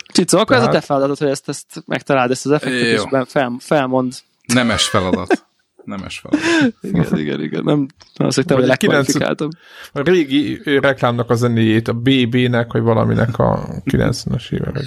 Csicó, 0.07 0.39
akkor 0.39 0.57
ez 0.57 0.63
a 0.63 0.69
te 0.69 0.81
feladatod, 0.81 1.19
hogy 1.19 1.29
ezt, 1.29 1.49
ezt 1.49 1.67
megtaláld, 1.87 2.31
ezt 2.31 2.47
az 2.47 2.53
effektet, 2.53 2.81
és 2.81 3.03
fel, 3.27 3.57
felmond. 3.61 4.15
Nemes 4.47 4.89
feladat. 4.89 5.47
Nemes 5.85 6.19
feladat. 6.19 6.75
igen, 6.81 7.19
igen, 7.19 7.41
igen. 7.41 7.65
Nem, 7.65 7.87
az, 8.15 8.35
hogy 8.35 8.45
te 8.45 8.55
vagy 8.55 8.67
legkvalifikáltabb. 8.67 9.51
A 9.93 10.01
régi 10.01 10.61
reklámnak 10.65 11.31
a 11.31 11.35
zenéjét, 11.35 11.89
a 11.89 11.93
BB-nek, 11.93 12.73
vagy 12.73 12.83
valaminek 12.83 13.39
a 13.39 13.69
90-es 13.85 14.53
évek. 14.53 14.85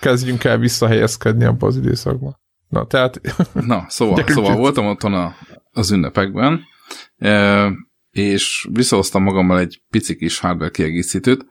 Kezdjünk 0.00 0.44
el 0.44 0.58
visszahelyezkedni 0.58 1.44
abba 1.44 1.66
az 1.66 1.76
időszakba. 1.76 2.40
Na, 2.68 2.86
tehát... 2.86 3.20
Na, 3.52 3.84
szóval, 3.88 4.24
szóval 4.26 4.56
voltam 4.56 4.86
otthon 4.86 5.14
a, 5.14 5.34
az 5.72 5.90
ünnepekben, 5.90 6.60
e, 7.18 7.70
és 8.10 8.68
visszahoztam 8.72 9.22
magammal 9.22 9.58
egy 9.58 9.82
pici 9.90 10.16
kis 10.16 10.38
hardware 10.38 10.70
kiegészítőt. 10.70 11.46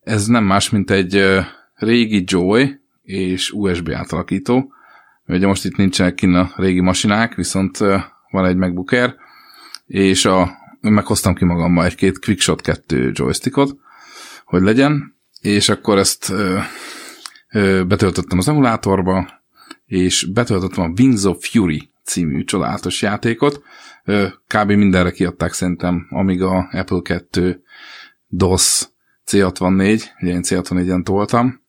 Ez 0.00 0.26
nem 0.26 0.44
más, 0.44 0.70
mint 0.70 0.90
egy 0.90 1.24
régi 1.74 2.24
Joy 2.26 2.80
és 3.02 3.50
USB 3.50 3.90
átalakító, 3.90 4.72
Ugye 5.28 5.46
most 5.46 5.64
itt 5.64 5.76
nincsenek 5.76 6.14
kinn 6.14 6.34
a 6.34 6.52
régi 6.56 6.80
masinák, 6.80 7.34
viszont 7.34 7.78
van 8.30 8.44
egy 8.44 8.56
MacBook 8.56 8.92
Air, 8.92 9.14
és 9.86 10.24
a, 10.24 10.50
meghoztam 10.80 11.34
ki 11.34 11.44
magammal 11.44 11.84
egy-két 11.84 12.18
Quickshot 12.18 12.60
2 12.60 13.10
joystickot, 13.14 13.76
hogy 14.44 14.62
legyen, 14.62 15.16
és 15.40 15.68
akkor 15.68 15.98
ezt 15.98 16.30
ö, 16.30 16.58
ö, 17.50 17.84
betöltöttem 17.84 18.38
az 18.38 18.48
emulátorba, 18.48 19.28
és 19.86 20.30
betöltöttem 20.32 20.84
a 20.84 20.92
Wings 21.00 21.24
of 21.24 21.48
Fury 21.48 21.90
című 22.04 22.44
csodálatos 22.44 23.02
játékot. 23.02 23.62
Ö, 24.04 24.26
kb. 24.46 24.70
mindenre 24.70 25.10
kiadták 25.10 25.52
szerintem, 25.52 26.06
amíg 26.10 26.42
a 26.42 26.68
Apple 26.72 27.00
2 27.02 27.62
DOS 28.26 28.88
C64, 29.26 30.02
ugye 30.20 30.32
én 30.32 30.42
C64-en 30.42 31.02
toltam. 31.02 31.60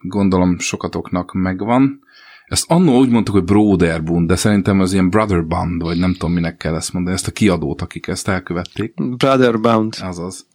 Gondolom 0.00 0.58
sokatoknak 0.58 1.32
megvan. 1.32 2.06
Ezt 2.48 2.70
annó 2.70 2.98
úgy 2.98 3.08
mondtuk, 3.08 3.34
hogy 3.34 3.44
Broderbund, 3.44 4.28
de 4.28 4.36
szerintem 4.36 4.80
az 4.80 4.92
ilyen 4.92 5.10
Brotherband, 5.10 5.82
vagy 5.82 5.98
nem 5.98 6.12
tudom, 6.12 6.32
minek 6.32 6.56
kell 6.56 6.74
ezt 6.74 6.92
mondani, 6.92 7.14
ezt 7.14 7.26
a 7.26 7.30
kiadót, 7.30 7.80
akik 7.80 8.06
ezt 8.06 8.28
elkövették. 8.28 8.94
Brotherbound. 9.16 9.94
Azaz. 10.00 10.46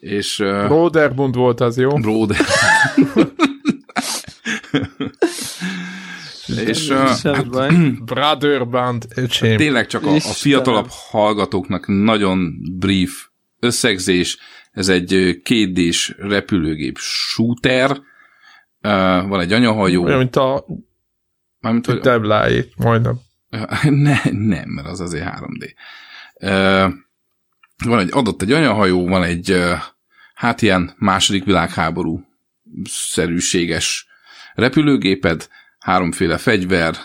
És... 0.00 0.38
Uh, 0.38 0.66
Broderbund 0.66 1.34
volt 1.34 1.60
az, 1.60 1.76
jó? 1.76 1.90
Broder. 1.90 2.36
és 6.66 6.88
uh, 6.88 6.96
hát, 6.96 7.72
Brotherband, 8.12 9.06
öcsém. 9.14 9.56
Tényleg 9.56 9.86
csak 9.86 10.06
a, 10.06 10.14
a 10.14 10.20
fiatalabb 10.20 10.88
hallgatóknak 10.88 11.86
nagyon 11.86 12.54
brief 12.78 13.26
összegzés, 13.60 14.38
ez 14.72 14.88
egy 14.88 15.40
kétdés 15.42 16.14
repülőgép 16.18 16.98
shooter, 16.98 18.00
van 19.28 19.40
egy 19.40 19.52
anyahajó. 19.52 20.04
Olyan, 20.04 20.18
mint 20.18 20.36
a 20.36 20.66
Mármint, 21.62 21.86
hogy... 21.86 21.98
Debláit, 21.98 22.72
majdnem. 22.76 23.20
Ne, 23.82 24.20
nem, 24.30 24.68
mert 24.68 24.86
az 24.86 25.00
azért 25.00 25.26
3D. 25.26 25.74
Van 27.84 27.98
egy 27.98 28.10
adott 28.12 28.42
egy 28.42 28.52
anyahajó, 28.52 29.08
van 29.08 29.22
egy 29.22 29.62
hát 30.34 30.62
ilyen 30.62 30.94
második 30.98 31.44
világháború 31.44 32.24
szerűséges 32.84 34.06
repülőgéped, 34.54 35.48
háromféle 35.78 36.38
fegyver, 36.38 36.96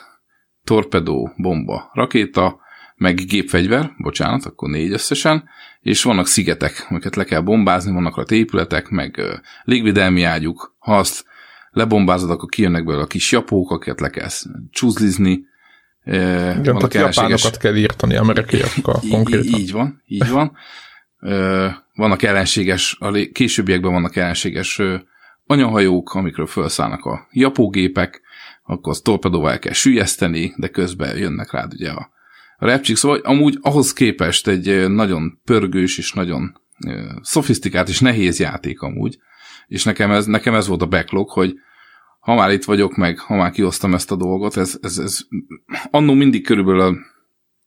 torpedó, 0.63 1.33
bomba, 1.35 1.89
rakéta, 1.93 2.59
meg 2.95 3.15
gépfegyver, 3.15 3.91
bocsánat, 3.97 4.45
akkor 4.45 4.69
négy 4.69 4.91
összesen, 4.91 5.49
és 5.81 6.03
vannak 6.03 6.27
szigetek, 6.27 6.85
amiket 6.89 7.15
le 7.15 7.23
kell 7.23 7.41
bombázni, 7.41 7.91
vannak 7.91 8.17
ott 8.17 8.31
épületek, 8.31 8.89
meg 8.89 9.21
légvédelmi 9.63 10.23
ágyuk. 10.23 10.75
Ha 10.79 10.97
azt 10.97 11.25
lebombázod, 11.77 12.29
akkor 12.29 12.49
kijönnek 12.49 12.85
belőle 12.85 13.03
a 13.03 13.07
kis 13.07 13.31
japók, 13.31 13.71
akiket 13.71 13.99
le 13.99 14.09
kell 14.09 14.27
csúzlizni. 14.71 15.45
Igen, 16.03 16.63
vannak 16.63 16.91
tehát 16.91 17.15
japánokat 17.15 17.57
kell 17.57 17.75
írtani 17.75 18.15
amerikaiakkal 18.15 19.01
konkrétan. 19.09 19.59
Így 19.59 19.71
van, 19.71 20.01
így 20.05 20.29
van. 20.29 20.57
Vannak 21.93 22.23
ellenséges, 22.23 22.97
a 22.99 23.11
későbbiekben 23.31 23.91
vannak 23.91 24.15
ellenséges 24.15 24.81
anyahajók, 25.45 26.13
amikről 26.13 26.47
felszállnak 26.47 27.05
a 27.05 27.27
japógépek, 27.31 28.21
akkor 28.63 28.91
az 28.91 29.01
torpedóval 29.01 29.51
el 29.51 29.59
kell 29.59 29.73
sülyezteni, 29.73 30.53
de 30.57 30.67
közben 30.67 31.17
jönnek 31.17 31.51
rád 31.51 31.73
ugye 31.73 31.89
a, 31.89 32.09
a 32.57 32.65
repcsik. 32.65 32.95
Szóval 32.95 33.17
amúgy 33.17 33.57
ahhoz 33.61 33.93
képest 33.93 34.47
egy 34.47 34.89
nagyon 34.89 35.39
pörgős 35.45 35.97
és 35.97 36.13
nagyon 36.13 36.61
szofisztikált 37.21 37.89
és 37.89 37.99
nehéz 37.99 38.39
játék 38.39 38.81
amúgy, 38.81 39.17
és 39.67 39.83
nekem 39.83 40.11
ez, 40.11 40.25
nekem 40.25 40.53
ez 40.53 40.67
volt 40.67 40.81
a 40.81 40.87
backlog, 40.87 41.29
hogy 41.29 41.53
ha 42.27 42.35
már 42.35 42.51
itt 42.51 42.63
vagyok, 42.63 42.95
meg 42.95 43.19
ha 43.19 43.35
már 43.35 43.51
kiosztam 43.51 43.93
ezt 43.93 44.11
a 44.11 44.15
dolgot, 44.15 44.57
ez, 44.57 44.77
ez, 44.81 44.97
ez 44.97 45.19
annó 45.91 46.13
mindig 46.13 46.45
körülbelül 46.45 46.97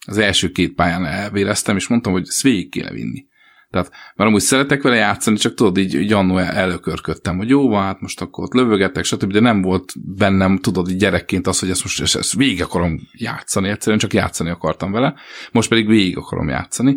az 0.07 0.19
első 0.19 0.51
két 0.51 0.75
pályán 0.75 1.07
elvéreztem, 1.07 1.77
és 1.77 1.89
mondtam, 1.89 2.13
hogy 2.13 2.27
ezt 2.29 2.43
végig 2.43 2.71
kéne 2.71 2.91
vinni. 2.91 3.25
Tehát, 3.71 3.91
mert 4.15 4.29
amúgy 4.29 4.41
szeretek 4.41 4.83
vele 4.83 4.97
játszani, 4.97 5.37
csak 5.37 5.55
tudod, 5.55 5.79
így, 5.79 5.95
így 5.95 6.13
annó 6.13 6.39
előkörködtem, 6.39 7.37
hogy 7.37 7.49
jó, 7.49 7.69
van, 7.69 7.83
hát 7.83 8.01
most 8.01 8.21
akkor 8.21 8.45
ott 8.45 8.53
lövögetek, 8.53 9.05
stb., 9.05 9.33
de 9.33 9.41
nem 9.41 9.63
volt 9.63 9.93
bennem, 10.17 10.59
tudod, 10.59 10.91
így 10.91 10.97
gyerekként 10.97 11.47
az, 11.47 11.59
hogy 11.59 11.71
ezt 11.71 11.83
most 11.83 12.01
ezt, 12.01 12.17
ezt 12.17 12.35
végig 12.35 12.63
akarom 12.63 13.01
játszani, 13.13 13.69
egyszerűen 13.69 13.99
csak 13.99 14.13
játszani 14.13 14.51
akartam 14.51 14.93
vele, 14.93 15.15
most 15.53 15.69
pedig 15.69 15.87
végig 15.87 16.17
akarom 16.17 16.49
játszani. 16.49 16.97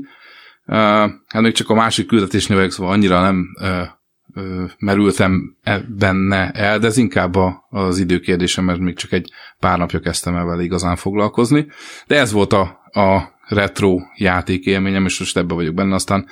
Uh, 0.65 0.75
hát 1.27 1.41
még 1.41 1.53
csak 1.53 1.69
a 1.69 1.73
másik 1.73 2.07
küldetésnél 2.07 2.57
vagyok, 2.57 2.71
szóval 2.71 2.93
annyira 2.93 3.21
nem 3.21 3.45
uh, 3.61 3.87
merültem 4.77 5.55
e, 5.63 5.85
benne 5.97 6.51
el, 6.51 6.79
de 6.79 6.87
ez 6.87 6.97
inkább 6.97 7.35
az 7.69 7.99
időkérdése, 7.99 8.61
mert 8.61 8.79
még 8.79 8.95
csak 8.95 9.11
egy 9.11 9.31
pár 9.59 9.77
napja 9.77 9.99
kezdtem 9.99 10.35
el 10.35 10.45
vele 10.45 10.63
igazán 10.63 10.95
foglalkozni. 10.95 11.67
De 12.07 12.19
ez 12.19 12.31
volt 12.31 12.53
a, 12.53 12.61
a 12.91 13.33
retro 13.47 13.97
játék 14.15 14.65
élményem, 14.65 15.05
és 15.05 15.19
most 15.19 15.37
ebbe 15.37 15.53
vagyok 15.53 15.73
benne, 15.73 15.95
aztán 15.95 16.27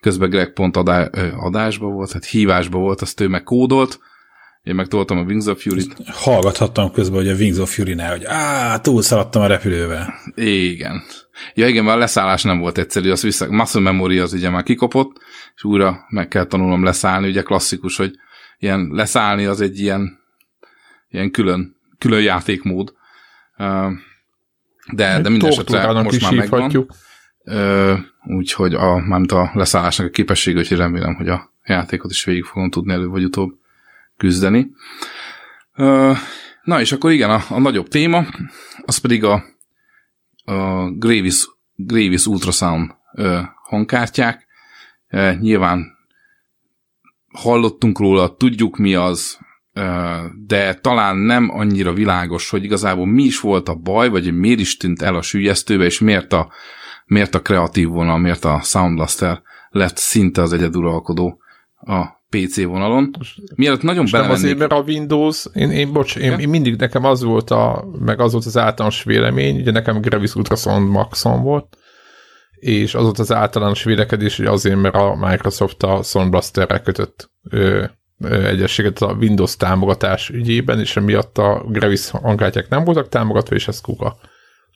közben 0.00 0.30
Greg 0.30 0.52
pont 0.52 0.76
adá, 0.76 1.10
adásba 1.36 1.86
volt, 1.86 2.12
hát 2.12 2.24
hívásba 2.24 2.78
volt, 2.78 3.00
azt 3.00 3.20
ő 3.20 3.28
meg 3.28 3.42
kódolt, 3.42 3.98
én 4.62 4.74
meg 4.74 4.86
toltam 4.86 5.18
a 5.18 5.22
Wings 5.22 5.46
of 5.46 5.62
Fury-t. 5.62 5.96
Hallgathattam 6.06 6.92
közben, 6.92 7.18
hogy 7.18 7.28
a 7.28 7.34
Wings 7.34 7.58
of 7.58 7.74
Fury-nál, 7.74 8.10
hogy 8.10 8.24
á, 8.24 8.78
túlszaladtam 8.78 9.42
a 9.42 9.46
repülővel. 9.46 10.14
Igen. 10.34 11.02
Ja 11.54 11.68
igen, 11.68 11.84
mert 11.84 11.96
a 11.96 12.00
leszállás 12.00 12.42
nem 12.42 12.58
volt 12.58 12.78
egyszerű, 12.78 13.10
az 13.10 13.22
vissza, 13.22 13.50
muscle 13.50 13.80
memory 13.80 14.18
az 14.18 14.32
ugye 14.32 14.50
már 14.50 14.62
kikopott, 14.62 15.16
és 15.54 15.64
újra 15.64 16.06
meg 16.08 16.28
kell 16.28 16.44
tanulnom 16.44 16.84
leszállni, 16.84 17.28
ugye 17.28 17.42
klasszikus, 17.42 17.96
hogy 17.96 18.18
ilyen 18.58 18.88
leszállni 18.92 19.44
az 19.44 19.60
egy 19.60 19.78
ilyen, 19.78 20.18
ilyen 21.10 21.30
külön, 21.30 21.76
külön 21.98 22.22
játékmód. 22.22 22.94
De, 24.92 25.20
de 25.20 25.28
minden 25.28 25.50
esetre 25.50 26.02
most 26.02 26.20
már 26.20 26.34
megvan. 26.34 26.86
Úgyhogy 28.24 28.74
a, 28.74 28.98
mármint 28.98 29.32
a 29.32 29.50
leszállásnak 29.54 30.06
a 30.06 30.10
képessége, 30.10 30.58
úgyhogy 30.58 30.76
remélem, 30.76 31.14
hogy 31.14 31.28
a 31.28 31.52
játékot 31.64 32.10
is 32.10 32.24
végig 32.24 32.44
fogom 32.44 32.70
tudni 32.70 32.92
előbb 32.92 33.10
vagy 33.10 33.24
utóbb 33.24 33.58
küzdeni. 34.16 34.70
Na 36.62 36.80
és 36.80 36.92
akkor 36.92 37.10
igen, 37.10 37.30
a, 37.30 37.42
a 37.48 37.58
nagyobb 37.58 37.88
téma, 37.88 38.26
az 38.84 38.96
pedig 38.96 39.24
a, 39.24 39.44
a 40.44 40.90
Gravis, 40.90 41.48
Gravis 41.74 42.26
Ultrasound 42.26 42.90
hangkártyák. 43.62 44.46
Nyilván 45.40 46.00
hallottunk 47.32 47.98
róla, 47.98 48.36
tudjuk 48.36 48.76
mi 48.76 48.94
az, 48.94 49.38
de 50.46 50.74
talán 50.74 51.16
nem 51.16 51.50
annyira 51.50 51.92
világos, 51.92 52.50
hogy 52.50 52.64
igazából 52.64 53.06
mi 53.06 53.22
is 53.22 53.40
volt 53.40 53.68
a 53.68 53.74
baj, 53.74 54.08
vagy 54.08 54.34
miért 54.34 54.60
is 54.60 54.76
tűnt 54.76 55.02
el 55.02 55.14
a 55.14 55.22
sülyeztőbe, 55.22 55.84
és 55.84 55.98
miért 55.98 56.32
a, 56.32 56.48
miért 57.06 57.34
a 57.34 57.42
kreatív 57.42 57.88
vonal, 57.88 58.18
miért 58.18 58.44
a 58.44 58.60
Sound 58.62 58.94
Blaster 58.94 59.42
lett 59.70 59.96
szinte 59.96 60.42
az 60.42 60.52
egyeduralkodó 60.52 61.38
a 61.76 62.06
PC 62.28 62.62
vonalon. 62.64 63.10
Mielőtt 63.54 63.82
nagyon 63.82 64.00
Most 64.00 64.12
nem 64.12 64.30
azért, 64.30 64.58
mert 64.58 64.72
a 64.72 64.82
Windows, 64.86 65.46
én, 65.52 65.70
én 65.70 65.92
bocs, 65.92 66.16
én, 66.16 66.38
én, 66.38 66.48
mindig 66.48 66.76
nekem 66.76 67.04
az 67.04 67.22
volt 67.22 67.50
a, 67.50 67.84
meg 67.98 68.20
az 68.20 68.32
volt 68.32 68.44
az 68.44 68.56
általános 68.56 69.02
vélemény, 69.02 69.60
ugye 69.60 69.70
nekem 69.70 70.00
Gravis 70.00 70.34
Ultrasound 70.34 70.88
Maxon 70.88 71.42
volt, 71.42 71.76
és 72.62 72.94
az 72.94 73.02
volt 73.02 73.18
az 73.18 73.32
általános 73.32 73.84
vélekedés, 73.84 74.36
hogy 74.36 74.46
azért, 74.46 74.80
mert 74.80 74.94
a 74.94 75.16
Microsoft 75.20 75.82
a 75.82 76.02
Sound 76.02 76.30
Blaster-rel 76.30 76.82
kötött 76.82 77.30
ö, 77.50 77.84
ö, 78.20 78.46
egyességet 78.46 79.02
a 79.02 79.12
Windows 79.12 79.56
támogatás 79.56 80.28
ügyében, 80.28 80.80
és 80.80 80.96
emiatt 80.96 81.38
a 81.38 81.64
Gravis 81.68 82.10
hangkártyák 82.10 82.68
nem 82.68 82.84
voltak 82.84 83.08
támogatva, 83.08 83.54
és 83.54 83.68
ez 83.68 83.80
kuka. 83.80 84.16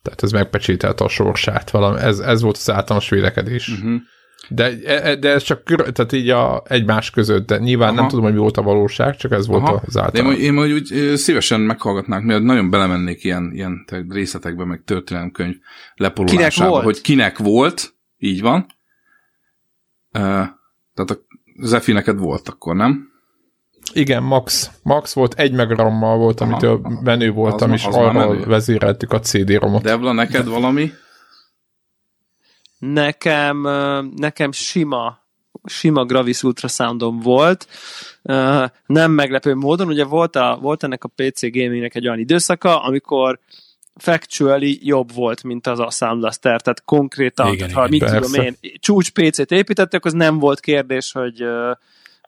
Tehát 0.02 0.22
ez 0.22 0.30
megpecsételte 0.30 1.04
a 1.04 1.08
sorsát. 1.08 1.70
Valami, 1.70 2.00
ez, 2.00 2.18
ez 2.18 2.42
volt 2.42 2.56
az 2.56 2.70
általános 2.70 3.08
vélekedés. 3.08 3.68
Uh-huh. 3.68 4.00
De, 4.48 4.72
e, 4.84 5.16
de 5.16 5.28
ez 5.30 5.42
csak 5.42 5.62
tehát 5.92 6.12
így 6.12 6.30
a 6.30 6.62
egymás 6.68 7.10
között, 7.10 7.46
de 7.46 7.58
nyilván 7.58 7.88
Aha. 7.88 8.00
nem 8.00 8.08
tudom, 8.08 8.24
hogy 8.24 8.32
mi 8.32 8.38
volt 8.38 8.56
a 8.56 8.62
valóság, 8.62 9.16
csak 9.16 9.32
ez 9.32 9.46
Aha. 9.46 9.60
volt 9.60 9.82
az 9.86 9.96
általán. 9.96 10.32
De 10.32 10.38
én, 10.38 10.58
én 10.58 10.72
úgy 10.72 11.16
szívesen 11.16 11.60
meghallgatnák, 11.60 12.22
mert 12.22 12.42
nagyon 12.42 12.70
belemennék 12.70 13.24
ilyen, 13.24 13.50
ilyen 13.52 13.84
részletekbe, 14.08 14.64
meg 14.64 14.82
történelemkönyv 14.84 15.54
lepolulásába, 15.94 16.82
hogy 16.82 17.00
kinek 17.00 17.38
volt, 17.38 17.94
így 18.18 18.40
van. 18.40 18.66
Uh, 20.12 20.22
tehát 20.94 21.10
a 21.10 21.18
Zefi 21.60 21.92
neked 21.92 22.18
volt 22.18 22.48
akkor, 22.48 22.76
nem? 22.76 23.14
Igen, 23.92 24.22
Max. 24.22 24.70
Max 24.82 25.12
volt, 25.12 25.34
egy 25.34 25.52
megrammal 25.52 26.16
volt, 26.16 26.40
amitől 26.40 26.80
aha. 26.82 27.00
menő 27.02 27.30
voltam, 27.30 27.72
az, 27.72 27.80
és 27.80 27.86
arra 27.90 28.44
vezéreltük 28.44 29.12
a 29.12 29.20
CD-romot. 29.20 29.82
Devla, 29.82 30.12
neked 30.12 30.46
valami? 30.48 30.92
Nekem, 32.92 33.60
nekem 34.16 34.52
sima 34.52 35.24
sima 35.64 36.04
Gravis 36.04 36.42
Ultrasoundom 36.42 37.20
volt. 37.20 37.68
Nem 38.86 39.10
meglepő 39.10 39.54
módon, 39.54 39.86
ugye 39.86 40.04
volt, 40.04 40.36
a, 40.36 40.58
volt 40.60 40.82
ennek 40.82 41.04
a 41.04 41.08
PC 41.08 41.40
gamingnek 41.40 41.94
egy 41.94 42.06
olyan 42.06 42.18
időszaka, 42.18 42.82
amikor 42.82 43.38
factually 43.94 44.78
jobb 44.82 45.14
volt, 45.14 45.42
mint 45.42 45.66
az 45.66 45.78
a 45.78 45.90
Sound 45.90 46.20
Blaster, 46.20 46.60
tehát 46.60 46.84
konkrétan, 46.84 47.52
igen, 47.52 47.72
ha 47.72 47.86
igen, 47.86 47.90
mit 47.90 48.00
persze. 48.00 48.18
tudom 48.20 48.44
én, 48.44 48.56
csúcs 48.78 49.10
PC-t 49.10 49.50
építettek, 49.50 50.04
az 50.04 50.12
nem 50.12 50.38
volt 50.38 50.60
kérdés, 50.60 51.12
hogy 51.12 51.44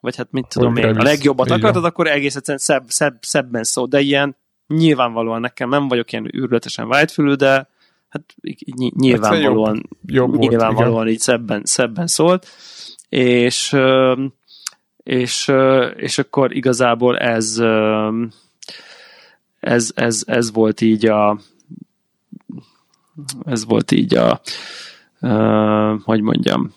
vagy 0.01 0.17
hát 0.17 0.29
mit 0.31 0.47
tudom 0.49 0.73
hogy 0.73 0.83
én, 0.83 0.97
a 0.97 1.03
legjobbat 1.03 1.51
akartad, 1.51 1.85
akkor 1.85 2.07
egész 2.07 2.37
egyszerűen 2.37 2.63
szebb, 2.63 2.85
szebb, 2.89 3.17
szebben 3.21 3.65
szó, 3.65 3.87
de 3.87 4.01
ilyen 4.01 4.37
nyilvánvalóan 4.67 5.41
nekem 5.41 5.69
nem 5.69 5.89
vagyok 5.89 6.13
ilyen 6.13 6.31
űrletesen 6.37 6.89
vágyfülű, 6.89 7.35
de 7.35 7.69
hát 8.09 8.35
nyilvánvalóan, 8.97 9.89
jobb, 10.07 10.33
jobb 10.33 10.39
nyilvánvalóan 10.39 10.93
volt, 10.93 11.09
így 11.09 11.19
szebben, 11.19 11.63
szebben 11.65 12.07
szólt, 12.07 12.47
és, 13.09 13.77
és, 14.97 15.53
és 15.97 16.19
akkor 16.19 16.57
igazából 16.57 17.19
ez, 17.19 17.63
ez, 19.61 19.93
ez, 19.95 20.23
ez 20.27 20.53
volt 20.53 20.81
így 20.81 21.07
a 21.07 21.39
ez 23.45 23.65
volt 23.65 23.91
így 23.91 24.15
a 24.15 24.41
hogy 26.05 26.21
mondjam 26.21 26.73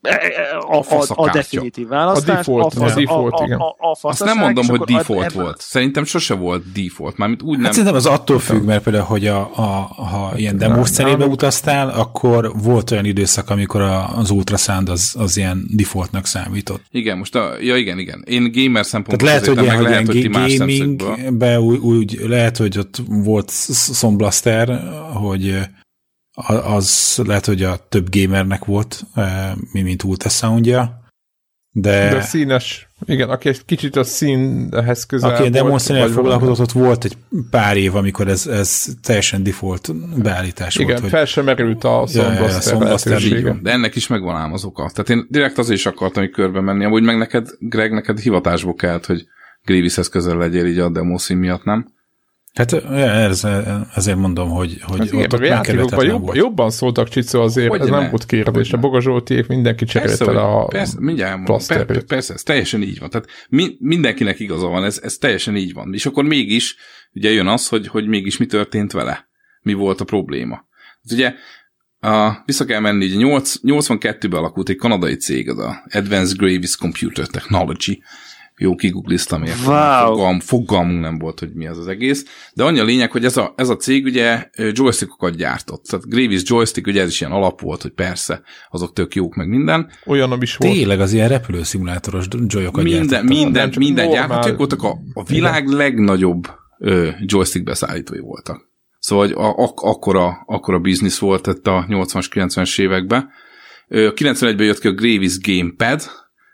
a, 0.00 0.76
a, 0.88 1.04
a 1.08 1.30
definitív 1.30 1.88
választás. 1.88 2.34
A 2.34 2.36
default, 2.36 2.74
a, 2.74 2.84
a, 2.84 2.94
default 2.94 3.32
a, 3.32 3.44
igen. 3.44 3.58
A, 3.58 3.64
a, 3.64 3.90
a 3.90 4.08
Azt 4.08 4.24
nem 4.24 4.38
mondom, 4.38 4.66
hogy 4.66 4.80
default 4.80 5.32
volt. 5.32 5.60
Szerintem 5.60 6.04
sose 6.04 6.34
volt 6.34 6.72
default. 6.72 7.16
Mármint 7.16 7.42
úgy 7.42 7.48
hát 7.48 7.56
nem... 7.56 7.64
Hát 7.64 7.72
szerintem 7.72 7.96
az 7.96 8.06
attól 8.06 8.38
függ, 8.38 8.64
mert 8.64 8.82
például, 8.82 9.04
hogy 9.04 9.26
a, 9.26 9.50
a, 9.54 9.62
ha 9.94 10.32
ilyen 10.36 10.56
demos 10.56 10.88
szerébe 10.88 11.24
utaztál, 11.24 11.88
akkor 11.88 12.52
volt 12.62 12.90
olyan 12.90 13.04
időszak, 13.04 13.50
amikor 13.50 13.80
a, 13.80 14.16
az 14.16 14.30
ultrasound 14.30 14.88
az, 14.88 15.14
az 15.18 15.36
ilyen 15.36 15.66
defaultnak 15.70 16.26
számított. 16.26 16.82
Igen, 16.90 17.18
most 17.18 17.34
a, 17.34 17.52
ja 17.60 17.76
igen, 17.76 17.98
igen. 17.98 18.24
Én 18.26 18.52
gamer 18.52 18.86
szempontból 18.86 19.28
lehet, 19.28 19.46
hogy, 19.46 19.62
ilyen, 19.62 19.82
lehet, 19.82 20.06
hogy 20.06 20.30
gamingbe 20.30 21.60
úgy, 21.60 21.78
úgy, 21.78 22.18
lehet, 22.26 22.56
hogy 22.56 22.78
ott 22.78 22.96
volt 23.06 23.50
Sound 23.72 24.16
Blaster, 24.16 24.80
hogy 25.14 25.58
az 26.46 27.20
lehet, 27.24 27.46
hogy 27.46 27.62
a 27.62 27.76
több 27.88 28.08
gamernek 28.10 28.64
volt, 28.64 29.02
mi 29.72 29.82
mint 29.82 30.02
ultrasoundja, 30.02 31.06
de... 31.70 32.10
De 32.10 32.20
színes, 32.20 32.88
Igen, 33.04 33.28
aki 33.28 33.48
egy 33.48 33.64
kicsit 33.64 33.96
a 33.96 34.04
színhez 34.04 35.06
közel 35.06 35.30
Aki 35.30 35.42
a 35.42 35.48
demonszínnel 35.48 36.08
foglalkozott, 36.08 36.66
ott 36.66 36.72
volt 36.72 37.04
egy 37.04 37.16
pár 37.50 37.76
év, 37.76 37.94
amikor 37.94 38.28
ez, 38.28 38.46
ez 38.46 38.86
teljesen 39.02 39.42
default 39.42 39.94
beállítás 40.22 40.74
Igen, 40.74 40.86
volt. 40.86 40.98
Igen, 40.98 41.10
fel 41.10 41.24
sem 41.24 41.44
merült 41.44 41.84
a 41.84 42.06
ja, 42.12 43.58
De 43.62 43.70
ennek 43.70 43.94
is 43.94 44.06
megvan 44.06 44.36
ám 44.36 44.52
az 44.52 44.64
oka. 44.64 44.90
Tehát 44.94 45.10
én 45.10 45.26
direkt 45.30 45.58
azért 45.58 45.78
is 45.78 45.86
akartam, 45.86 46.22
hogy 46.22 46.32
körbe 46.32 46.60
menni. 46.60 46.84
Amúgy 46.84 47.02
meg 47.02 47.18
neked, 47.18 47.48
Greg, 47.58 47.92
neked 47.92 48.18
hivatásból 48.18 48.74
kellett, 48.74 49.06
hogy 49.06 49.26
Grievous-hez 49.64 50.08
közel 50.08 50.36
legyél 50.36 50.66
így 50.66 50.78
a 50.78 50.88
demószín 50.88 51.36
miatt, 51.36 51.64
nem? 51.64 51.96
Hát 52.54 52.72
ez, 52.72 53.44
ezért 53.94 54.16
mondom, 54.16 54.48
hogy, 54.48 54.76
hogy 54.82 54.98
hát 54.98 55.06
igen, 55.06 55.24
ott, 55.24 55.32
ott 55.32 55.46
játékokban 55.46 56.04
jobban, 56.04 56.36
jobban 56.36 56.70
szóltak 56.70 57.08
Csicó 57.08 57.40
azért, 57.42 57.68
hogy 57.68 57.80
ez 57.80 57.88
nem 57.88 58.10
volt 58.10 58.26
kérdés. 58.26 58.72
A 58.72 58.76
Bogazsoltiék 58.76 59.46
mindenki 59.46 59.84
cserélte 59.84 60.32
le 60.32 60.40
a 60.40 60.64
persze, 60.64 60.96
mindjárt 61.00 61.44
persze, 61.44 61.84
persze, 62.06 62.34
ez 62.34 62.42
teljesen 62.42 62.82
így 62.82 62.98
van. 62.98 63.10
Tehát 63.10 63.28
mi, 63.48 63.76
mindenkinek 63.78 64.40
igaza 64.40 64.66
van, 64.66 64.84
ez, 64.84 65.00
ez 65.02 65.16
teljesen 65.16 65.56
így 65.56 65.72
van. 65.72 65.94
És 65.94 66.06
akkor 66.06 66.24
mégis 66.24 66.76
ugye 67.12 67.30
jön 67.30 67.46
az, 67.46 67.68
hogy, 67.68 67.86
hogy 67.86 68.06
mégis 68.06 68.36
mi 68.36 68.46
történt 68.46 68.92
vele. 68.92 69.28
Mi 69.62 69.72
volt 69.72 70.00
a 70.00 70.04
probléma. 70.04 70.54
Hát 71.02 71.12
ugye 71.12 71.34
a, 72.00 72.42
vissza 72.44 72.64
kell 72.64 72.80
menni, 72.80 73.04
ugye 73.04 73.16
8, 73.16 73.54
82-ben 73.62 74.38
alakult 74.38 74.68
egy 74.68 74.76
kanadai 74.76 75.16
cég, 75.16 75.48
az 75.48 75.58
a 75.58 75.84
Advanced 75.90 76.36
Gravis 76.36 76.76
Computer 76.76 77.26
Technology, 77.26 78.02
jó 78.58 78.74
kigugliztam 78.74 79.42
értem. 79.42 79.64
Wow. 79.66 80.06
Fogalm, 80.06 80.40
fogalmunk 80.40 81.00
nem 81.00 81.18
volt, 81.18 81.38
hogy 81.38 81.52
mi 81.54 81.66
az 81.66 81.78
az 81.78 81.86
egész. 81.86 82.24
De 82.54 82.64
annyi 82.64 82.78
a 82.78 82.84
lényeg, 82.84 83.10
hogy 83.10 83.24
ez 83.24 83.36
a, 83.36 83.52
ez 83.56 83.68
a 83.68 83.76
cég 83.76 84.04
ugye 84.04 84.50
joystickokat 84.72 85.36
gyártott. 85.36 85.84
Tehát 85.84 86.08
Gravis 86.08 86.42
joystick, 86.44 86.86
ugye 86.86 87.00
ez 87.02 87.08
is 87.08 87.20
ilyen 87.20 87.32
alap 87.32 87.60
volt, 87.60 87.82
hogy 87.82 87.90
persze, 87.92 88.42
azok 88.70 88.92
tök 88.92 89.14
jók, 89.14 89.34
meg 89.34 89.48
minden. 89.48 89.90
Olyan 90.06 90.38
is 90.40 90.56
volt. 90.56 90.72
Tényleg 90.72 91.00
az 91.00 91.12
ilyen 91.12 91.28
repülőszimulátoros 91.28 92.26
joyokat 92.48 92.82
Minden, 92.82 93.06
gyártott. 93.06 93.28
minden, 93.28 93.72
minden 93.76 94.10
gyártott. 94.10 94.56
voltak 94.56 94.82
a, 94.82 94.98
a 95.12 95.24
világ 95.24 95.62
Igen. 95.64 95.76
legnagyobb 95.76 96.46
ö, 96.78 97.08
joystick 97.20 97.64
beszállítói 97.64 98.20
voltak. 98.20 98.66
Szóval 98.98 99.26
hogy 99.26 99.34
a, 99.36 99.48
ak- 99.62 99.80
akkora, 99.82 100.42
akkora 100.46 100.78
biznisz 100.78 101.18
volt 101.18 101.46
itt 101.46 101.66
a 101.66 101.86
80-as, 101.88 102.26
90-es 102.34 102.80
években. 102.80 103.28
91-ben 103.88 104.66
jött 104.66 104.78
ki 104.78 104.88
a 104.88 104.92
Gravis 104.92 105.40
Gamepad, 105.40 106.02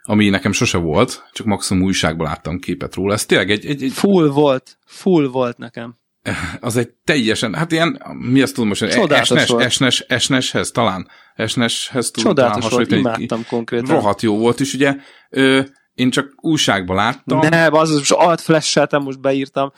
ami 0.05 0.29
nekem 0.29 0.51
sose 0.51 0.77
volt, 0.77 1.23
csak 1.33 1.45
maximum 1.45 1.83
újságban 1.83 2.27
láttam 2.27 2.59
képet 2.59 2.95
róla. 2.95 3.13
Ez 3.13 3.25
tényleg 3.25 3.49
egy... 3.49 3.65
egy, 3.65 3.83
egy 3.83 3.91
full 3.91 4.27
volt, 4.27 4.77
full 4.85 5.27
volt 5.27 5.57
nekem. 5.57 5.97
Az 6.59 6.77
egy 6.77 6.89
teljesen, 7.03 7.53
hát 7.53 7.71
ilyen, 7.71 8.01
mi 8.19 8.41
azt 8.41 8.53
tudom 8.53 8.67
most, 8.67 8.81
esnes, 8.81 9.49
esnes, 9.49 9.99
esneshez 9.99 10.71
talán, 10.71 11.07
esneshez 11.35 12.11
tudom 12.11 12.35
Csodálatos 12.35 12.69
volt, 12.69 12.91
imádtam 12.91 13.45
konkrétan. 13.49 13.95
Rohadt 13.95 14.21
jó 14.21 14.37
volt, 14.37 14.59
és 14.59 14.73
ugye 14.73 14.95
ö, 15.29 15.61
én 15.93 16.09
csak 16.09 16.33
újságban 16.35 16.95
láttam. 16.95 17.39
Ne, 17.39 17.67
az 17.67 17.91
most 17.91 18.11
alt 18.11 18.41
flash 18.41 18.99
most 18.99 19.19
beírtam. 19.19 19.71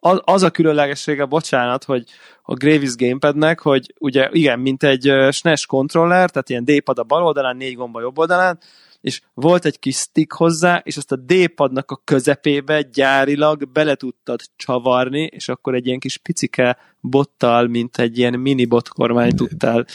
Az, 0.00 0.20
az 0.24 0.42
a 0.42 0.50
különlegessége, 0.50 1.24
bocsánat, 1.24 1.84
hogy 1.84 2.04
a 2.42 2.54
Gravis 2.54 2.96
Gamepadnek, 2.96 3.60
hogy 3.60 3.94
ugye 3.98 4.28
igen, 4.32 4.58
mint 4.58 4.82
egy 4.82 5.12
SNES 5.30 5.66
controller, 5.66 6.30
tehát 6.30 6.48
ilyen 6.48 6.64
D-pad 6.64 6.98
a 6.98 7.02
bal 7.02 7.24
oldalán, 7.24 7.56
négy 7.56 7.74
gomba 7.74 8.00
jobb 8.00 8.18
oldalán, 8.18 8.58
és 9.06 9.20
volt 9.34 9.64
egy 9.64 9.78
kis 9.78 9.96
stick 9.96 10.32
hozzá, 10.32 10.80
és 10.84 10.96
azt 10.96 11.12
a 11.12 11.16
D-padnak 11.16 11.90
a 11.90 12.00
közepébe 12.04 12.82
gyárilag 12.82 13.68
bele 13.68 13.94
tudtad 13.94 14.40
csavarni, 14.56 15.22
és 15.22 15.48
akkor 15.48 15.74
egy 15.74 15.86
ilyen 15.86 15.98
kis 15.98 16.16
picike 16.16 16.78
bottal, 17.00 17.66
mint 17.66 17.98
egy 17.98 18.18
ilyen 18.18 18.38
mini 18.38 18.64
bot 18.64 18.88
kormány 18.88 19.34
tudtál 19.34 19.86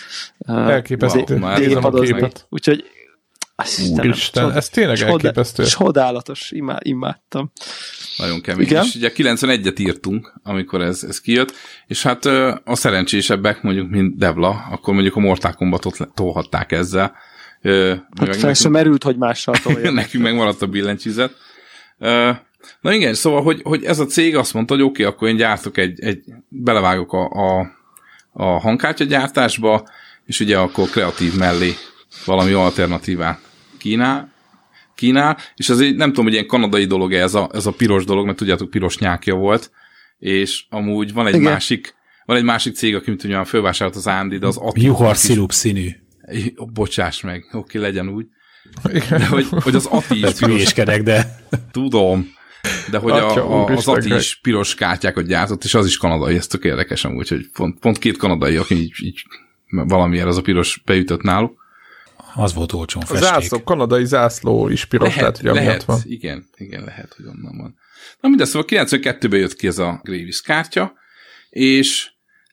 Elképesztő. 0.48 1.24
D-padozni. 1.38 2.28
Úgyhogy 2.50 2.84
Úristen, 3.98 4.52
ez 4.52 4.70
tényleg 4.70 4.98
csodá, 4.98 5.12
elképesztő. 5.12 5.64
Csodálatos, 5.64 6.52
imá, 6.52 6.78
imádtam. 6.82 7.52
Nagyon 8.18 8.42
kemény. 8.42 8.66
Igen? 8.66 8.84
És 8.84 8.96
ugye 8.96 9.12
91-et 9.16 9.80
írtunk, 9.80 10.34
amikor 10.44 10.82
ez, 10.82 11.04
ez 11.04 11.22
kijött, 11.22 11.54
és 11.88 12.04
hát 12.04 12.26
a 12.66 12.76
szerencsésebbek, 12.76 13.62
mondjuk, 13.62 13.90
mint 13.90 14.18
Devla, 14.18 14.66
akkor 14.72 14.94
mondjuk 14.94 15.16
a 15.16 15.20
Mortal 15.20 15.54
Kombatot 15.54 15.98
tolhatták 16.14 16.72
ezzel, 16.72 17.16
Hát 18.20 18.36
fel 18.36 18.54
sem 18.54 18.72
merült, 18.72 19.04
hogy 19.04 19.18
mással 19.18 19.56
tolja. 19.64 19.92
nekünk 19.92 20.24
megmaradt 20.24 20.62
a 20.62 20.68
billentyűzet. 20.68 21.36
Na 22.82 22.94
igen, 22.94 23.14
szóval, 23.14 23.42
hogy, 23.42 23.62
hogy 23.64 23.84
ez 23.84 24.00
a 24.00 24.06
cég 24.06 24.36
azt 24.36 24.54
mondta, 24.54 24.74
hogy 24.74 24.84
oké, 24.84 25.04
okay, 25.04 25.14
akkor 25.14 25.28
én 25.28 25.36
gyártok 25.36 25.78
egy, 25.78 26.04
egy 26.04 26.24
belevágok 26.48 27.14
a, 27.14 27.26
a, 27.26 27.68
a 28.32 28.60
hangkártya 28.60 29.04
gyártásba, 29.04 29.88
és 30.26 30.40
ugye 30.40 30.58
akkor 30.58 30.90
kreatív 30.90 31.36
mellé 31.38 31.74
valami 32.26 32.52
alternatívát 32.52 33.40
kínál, 33.78 34.32
kínál, 34.96 35.38
és 35.56 35.70
az 35.70 35.80
egy, 35.80 35.96
nem 35.96 36.10
tudom, 36.10 36.26
hogy 36.26 36.34
ilyen 36.34 36.48
kanadai 36.48 36.86
dolog 36.86 37.14
ez 37.14 37.34
a, 37.34 37.50
ez 37.54 37.66
a 37.66 37.72
piros 37.72 38.06
dolog, 38.06 38.26
mert 38.26 38.38
tudjátok, 38.38 38.70
piros 38.70 38.98
nyákja 38.98 39.36
volt, 39.36 39.72
és 40.20 40.64
amúgy 40.70 41.14
van 41.14 41.28
egy 41.28 41.36
Igen. 41.36 41.52
másik 41.52 41.96
van 42.26 42.38
egy 42.38 42.44
másik 42.44 42.76
cég, 42.76 42.96
aki 42.96 43.10
mint 43.10 43.24
ugyan 43.24 43.46
fölvásárolt 43.46 43.96
az 43.96 44.08
Ándi, 44.08 44.38
de 44.38 44.48
az 44.48 44.62
Juhar 44.74 45.18
szirup 45.18 45.52
színű. 45.52 45.90
Bocsáss 46.74 47.22
meg, 47.22 47.46
oké, 47.52 47.78
legyen 47.78 48.10
úgy. 48.10 48.26
De 49.10 49.28
hogy, 49.28 49.48
hogy 49.50 49.76
az 49.76 49.86
Ati 49.86 50.26
is 50.26 50.34
piros. 50.34 50.74
de... 51.04 51.44
Tudom. 51.72 52.34
De 52.92 52.98
hogy 52.98 53.12
Atya, 53.12 53.46
a, 53.46 53.66
a, 53.68 53.76
az 53.76 53.88
Ati 53.88 54.14
is 54.14 54.40
piros 54.42 54.76
kártyákat 54.76 55.26
gyártott, 55.26 55.64
és 55.64 55.74
az 55.74 55.86
is 55.86 55.98
kanadai, 55.98 56.36
ez 56.36 56.48
tök 56.48 56.64
érdekes 56.64 57.04
amúgy, 57.04 57.30
hogy 57.30 57.50
pont, 57.54 57.80
pont 57.80 57.98
két 57.98 58.18
kanadai, 58.18 58.56
aki 58.56 58.76
így, 58.76 58.94
így 59.04 59.24
valamiért 59.70 60.28
az 60.28 60.38
a 60.38 60.42
piros 60.42 60.82
beütött 60.86 61.22
náluk. 61.22 61.60
Az 62.36 62.54
volt 62.54 62.74
olcsón 62.74 63.06
festék. 63.06 63.30
A 63.30 63.34
zászló, 63.34 63.64
kanadai 63.64 64.06
zászló 64.06 64.70
is 64.70 64.86
piros, 64.86 65.16
lehet, 65.16 65.20
tehát, 65.20 65.38
hogy 65.38 65.66
lehet, 65.66 65.84
van. 65.84 66.00
Igen, 66.04 66.46
igen, 66.56 66.84
lehet, 66.84 67.14
hogy 67.14 67.26
onnan 67.26 67.58
van. 67.58 67.76
Na 68.20 68.30
mindegy, 68.30 68.48
szóval 68.48 68.68
92-ben 68.70 69.40
jött 69.40 69.56
ki 69.56 69.68
ez 69.68 69.78
a 69.78 70.00
Gravis 70.04 70.42
kártya, 70.42 70.94
és 71.50 72.12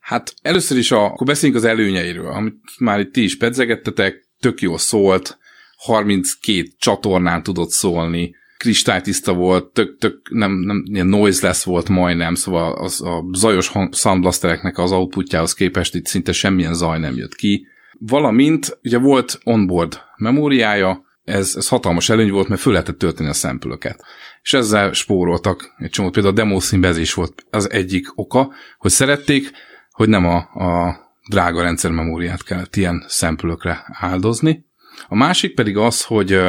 Hát 0.09 0.35
először 0.43 0.79
is, 0.79 0.91
a, 0.91 1.05
akkor 1.05 1.27
beszéljünk 1.27 1.63
az 1.63 1.69
előnyeiről, 1.69 2.33
amit 2.33 2.55
már 2.79 3.01
itt 3.01 3.13
ti 3.13 3.23
is 3.23 3.37
pedzegettetek, 3.37 4.29
tök 4.41 4.61
jó 4.61 4.77
szólt, 4.77 5.39
32 5.77 6.63
csatornán 6.79 7.43
tudott 7.43 7.71
szólni, 7.71 8.35
kristálytiszta 8.57 9.33
volt, 9.33 9.65
tök, 9.65 9.99
tök 9.99 10.31
nem, 10.31 10.53
nem 10.53 10.83
ilyen 10.87 11.07
noiseless 11.07 11.65
volt 11.65 11.89
majdnem, 11.89 12.35
szóval 12.35 12.73
az, 12.73 13.03
a 13.03 13.25
zajos 13.33 13.73
soundblastereknek 13.91 14.79
az 14.79 14.93
outputjához 14.93 15.55
képest 15.55 15.95
itt 15.95 16.07
szinte 16.07 16.33
semmilyen 16.33 16.75
zaj 16.75 16.99
nem 16.99 17.17
jött 17.17 17.35
ki. 17.35 17.67
Valamint 17.99 18.79
ugye 18.83 18.99
volt 18.99 19.39
onboard 19.45 20.01
memóriája, 20.17 21.07
ez, 21.25 21.55
ez 21.57 21.69
hatalmas 21.69 22.09
előny 22.09 22.31
volt, 22.31 22.49
mert 22.49 22.61
föl 22.61 22.73
lehetett 22.73 22.99
tölteni 22.99 23.29
a 23.29 23.33
szempülöket. 23.33 24.05
És 24.43 24.53
ezzel 24.53 24.93
spóroltak 24.93 25.75
egy 25.79 25.91
csomót, 25.91 26.13
például 26.13 26.35
a 26.35 26.37
demo 26.37 26.61
színbe 26.61 27.01
is 27.01 27.15
volt 27.15 27.45
az 27.51 27.71
egyik 27.71 28.19
oka, 28.19 28.53
hogy 28.79 28.91
szerették, 28.91 29.51
hogy 29.99 30.09
nem 30.09 30.27
a, 30.27 30.37
a 30.37 30.97
drága 31.29 31.63
rendszermemóriát 31.63 32.45
kellett 32.45 32.77
ilyen 32.77 33.05
szempülökre 33.09 33.85
áldozni. 33.89 34.65
A 35.09 35.15
másik 35.15 35.55
pedig 35.55 35.77
az, 35.77 36.05
hogy 36.05 36.41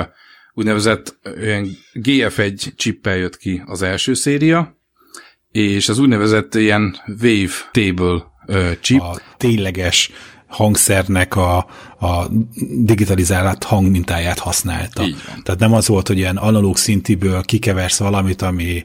úgynevezett 0.53 1.19
olyan 1.41 1.69
GF1 1.93 2.76
chippel 2.76 3.15
jött 3.15 3.38
ki 3.38 3.63
az 3.65 3.81
első 3.81 4.13
széria, 4.13 4.77
és 5.51 5.89
az 5.89 5.99
úgynevezett 5.99 6.55
ilyen 6.55 6.95
Wave 7.07 7.53
Table 7.71 8.23
chip. 8.80 9.01
A 9.01 9.19
tényleges 9.38 10.11
hangszernek 10.47 11.35
a, 11.35 11.57
a 11.99 12.27
digitalizált 12.77 13.63
hangmintáját 13.63 14.39
használta. 14.39 15.03
Tehát 15.43 15.59
nem 15.59 15.73
az 15.73 15.88
volt, 15.88 16.07
hogy 16.07 16.17
ilyen 16.17 16.38
analóg 16.38 16.77
szintiből 16.77 17.41
kikeversz 17.41 17.99
valamit, 17.99 18.41
ami 18.41 18.84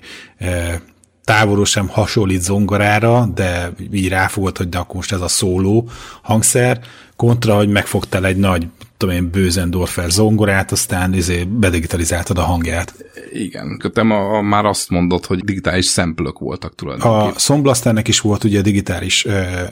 távolról 1.25 1.65
sem 1.65 1.89
hasonlít 1.89 2.43
zongorára, 2.43 3.27
de 3.35 3.73
így 3.93 4.09
ráfogott, 4.09 4.57
hogy 4.57 4.69
de 4.69 4.79
akkor 4.79 4.95
most 4.95 5.13
ez 5.13 5.21
a 5.21 5.29
szóló 5.29 5.89
hangszer, 6.23 6.81
kontra, 7.17 7.57
hogy 7.57 7.69
megfogtál 7.69 8.27
egy 8.27 8.37
nagy, 8.37 8.67
tudom 8.97 9.15
én, 9.15 9.31
Bösendorfer 9.31 10.11
zongorát, 10.11 10.73
aztán 10.73 11.15
izé 11.15 11.45
bedigitalizáltad 11.45 12.39
a 12.39 12.43
hangját. 12.43 12.95
Igen, 13.33 13.91
te 13.93 14.03
ma, 14.03 14.43
már 14.43 14.65
azt 14.65 14.91
mondod, 14.91 15.27
hogy 15.27 15.45
digitális 15.45 15.85
szemplők 15.85 16.39
voltak 16.39 16.75
tulajdonképpen. 16.75 17.35
A 17.35 17.39
Soundblasternek 17.39 18.09
is 18.09 18.21
volt 18.21 18.45
ugye 18.45 18.61
digitális 18.61 19.25
ö, 19.25 19.31
ö, 19.31 19.67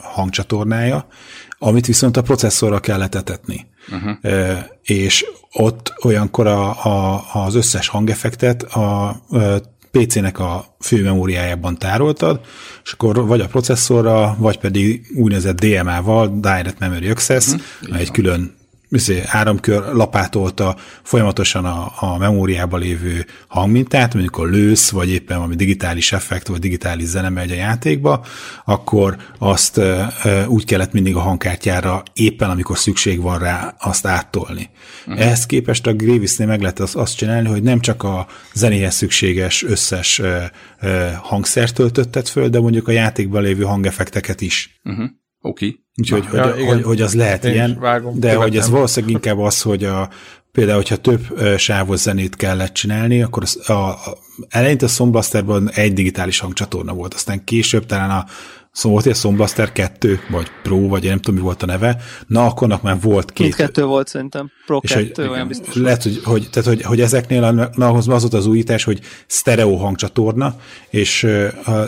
hangcsatornája, 0.00 1.06
amit 1.58 1.86
viszont 1.86 2.16
a 2.16 2.22
processzorra 2.22 2.80
kellett 2.80 3.14
etetni. 3.14 3.66
Uh-huh. 3.92 4.16
Ö, 4.22 4.52
és 4.82 5.24
ott 5.52 5.92
olyankor 6.04 6.46
a, 6.46 6.84
a, 6.84 7.24
az 7.32 7.54
összes 7.54 7.88
hangeffektet 7.88 8.62
a, 8.62 9.08
a 9.08 9.16
PC-nek 9.90 10.38
a 10.38 10.76
főmemóriájában 10.80 11.78
tároltad, 11.78 12.40
és 12.84 12.92
akkor 12.92 13.26
vagy 13.26 13.40
a 13.40 13.46
processzorra, 13.46 14.36
vagy 14.38 14.58
pedig 14.58 15.06
úgynevezett 15.16 15.60
DMA-val, 15.64 16.28
Direct 16.40 16.78
Memory 16.78 17.08
Access, 17.08 17.46
uh-huh. 17.46 18.00
egy 18.00 18.10
külön 18.10 18.58
izé, 18.90 19.22
áramkör 19.26 19.92
lapátolta 19.92 20.76
folyamatosan 21.02 21.64
a, 21.64 21.92
a 21.98 22.18
memóriába 22.18 22.76
lévő 22.76 23.26
hangmintát, 23.48 24.14
mondjuk 24.14 24.36
a 24.36 24.44
lősz, 24.44 24.90
vagy 24.90 25.08
éppen 25.08 25.36
valami 25.36 25.56
digitális 25.56 26.12
effekt, 26.12 26.46
vagy 26.46 26.58
digitális 26.58 27.06
zene 27.06 27.28
megy 27.28 27.50
a 27.50 27.54
játékba, 27.54 28.24
akkor 28.64 29.16
azt 29.38 29.76
ö, 29.76 30.02
ö, 30.24 30.44
úgy 30.44 30.64
kellett 30.64 30.92
mindig 30.92 31.16
a 31.16 31.20
hangkártyára 31.20 32.02
éppen 32.12 32.50
amikor 32.50 32.78
szükség 32.78 33.20
van 33.20 33.38
rá, 33.38 33.74
azt 33.78 34.06
áttolni. 34.06 34.70
Uh-huh. 35.06 35.22
Ehhez 35.24 35.46
képest 35.46 35.86
a 35.86 35.92
Gravisnél 35.92 36.46
meg 36.46 36.60
lehet 36.60 36.80
azt, 36.80 36.96
azt 36.96 37.16
csinálni, 37.16 37.48
hogy 37.48 37.62
nem 37.62 37.80
csak 37.80 38.02
a 38.02 38.26
zenéhez 38.54 38.94
szükséges 38.94 39.62
összes 39.62 40.18
ö, 40.18 40.42
ö, 40.80 41.08
hangszert 41.22 41.74
töltötted 41.74 42.28
föl, 42.28 42.48
de 42.48 42.60
mondjuk 42.60 42.88
a 42.88 42.92
játékban 42.92 43.42
lévő 43.42 43.64
hangeffekteket 43.64 44.40
is. 44.40 44.80
Uh-huh. 44.84 45.19
Oké. 45.40 45.66
Okay. 45.66 45.80
Úgyhogy 45.96 46.24
ja, 46.32 46.52
hogy, 46.52 46.64
hogy, 46.64 46.82
hogy 46.82 47.00
az 47.00 47.14
lehet 47.14 47.44
Én 47.44 47.52
ilyen, 47.52 47.76
vágom, 47.80 48.20
de 48.20 48.34
hogy 48.34 48.56
ez 48.56 48.70
valószínűleg 48.70 49.14
inkább 49.14 49.38
az, 49.38 49.62
hogy 49.62 49.84
a, 49.84 50.08
például, 50.52 50.76
hogyha 50.76 50.96
több 50.96 51.40
sávos 51.56 51.98
zenét 51.98 52.36
kellett 52.36 52.72
csinálni, 52.72 53.22
akkor 53.22 53.42
az, 53.42 53.68
a, 53.70 53.72
a, 53.72 54.18
eleinte 54.48 54.84
a 54.84 54.88
Sound 54.88 55.18
egy 55.74 55.92
digitális 55.92 56.38
hangcsatorna 56.38 56.94
volt, 56.94 57.14
aztán 57.14 57.44
később 57.44 57.86
talán 57.86 58.10
a 58.10 58.24
Szóval 58.72 59.00
volt 59.02 59.14
egy 59.14 59.20
Sound 59.20 59.72
2, 59.72 60.20
vagy 60.30 60.46
Pro, 60.62 60.88
vagy 60.88 61.04
én 61.04 61.10
nem 61.10 61.18
tudom, 61.18 61.34
mi 61.34 61.40
volt 61.40 61.62
a 61.62 61.66
neve, 61.66 61.96
na 62.26 62.46
akkor 62.46 62.78
már 62.82 63.00
volt 63.00 63.32
két. 63.32 63.46
Mindkettő 63.46 63.84
volt 63.84 64.08
szerintem, 64.08 64.50
Pro 64.66 64.80
2, 64.80 65.10
hogy, 65.14 65.26
olyan 65.26 65.48
biztos. 65.48 65.74
Lehet, 65.74 66.02
hogy, 66.02 66.20
hogy, 66.24 66.48
tehát, 66.50 66.68
hogy, 66.68 66.82
hogy 66.82 67.00
ezeknél 67.00 67.50
na, 67.50 67.88
ahhoz 67.88 68.08
az 68.08 68.20
volt 68.20 68.34
az 68.34 68.46
újítás, 68.46 68.84
hogy 68.84 69.00
stereo 69.26 69.76
hangcsatorna, 69.76 70.54
és, 70.90 71.26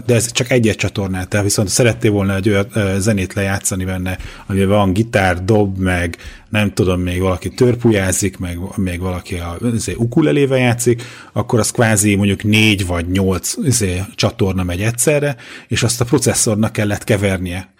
de 0.06 0.14
ez 0.14 0.32
csak 0.32 0.50
egy-egy 0.50 0.76
csatornát, 0.76 1.28
tehát 1.28 1.46
viszont 1.46 1.68
szerettél 1.68 2.10
volna 2.10 2.34
egy 2.34 2.48
olyan 2.48 2.66
zenét 2.98 3.32
lejátszani 3.32 3.84
benne, 3.84 4.18
amiben 4.46 4.68
van 4.68 4.92
gitár, 4.92 5.44
dob, 5.44 5.78
meg 5.78 6.16
nem 6.52 6.72
tudom, 6.74 7.00
még 7.00 7.20
valaki 7.20 7.48
törpujázik, 7.48 8.38
meg 8.38 8.58
még 8.76 9.00
valaki 9.00 9.34
a 9.34 9.56
izé, 9.74 9.94
ukulelével 9.96 10.58
játszik, 10.58 11.02
akkor 11.32 11.58
az 11.58 11.70
kvázi 11.70 12.14
mondjuk 12.14 12.42
négy 12.42 12.86
vagy 12.86 13.08
nyolc 13.08 13.54
izé, 13.64 14.02
csatorna 14.14 14.62
megy 14.62 14.82
egyszerre, 14.82 15.36
és 15.68 15.82
azt 15.82 16.00
a 16.00 16.04
processzornak 16.04 16.72
kellett 16.72 17.04
kevernie. 17.04 17.72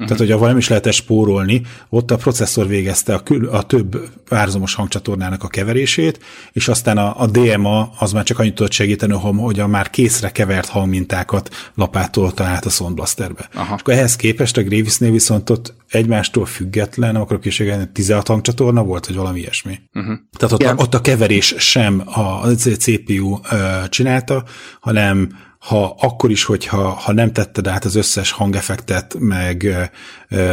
Uh-huh. 0.00 0.16
Tehát, 0.16 0.32
hogy 0.32 0.36
ahol 0.36 0.48
nem 0.48 0.58
is 0.58 0.68
lehetett 0.68 0.92
spórolni, 0.92 1.62
ott 1.88 2.10
a 2.10 2.16
processzor 2.16 2.66
végezte 2.66 3.14
a, 3.14 3.22
kül, 3.22 3.48
a 3.48 3.62
több 3.62 4.08
párhuzamos 4.28 4.74
hangcsatornának 4.74 5.44
a 5.44 5.48
keverését, 5.48 6.20
és 6.52 6.68
aztán 6.68 6.98
a, 6.98 7.20
a 7.20 7.26
DMA 7.26 7.92
az 7.98 8.12
már 8.12 8.24
csak 8.24 8.38
annyit 8.38 8.54
tudott 8.54 8.72
segíteni, 8.72 9.12
hogy 9.12 9.60
a 9.60 9.66
már 9.66 9.90
készre 9.90 10.30
kevert 10.30 10.68
hangmintákat 10.68 11.70
lapátolta 11.74 12.44
át 12.44 12.64
a 12.64 12.70
Sound 12.70 12.94
Blasterbe. 12.94 13.48
Aha. 13.54 13.74
És 13.74 13.80
akkor 13.80 13.94
ehhez 13.94 14.16
képest 14.16 14.56
a 14.56 14.62
Gravisnél 14.62 15.10
viszont 15.10 15.50
ott 15.50 15.74
egymástól 15.88 16.46
független, 16.46 17.12
nem 17.12 17.22
akarok 17.22 17.44
is 17.44 17.62
16 17.92 18.26
hangcsatorna 18.26 18.82
volt, 18.82 19.06
vagy 19.06 19.16
valami 19.16 19.38
ilyesmi. 19.38 19.80
Uh-huh. 19.94 20.14
Tehát 20.38 20.54
ott, 20.54 20.62
a, 20.62 20.82
ott 20.82 20.94
a 20.94 21.00
keverés 21.00 21.54
sem 21.58 22.02
a 22.04 22.46
CPU 22.56 23.30
uh, 23.30 23.40
csinálta, 23.88 24.44
hanem 24.80 25.28
ha 25.60 25.96
akkor 26.00 26.30
is, 26.30 26.44
hogyha 26.44 26.88
ha 26.88 27.12
nem 27.12 27.32
tetted 27.32 27.66
át 27.66 27.84
az 27.84 27.94
összes 27.94 28.30
hangeffektet, 28.30 29.16
meg 29.18 29.90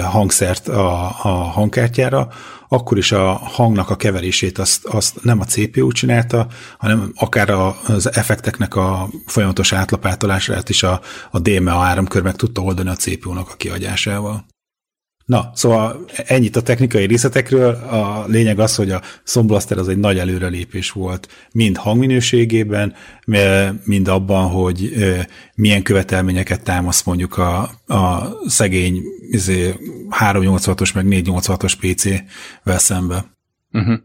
hangszert 0.04 0.68
a, 0.68 1.04
a 1.04 1.30
hangkártyára, 1.30 2.28
akkor 2.68 2.98
is 2.98 3.12
a 3.12 3.32
hangnak 3.34 3.90
a 3.90 3.96
keverését 3.96 4.58
azt, 4.58 4.86
azt 4.86 5.24
nem 5.24 5.40
a 5.40 5.46
CPU 5.46 5.92
csinálta, 5.92 6.48
hanem 6.78 7.12
akár 7.16 7.50
az 7.50 8.14
effekteknek 8.14 8.76
a 8.76 9.10
folyamatos 9.26 9.74
átlapátolását 9.74 10.70
is 10.70 10.84
a, 10.84 11.02
a 11.32 11.40
DMA 11.40 11.84
áramkör 11.84 12.22
meg 12.22 12.36
tudta 12.36 12.62
oldani 12.62 12.90
a 12.90 12.96
CPU-nak 12.96 13.50
a 13.50 13.56
kiadásával. 13.56 14.46
Na, 15.28 15.52
szóval 15.54 16.06
ennyit 16.26 16.56
a 16.56 16.62
technikai 16.62 17.06
részletekről. 17.06 17.74
A 17.74 18.26
lényeg 18.28 18.60
az, 18.60 18.76
hogy 18.76 18.92
a 18.92 19.02
Sound 19.24 19.48
Blaster 19.48 19.78
az 19.78 19.88
egy 19.88 19.98
nagy 19.98 20.20
előrelépés 20.20 20.92
volt, 20.92 21.48
mind 21.52 21.78
hangminőségében, 21.78 22.96
mind 23.84 24.08
abban, 24.08 24.50
hogy 24.50 24.94
milyen 25.56 25.84
követelményeket 25.84 26.64
támaszt 26.64 27.06
mondjuk 27.06 27.38
a, 27.38 27.62
a 27.88 28.30
szegény 28.46 29.02
izé, 29.30 29.74
386-os 30.10 30.94
meg 30.94 31.06
486-os 31.10 31.74
PC-vel 31.80 32.78
szembe. 32.78 33.26
Uh-huh. 33.72 34.00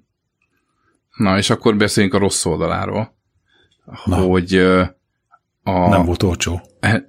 Na, 1.16 1.38
és 1.38 1.50
akkor 1.50 1.76
beszéljünk 1.76 2.14
a 2.14 2.18
rossz 2.18 2.44
oldaláról. 2.44 3.16
Na. 4.04 4.16
Hogy 4.16 4.54
a... 5.62 5.88
Nem 5.88 6.04
volt 6.04 6.22
olcsó. 6.22 6.60
E, 6.80 7.04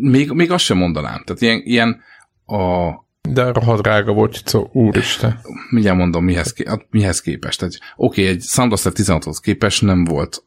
még, 0.00 0.30
még 0.30 0.50
azt 0.50 0.64
sem 0.64 0.76
mondanám. 0.76 1.22
Tehát 1.24 1.42
ilyen, 1.42 1.62
ilyen 1.64 2.00
a, 2.44 2.90
de 3.28 3.52
rohadt 3.52 3.82
drága 3.82 4.12
volt, 4.12 4.42
szó, 4.44 4.68
úristen. 4.72 5.40
Mindjárt 5.70 5.98
mondom, 5.98 6.24
mihez, 6.24 6.52
ké- 6.52 6.86
mihez 6.90 7.20
képest. 7.20 7.62
Oké, 7.62 7.78
okay, 7.96 8.26
egy 8.26 8.42
Soundbuster 8.42 8.92
16-hoz 8.94 9.40
képest 9.40 9.82
nem 9.82 10.04
volt, 10.04 10.44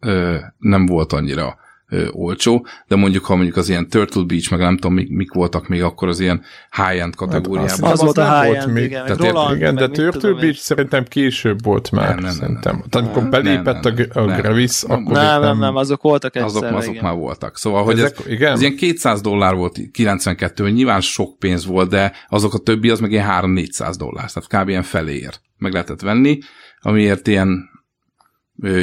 ö, 0.00 0.38
nem 0.58 0.86
volt 0.86 1.12
annyira 1.12 1.56
ö, 1.92 2.08
olcsó, 2.10 2.66
de 2.88 2.96
mondjuk, 2.96 3.24
ha 3.24 3.34
mondjuk 3.34 3.56
az 3.56 3.68
ilyen 3.68 3.88
Turtle 3.88 4.22
Beach, 4.22 4.50
meg 4.50 4.60
nem 4.60 4.74
tudom, 4.74 4.94
mik, 4.94 5.10
mik 5.10 5.32
voltak 5.32 5.68
még 5.68 5.82
akkor 5.82 6.08
az 6.08 6.20
ilyen 6.20 6.42
high-end 6.70 7.00
hát 7.00 7.16
kategóriában. 7.16 7.68
Hát 7.68 7.82
az, 7.82 7.90
az, 7.90 7.92
az, 7.92 8.04
volt 8.04 8.18
a 8.18 8.40
high-end, 8.40 8.72
még, 8.72 8.84
igen, 8.84 9.02
tehát 9.04 9.20
Roland, 9.20 9.56
igen 9.56 9.74
de 9.74 9.88
Turtle 9.88 10.32
Beach 10.32 10.58
szerintem 10.58 11.04
később 11.04 11.62
volt 11.62 11.90
már, 11.90 12.14
nem, 12.14 12.24
nem, 12.24 12.32
szerintem. 12.32 12.76
Nem, 12.76 12.88
tehát 12.88 13.08
amikor 13.08 13.30
belépett 13.30 13.82
nem, 13.82 13.94
nem, 13.94 14.26
a, 14.26 14.32
a 14.32 14.36
Gravis, 14.36 14.82
nem, 14.82 14.98
akkor 15.00 15.12
nem, 15.12 15.40
nem, 15.40 15.58
nem, 15.58 15.76
azok 15.76 16.02
voltak 16.02 16.36
egyszer. 16.36 16.62
Azok, 16.64 16.78
azok 16.78 17.00
már 17.00 17.14
voltak. 17.14 17.58
Szóval, 17.58 17.84
hogy 17.84 17.98
Ezek, 17.98 18.18
ez, 18.18 18.26
igen? 18.26 18.52
ez 18.52 18.60
ilyen 18.60 18.76
200 18.76 19.20
dollár 19.20 19.54
volt 19.54 19.78
92 19.92 20.70
nyilván 20.70 21.00
sok 21.00 21.38
pénz 21.38 21.66
volt, 21.66 21.88
de 21.88 22.12
azok 22.28 22.54
a 22.54 22.58
többi 22.58 22.90
az 22.90 23.00
meg 23.00 23.10
ilyen 23.10 23.28
3-400 23.30 23.94
dollár, 23.98 24.30
tehát 24.32 24.62
kb. 24.62 24.68
ilyen 24.68 24.82
feléért 24.82 25.40
meg 25.58 25.72
lehetett 25.72 26.00
venni, 26.00 26.38
amiért 26.80 27.26
ilyen 27.26 27.70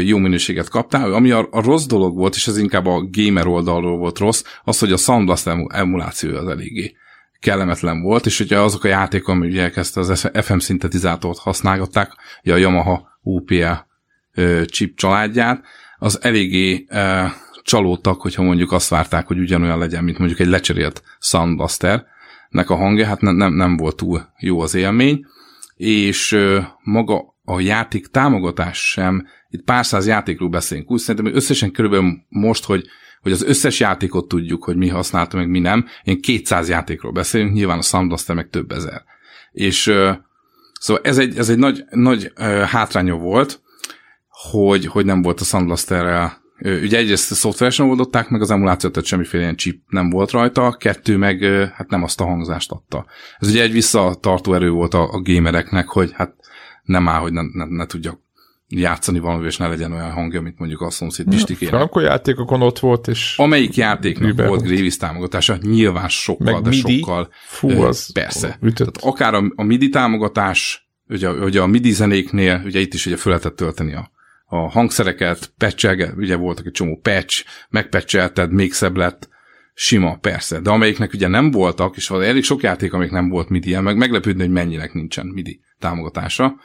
jó 0.04 0.18
minőséget 0.18 0.70
kaptál. 0.70 1.14
Ami 1.14 1.32
a, 1.32 1.48
a 1.52 1.62
rossz 1.62 1.86
dolog 1.86 2.16
volt, 2.16 2.36
és 2.36 2.48
ez 2.48 2.58
inkább 2.58 2.86
a 2.86 3.08
gamer 3.12 3.48
oldalról 3.48 3.98
volt 3.98 4.20
rossz, 4.20 4.44
az, 4.64 4.80
hogy 4.80 4.92
a 4.92 4.98
Sound 4.98 5.26
Blast 5.26 5.50
emuláció 5.68 6.36
az 6.36 6.48
eléggé 6.48 6.96
kellemetlen 7.40 8.02
volt, 8.02 8.26
és 8.26 8.40
ugye 8.40 8.60
azok 8.60 8.84
a 8.84 8.88
játékok, 8.88 9.28
ami 9.28 9.48
ugye 9.48 9.62
elkezdte 9.62 10.00
az 10.00 10.30
FM 10.42 10.58
szintetizátort 10.58 11.40
használgatták, 11.40 12.12
a 12.44 12.56
Yamaha 12.56 13.08
UPL 13.22 13.74
chip 14.66 14.96
családját, 14.96 15.64
az 15.98 16.24
eléggé 16.24 16.86
e, 16.88 17.32
csalódtak, 17.64 18.22
hogyha 18.22 18.44
mondjuk 18.44 18.72
azt 18.72 18.90
várták, 18.90 19.28
hogy 19.28 19.40
ugyanolyan 19.40 19.78
legyen, 19.78 20.04
mint 20.04 20.18
mondjuk 20.18 20.40
egy 20.40 20.48
lecserélt 20.48 21.04
Soundbuster-nek 21.20 22.70
a 22.70 22.76
hangja, 22.76 23.06
hát 23.06 23.22
ne, 23.22 23.32
nem, 23.32 23.54
nem 23.54 23.78
volt 23.78 23.96
túl 23.96 24.30
jó 24.40 24.60
az 24.60 24.76
élmény, 24.76 25.26
és 25.76 26.32
e, 26.32 26.76
maga 26.84 27.38
a 27.44 27.60
játék 27.60 28.08
támogatás 28.08 28.90
sem 28.90 29.28
itt 29.50 29.64
pár 29.64 29.86
száz 29.86 30.08
játékról 30.08 30.50
beszélünk. 30.50 30.92
Úgy 30.92 31.00
szerintem, 31.00 31.26
hogy 31.26 31.36
összesen 31.36 31.72
körülbelül 31.72 32.18
most, 32.28 32.66
hogy, 32.66 32.86
hogy 33.22 33.32
az 33.32 33.44
összes 33.44 33.80
játékot 33.80 34.28
tudjuk, 34.28 34.64
hogy 34.64 34.76
mi 34.76 34.88
használta, 34.88 35.38
meg 35.38 35.50
mi 35.50 35.60
nem, 35.60 35.86
én 36.04 36.22
200 36.22 36.70
játékról 36.70 37.12
beszélünk, 37.12 37.54
nyilván 37.54 37.78
a 37.78 37.82
Soundbuster 37.82 38.36
meg 38.36 38.50
több 38.50 38.72
ezer. 38.72 39.04
És 39.52 39.82
szóval 40.80 41.04
ez 41.04 41.18
egy, 41.18 41.38
ez 41.38 41.50
egy 41.50 41.58
nagy, 41.58 41.84
nagy 41.90 42.32
hátránya 42.66 43.16
volt, 43.16 43.62
hogy, 44.52 44.86
hogy 44.86 45.06
nem 45.06 45.22
volt 45.22 45.42
a 45.42 45.44
Soundblasterrel 45.44 46.48
Ugye 46.62 46.98
egyrészt 46.98 47.34
szoftveresen 47.34 47.90
oldották 47.90 48.30
meg 48.30 48.42
az 48.42 48.52
emulációt, 48.52 48.94
tehát 48.94 49.08
semmiféle 49.08 49.44
ilyen 49.44 49.56
chip 49.56 49.82
nem 49.88 50.10
volt 50.10 50.32
rajta, 50.32 50.76
kettő 50.80 51.18
meg 51.18 51.44
hát 51.74 51.90
nem 51.90 52.04
azt 52.04 52.22
a 52.22 52.26
hangzást 52.26 52.72
adta. 52.72 53.06
Ez 53.40 53.50
ugye 53.50 53.62
egy 53.62 53.72
visszatartó 53.72 54.54
erő 54.54 54.70
volt 54.70 54.94
a, 54.94 55.12
a 55.12 55.22
gamereknek, 55.22 55.88
hogy 55.88 56.12
hát 56.14 56.36
nem 56.84 57.08
áll, 57.08 57.20
hogy 57.20 57.34
ne, 57.34 57.42
ne, 57.42 57.66
ne 57.66 57.86
tudjak 57.86 58.20
játszani 58.70 59.20
valami, 59.20 59.46
és 59.46 59.58
ne 59.58 59.68
legyen 59.68 59.92
olyan 59.92 60.12
hangja, 60.12 60.42
mint 60.42 60.60
mondjuk 60.60 60.82
a 60.82 60.90
szomszéd 60.90 61.26
Pistikének. 61.30 61.74
Franco 61.74 62.00
játékokon 62.00 62.62
ott 62.62 62.80
volt, 62.80 63.08
és... 63.08 63.38
Amelyik 63.38 63.76
játéknak 63.76 64.32
Uber 64.32 64.48
volt 64.48 64.62
Gravis 64.62 64.98
támogatása, 64.98 65.58
nyilván 65.62 66.10
sokkal, 66.10 66.54
Meg 66.54 66.62
de 66.62 66.70
MIDI? 66.70 67.00
sokkal. 67.00 67.30
Fú, 67.46 67.70
az 67.82 68.12
persze. 68.14 68.60
Tehát 68.76 68.98
akár 69.00 69.34
a, 69.34 69.44
a 69.56 69.64
MIDI 69.64 69.90
támogatás, 69.90 70.90
ugye, 71.08 71.30
ugye 71.30 71.62
a 71.62 71.68
MIDI 71.68 71.92
zenéknél, 71.92 72.62
ugye 72.66 72.80
itt 72.80 72.94
is 72.94 73.06
ugye 73.06 73.18
föl 73.18 73.32
lehetett 73.32 73.56
tölteni 73.56 73.94
a, 73.94 74.12
a 74.46 74.70
hangszereket, 74.70 75.54
patchelge, 75.58 76.14
ugye 76.18 76.36
voltak 76.36 76.66
egy 76.66 76.72
csomó 76.72 77.00
patch, 77.02 77.46
megpatchelted, 77.70 78.52
még 78.52 78.74
szebb 78.74 78.98
lett, 78.98 79.30
sima, 79.74 80.16
persze. 80.16 80.60
De 80.60 80.70
amelyiknek 80.70 81.14
ugye 81.14 81.28
nem 81.28 81.52
voltak, 81.52 81.96
és 81.96 82.10
elég 82.10 82.44
sok 82.44 82.62
játék, 82.62 82.94
amelyik 82.94 83.12
nem 83.12 83.30
volt 83.30 83.50
MIDI, 83.50 83.76
meg 83.76 83.98
meglepődni, 83.98 84.42
hogy 84.42 84.52
mennyinek 84.52 84.94
nincsen 84.94 85.26
MIDI 85.26 85.62
támogatása, 85.80 86.56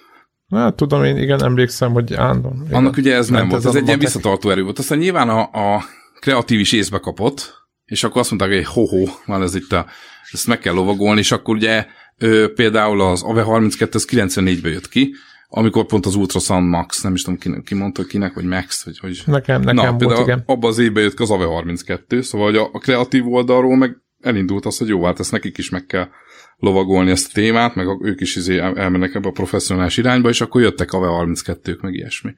Hát 0.61 0.75
tudom 0.75 1.05
én, 1.05 1.17
igen, 1.17 1.43
emlékszem, 1.43 1.93
hogy 1.93 2.15
ándom. 2.15 2.63
Igen. 2.67 2.75
Annak 2.77 2.97
ugye 2.97 3.15
ez 3.15 3.29
nem 3.29 3.49
volt, 3.49 3.65
ez, 3.65 3.69
ez 3.69 3.75
egy 3.75 3.87
ilyen 3.87 3.99
visszatartó 3.99 4.51
erő 4.51 4.63
volt. 4.63 4.79
Aztán 4.79 4.99
nyilván 4.99 5.29
a, 5.29 5.41
a 5.41 5.85
kreatív 6.21 6.61
is 6.61 6.73
észbe 6.73 6.99
kapott, 6.99 7.55
és 7.85 8.05
akkor 8.05 8.21
azt 8.21 8.31
mondták, 8.31 8.53
hogy 8.53 8.65
ho-ho, 8.65 9.05
van 9.27 9.43
ez 9.43 9.55
itt 9.55 9.73
a, 9.73 9.87
ezt 10.33 10.47
meg 10.47 10.59
kell 10.59 10.75
lovagolni, 10.75 11.21
és 11.21 11.33
akkor 11.33 11.55
ugye 11.55 11.87
ö, 12.19 12.53
például 12.55 13.01
az 13.01 13.25
AV32 13.27 13.95
az 13.95 14.09
94-be 14.11 14.69
jött 14.69 14.89
ki, 14.89 15.15
amikor 15.49 15.87
pont 15.87 16.07
az 16.07 16.15
Ultrasound 16.15 16.69
Max, 16.69 17.03
nem 17.03 17.15
is 17.15 17.23
tudom 17.23 17.39
ki, 17.39 17.51
ki 17.65 17.75
mondta 17.75 18.05
kinek, 18.05 18.35
vagy 18.35 18.45
Max, 18.45 18.85
vagy 18.85 18.99
hogy... 18.99 19.23
Nekem, 19.27 19.61
nekem 19.61 19.97
Na, 19.97 20.05
volt, 20.07 20.19
igen. 20.19 20.43
abban 20.47 20.71
az 20.71 20.79
évben 20.79 21.03
jött 21.03 21.21
az 21.21 21.29
AV32, 21.33 22.23
szóval 22.23 22.47
hogy 22.47 22.57
a, 22.57 22.69
a 22.73 22.79
kreatív 22.79 23.29
oldalról 23.29 23.77
meg 23.77 23.97
elindult 24.21 24.67
az, 24.67 24.79
hogy 24.79 24.89
jó, 24.89 25.05
hát 25.05 25.21
ezt 25.21 25.33
nekik 25.33 25.59
is 25.59 25.71
meg 25.71 25.87
kell 25.87 26.09
lovagolni 26.57 27.11
ezt 27.11 27.29
a 27.29 27.33
témát, 27.33 27.75
meg 27.75 27.87
ők 28.01 28.21
is 28.21 28.37
izé 28.37 28.59
elmennek 28.59 29.15
ebbe 29.15 29.29
a 29.29 29.33
professzionális 29.33 29.97
irányba, 29.97 30.29
és 30.29 30.41
akkor 30.41 30.61
jöttek 30.61 30.93
a 30.93 30.99
V32-k, 30.99 31.81
meg 31.81 31.95
ilyesmi. 31.95 32.35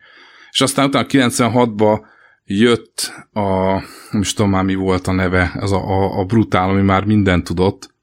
És 0.50 0.60
aztán 0.60 0.86
utána 0.86 1.06
96-ba 1.08 2.00
jött 2.44 3.12
a, 3.32 3.72
nem 4.10 4.20
is 4.20 4.32
tudom 4.32 4.50
már 4.50 4.64
mi 4.64 4.74
volt 4.74 5.06
a 5.06 5.12
neve, 5.12 5.52
az 5.60 5.72
a, 5.72 5.88
a, 5.88 6.18
a 6.18 6.24
brutál, 6.24 6.68
ami 6.68 6.82
már 6.82 7.04
mindent 7.04 7.44
tudott, 7.44 7.94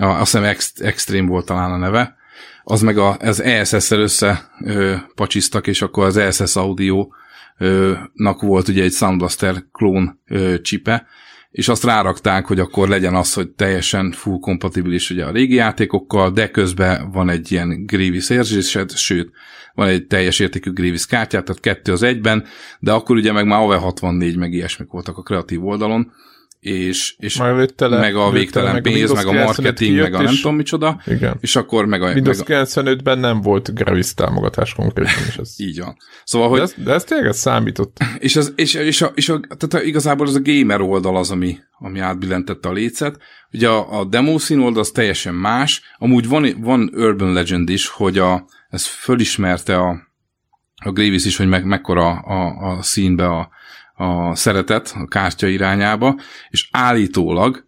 a, 0.00 0.04
azt 0.04 0.32
hiszem 0.32 0.44
ex, 0.44 0.72
extrém 0.80 1.26
volt 1.26 1.46
talán 1.46 1.72
a 1.72 1.76
neve, 1.76 2.16
az 2.64 2.82
meg 2.82 2.98
a, 2.98 3.16
az 3.16 3.42
ESS-szel 3.42 4.00
össze 4.00 4.50
ö, 4.64 4.94
pacsiztak, 5.14 5.66
és 5.66 5.82
akkor 5.82 6.04
az 6.04 6.16
ESS 6.16 6.56
Audio-nak 6.56 8.40
volt 8.40 8.68
ugye 8.68 8.82
egy 8.82 8.92
Sound 8.92 9.18
Blaster 9.18 9.64
klón 9.72 10.20
ö, 10.26 10.60
csipe, 10.60 11.06
és 11.54 11.68
azt 11.68 11.84
rárakták, 11.84 12.46
hogy 12.46 12.60
akkor 12.60 12.88
legyen 12.88 13.14
az, 13.14 13.32
hogy 13.34 13.48
teljesen 13.48 14.12
full 14.12 14.38
kompatibilis 14.38 15.10
ugye 15.10 15.24
a 15.24 15.30
régi 15.30 15.54
játékokkal, 15.54 16.30
de 16.30 16.50
közben 16.50 17.10
van 17.10 17.30
egy 17.30 17.52
ilyen 17.52 17.86
Grievous 17.86 18.30
érzésed, 18.30 18.90
sőt, 18.90 19.30
van 19.74 19.88
egy 19.88 20.06
teljes 20.06 20.38
értékű 20.38 20.72
Grievous 20.72 21.06
kártyát, 21.06 21.44
tehát 21.44 21.60
kettő 21.60 21.92
az 21.92 22.02
egyben, 22.02 22.44
de 22.80 22.92
akkor 22.92 23.16
ugye 23.16 23.32
meg 23.32 23.46
már 23.46 23.60
OV 23.60 23.72
64 23.72 24.36
meg 24.36 24.52
ilyesmik 24.52 24.90
voltak 24.90 25.18
a 25.18 25.22
kreatív 25.22 25.64
oldalon, 25.64 26.12
és, 26.64 27.14
és 27.18 27.36
meg 27.36 27.48
a 28.16 28.30
végtelen 28.30 28.72
meg 28.72 28.82
pénz, 28.82 29.10
a 29.10 29.14
meg 29.14 29.26
a 29.26 29.32
marketing, 29.32 30.00
meg 30.00 30.14
a 30.14 30.22
nem 30.22 30.34
tudom 30.34 30.56
micsoda, 30.56 31.00
igen. 31.06 31.36
és 31.40 31.56
akkor 31.56 31.86
meg 31.86 32.02
a... 32.02 32.12
Windows 32.12 32.38
meg 32.46 32.58
a... 32.58 32.64
95-ben 32.64 33.18
nem 33.18 33.40
volt 33.40 33.74
Gravis 33.74 34.14
támogatás 34.14 34.74
konkrétan 34.74 35.12
is. 35.28 35.36
Ez. 35.36 35.54
Így 35.56 35.78
van. 35.78 35.96
Szóval, 36.24 36.48
hogy... 36.48 36.58
De 36.58 36.64
ez, 36.64 36.74
de 36.76 36.92
ez 36.92 37.04
tényleg 37.04 37.32
számított. 37.32 37.96
És, 38.18 38.36
az, 38.36 38.52
és, 38.56 38.74
és, 38.74 39.02
a, 39.02 39.12
és 39.14 39.28
a, 39.28 39.40
tehát 39.40 39.86
igazából 39.86 40.26
az 40.26 40.34
a 40.34 40.40
gamer 40.42 40.80
oldal 40.80 41.16
az, 41.16 41.30
ami, 41.30 41.58
ami 41.78 41.98
átbillentette 41.98 42.68
a 42.68 42.72
lécet. 42.72 43.18
Ugye 43.52 43.68
a, 43.68 43.98
a 43.98 44.04
demo 44.04 44.38
szín 44.38 44.60
oldal 44.60 44.80
az 44.80 44.90
teljesen 44.90 45.34
más. 45.34 45.82
Amúgy 45.98 46.28
van, 46.28 46.46
van 46.58 46.90
Urban 46.94 47.32
Legend 47.32 47.68
is, 47.68 47.88
hogy 47.88 48.18
a, 48.18 48.46
ez 48.68 48.86
fölismerte 48.86 49.76
a, 49.76 49.96
a 50.84 50.90
Gravis 50.90 51.24
is, 51.24 51.36
hogy 51.36 51.48
meg, 51.48 51.64
mekkora 51.64 52.10
a, 52.10 52.70
a 52.70 52.82
színbe 52.82 53.26
a, 53.26 53.48
a 53.94 54.34
szeretet 54.34 54.94
a 54.96 55.06
kártya 55.06 55.46
irányába, 55.46 56.20
és 56.50 56.68
állítólag 56.72 57.64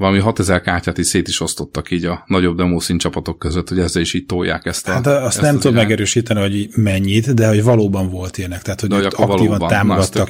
valami 0.00 0.20
6000 0.20 0.60
kártyát 0.60 0.98
is 0.98 1.06
szét 1.06 1.28
is 1.28 1.40
osztottak 1.40 1.90
így 1.90 2.04
a 2.04 2.24
nagyobb 2.26 2.56
demószín 2.56 2.98
csapatok 2.98 3.38
között, 3.38 3.68
hogy 3.68 3.78
ezzel 3.78 4.02
is 4.02 4.14
így 4.14 4.26
tolják 4.26 4.66
ezt 4.66 4.88
a... 4.88 4.92
Hát 4.92 5.06
azt 5.06 5.26
ezt 5.26 5.40
nem 5.40 5.54
tudom 5.54 5.74
megerősíteni, 5.74 6.40
hogy 6.40 6.68
mennyit, 6.74 7.34
de 7.34 7.48
hogy 7.48 7.62
valóban 7.62 8.10
volt 8.10 8.38
ilyenek, 8.38 8.62
tehát 8.62 8.80
hogy, 8.80 8.92
aktívan 8.92 9.28
valóban, 9.28 9.68
támogattak, 9.68 10.28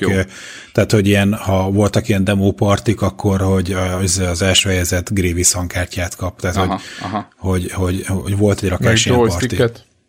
tehát 0.72 0.92
hogy 0.92 1.06
ilyen, 1.06 1.34
ha 1.34 1.70
voltak 1.70 2.08
ilyen 2.08 2.24
demópartik, 2.24 3.00
akkor 3.00 3.40
hogy 3.40 3.72
az, 3.72 4.18
az 4.18 4.42
első 4.42 4.68
helyezett 4.68 5.12
Grévis 5.12 5.52
hangkártyát 5.52 6.16
kap, 6.16 6.40
tehát 6.40 6.56
aha, 6.56 6.66
hogy, 6.66 6.80
aha. 7.00 7.28
Hogy, 7.36 7.70
hogy, 7.72 8.06
hogy, 8.06 8.36
volt 8.36 8.62
egy 8.62 8.68
rakás 8.68 9.06
ilyen 9.06 9.18
parti. 9.18 9.56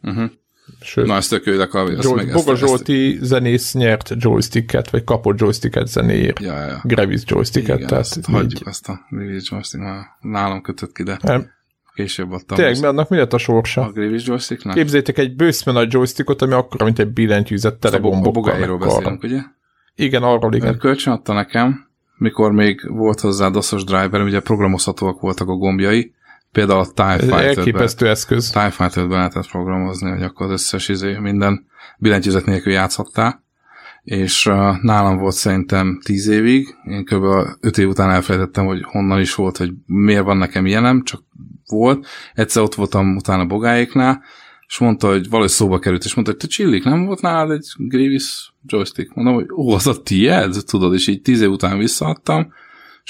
Uh-huh. 0.03 0.31
Sőt, 0.83 1.05
Na, 1.05 1.15
ezt 1.15 1.29
tök 1.29 1.45
jó, 1.45 1.55
de 1.55 1.67
Joy, 1.71 2.15
meg 2.15 2.33
Boga 2.33 2.51
ezt, 2.51 2.59
Zsolti 2.59 3.13
ezt... 3.13 3.23
zenész 3.23 3.73
nyert 3.73 4.13
joysticket, 4.17 4.89
vagy 4.89 5.03
kapott 5.03 5.39
joysticket 5.39 5.87
zenéért. 5.87 6.39
Ja, 6.39 6.65
ja. 6.65 6.81
Gravis 6.83 7.21
joysticket. 7.25 7.75
Igen, 7.75 7.87
tehát 7.87 8.03
ezt 8.03 8.25
hagyjuk 8.25 8.67
ezt 8.67 8.89
a 8.89 8.99
Gravis 9.09 9.49
joystick, 9.51 9.83
nálam 10.19 10.61
kötött 10.61 10.91
ki, 10.91 11.03
de 11.03 11.19
nem. 11.21 11.49
később 11.93 12.31
adtam. 12.31 12.57
Tényleg, 12.57 12.73
mert 12.73 12.93
annak 12.93 13.09
mi 13.09 13.17
lett 13.17 13.33
a 13.33 13.37
sorsa? 13.37 13.81
A 13.81 13.91
Gravis 13.91 14.25
joysticknak? 14.25 14.75
Képzétek 14.75 15.17
egy 15.17 15.35
bőszme 15.35 15.71
nagy 15.71 15.93
joystickot, 15.93 16.41
ami 16.41 16.53
akkor, 16.53 16.83
mint 16.83 16.99
egy 16.99 17.09
billentyűzet 17.09 17.75
telegombokkal. 17.75 18.29
A 18.29 18.31
bogáiról 18.31 18.77
beszélünk, 18.77 19.23
ugye? 19.23 19.39
Igen, 19.95 20.23
arról 20.23 20.55
igen. 20.55 20.77
Kölcsön 20.77 21.13
adta 21.13 21.33
nekem, 21.33 21.89
mikor 22.17 22.51
még 22.51 22.81
volt 22.87 23.19
hozzá 23.19 23.49
DOS-os 23.49 23.83
driver, 23.83 24.21
ugye 24.21 24.39
programozhatóak 24.39 25.19
voltak 25.19 25.47
a 25.47 25.53
gombjai, 25.53 26.13
Például 26.51 26.79
a 26.79 26.91
TIE 26.93 27.17
Fighter-ben. 27.17 27.57
Elképesztő 27.57 28.07
eszköz. 28.07 28.49
TIE 28.49 28.69
Fighter-ben 28.69 29.17
lehetett 29.17 29.49
programozni, 29.49 30.09
hogy 30.09 30.23
akkor 30.23 30.45
az 30.45 30.51
összes 30.51 30.89
izé, 30.89 31.17
minden 31.17 31.65
billentyűzet 31.97 32.45
nélkül 32.45 32.73
játszhattál. 32.73 33.43
És 34.03 34.45
uh, 34.45 34.81
nálam 34.81 35.17
volt 35.17 35.35
szerintem 35.35 35.99
10 36.03 36.27
évig, 36.27 36.75
én 36.85 37.05
kb. 37.05 37.23
5 37.59 37.77
év 37.77 37.87
után 37.87 38.09
elfelejtettem, 38.09 38.65
hogy 38.65 38.81
honnan 38.83 39.19
is 39.19 39.35
volt, 39.35 39.57
hogy 39.57 39.71
miért 39.85 40.23
van 40.23 40.37
nekem 40.37 40.65
ilyenem, 40.65 41.03
csak 41.03 41.21
volt. 41.65 42.07
Egyszer 42.33 42.63
ott 42.63 42.75
voltam 42.75 43.15
utána 43.15 43.45
bogáéknál, 43.45 44.23
és 44.67 44.77
mondta, 44.77 45.07
hogy 45.07 45.29
valahogy 45.29 45.51
szóba 45.51 45.79
került, 45.79 46.03
és 46.03 46.13
mondta, 46.13 46.33
hogy 46.33 46.41
te 46.41 46.47
csillik, 46.47 46.83
nem 46.83 47.05
volt 47.05 47.21
nálad 47.21 47.51
egy 47.51 47.67
Grievous 47.77 48.53
joystick? 48.65 49.13
Mondom, 49.13 49.33
hogy 49.33 49.51
ó, 49.55 49.71
az 49.71 49.87
a 49.87 50.01
tiéd? 50.01 50.55
Tudod, 50.65 50.93
és 50.93 51.07
így 51.07 51.21
tíz 51.21 51.41
év 51.41 51.49
után 51.49 51.77
visszaadtam, 51.77 52.53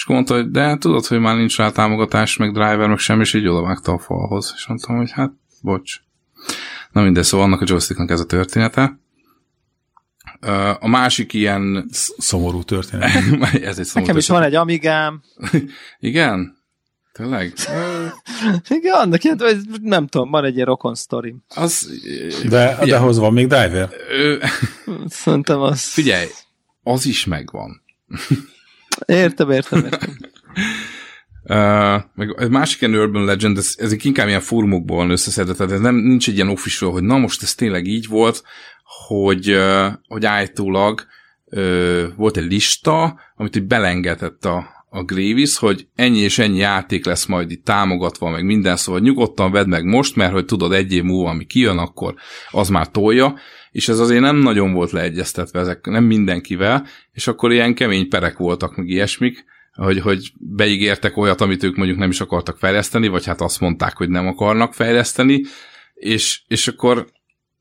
és 0.01 0.07
mondta, 0.07 0.33
hogy 0.33 0.51
de 0.51 0.77
tudod, 0.77 1.05
hogy 1.05 1.19
már 1.19 1.35
nincs 1.35 1.57
rá 1.57 1.69
támogatás, 1.69 2.37
meg 2.37 2.51
driver, 2.51 2.87
meg 2.87 2.97
semmi, 2.97 3.21
és 3.21 3.33
így 3.33 3.47
odavágta 3.47 3.91
a 3.91 3.99
falhoz. 3.99 4.53
És 4.55 4.67
mondtam, 4.67 4.97
hogy 4.97 5.11
hát, 5.11 5.31
bocs. 5.61 6.01
Na 6.91 7.01
mindegy, 7.01 7.23
szóval 7.23 7.45
annak 7.45 7.61
a 7.61 7.65
joysticknak 7.67 8.09
ez 8.09 8.19
a 8.19 8.25
története. 8.25 8.99
A 10.79 10.87
másik 10.87 11.33
ilyen... 11.33 11.89
Szomorú 12.17 12.63
történet. 12.63 13.11
ez 13.69 13.79
egy 13.79 13.85
szomorú 13.85 13.91
Nekem 13.93 14.17
is 14.17 14.27
van 14.27 14.43
egy 14.43 14.55
Amigám. 14.55 15.21
Igen? 15.99 16.57
Tényleg? 17.13 17.53
Igen, 18.79 18.93
annak 18.93 19.23
ilyen, 19.23 19.41
nem 19.81 20.07
tudom, 20.07 20.29
van 20.29 20.45
egy 20.45 20.55
ilyen 20.55 20.65
rokon 20.65 20.95
sztori. 20.95 21.35
Az, 21.55 21.89
de, 22.49 22.77
de 22.85 22.97
hoz 22.97 23.17
van 23.17 23.33
még 23.33 23.47
diver? 23.47 23.89
Szerintem 25.07 25.59
az... 25.59 25.83
Figyelj, 25.83 26.27
az 26.83 27.05
is 27.05 27.25
megvan. 27.25 27.81
Értem, 29.05 29.51
értem, 29.51 29.83
értem. 29.83 30.17
Uh, 31.43 32.01
meg 32.15 32.35
egy 32.37 32.49
másik 32.49 32.81
ilyen 32.81 32.95
Urban 32.95 33.25
Legend, 33.25 33.57
ez, 33.57 33.75
ez 33.77 33.91
inkább 34.03 34.27
ilyen 34.27 34.41
fórumokból 34.41 34.97
van 34.97 35.09
összeszedve, 35.09 35.53
tehát 35.53 35.71
ez 35.71 35.79
nem, 35.79 35.95
nincs 35.95 36.27
egy 36.27 36.35
ilyen 36.35 36.49
official, 36.49 36.91
hogy 36.91 37.03
na 37.03 37.17
most 37.17 37.41
ez 37.41 37.55
tényleg 37.55 37.85
így 37.85 38.07
volt, 38.07 38.43
hogy, 39.07 39.51
uh, 39.51 39.87
hogy 40.07 40.25
állítólag 40.25 41.05
uh, 41.45 42.03
volt 42.15 42.37
egy 42.37 42.51
lista, 42.51 43.19
amit 43.35 43.55
így 43.55 43.63
belengedett 43.63 44.45
a, 44.45 44.67
a 44.89 45.03
Gravis, 45.03 45.57
hogy 45.57 45.87
ennyi 45.95 46.19
és 46.19 46.39
ennyi 46.39 46.57
játék 46.57 47.05
lesz 47.05 47.25
majd 47.25 47.51
itt 47.51 47.65
támogatva, 47.65 48.29
meg 48.29 48.45
minden, 48.45 48.75
szóval 48.75 49.01
nyugodtan 49.01 49.51
vedd 49.51 49.67
meg 49.67 49.83
most, 49.83 50.15
mert 50.15 50.33
hogy 50.33 50.45
tudod, 50.45 50.73
egy 50.73 50.93
év 50.93 51.03
múlva, 51.03 51.29
ami 51.29 51.45
kijön, 51.45 51.77
akkor 51.77 52.15
az 52.51 52.69
már 52.69 52.87
tolja, 52.87 53.35
és 53.71 53.87
ez 53.87 53.99
azért 53.99 54.21
nem 54.21 54.35
nagyon 54.35 54.73
volt 54.73 54.91
leegyeztetve, 54.91 55.59
ezek 55.59 55.85
nem 55.85 56.03
mindenkivel, 56.03 56.85
és 57.11 57.27
akkor 57.27 57.51
ilyen 57.51 57.73
kemény 57.73 58.09
perek 58.09 58.37
voltak, 58.37 58.75
meg 58.75 58.87
ilyesmik, 58.87 59.45
hogy, 59.73 59.99
hogy 59.99 60.31
beígértek 60.37 61.17
olyat, 61.17 61.41
amit 61.41 61.63
ők 61.63 61.75
mondjuk 61.75 61.97
nem 61.97 62.09
is 62.09 62.21
akartak 62.21 62.57
fejleszteni, 62.57 63.07
vagy 63.07 63.25
hát 63.25 63.41
azt 63.41 63.59
mondták, 63.59 63.97
hogy 63.97 64.09
nem 64.09 64.27
akarnak 64.27 64.73
fejleszteni, 64.73 65.41
és, 65.93 66.41
és 66.47 66.67
akkor 66.67 67.07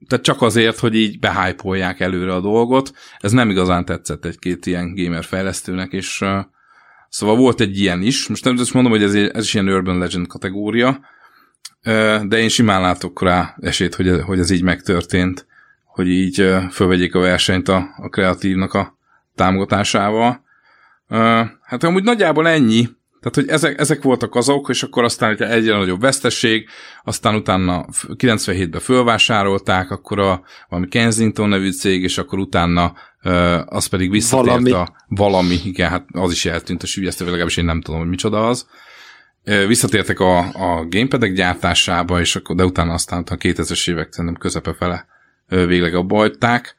tehát 0.08 0.24
csak 0.24 0.42
azért, 0.42 0.78
hogy 0.78 0.94
így 0.94 1.18
behájpolják 1.18 2.00
előre 2.00 2.34
a 2.34 2.40
dolgot, 2.40 2.92
ez 3.18 3.32
nem 3.32 3.50
igazán 3.50 3.84
tetszett 3.84 4.24
egy-két 4.24 4.66
ilyen 4.66 4.94
gamer 4.94 5.24
fejlesztőnek, 5.24 5.92
és 5.92 6.20
uh, 6.20 6.38
szóval 7.08 7.36
volt 7.36 7.60
egy 7.60 7.78
ilyen 7.78 8.02
is, 8.02 8.28
most 8.28 8.44
nem 8.44 8.56
azt 8.58 8.72
mondom, 8.72 8.92
hogy 8.92 9.02
ez, 9.02 9.14
ez 9.14 9.44
is 9.44 9.54
ilyen 9.54 9.68
Urban 9.68 9.98
Legend 9.98 10.26
kategória, 10.26 10.88
uh, 11.86 12.24
de 12.24 12.38
én 12.38 12.48
simán 12.48 12.80
látok 12.80 13.22
rá 13.22 13.56
esélyt, 13.60 13.94
hogy, 13.94 14.20
hogy 14.20 14.38
ez 14.38 14.50
így 14.50 14.62
megtörtént, 14.62 15.46
hogy 15.92 16.08
így 16.08 16.54
fölvegyék 16.70 17.14
a 17.14 17.20
versenyt 17.20 17.68
a, 17.68 17.88
a 17.96 18.08
kreatívnak 18.08 18.74
a 18.74 18.98
támogatásával. 19.34 20.44
Hát 21.62 21.84
amúgy 21.84 22.02
nagyjából 22.02 22.48
ennyi, 22.48 22.88
tehát, 23.20 23.34
hogy 23.34 23.48
ezek, 23.48 23.80
ezek 23.80 24.02
voltak 24.02 24.34
azok, 24.34 24.68
és 24.68 24.82
akkor 24.82 25.04
aztán 25.04 25.30
egy 25.30 25.42
egyre 25.42 25.76
nagyobb 25.76 26.00
veszteség, 26.00 26.68
aztán 27.04 27.34
utána 27.34 27.86
97-ben 28.08 28.80
fölvásárolták, 28.80 29.90
akkor 29.90 30.18
a 30.18 30.42
valami 30.68 30.88
Kensington 30.88 31.48
nevű 31.48 31.70
cég, 31.70 32.02
és 32.02 32.18
akkor 32.18 32.38
utána 32.38 32.92
az 33.64 33.86
pedig 33.86 34.10
visszatért 34.10 34.46
valami. 34.46 34.70
a 34.70 34.96
valami, 35.08 35.56
igen, 35.64 35.90
hát 35.90 36.06
az 36.12 36.32
is 36.32 36.44
eltűnt 36.44 36.82
a 36.82 36.86
sülyeztő, 36.86 37.24
legalábbis 37.24 37.56
én 37.56 37.64
nem 37.64 37.80
tudom, 37.80 38.00
hogy 38.00 38.08
micsoda 38.08 38.48
az. 38.48 38.66
Visszatértek 39.66 40.20
a, 40.20 40.38
a 40.38 40.86
gamepadek 40.88 41.32
gyártásába, 41.32 42.20
és 42.20 42.36
akkor, 42.36 42.56
de 42.56 42.64
utána 42.64 42.92
aztán 42.92 43.24
a 43.30 43.36
2000-es 43.36 43.90
évek 43.90 44.12
szerintem 44.12 44.40
közepe 44.40 44.74
fele 44.74 45.06
végleg 45.50 45.94
a 45.94 46.02
bajták. 46.02 46.74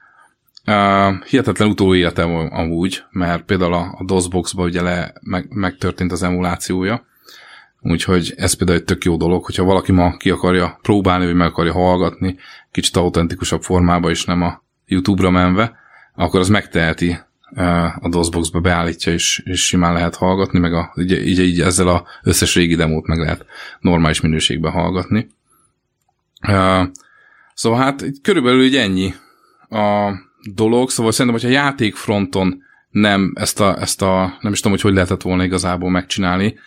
Uh, 0.66 1.24
hihetetlen 1.24 1.70
utóélete 1.70 2.24
amúgy, 2.50 3.04
mert 3.12 3.44
például 3.44 3.74
a, 3.74 3.96
a 3.98 4.04
DOSBox-ba 4.06 4.64
ugye 4.64 4.82
le, 4.82 5.14
meg, 5.22 5.46
megtörtént 5.50 6.12
az 6.12 6.24
emulációja, 6.24 7.06
úgyhogy 7.82 8.34
ez 8.38 8.54
például 8.54 8.78
egy 8.78 8.84
tök 8.84 9.04
jó 9.04 9.18
dolog, 9.18 9.46
hogyha 9.46 9.64
valaki 9.64 9.92
ma 9.92 10.18
ki 10.18 10.30
akarja 10.30 10.80
próbálni, 10.82 11.26
vagy 11.26 11.36
meg 11.36 11.48
akarja 11.48 11.74
hallgatni, 11.74 12.38
kicsit 12.72 12.96
autentikusabb 12.96 13.62
formába, 13.62 14.10
és 14.10 14.26
nem 14.26 14.42
a 14.42 14.64
YouTube-ra 14.86 15.30
menve, 15.30 15.76
akkor 16.16 16.40
az 16.40 16.50
megteheti 16.50 17.20
a 18.00 18.10
DOSBox-ba 18.10 18.60
beállítja, 18.60 19.14
és, 19.14 19.42
és 19.46 19.66
simán 19.66 19.94
lehet 19.94 20.16
hallgatni, 20.16 20.60
meg 20.60 20.74
a, 20.74 20.94
így, 20.96 21.12
így, 21.12 21.40
így 21.40 21.62
ezzel 21.62 21.88
a 21.88 22.06
összes 22.24 22.56
régi 22.56 22.76
demót 22.76 23.08
meg 23.08 23.18
lehet 23.18 23.46
normális 23.80 24.22
minőségben 24.22 24.72
hallgatni. 24.72 25.28
Uh, 26.48 26.88
Szóval 27.62 27.80
hát 27.80 28.04
körülbelül 28.22 28.64
így 28.64 28.76
ennyi 28.76 29.14
a 29.70 30.12
dolog, 30.54 30.90
szóval 30.90 31.12
szerintem, 31.12 31.42
hogyha 31.42 31.62
játékfronton 31.62 32.64
nem 32.90 33.34
ezt 33.36 33.60
a, 33.60 33.82
ezt 33.82 34.02
a, 34.02 34.38
nem 34.40 34.52
is 34.52 34.58
tudom, 34.58 34.72
hogy 34.72 34.82
hogy 34.82 34.94
lehetett 34.94 35.22
volna 35.22 35.44
igazából 35.44 35.90
megcsinálni, 35.90 36.58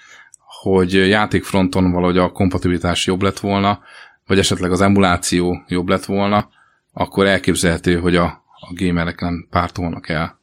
hogy 0.62 0.92
játékfronton 0.92 1.92
valahogy 1.92 2.18
a 2.18 2.32
kompatibilitás 2.32 3.06
jobb 3.06 3.22
lett 3.22 3.38
volna, 3.38 3.80
vagy 4.26 4.38
esetleg 4.38 4.72
az 4.72 4.80
emuláció 4.80 5.64
jobb 5.68 5.88
lett 5.88 6.04
volna, 6.04 6.48
akkor 6.92 7.26
elképzelhető, 7.26 7.98
hogy 7.98 8.16
a, 8.16 8.24
a 8.60 8.72
gamerek 8.74 9.20
nem 9.20 9.46
pártolnak 9.50 10.08
el 10.08 10.40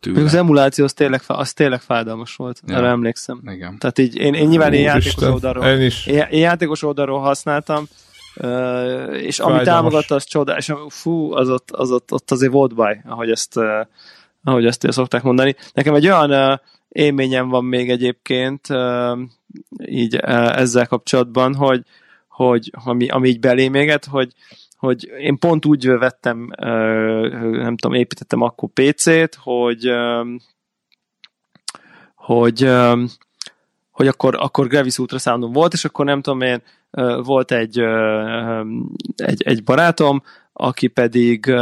tőle. 0.00 0.22
Az 0.22 0.34
emuláció 0.34 0.84
az 0.84 0.92
tényleg, 0.92 1.20
az 1.26 1.52
tényleg 1.52 1.80
fájdalmas 1.80 2.36
volt, 2.36 2.60
ja. 2.66 2.76
erre 2.76 2.88
emlékszem. 2.88 3.40
Igen. 3.46 3.78
Tehát 3.78 3.98
így 3.98 4.16
én, 4.16 4.34
én 4.34 4.48
nyilván 4.48 4.72
én 4.72 4.82
játékos 4.82 5.22
oldalról, 5.22 5.64
én, 5.64 5.80
is. 5.80 6.06
Én, 6.06 6.26
én 6.30 6.40
játékos 6.40 6.82
oldalról 6.82 7.20
használtam, 7.20 7.86
Uh, 8.42 9.22
és 9.22 9.36
Fájdalmas. 9.36 9.38
ami 9.38 9.62
támogatta, 9.64 10.14
az 10.14 10.24
csoda, 10.24 10.56
és 10.56 10.72
fú, 10.88 11.32
az 11.32 11.48
ott, 11.48 11.70
az 11.70 11.90
ott, 11.90 12.12
ott 12.12 12.30
azért 12.30 12.52
volt 12.52 12.74
baj, 12.74 13.00
ahogy 13.04 13.30
ezt, 13.30 13.56
uh, 13.56 13.86
ahogy 14.44 14.66
ezt 14.66 14.92
szokták 14.92 15.22
mondani. 15.22 15.56
Nekem 15.72 15.94
egy 15.94 16.06
olyan 16.06 16.30
uh, 16.30 16.58
élményem 16.88 17.48
van 17.48 17.64
még 17.64 17.90
egyébként 17.90 18.68
így 19.84 20.16
ezzel 20.16 20.86
kapcsolatban, 20.86 21.54
hogy, 21.54 21.82
hogy 22.28 22.70
ami, 22.84 23.08
ami 23.08 23.28
így 23.28 23.40
belém 23.40 23.74
éget, 23.74 24.04
hogy, 24.04 24.32
hogy 24.76 25.12
én 25.18 25.38
pont 25.38 25.66
úgy 25.66 25.86
vettem, 25.86 26.48
nem 27.50 27.76
tudom, 27.76 27.96
építettem 27.96 28.42
akkor 28.42 28.68
PC-t, 28.74 29.34
hogy 29.34 29.90
hogy 32.14 32.70
hogy 33.90 34.06
akkor, 34.06 34.36
akkor 34.38 34.66
Gravis 34.66 34.98
Ultrasoundon 34.98 35.52
volt, 35.52 35.72
és 35.72 35.84
akkor 35.84 36.04
nem 36.04 36.20
tudom 36.20 36.40
én, 36.40 36.62
volt 37.22 37.52
egy, 37.52 37.78
egy, 39.16 39.42
egy 39.42 39.64
barátom, 39.64 40.22
aki 40.52 40.86
pedig 40.86 41.54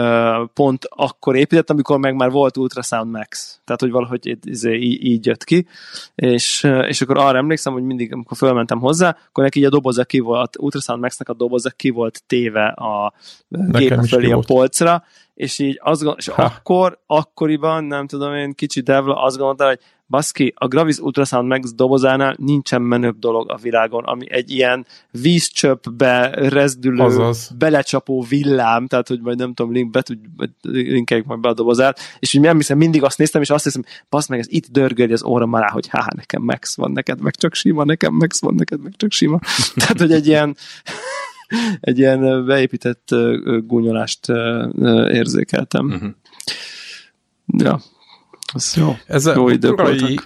pont 0.55 0.85
akkor 0.89 1.37
épített, 1.37 1.71
amikor 1.71 1.99
meg 1.99 2.15
már 2.15 2.31
volt 2.31 2.57
Ultrasound 2.57 3.11
Max. 3.11 3.61
Tehát, 3.65 3.81
hogy 3.81 3.91
valahogy 3.91 4.39
izé, 4.45 4.75
így, 4.75 5.05
így 5.05 5.27
jött 5.27 5.45
ki. 5.45 5.67
És, 6.15 6.67
és 6.87 7.01
akkor 7.01 7.19
arra 7.19 7.39
emlékszem, 7.39 7.73
hogy 7.73 7.83
mindig, 7.83 8.13
amikor 8.13 8.37
fölmentem 8.37 8.79
hozzá, 8.79 9.17
akkor 9.29 9.45
neki 9.45 9.59
így 9.59 9.65
a 9.65 9.71
doboza 9.71 10.05
ki 10.05 10.19
volt, 10.19 10.59
Ultrasound 10.59 11.01
Max-nek 11.01 11.29
a 11.29 11.35
doboza 11.35 11.71
ki 11.71 11.91
volt 11.91 12.23
téve 12.27 12.67
a 12.67 13.13
gép 13.49 14.05
fölé 14.09 14.31
a 14.31 14.43
polcra, 14.47 15.05
és 15.39 15.59
így 15.59 15.81
azt 15.83 16.01
gondol, 16.03 16.19
és 16.19 16.29
akkor, 16.29 16.99
akkoriban, 17.07 17.85
nem 17.85 18.07
tudom 18.07 18.35
én, 18.35 18.55
kicsi 18.55 18.81
devla, 18.81 19.23
azt 19.23 19.37
gondolta, 19.37 19.67
hogy 19.67 19.79
baszki, 20.07 20.53
a 20.57 20.69
Gravis 20.69 20.99
Ultrasound 20.99 21.49
Max 21.49 21.75
dobozánál 21.75 22.35
nincsen 22.39 22.83
menőbb 22.83 23.19
dolog 23.19 23.51
a 23.51 23.57
világon, 23.57 24.05
ami 24.05 24.33
egy 24.33 24.51
ilyen 24.51 24.87
vízcsöpbe 25.11 26.31
rezdülő, 26.31 27.03
Azaz. 27.03 27.51
belecsapó 27.59 28.23
villám, 28.29 28.87
tehát 28.87 29.09
hogy 29.09 29.21
majd 29.21 29.39
nem 29.39 29.55
tudom, 29.55 29.73
link, 29.73 29.91
be 29.91 30.03
tud, 30.03 30.19
linkeljük 30.63 31.27
majd 31.27 31.41
be 31.41 31.49
a 31.49 31.55
dobozát, 31.55 31.99
és 32.19 32.35
úgy 32.35 32.41
nem 32.41 32.57
hiszem, 32.57 32.79
mindig 32.79 33.03
azt 33.03 33.19
néztem, 33.19 33.43
és 33.43 33.51
azt 33.51 33.65
hiszem, 33.65 33.85
basz 34.09 34.29
meg, 34.29 34.39
ez 34.39 34.47
itt 34.49 34.67
dörgöli 34.71 35.13
az 35.13 35.25
óra 35.25 35.49
alá, 35.51 35.71
hogy 35.71 35.89
há, 35.89 36.07
nekem 36.17 36.43
Max 36.43 36.77
van, 36.77 36.91
neked 36.91 37.21
meg 37.21 37.35
csak 37.35 37.55
sima, 37.55 37.85
nekem 37.85 38.15
Max 38.15 38.41
van, 38.41 38.55
neked 38.55 38.83
meg 38.83 38.93
csak 38.97 39.13
sima. 39.13 39.39
tehát, 39.75 39.99
hogy 39.99 40.13
egy 40.13 40.27
ilyen 40.27 40.57
egy 41.81 41.99
ilyen 41.99 42.47
beépített 42.47 43.09
gúnyolást 43.67 44.29
érzékeltem. 45.11 45.87
Uh-huh. 45.87 46.11
Ja, 47.47 47.81
ez 48.55 48.75
jó. 48.77 48.97
Ez 49.07 49.27
jó 49.27 49.47
a 49.47 49.59
korai, 49.59 50.19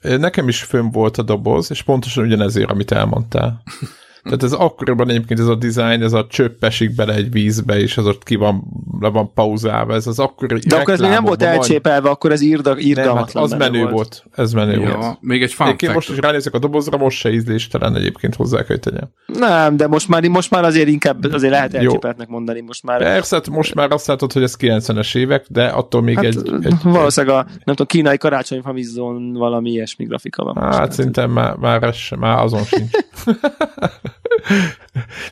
nekem 0.00 0.48
is 0.48 0.62
fönn 0.62 0.90
volt 0.90 1.18
a 1.18 1.22
doboz, 1.22 1.70
és 1.70 1.82
pontosan 1.82 2.24
ugyanezért, 2.24 2.70
amit 2.70 2.92
elmondtál. 2.92 3.62
Tehát 4.22 4.42
ez 4.42 4.52
akkoriban 4.52 5.08
egyébként 5.08 5.40
ez 5.40 5.46
a 5.46 5.54
design, 5.54 6.02
ez 6.02 6.12
a 6.12 6.26
csöpp 6.26 6.64
esik 6.64 6.94
bele 6.94 7.14
egy 7.14 7.30
vízbe, 7.30 7.78
és 7.78 7.96
az 7.96 8.06
ott 8.06 8.22
ki 8.22 8.34
van, 8.34 8.64
le 9.00 9.08
van 9.08 9.32
pauzálva, 9.34 9.94
ez 9.94 10.06
az 10.06 10.18
akkori 10.18 10.58
De 10.66 10.76
akkor 10.76 10.94
ez 10.94 11.00
még 11.00 11.10
nem 11.10 11.24
volt 11.24 11.42
elcsépelve, 11.42 12.00
van. 12.00 12.10
akkor 12.10 12.32
ez 12.32 12.40
írda, 12.40 12.78
írgalmatlan 12.78 13.48
nem, 13.48 13.58
hát 13.58 13.68
az 13.68 13.72
menő 13.72 13.80
volt. 13.80 13.92
volt. 13.92 14.24
Ez 14.34 14.52
menő 14.52 14.80
ja, 14.80 14.96
volt. 14.96 15.18
Még 15.20 15.42
egy 15.42 15.52
fun 15.52 15.76
Most 15.92 16.10
is 16.10 16.18
ránézek 16.18 16.54
a 16.54 16.58
dobozra, 16.58 16.96
most 16.96 17.18
se 17.18 17.32
ízléstelen 17.32 17.96
egyébként 17.96 18.34
hozzá 18.34 18.64
kell 18.64 18.76
tegyem. 18.76 19.08
Nem, 19.26 19.76
de 19.76 19.86
most 19.86 20.08
már, 20.08 20.28
most 20.28 20.50
már 20.50 20.64
azért 20.64 20.88
inkább 20.88 21.32
azért 21.32 21.52
lehet 21.52 21.74
elcsépeltnek 21.74 22.28
mondani 22.28 22.60
most 22.60 22.82
már. 22.82 22.98
Persze, 22.98 23.36
hát 23.36 23.48
most 23.48 23.74
már 23.74 23.92
azt 23.92 24.06
látod, 24.06 24.32
hogy 24.32 24.42
ez 24.42 24.56
90-es 24.58 25.16
évek, 25.16 25.44
de 25.48 25.66
attól 25.66 26.02
még 26.02 26.14
hát, 26.14 26.24
egy, 26.24 26.52
egy... 26.62 26.74
Valószínűleg 26.82 27.36
a, 27.36 27.44
nem 27.44 27.58
tudom, 27.64 27.86
kínai 27.86 28.16
karácsonyfamizzon 28.16 29.32
valami 29.32 29.70
ilyesmi 29.70 30.04
grafika 30.04 30.44
van. 30.44 30.56
Hát 30.56 30.92
szerintem 30.92 31.30
már, 31.30 31.56
már, 31.56 31.82
ez, 31.82 31.96
már 32.18 32.38
azon 32.38 32.64
sincs. 32.64 32.90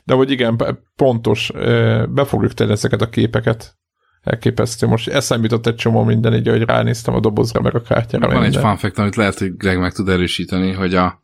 De 0.03 0.13
hogy 0.13 0.31
igen, 0.31 0.79
pontos, 0.95 1.51
be 2.09 2.25
fogjuk 2.25 2.53
tenni 2.53 2.71
ezeket 2.71 3.01
a 3.01 3.09
képeket. 3.09 3.77
Elképesztő. 4.23 4.87
Most 4.87 5.07
eszembe 5.07 5.43
jutott 5.43 5.67
egy 5.67 5.75
csomó 5.75 6.03
minden, 6.03 6.33
így, 6.33 6.47
hogy 6.47 6.61
ránéztem 6.61 7.13
a 7.13 7.19
dobozra, 7.19 7.61
meg 7.61 7.75
a 7.75 7.81
kártyára. 7.81 8.27
Van 8.27 8.41
minden. 8.41 8.61
egy 8.61 8.65
fun 8.65 8.77
fact, 8.77 8.97
amit 8.97 9.15
lehet, 9.15 9.39
hogy 9.39 9.57
Greg 9.57 9.79
meg 9.79 9.93
tud 9.93 10.09
erősíteni, 10.09 10.71
hogy 10.71 10.95
a 10.95 11.21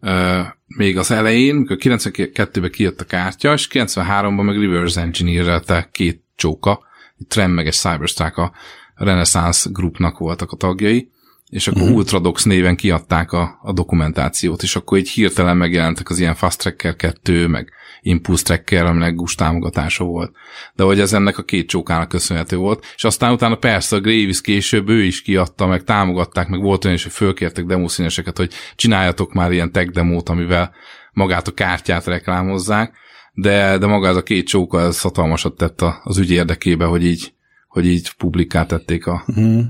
uh, 0.00 0.40
még 0.66 0.98
az 0.98 1.10
elején, 1.10 1.56
amikor 1.56 1.76
92-ben 1.80 2.70
kijött 2.70 3.00
a 3.00 3.04
kártya, 3.04 3.52
és 3.52 3.68
93-ban 3.72 4.44
meg 4.44 4.60
reverse 4.60 5.00
engineer 5.00 5.88
két 5.92 6.24
csóka, 6.36 6.80
Trem 7.28 7.50
meg 7.50 7.66
egy 7.66 7.72
Cyberstack 7.72 8.36
a 8.36 8.52
Renaissance 8.94 9.70
Groupnak 9.72 10.18
voltak 10.18 10.52
a 10.52 10.56
tagjai, 10.56 11.10
és 11.54 11.68
akkor 11.68 11.82
uh-huh. 11.82 11.96
Ultradox 11.96 12.44
néven 12.44 12.76
kiadták 12.76 13.32
a, 13.32 13.58
a 13.62 13.72
dokumentációt, 13.72 14.62
és 14.62 14.76
akkor 14.76 14.98
így 14.98 15.08
hirtelen 15.08 15.56
megjelentek 15.56 16.10
az 16.10 16.18
ilyen 16.18 16.34
Fast 16.34 16.58
Tracker 16.58 16.96
2, 16.96 17.46
meg 17.46 17.72
Impulse 18.00 18.42
Tracker, 18.42 18.84
aminek 18.84 19.14
GUS 19.14 19.34
támogatása 19.34 20.04
volt. 20.04 20.32
De 20.74 20.82
hogy 20.82 21.00
ez 21.00 21.12
ennek 21.12 21.38
a 21.38 21.42
két 21.42 21.68
csókának 21.68 22.08
köszönhető 22.08 22.56
volt, 22.56 22.84
és 22.96 23.04
aztán 23.04 23.32
utána 23.32 23.54
persze 23.56 23.96
a 23.96 24.00
Gravis 24.00 24.40
később 24.40 24.88
ő 24.88 25.02
is 25.02 25.22
kiadta, 25.22 25.66
meg 25.66 25.84
támogatták, 25.84 26.48
meg 26.48 26.60
volt 26.60 26.84
olyan 26.84 26.96
is, 26.96 27.02
hogy 27.02 27.12
fölkértek 27.12 27.64
demószíneseket, 27.64 28.36
hogy 28.36 28.52
csináljatok 28.76 29.32
már 29.32 29.52
ilyen 29.52 29.72
tech 29.72 29.90
demót, 29.90 30.28
amivel 30.28 30.74
magát 31.12 31.48
a 31.48 31.54
kártyát 31.54 32.06
reklámozzák, 32.06 32.94
de, 33.32 33.78
de 33.78 33.86
maga 33.86 34.08
ez 34.08 34.16
a 34.16 34.22
két 34.22 34.46
csóka, 34.46 34.80
ez 34.80 35.00
hatalmasat 35.00 35.56
tett 35.56 35.84
az 36.02 36.18
ügy 36.18 36.30
érdekébe, 36.30 36.84
hogy 36.84 37.04
így, 37.04 37.32
hogy 37.68 37.86
így 37.86 38.12
publikát 38.12 38.68
tették 38.68 39.06
a, 39.06 39.24
uh-huh 39.26 39.64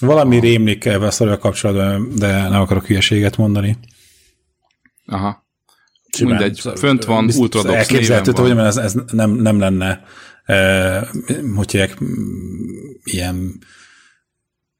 valami 0.00 0.40
rémlik 0.40 0.84
ebben 0.84 1.06
a 1.06 1.10
szorral 1.10 1.38
kapcsolatban, 1.38 2.08
de 2.16 2.48
nem 2.48 2.60
akarok 2.60 2.86
hülyeséget 2.86 3.36
mondani. 3.36 3.78
Aha. 5.06 5.42
Simán, 6.12 6.36
Mindegy, 6.36 6.60
fönt 6.78 7.04
van 7.04 7.30
Ultradox 7.36 7.74
Elképzelhető, 7.74 8.32
hogy 8.32 8.58
ez, 8.58 8.76
ez 8.76 8.94
nem, 9.12 9.30
nem 9.30 9.58
lenne 9.58 10.02
eh, 10.44 11.02
hogy 11.54 11.70
hívják, 11.70 11.98
ilyen 13.04 13.58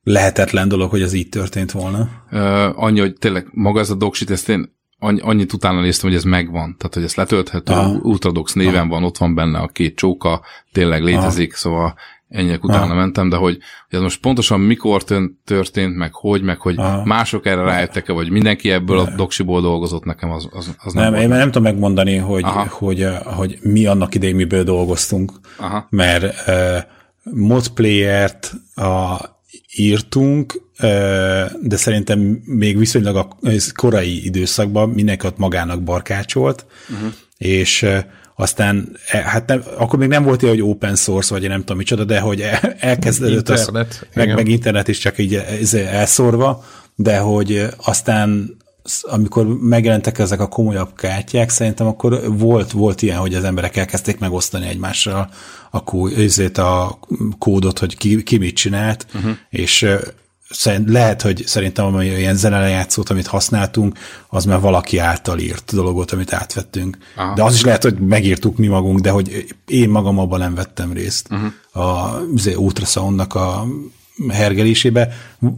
lehetetlen 0.04 0.68
dolog, 0.68 0.90
hogy 0.90 1.02
ez 1.02 1.12
így 1.12 1.28
történt 1.28 1.72
volna. 1.72 2.08
Uh, 2.30 2.82
annyi, 2.82 3.00
hogy 3.00 3.14
tényleg 3.14 3.48
maga 3.50 3.80
ez 3.80 3.90
a 3.90 3.94
doksit, 3.94 4.30
ezt 4.30 4.48
én 4.48 4.72
annyi, 4.98 5.20
annyit 5.20 5.52
utána 5.52 5.80
néztem, 5.80 6.08
hogy 6.08 6.18
ez 6.18 6.24
megvan. 6.24 6.76
Tehát, 6.78 6.94
hogy 6.94 7.02
ez 7.02 7.14
letölthető, 7.14 7.72
ah. 7.72 8.04
Ultradox 8.04 8.52
néven 8.52 8.82
ah. 8.82 8.88
van, 8.88 9.04
ott 9.04 9.18
van 9.18 9.34
benne 9.34 9.58
a 9.58 9.68
két 9.68 9.96
csóka, 9.96 10.42
tényleg 10.72 11.02
létezik, 11.02 11.52
ah. 11.52 11.58
szóval 11.58 11.94
ennyek 12.28 12.64
utána 12.64 12.82
Aha. 12.82 12.94
mentem, 12.94 13.28
de 13.28 13.36
hogy, 13.36 13.58
hogy 13.88 13.98
ez 13.98 14.00
most 14.00 14.20
pontosan 14.20 14.60
mikor 14.60 15.02
történt, 15.44 15.96
meg 15.96 16.12
hogy, 16.12 16.42
meg 16.42 16.58
hogy 16.60 16.78
Aha. 16.78 17.04
mások 17.04 17.46
erre 17.46 17.62
rájöttek-e, 17.62 18.12
vagy 18.12 18.30
mindenki 18.30 18.70
ebből 18.70 18.98
a 18.98 19.10
doksiból 19.16 19.60
dolgozott 19.60 20.04
nekem, 20.04 20.30
az, 20.30 20.48
az, 20.50 20.74
az 20.78 20.92
nem 20.92 21.12
Nem, 21.12 21.20
én 21.20 21.28
nem 21.28 21.46
tudom 21.46 21.62
megmondani, 21.62 22.16
hogy, 22.16 22.44
hogy, 22.68 23.06
hogy 23.24 23.58
mi 23.62 23.86
annak 23.86 24.14
idején 24.14 24.36
miből 24.36 24.64
dolgoztunk, 24.64 25.32
Aha. 25.58 25.86
mert 25.90 26.48
uh, 26.48 26.78
modplayer-t 27.22 28.52
a, 28.74 29.20
írtunk, 29.76 30.62
uh, 30.78 30.88
de 31.62 31.76
szerintem 31.76 32.18
még 32.44 32.78
viszonylag 32.78 33.16
a 33.16 33.28
korai 33.74 34.24
időszakban 34.24 34.88
mindenki 34.88 35.26
ott 35.26 35.38
magának 35.38 35.82
barkácsolt, 35.82 36.66
uh-huh. 36.90 37.12
és 37.36 37.86
aztán 38.36 38.96
e, 39.10 39.18
hát 39.18 39.46
nem, 39.46 39.62
akkor 39.76 39.98
még 39.98 40.08
nem 40.08 40.24
volt 40.24 40.42
ilyen, 40.42 40.54
hogy 40.54 40.64
open 40.64 40.96
source, 40.96 41.34
vagy 41.34 41.48
nem 41.48 41.58
tudom 41.58 41.76
micsoda, 41.76 42.04
de 42.04 42.20
hogy 42.20 42.44
elkezdődött 42.78 43.48
internet, 43.48 43.88
az, 43.90 44.06
meg, 44.14 44.34
meg 44.34 44.48
internet 44.48 44.88
is 44.88 44.98
csak 44.98 45.18
így 45.18 45.42
elszórva, 45.72 46.64
de 46.94 47.18
hogy 47.18 47.66
aztán 47.84 48.56
amikor 49.02 49.46
megjelentek 49.46 50.18
ezek 50.18 50.40
a 50.40 50.48
komolyabb 50.48 50.94
kártyák, 50.94 51.50
szerintem 51.50 51.86
akkor 51.86 52.36
volt, 52.38 52.70
volt 52.70 53.02
ilyen, 53.02 53.18
hogy 53.18 53.34
az 53.34 53.44
emberek 53.44 53.76
elkezdték 53.76 54.18
megosztani 54.18 54.66
egymással 54.66 55.30
a, 55.70 55.84
kó, 55.84 56.08
a 56.54 56.98
kódot, 57.38 57.78
hogy 57.78 57.96
ki, 57.96 58.22
ki 58.22 58.38
mit 58.38 58.56
csinált, 58.56 59.06
uh-huh. 59.14 59.36
és 59.50 59.86
szerint, 60.54 60.90
lehet, 60.90 61.22
hogy 61.22 61.42
szerintem 61.46 61.84
ami 61.84 62.06
ilyen 62.06 62.36
zenelejátszót, 62.36 63.10
amit 63.10 63.26
használtunk, 63.26 63.98
az 64.28 64.44
már 64.44 64.60
valaki 64.60 64.98
által 64.98 65.38
írt 65.38 65.74
dologot, 65.74 66.10
amit 66.10 66.32
átvettünk. 66.32 66.98
Aha. 67.16 67.34
De 67.34 67.42
az 67.42 67.54
is 67.54 67.62
lehet, 67.62 67.82
hogy 67.82 67.98
megírtuk 67.98 68.56
mi 68.56 68.66
magunk, 68.66 69.00
de 69.00 69.10
hogy 69.10 69.54
én 69.66 69.88
magam 69.88 70.18
abban 70.18 70.38
nem 70.38 70.54
vettem 70.54 70.92
részt. 70.92 71.28
Uh-huh. 71.30 71.84
A 71.84 72.18
ultrasoundnak 72.56 73.34
a 73.34 73.66
hergelésébe. 74.28 75.08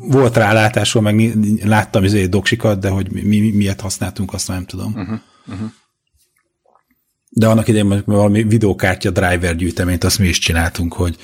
Volt 0.01 0.37
rálátásul, 0.37 1.03
meg 1.03 1.33
láttam 1.65 2.05
izé 2.05 2.27
doksikat, 2.27 2.79
de 2.81 2.89
hogy 2.89 3.13
mi, 3.13 3.21
mi, 3.21 3.51
miért 3.51 3.81
használtunk, 3.81 4.33
azt 4.33 4.49
nem 4.49 4.65
tudom. 4.65 4.93
Uh-huh. 4.97 5.19
Uh-huh. 5.47 5.71
De 7.31 7.47
annak 7.47 7.69
idején 7.69 8.03
valami 8.07 8.43
videókártya 8.43 9.11
driver 9.11 9.57
gyűjteményt, 9.57 10.05
azt 10.05 10.19
mi 10.19 10.27
is 10.29 10.39
csináltunk, 10.39 10.93
hogy 10.93 11.17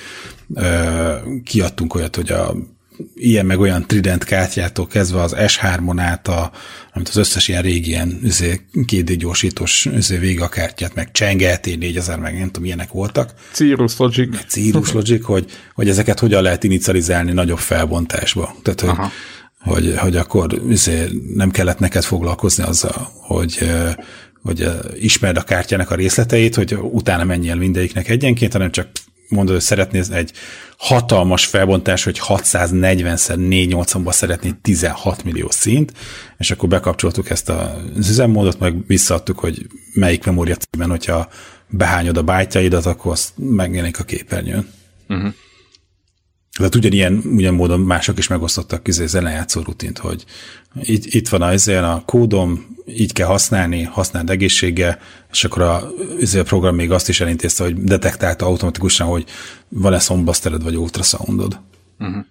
ö, 0.55 1.15
kiadtunk 1.45 1.95
olyat, 1.95 2.17
hogy 2.17 2.31
a 2.31 2.55
ilyen 3.15 3.47
meg 3.47 3.61
olyan 3.61 3.87
Trident 3.87 4.25
kártyától 4.25 4.87
kezdve 4.87 5.21
az 5.21 5.35
S3-on 5.37 5.97
át, 5.99 6.29
a, 6.29 6.51
amit 6.93 7.09
az 7.09 7.17
összes 7.17 7.49
ilyen 7.49 7.63
régi 7.63 7.89
ilyen 7.89 8.19
üzé, 8.23 8.61
2D 8.75 9.15
gyorsítós 9.19 9.87
üzé 9.87 10.17
vége 10.17 10.45
a 10.45 10.49
kártyát, 10.49 10.95
meg 10.95 11.09
Cheng 11.13 11.41
LT 11.41 11.79
4000, 11.79 12.19
meg 12.19 12.39
nem 12.39 12.47
tudom, 12.47 12.65
ilyenek 12.65 12.91
voltak. 12.91 13.35
Cirrus 13.53 13.97
Logic. 13.97 14.47
Cirrus 14.47 14.93
Logic, 14.93 15.25
hogy, 15.25 15.51
hogy 15.75 15.89
ezeket 15.89 16.19
hogyan 16.19 16.43
lehet 16.43 16.65
inicializálni 16.65 17.33
nagyobb 17.33 17.59
felbontásba. 17.59 18.55
Tehát, 18.63 18.81
hogy, 18.81 19.11
hogy, 19.59 19.95
hogy 19.99 20.17
akkor 20.17 20.61
üzé, 20.69 21.09
nem 21.35 21.51
kellett 21.51 21.79
neked 21.79 22.03
foglalkozni 22.03 22.65
azzal, 22.65 23.11
hogy 23.21 23.59
hogy 24.43 24.69
ismerd 25.01 25.37
a 25.37 25.43
kártyának 25.43 25.91
a 25.91 25.95
részleteit, 25.95 26.55
hogy 26.55 26.75
utána 26.75 27.25
menjél 27.25 27.55
mindegyiknek 27.55 28.09
egyenként, 28.09 28.53
hanem 28.53 28.71
csak 28.71 28.89
mondod, 29.29 29.55
hogy 29.55 29.65
szeretnél 29.65 30.05
egy 30.11 30.33
hatalmas 30.77 31.45
felbontás, 31.45 32.05
hogy 32.05 32.21
640x480-ba 32.29 34.13
szeretnéd 34.13 34.57
16 34.57 35.25
millió 35.25 35.51
szint, 35.51 35.93
és 36.39 36.51
akkor 36.51 36.69
bekapcsoltuk 36.69 37.31
ezt 37.31 37.49
az 37.49 38.09
üzemmódot, 38.09 38.59
meg 38.59 38.87
visszaadtuk, 38.87 39.39
hogy 39.39 39.67
melyik 39.95 40.25
memória 40.25 40.55
címen, 40.55 40.91
hogyha 40.91 41.29
behányod 41.69 42.17
a 42.17 42.23
bájtjaidat, 42.23 42.87
akkor 42.87 43.13
azt 43.13 43.33
megjelenik 43.37 43.99
a 43.99 44.05
képernyőn. 44.05 44.69
Uh-huh. 45.09 45.35
Tehát 46.59 46.75
ugyanilyen, 46.75 47.23
ugyan 47.25 47.55
módon 47.55 47.81
mások 47.81 48.19
is 48.19 48.29
megosztottak 48.29 48.83
közé 48.83 49.07
zenejátszó 49.07 49.61
rutint, 49.61 49.99
hogy 49.99 50.25
itt, 50.81 51.05
itt 51.05 51.29
van 51.29 51.43
az 51.43 51.69
a 51.69 52.03
kódom, 52.07 52.77
így 52.87 53.13
kell 53.13 53.27
használni, 53.27 53.83
használd 53.83 54.31
egészséggel, 54.31 54.99
és 55.31 55.45
akkor 55.45 55.63
a, 55.63 55.77
a 56.39 56.43
program 56.43 56.75
még 56.75 56.91
azt 56.91 57.09
is 57.09 57.21
elintézte, 57.21 57.65
hogy 57.65 57.83
detektálta 57.83 58.47
automatikusan, 58.47 59.07
hogy 59.07 59.25
van-e 59.69 59.99
szombasztered 59.99 60.63
vagy 60.63 60.77
ultrasoundod. 60.77 61.61
Uh-huh. 61.99 62.25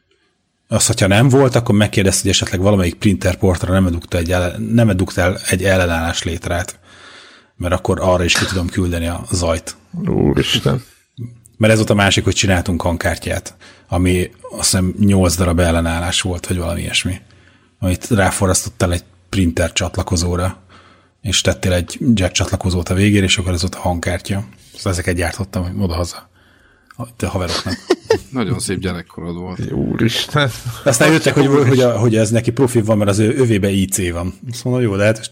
Azt, 0.68 0.88
hogyha 0.88 1.08
nem 1.08 1.30
volt, 1.30 1.56
akkor 1.56 1.76
megkérdezte, 1.76 2.22
hogy 2.22 2.32
esetleg 2.32 2.62
valamelyik 2.62 2.96
printer 2.96 3.36
portra 3.36 3.74
nem 3.74 3.86
edukta 3.86 4.18
egy, 4.18 4.36
nem 4.74 4.90
eduktál 4.90 5.40
egy 5.50 5.64
ellenállás 5.64 6.24
létrát, 6.24 6.80
mert 7.56 7.74
akkor 7.74 8.00
arra 8.02 8.24
is 8.24 8.34
ki 8.34 8.46
tudom 8.46 8.68
küldeni 8.68 9.08
a 9.08 9.26
zajt. 9.32 9.76
Úristen. 10.08 10.84
Mert 11.62 11.74
ez 11.74 11.80
volt 11.80 11.90
a 11.90 11.96
másik, 11.96 12.24
hogy 12.24 12.34
csináltunk 12.34 12.82
hangkártyát, 12.82 13.56
ami 13.88 14.32
azt 14.42 14.72
hiszem 14.72 14.94
8 15.00 15.36
darab 15.36 15.60
ellenállás 15.60 16.22
volt, 16.22 16.48
vagy 16.48 16.58
valami 16.58 16.82
ilyesmi. 16.82 17.22
Amit 17.80 18.08
ráforrasztottál 18.08 18.92
egy 18.92 19.04
printer 19.30 19.74
csatlakozóra, 19.74 20.62
és 21.22 21.42
tettél 21.42 21.74
egy 21.74 21.98
jack 22.14 22.32
csatlakozót 22.32 22.90
a 22.90 22.94
végére, 22.94 23.24
és 23.24 23.38
akkor 23.38 23.54
ez 23.54 23.64
ott 23.64 23.76
a 23.76 23.80
hangkártya. 23.80 24.44
Szóval 24.76 24.92
ezeket 24.92 25.16
gyártottam 25.16 25.82
oda-haza 25.82 26.30
a 26.96 27.26
haveroknak. 27.26 27.76
Nagyon 28.30 28.60
szép 28.60 28.80
gyerekkorod 28.80 29.36
volt. 29.36 29.72
Úristen. 29.72 30.50
Aztán 30.84 31.12
jöttek, 31.12 31.34
hogy, 31.34 31.48
hogy, 31.68 31.80
a, 31.80 32.00
hogy 32.00 32.16
ez 32.16 32.30
neki 32.30 32.52
profi 32.52 32.82
van, 32.82 32.98
mert 32.98 33.10
az 33.10 33.20
ő, 33.20 33.36
övébe 33.36 33.70
IC 33.70 34.12
van. 34.12 34.34
Azt 34.52 34.64
mondom, 34.64 34.84
jó, 34.84 34.96
lehet 34.96 35.32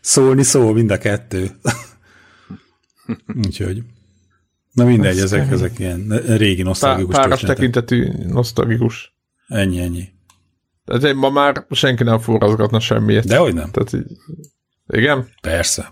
szólni 0.00 0.42
szól 0.42 0.72
mind 0.72 0.90
a 0.90 0.98
kettő. 0.98 1.50
Úgyhogy. 3.46 3.82
Na 4.76 4.84
mindegy, 4.84 5.18
ezek, 5.18 5.50
ezek 5.50 5.78
ilyen 5.78 6.08
régi 6.26 6.62
nosztalgikus 6.62 7.14
Pá, 7.14 7.20
Páras 7.20 7.40
tekintetű 7.40 8.08
nosztalgikus. 8.26 9.14
Ennyi, 9.48 9.80
ennyi. 9.80 10.08
Tehát 10.84 11.14
ma 11.14 11.30
már 11.30 11.66
senki 11.70 12.02
nem 12.02 12.18
forrazgatna 12.18 12.80
semmiért. 12.80 13.26
Dehogy 13.26 13.54
nem. 13.54 13.70
Tehát 13.70 13.92
így, 13.92 14.16
igen? 14.86 15.28
Persze. 15.40 15.88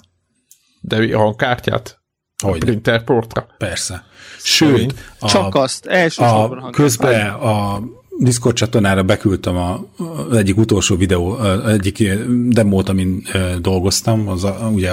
De 0.81 1.16
a 1.16 1.19
hangkártyát? 1.19 2.02
Hogy 2.43 2.55
a 2.55 2.59
printer 2.59 3.05
portra? 3.05 3.47
Persze. 3.59 4.05
Sőt, 4.39 4.94
a, 5.19 5.28
csak 5.28 5.55
azt, 5.55 5.86
elsősorban 5.86 6.59
a, 6.59 6.70
közben 6.70 7.31
a 7.31 7.82
Discord 8.19 8.57
csatornára 8.57 9.03
beküldtem 9.03 9.57
a, 9.57 9.86
az 10.28 10.36
egyik 10.36 10.57
utolsó 10.57 10.97
videó, 10.97 11.39
egyik 11.66 12.09
demót, 12.49 12.89
amin 12.89 13.27
dolgoztam, 13.61 14.28
az 14.28 14.45
a, 14.45 14.70
ugye 14.73 14.91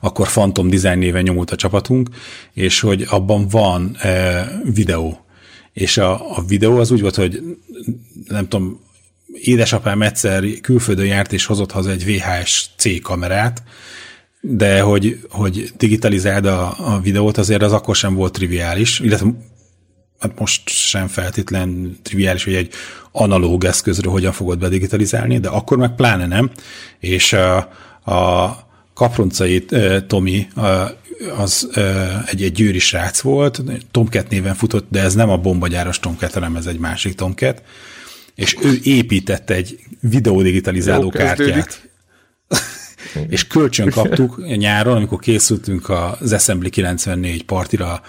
akkor 0.00 0.28
Phantom 0.28 0.68
Design 0.68 0.98
néven 0.98 1.22
nyomult 1.22 1.50
a 1.50 1.56
csapatunk, 1.56 2.08
és 2.52 2.80
hogy 2.80 3.06
abban 3.08 3.48
van 3.48 3.96
e, 3.98 4.60
videó. 4.74 5.24
És 5.72 5.96
a, 5.96 6.36
a 6.36 6.44
videó 6.46 6.78
az 6.78 6.90
úgy 6.90 7.00
volt, 7.00 7.14
hogy 7.14 7.42
nem 8.28 8.48
tudom, 8.48 8.80
édesapám 9.32 10.02
egyszer 10.02 10.44
külföldön 10.62 11.06
járt 11.06 11.32
és 11.32 11.46
hozott 11.46 11.70
haza 11.70 11.90
egy 11.90 12.04
VHS-C 12.04 13.02
kamerát, 13.02 13.62
de 14.40 14.80
hogy, 14.80 15.20
hogy 15.30 15.72
digitalizáld 15.76 16.46
a, 16.46 16.74
a 16.78 17.00
videót, 17.00 17.38
azért 17.38 17.62
az 17.62 17.72
akkor 17.72 17.96
sem 17.96 18.14
volt 18.14 18.32
triviális, 18.32 19.00
illetve 19.00 19.26
hát 20.24 20.38
most 20.38 20.68
sem 20.68 21.08
feltétlen 21.08 21.98
triviális, 22.02 22.44
hogy 22.44 22.54
egy 22.54 22.72
analóg 23.12 23.64
eszközről 23.64 24.12
hogyan 24.12 24.32
fogod 24.32 24.58
bedigitalizálni, 24.58 25.38
de 25.38 25.48
akkor 25.48 25.76
meg 25.76 25.94
pláne 25.94 26.26
nem, 26.26 26.50
és 26.98 27.32
a, 27.32 27.56
a 28.12 28.56
kaproncai 28.94 29.64
Tomi 30.06 30.48
az 31.36 31.68
egy, 32.26 32.42
egy 32.42 32.52
győri 32.52 32.78
srác 32.78 33.20
volt, 33.20 33.62
Tomcat 33.90 34.28
néven 34.28 34.54
futott, 34.54 34.86
de 34.90 35.00
ez 35.00 35.14
nem 35.14 35.30
a 35.30 35.36
bombagyáros 35.36 35.98
Tomcat, 35.98 36.32
hanem 36.32 36.56
ez 36.56 36.66
egy 36.66 36.78
másik 36.78 37.14
Tomcat, 37.14 37.62
és 38.34 38.56
ő 38.62 38.78
épített 38.82 39.50
egy 39.50 39.78
videódigitalizáló 40.00 41.08
kártyát. 41.08 41.88
És 43.28 43.46
kölcsön 43.46 43.90
kaptuk 43.90 44.46
nyáron, 44.56 44.96
amikor 44.96 45.18
készültünk 45.18 45.90
az 46.20 46.32
Assembly 46.32 46.68
94 46.68 47.44
partira 47.44 48.00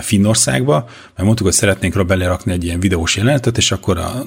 Finnországba, 0.00 0.74
mert 1.14 1.22
mondtuk, 1.22 1.46
hogy 1.46 1.54
szeretnénk 1.54 2.06
belerakni 2.06 2.52
egy 2.52 2.64
ilyen 2.64 2.80
videós 2.80 3.16
jelenetet, 3.16 3.56
és 3.56 3.72
akkor 3.72 3.98
a 3.98 4.24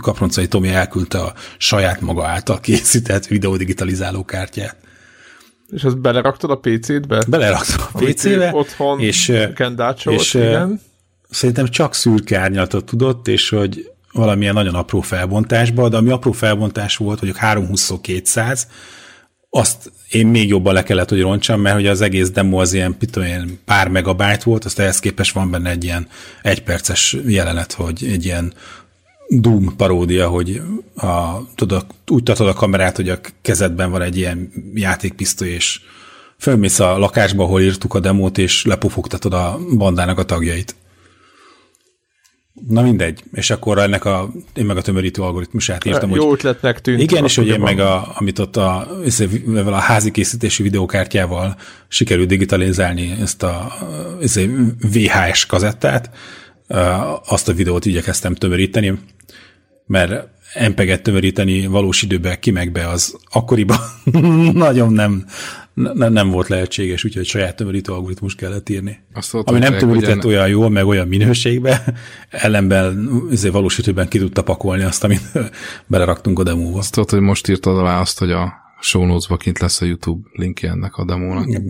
Kaproncai 0.00 0.48
Tomi 0.48 0.68
elküldte 0.68 1.18
a 1.18 1.32
saját 1.58 2.00
maga 2.00 2.26
által 2.26 2.60
készített 2.60 3.26
videódigitalizáló 3.26 4.24
kártyát. 4.24 4.76
És 5.70 5.84
azt 5.84 5.98
beleraktad 5.98 6.50
a 6.50 6.56
PC-be? 6.56 7.24
Beleraktad 7.28 7.88
a 7.92 7.98
PC-be. 7.98 8.50
Otthon 8.54 9.00
és, 9.00 9.32
és 10.04 10.34
igen. 10.34 10.80
Szerintem 11.30 11.68
csak 11.68 11.94
szürke 11.94 12.38
árnyalatot 12.38 12.84
tudott, 12.84 13.28
és 13.28 13.48
hogy 13.48 13.90
valamilyen 14.12 14.54
nagyon 14.54 14.74
apró 14.74 15.00
felbontásba, 15.00 15.88
de 15.88 15.96
ami 15.96 16.10
apró 16.10 16.32
felbontás 16.32 16.96
volt, 16.96 17.18
hogy 17.18 17.32
320 17.36 17.90
azt 19.54 19.92
én 20.10 20.26
még 20.26 20.48
jobban 20.48 20.74
le 20.74 20.82
kellett, 20.82 21.08
hogy 21.08 21.20
roncsam, 21.20 21.60
mert 21.60 21.74
hogy 21.74 21.86
az 21.86 22.00
egész 22.00 22.30
demo 22.30 22.60
az 22.60 22.72
ilyen, 22.72 22.96
ilyen 23.14 23.58
pár 23.64 23.88
megabyte 23.88 24.40
volt, 24.44 24.64
azt 24.64 24.78
ehhez 24.78 24.98
képest 24.98 25.34
van 25.34 25.50
benne 25.50 25.70
egy 25.70 25.84
ilyen 25.84 26.08
egyperces 26.42 27.16
jelenet, 27.26 27.72
hogy 27.72 28.04
egy 28.04 28.24
ilyen 28.24 28.52
Doom 29.28 29.76
paródia, 29.76 30.28
hogy 30.28 30.62
a, 30.96 31.38
tudod, 31.54 31.86
úgy 32.06 32.22
tartod 32.22 32.48
a 32.48 32.52
kamerát, 32.52 32.96
hogy 32.96 33.08
a 33.08 33.18
kezedben 33.42 33.90
van 33.90 34.02
egy 34.02 34.16
ilyen 34.16 34.52
játékpisztoly, 34.74 35.48
és 35.48 35.80
fölmész 36.38 36.78
a 36.78 36.98
lakásba, 36.98 37.44
ahol 37.44 37.60
írtuk 37.60 37.94
a 37.94 38.00
demót, 38.00 38.38
és 38.38 38.64
lepufogtatod 38.64 39.32
a 39.32 39.58
bandának 39.76 40.18
a 40.18 40.24
tagjait. 40.24 40.74
Na 42.68 42.82
mindegy. 42.82 43.24
És 43.32 43.50
akkor 43.50 43.78
ennek 43.78 44.04
a, 44.04 44.30
én 44.54 44.64
meg 44.64 44.76
a 44.76 44.82
tömörítő 44.82 45.22
algoritmusát 45.22 45.84
írtam, 45.84 46.10
Jó 46.10 46.28
hogy... 46.28 46.38
ötletnek 46.38 46.80
tűnt. 46.80 47.00
Igen, 47.00 47.24
és 47.24 47.36
hogy 47.36 47.46
én 47.46 47.60
meg 47.60 47.78
a, 47.78 48.12
amit 48.14 48.38
ott 48.38 48.56
a, 48.56 48.88
a 49.64 49.72
házi 49.74 50.10
készítési 50.10 50.62
videókártyával 50.62 51.56
sikerült 51.88 52.28
digitalizálni 52.28 53.16
ezt 53.20 53.42
a 53.42 53.72
ezt 54.20 54.36
a 54.36 54.40
VHS 54.92 55.46
kazettát, 55.46 56.10
azt 57.26 57.48
a 57.48 57.52
videót 57.52 57.84
igyekeztem 57.84 58.34
tömöríteni, 58.34 58.98
mert 59.86 60.28
MPG-et 60.68 61.02
tömöríteni 61.02 61.66
valós 61.66 62.02
időben 62.02 62.40
kimegbe 62.40 62.88
az 62.88 63.16
akkoriban 63.30 63.78
nagyon 64.52 64.92
nem, 64.92 65.26
ne, 65.74 66.08
nem 66.08 66.30
volt 66.30 66.48
lehetséges, 66.48 67.04
úgyhogy 67.04 67.26
saját 67.26 67.56
tömörítő 67.56 67.92
algoritmus 67.92 68.34
kellett 68.34 68.68
írni. 68.68 68.98
Azt 69.12 69.34
Ami 69.34 69.58
nem 69.58 69.78
tömörített 69.78 70.24
olyan 70.24 70.48
jól, 70.48 70.70
meg 70.70 70.86
olyan 70.86 71.08
minőségbe, 71.08 71.84
ellenben 72.30 73.08
valós 73.52 73.78
időben 73.78 74.08
ki 74.08 74.18
tudta 74.18 74.42
pakolni 74.42 74.82
azt, 74.82 75.04
amit 75.04 75.22
beleraktunk 75.86 76.38
a 76.38 76.42
demóba. 76.42 76.78
Azt 76.78 76.92
tudod, 76.92 77.10
hogy 77.10 77.20
most 77.20 77.48
írtad 77.48 77.78
alá 77.78 78.00
azt, 78.00 78.18
hogy 78.18 78.30
a 78.30 78.52
show 78.80 79.06
notes 79.06 79.38
kint 79.38 79.58
lesz 79.58 79.80
a 79.80 79.84
YouTube 79.84 80.28
linkje 80.32 80.70
ennek 80.70 80.96
a 80.96 81.04
demónak. 81.04 81.60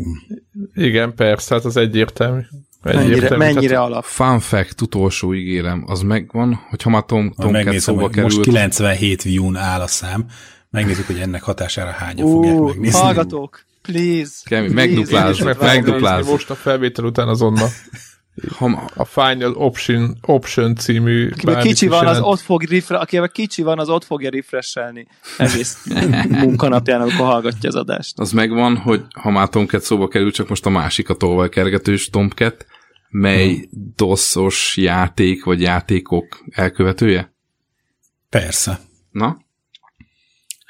Igen, 0.75 1.15
persze, 1.15 1.55
hát 1.55 1.65
az 1.65 1.77
egyértelmű. 1.77 2.41
Mennyire, 2.83 3.37
mennyire 3.37 3.81
alap. 3.81 4.05
Fun 4.05 4.39
fact, 4.41 4.81
utolsó 4.81 5.35
ígérem, 5.35 5.85
az 5.87 6.01
megvan, 6.01 6.55
hogy 6.69 6.83
ha 6.83 6.91
már 6.91 7.05
Tom, 7.05 7.33
Tom 7.37 7.79
szóba 7.79 8.09
került. 8.09 8.35
Most 8.35 8.41
97 8.41 9.23
view-n 9.23 9.57
áll 9.57 9.81
a 9.81 9.87
szám, 9.87 10.27
megnézzük, 10.71 11.07
hogy 11.07 11.19
ennek 11.19 11.43
hatására 11.43 11.91
hányan 11.91 12.31
fogják 12.31 12.59
megnézni. 12.59 13.01
Hallgatók, 13.01 13.65
please. 13.83 14.33
Kemi, 14.45 14.69
megduplázz, 14.69 15.41
megduplázz. 15.61 16.29
Most 16.29 16.51
a 16.51 16.55
felvétel 16.55 17.05
után 17.05 17.29
azonnal. 17.29 17.69
A 18.95 19.05
Final 19.05 19.53
Option, 19.55 20.17
Option 20.21 20.75
című 20.75 21.31
kicsi 21.61 21.89
van, 21.89 22.07
az 22.07 22.21
ott 22.21 22.41
fog 22.41 22.63
refre- 22.63 23.01
aki 23.01 23.21
kicsi 23.33 23.63
van, 23.63 23.79
az 23.79 23.89
ott 23.89 24.05
fogja 24.05 24.31
refreshelni 24.31 25.07
egész 25.39 25.87
munkanapján, 26.45 27.01
amikor 27.01 27.27
hallgatja 27.27 27.69
az 27.69 27.75
adást. 27.75 28.19
Az 28.19 28.33
megvan, 28.33 28.77
hogy 28.77 29.05
ha 29.21 29.31
már 29.31 29.49
Tomcat 29.49 29.83
szóba 29.83 30.09
kerül, 30.09 30.33
csak 30.33 30.49
most 30.49 30.67
a 30.67 30.71
másik 30.71 31.09
a 31.09 31.15
tolvajkergetős 31.15 32.09
Tomcat, 32.09 32.67
mely 33.09 33.55
hmm. 33.55 33.93
doszos 33.97 34.77
játék 34.77 35.45
vagy 35.45 35.61
játékok 35.61 36.45
elkövetője? 36.51 37.35
Persze. 38.29 38.81
Na? 39.11 39.42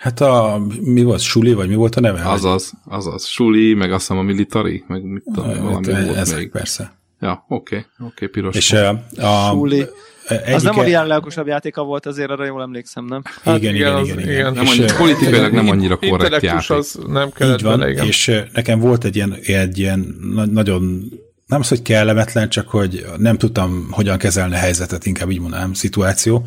Hát 0.03 0.21
a, 0.21 0.63
mi 0.81 1.03
volt, 1.03 1.21
Suli, 1.21 1.53
vagy 1.53 1.69
mi 1.69 1.75
volt 1.75 1.95
a 1.95 2.01
neve? 2.01 2.23
Azaz, 2.29 2.73
azaz. 2.85 3.27
Suli, 3.27 3.75
meg 3.75 3.93
azt 3.93 4.01
hiszem 4.01 4.19
a 4.19 4.23
military, 4.23 4.85
meg 4.87 5.03
mit 5.03 5.23
tudom, 5.25 5.45
Hát, 5.49 5.59
valami 5.59 5.87
volt 6.05 6.17
ezek, 6.17 6.39
még. 6.39 6.51
persze. 6.51 6.93
Ja, 7.21 7.45
oké, 7.49 7.77
okay, 7.77 7.79
oké, 7.99 8.07
okay, 8.15 8.29
piros. 8.29 8.57
És 8.57 8.73
a, 8.73 8.89
a, 9.17 9.49
Suli. 9.51 9.87
egyike, 10.29 10.55
Az 10.55 10.63
nem 10.63 10.79
a 10.79 10.83
Real 10.83 11.07
legokosabb 11.07 11.47
játéka 11.47 11.83
volt, 11.85 12.07
azért 12.07 12.31
arra 12.31 12.45
jól 12.45 12.63
emlékszem, 12.63 13.05
nem? 13.05 13.23
igen, 13.45 13.57
igen, 13.57 13.75
igen, 13.75 13.93
az- 13.95 14.07
igen, 14.07 14.19
igen. 14.19 14.33
igen. 14.33 14.53
nem 14.53 14.67
annyira, 14.67 14.97
politikailag 14.97 15.53
nem 15.53 15.69
annyira 15.69 15.97
korrekt 15.97 16.43
játék. 16.43 16.71
az 16.71 16.99
nem 17.09 17.31
kellett 17.31 17.59
Így 17.59 17.65
van, 17.65 17.79
bele, 17.79 17.91
igen. 17.91 18.07
és 18.07 18.41
nekem 18.53 18.79
volt 18.79 19.05
egy 19.05 19.17
ilyen, 19.17 19.35
egy 19.43 19.79
ilyen 19.79 20.17
na- 20.35 20.47
nagyon, 20.47 21.03
nem 21.47 21.61
az, 21.61 21.69
hogy 21.69 21.83
kellemetlen, 21.83 22.49
csak 22.49 22.69
hogy 22.69 23.07
nem 23.19 23.37
tudtam 23.39 23.89
hogyan 23.91 24.19
kezelni 24.19 24.55
a 24.55 24.59
helyzetet, 24.59 25.07
inkább 25.07 25.31
így 25.31 25.41
mondanám, 25.41 25.73
szituáció, 25.73 26.47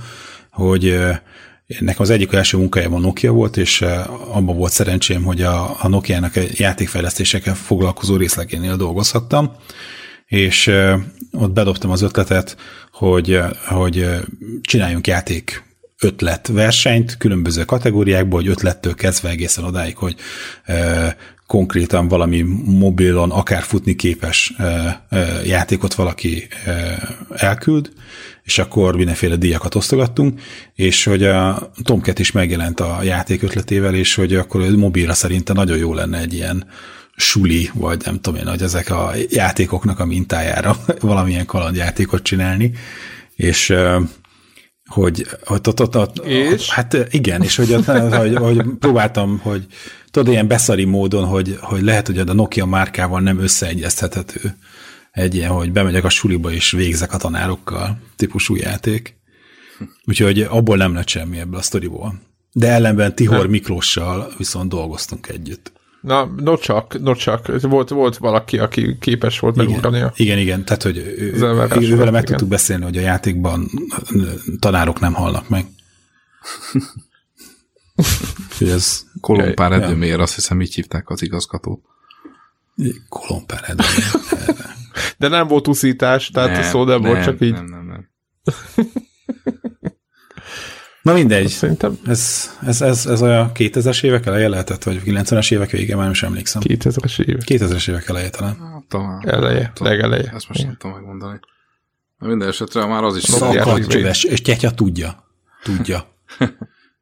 hogy 0.52 0.98
nekem 1.68 2.02
az 2.02 2.10
egyik 2.10 2.34
első 2.34 2.58
munkájám 2.58 2.94
a 2.94 3.00
Nokia 3.00 3.32
volt, 3.32 3.58
és 3.58 3.82
ö, 3.82 4.00
abban 4.30 4.56
volt 4.56 4.72
szerencsém, 4.72 5.24
hogy 5.24 5.42
a, 5.42 5.84
a 5.84 5.88
Nokia-nak 5.88 6.36
egy 6.36 6.60
játékfejlesztésekkel 6.60 7.56
foglalkozó 7.56 8.16
részlegénél 8.16 8.76
dolgozhattam, 8.76 9.56
és 10.26 10.68
ö, 10.68 10.96
ott 11.32 11.52
bedobtam 11.52 11.92
az 11.92 12.02
ötletet, 12.02 12.58
hogy, 12.92 13.32
ö, 13.32 13.46
hogy 13.66 14.08
csináljunk 14.62 15.08
játék 15.08 15.64
ötlet 16.02 16.48
versenyt 16.48 17.18
különböző 17.18 17.64
kategóriákból, 17.64 18.40
hogy 18.40 18.50
ötlettől 18.50 18.96
kezdve 18.96 19.30
egészen 19.30 19.64
odáig, 19.64 19.98
hogy 19.98 20.16
konkrétan 21.48 22.08
valami 22.08 22.42
mobilon 22.66 23.32
akár 23.32 23.62
futni 23.62 23.96
képes 23.96 24.54
játékot 25.44 25.94
valaki 25.94 26.48
elküld, 27.30 27.92
és 28.46 28.60
akkor 28.60 28.96
mindenféle 28.96 29.36
díjakat 29.36 29.76
osztogattunk, 29.76 30.42
és 30.74 31.04
hogy 31.04 31.24
a 31.24 31.72
Tomcat 31.84 32.20
is 32.20 32.32
megjelent 32.32 32.80
a 32.80 33.00
játék 33.04 33.44
ötletével, 33.44 33.96
és 33.96 34.16
hogy 34.16 34.36
akkor 34.36 34.62
mobilra 34.62 35.14
szerinte 35.14 35.54
nagyon 35.54 35.78
jó 35.78 35.94
lenne 35.94 36.20
egy 36.20 36.34
ilyen 36.34 36.68
suli, 37.16 37.70
vagy 37.74 38.02
nem 38.06 38.22
tudom 38.22 38.40
én, 38.40 38.48
hogy 38.48 38.62
ezek 38.62 38.90
a 38.90 39.12
játékoknak 39.30 40.00
a 40.00 40.06
mintájára 40.06 40.78
valamilyen 41.00 41.46
kalandjátékot 41.46 42.24
csinálni, 42.24 42.72
és 43.36 43.74
hogy, 44.86 45.28
hogy 45.44 45.60
ott, 45.66 45.82
ott, 45.82 45.98
ott, 45.98 46.26
És? 46.26 46.70
Hát 46.70 46.98
igen, 47.10 47.42
és 47.42 47.56
hogy, 47.56 47.74
ott, 47.74 47.86
hogy, 47.86 48.36
hogy 48.36 48.64
próbáltam, 48.80 49.40
hogy 49.44 49.66
tudod, 50.12 50.34
ilyen 50.34 50.48
beszari 50.48 50.86
módon, 50.86 51.26
hogy, 51.26 51.58
hogy 51.62 51.82
lehet, 51.82 52.08
hogy 52.08 52.18
a 52.18 52.34
Nokia 52.34 52.66
márkával 52.66 53.22
nem 53.22 53.40
összeegyeztethető 53.40 54.56
egy 55.16 55.36
ilyen, 55.36 55.52
hogy 55.52 55.72
bemegyek 55.72 56.04
a 56.04 56.10
suliba 56.10 56.52
és 56.52 56.72
végzek 56.72 57.14
a 57.14 57.18
tanárokkal 57.18 58.00
típusú 58.16 58.56
játék. 58.56 59.18
Úgyhogy 60.06 60.42
abból 60.42 60.78
nem 60.78 60.94
lett 60.94 61.08
semmi 61.08 61.38
ebből 61.40 61.60
a 61.60 61.62
sztoriból. 61.62 62.22
De 62.52 62.68
ellenben 62.68 63.16
Tihor 63.16 63.48
Miklóssal 63.48 64.34
viszont 64.38 64.70
dolgoztunk 64.70 65.28
együtt. 65.28 65.72
Na, 66.02 66.26
no 66.36 66.58
csak, 66.58 67.02
no 67.02 67.16
csak. 67.16 67.62
Volt, 67.62 67.90
volt 67.90 68.18
valaki, 68.18 68.60
aki 68.60 68.98
képes 69.00 69.40
volt 69.40 69.56
megugrani 69.56 70.02
a... 70.02 70.14
Igen, 70.16 70.38
igen, 70.38 70.66
tehát 70.66 70.84
hogy 70.84 70.98
ő, 70.98 71.40
volt, 71.40 71.70
meg 72.00 72.10
igen. 72.12 72.24
tudtuk 72.24 72.48
beszélni, 72.48 72.84
hogy 72.84 72.98
a 72.98 73.02
játékban 73.02 73.70
tanárok 74.60 75.00
nem 75.00 75.14
halnak 75.14 75.50
meg. 75.50 75.66
Úgyhogy 78.50 78.70
ez 78.70 79.04
Kolompár 79.22 79.72
Ja. 79.72 79.82
edőmér, 79.82 80.20
azt 80.20 80.36
hiszem 80.36 80.62
így 80.62 80.74
hívták 80.74 81.10
az 81.10 81.22
igazgatót. 81.22 81.82
kolompár 83.10 83.64
edő. 83.68 83.84
De 85.18 85.28
nem 85.28 85.48
volt 85.48 85.68
uszítás, 85.68 86.30
tehát 86.30 86.52
nem, 86.52 86.62
szó 86.62 86.84
nem, 86.84 87.02
volt, 87.02 87.24
csak 87.24 87.42
így. 87.42 87.52
Nem, 87.54 87.66
nem, 87.66 87.86
nem. 87.86 88.10
Na 91.02 91.14
mindegy, 91.14 91.48
Szerintem 91.48 91.98
ez, 92.06 92.50
ez, 92.66 92.82
ez, 92.82 93.06
ez 93.06 93.22
a 93.22 93.52
2000-es 93.54 94.04
évek 94.04 94.26
eleje 94.26 94.48
lehetett, 94.48 94.84
vagy 94.84 95.02
90-es 95.06 95.52
évek 95.54 95.70
vége, 95.70 95.94
már 95.96 96.04
nem 96.04 96.12
is 96.12 96.24
emlékszem. 96.24 96.62
2000-es 96.66 97.20
év 97.20 97.38
2000-es 97.46 97.90
évek 97.90 98.08
eleje 98.10 98.30
talán. 98.30 98.58
Hát, 98.60 98.84
talán. 98.88 99.28
eleje, 99.28 99.72
Tudom. 99.74 99.92
legeleje. 99.94 100.32
Ezt 100.36 100.48
most 100.48 100.64
nem 100.64 100.76
tudom 100.78 100.96
megmondani. 100.96 101.40
Na, 102.18 102.28
minden 102.28 102.48
esetre 102.48 102.86
már 102.86 103.04
az 103.04 103.16
is 103.16 103.24
Szakadcsöves, 103.24 104.24
és 104.24 104.42
Tyetya 104.42 104.72
tudja. 104.72 105.24
Tudja. 105.64 106.08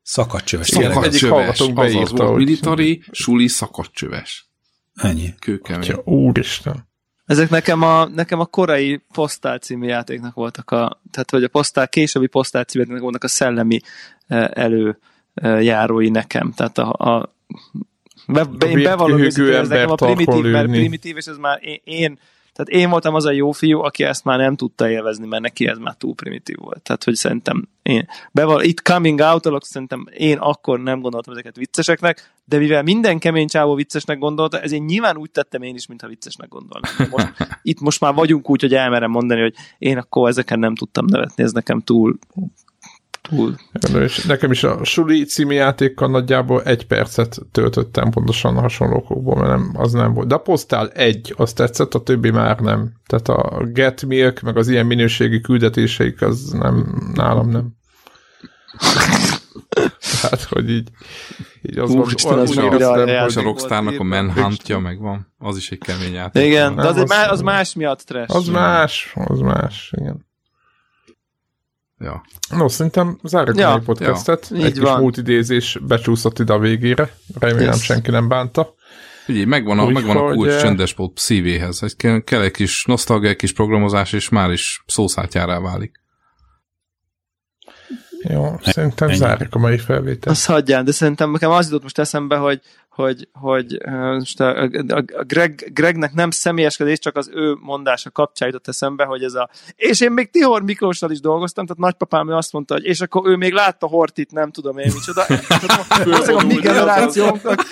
Szakadcsöves. 0.01 0.69
Igen, 0.69 0.93
Szakadcsöves, 0.93 1.47
azaz 1.59 1.73
beírta, 1.73 2.15
volt 2.15 2.29
hogy- 2.29 2.45
military, 2.45 3.03
suli, 3.11 3.47
szakadcsöves. 3.47 4.49
Ennyi. 4.93 5.33
Kőkemény. 5.39 5.87
Ja, 5.89 6.01
úristen. 6.03 6.91
Ezek 7.25 7.49
nekem 7.49 7.81
a, 7.81 8.05
nekem 8.05 8.39
a 8.39 8.45
korai 8.45 9.01
Postál 9.13 9.57
című 9.57 9.87
játéknak 9.87 10.33
voltak 10.33 10.71
a, 10.71 11.01
tehát 11.11 11.31
hogy 11.31 11.43
a 11.43 11.47
Postál, 11.47 11.87
későbbi 11.87 12.27
Postál 12.27 12.63
címűnek 12.63 13.01
voltak 13.01 13.23
a 13.23 13.27
szellemi 13.27 13.79
eh, 14.27 14.47
előjárói 15.33 16.09
nekem. 16.09 16.51
Tehát 16.55 16.77
a, 16.77 16.91
a 16.91 17.35
be, 18.27 18.43
be, 18.43 18.67
én 18.67 18.83
bevallom 18.83 19.19
őszintén, 19.19 19.53
ez 19.53 19.67
nekem 19.67 19.89
a 19.89 19.95
primitív, 19.95 20.43
mert 20.43 20.69
primitív, 20.69 21.17
és 21.17 21.25
ez 21.25 21.37
már 21.37 21.59
én, 21.61 21.81
én 21.83 22.19
tehát 22.53 22.83
én 22.83 22.89
voltam 22.89 23.15
az 23.15 23.25
a 23.25 23.31
jó 23.31 23.51
fiú, 23.51 23.79
aki 23.79 24.03
ezt 24.03 24.23
már 24.23 24.37
nem 24.37 24.55
tudta 24.55 24.89
élvezni, 24.89 25.27
mert 25.27 25.41
neki 25.41 25.67
ez 25.67 25.77
már 25.77 25.95
túl 25.95 26.15
primitív 26.15 26.55
volt. 26.59 26.81
Tehát, 26.81 27.03
hogy 27.03 27.15
szerintem 27.15 27.67
én, 27.81 28.07
beval, 28.31 28.61
itt 28.61 28.81
coming 28.81 29.19
out 29.19 29.63
szerintem 29.63 30.05
én 30.17 30.37
akkor 30.37 30.79
nem 30.79 30.99
gondoltam 30.99 31.33
ezeket 31.33 31.55
vicceseknek, 31.55 32.31
de 32.45 32.57
mivel 32.57 32.83
minden 32.83 33.19
kemény 33.19 33.47
csávó 33.47 33.75
viccesnek 33.75 34.17
gondolta, 34.17 34.59
ezért 34.59 34.85
nyilván 34.85 35.17
úgy 35.17 35.31
tettem 35.31 35.61
én 35.61 35.75
is, 35.75 35.87
mintha 35.87 36.07
viccesnek 36.07 36.49
gondolnám. 36.49 36.91
Most, 37.09 37.33
itt 37.61 37.79
most 37.79 37.99
már 37.99 38.13
vagyunk 38.13 38.49
úgy, 38.49 38.61
hogy 38.61 38.73
elmerem 38.73 39.11
mondani, 39.11 39.41
hogy 39.41 39.55
én 39.77 39.97
akkor 39.97 40.29
ezeken 40.29 40.59
nem 40.59 40.75
tudtam 40.75 41.05
nevetni, 41.05 41.43
ez 41.43 41.51
nekem 41.51 41.81
túl 41.81 42.17
túl. 43.35 43.55
És 44.01 44.23
nekem 44.23 44.51
is 44.51 44.63
a 44.63 44.83
Suli 44.83 45.23
című 45.23 45.53
játékkal 45.53 46.09
nagyjából 46.09 46.63
egy 46.63 46.87
percet 46.87 47.37
töltöttem 47.51 48.09
pontosan 48.09 48.55
hasonlókokból, 48.55 49.35
mert 49.35 49.49
nem, 49.49 49.71
az 49.73 49.91
nem 49.91 50.13
volt. 50.13 50.27
De 50.27 50.35
a 50.35 50.39
Postál 50.39 50.89
egy, 50.89 51.33
azt 51.37 51.55
tetszett, 51.55 51.93
a 51.93 52.03
többi 52.03 52.29
már 52.31 52.59
nem. 52.59 52.91
Tehát 53.07 53.27
a 53.27 53.63
Get 53.65 54.05
Milk, 54.05 54.39
meg 54.41 54.57
az 54.57 54.67
ilyen 54.67 54.85
minőségi 54.85 55.41
küldetéseik, 55.41 56.21
az 56.21 56.49
nem, 56.51 57.03
nálam 57.13 57.49
nem. 57.49 57.67
Tehát, 60.21 60.43
hogy 60.43 60.69
így, 60.69 60.89
így 61.61 61.77
az 61.77 61.89
Úristen, 61.89 62.39
az 62.39 62.55
mennyire 62.55 62.75
éreztem, 62.75 63.45
a 63.45 63.47
a 63.47 63.51
Rockstarnak 63.51 63.99
a 63.99 64.03
Manhuntja 64.03 64.79
megvan. 64.79 65.33
Az 65.37 65.57
is 65.57 65.71
egy 65.71 65.77
kemény 65.77 66.13
játék. 66.13 66.45
Igen, 66.45 66.75
de 66.75 66.87
az, 66.87 66.97
az- 66.97 67.09
má, 67.09 67.29
az 67.29 67.41
más 67.41 67.73
miatt 67.73 67.99
trash. 67.99 68.35
Az 68.35 68.47
más, 68.47 69.13
az 69.15 69.39
más, 69.39 69.93
igen. 69.97 70.25
Ja. 72.03 72.23
No, 72.49 72.67
szerintem 72.69 73.19
zárjuk 73.23 73.57
Ja, 73.57 73.73
a 73.73 73.79
podcastet. 73.79 74.47
ja. 74.51 74.65
Egy 74.65 74.71
kis 74.71 74.81
van. 74.81 74.99
multidézés 75.01 75.77
becsúszott 75.87 76.39
ide 76.39 76.53
a 76.53 76.59
végére. 76.59 77.15
Remélem 77.39 77.73
Yes. 77.73 77.83
senki 77.83 78.11
nem 78.11 78.27
bánta. 78.27 78.73
Ugye, 79.27 79.45
megvan 79.45 79.79
a, 79.79 79.85
Úgy, 79.85 79.93
megvan 79.93 80.17
a 80.17 80.31
kulcs 80.33 80.51
eh, 80.51 80.61
csendes 80.61 80.93
pop 80.93 81.17
szívéhez. 81.19 81.83
Egy 81.83 81.95
kell, 81.95 82.19
kell 82.19 82.41
egy 82.41 82.51
kis 82.51 82.85
nosztalgia, 82.85 83.29
egy 83.29 83.35
kis 83.35 83.53
programozás, 83.53 84.13
és 84.13 84.29
már 84.29 84.51
is 84.51 84.83
szószátjárá 84.87 85.59
válik. 85.59 86.01
Jó, 88.29 88.55
szerintem 88.61 89.07
ennyi. 89.07 89.17
zárjuk 89.17 89.55
a 89.55 89.59
mai 89.59 89.77
felvételt. 89.77 90.25
Azt 90.35 90.45
hagyján, 90.45 90.85
de 90.85 90.91
szerintem 90.91 91.31
nekem 91.31 91.51
az 91.51 91.65
jutott 91.65 91.81
most 91.83 91.99
eszembe, 91.99 92.35
hogy, 92.35 92.61
hogy, 92.95 93.27
hogy 93.33 93.77
most 93.85 94.39
a, 94.39 94.61
a, 94.61 95.03
a 95.15 95.23
Greg, 95.23 95.69
Gregnek 95.73 96.13
nem 96.13 96.31
személyeskedés, 96.31 96.99
csak 96.99 97.17
az 97.17 97.29
ő 97.33 97.57
mondása 97.59 98.09
kapcsán 98.09 98.47
jutott 98.47 98.67
eszembe, 98.67 99.03
hogy 99.03 99.23
ez 99.23 99.33
a... 99.33 99.49
És 99.75 100.01
én 100.01 100.11
még 100.11 100.31
Tihor 100.31 100.63
Miklóssal 100.63 101.11
is 101.11 101.19
dolgoztam, 101.19 101.65
tehát 101.65 101.81
nagypapám 101.81 102.29
ő 102.29 102.33
azt 102.33 102.53
mondta, 102.53 102.73
hogy 102.73 102.85
és 102.85 103.01
akkor 103.01 103.29
ő 103.29 103.35
még 103.35 103.53
látta 103.53 103.87
Hortit, 103.87 104.31
nem 104.31 104.51
tudom 104.51 104.77
én 104.77 104.91
micsoda. 104.93 105.25
Ezek 106.19 106.35
a 106.35 106.45
mi 106.45 106.53
generációnknak. 106.53 107.63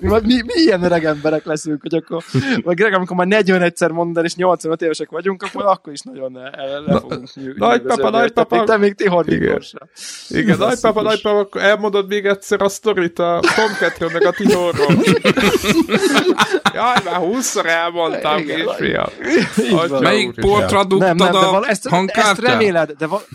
mi, 0.00 0.08
vagy 0.08 0.24
mi, 0.24 0.42
mi 0.42 0.52
ilyen 0.54 0.82
öreg 0.82 1.04
emberek 1.04 1.44
leszünk, 1.44 1.82
hogy 1.82 1.94
akkor, 1.94 2.22
vagy 2.62 2.76
Greg, 2.76 2.92
amikor 2.92 3.16
már 3.16 3.26
41-szer 3.44 3.92
mondod, 3.92 4.24
és 4.24 4.34
85 4.34 4.82
évesek 4.82 5.10
vagyunk, 5.10 5.42
akkor, 5.42 5.64
akkor 5.64 5.92
is 5.92 6.00
nagyon 6.00 6.32
le, 6.32 6.80
le, 6.86 7.00
fogunk 7.00 7.56
nagypapa, 7.56 8.10
nagypapa. 8.10 8.64
Te 8.64 8.76
még 8.76 8.94
Tihor. 8.94 9.26
Miklóssal. 9.26 9.88
Igen, 10.28 10.58
nagypapa, 10.58 11.02
nagypapa, 11.02 11.38
akkor 11.38 11.60
elmondod 11.60 12.08
még 12.08 12.26
egyszer 12.26 12.62
a 12.62 12.68
sztorit 12.90 13.18
a 13.18 13.40
Tomcatről, 13.56 14.10
meg 14.12 14.24
a 14.24 14.30
Tihorról. 14.30 14.86
Jaj, 16.74 16.96
már 17.04 17.14
húszszor 17.14 17.66
elmondtam, 17.66 18.36
kisfiam. 18.44 19.06
Melyik 20.00 20.34
portra 20.40 20.84
Nem, 20.84 20.98
nem, 20.98 21.16
dugtad 21.16 21.40
de 21.40 21.46
a 21.46 21.56
ezt, 21.56 21.68
ezt 21.68 21.88
hangkártyát? 21.88 22.38
reméled, 22.38 22.90
de 22.98 23.06
val- 23.06 23.26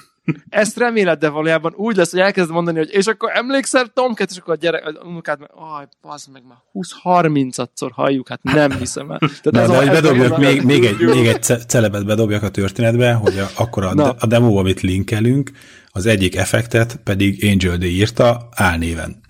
ezt 0.50 0.78
reméled, 0.78 1.20
de 1.20 1.30
valójában 1.30 1.74
úgy 1.76 1.96
lesz, 1.96 2.12
hogy 2.12 2.20
elkezd 2.20 2.52
mondani, 2.52 2.78
hogy 2.78 2.90
és 2.92 3.06
akkor 3.06 3.30
emlékszel 3.34 3.88
Tomcat, 3.94 4.30
és 4.32 4.38
akkor 4.38 4.54
a 4.54 4.58
gyerek, 4.58 4.86
az 4.86 4.94
unokád 5.04 5.40
meg, 5.40 5.50
aj, 5.78 5.88
bazd 6.02 6.28
meg, 6.34 6.42
már 6.48 6.58
20-30-szor 6.74 7.90
halljuk, 7.94 8.28
hát 8.28 8.40
nem 8.44 8.72
hiszem 8.72 9.12
el. 9.12 9.18
Tehát 9.20 9.52
Na, 9.52 9.62
ez 9.62 9.68
de 9.70 9.76
a- 9.78 9.90
a- 9.90 10.02
bedobjak 10.02 10.38
még, 10.38 10.62
még, 10.62 10.86
egy, 10.86 10.98
még 11.00 11.28
egy 11.28 11.42
ce- 11.42 11.70
celebet 11.70 12.06
bedobjak 12.06 12.44
a 12.44 12.50
történetbe, 12.50 13.14
hogy 13.14 13.38
a, 13.40 13.48
akkor 13.58 13.84
a, 13.84 13.94
de, 13.94 14.04
a 14.20 14.26
demo, 14.28 14.58
amit 14.58 14.82
linkelünk, 14.82 15.52
az 15.96 16.06
egyik 16.06 16.36
effektet 16.36 17.00
pedig 17.04 17.46
Angel 17.46 17.78
D 17.78 17.84
írta 17.84 18.50
álnéven. 18.52 19.22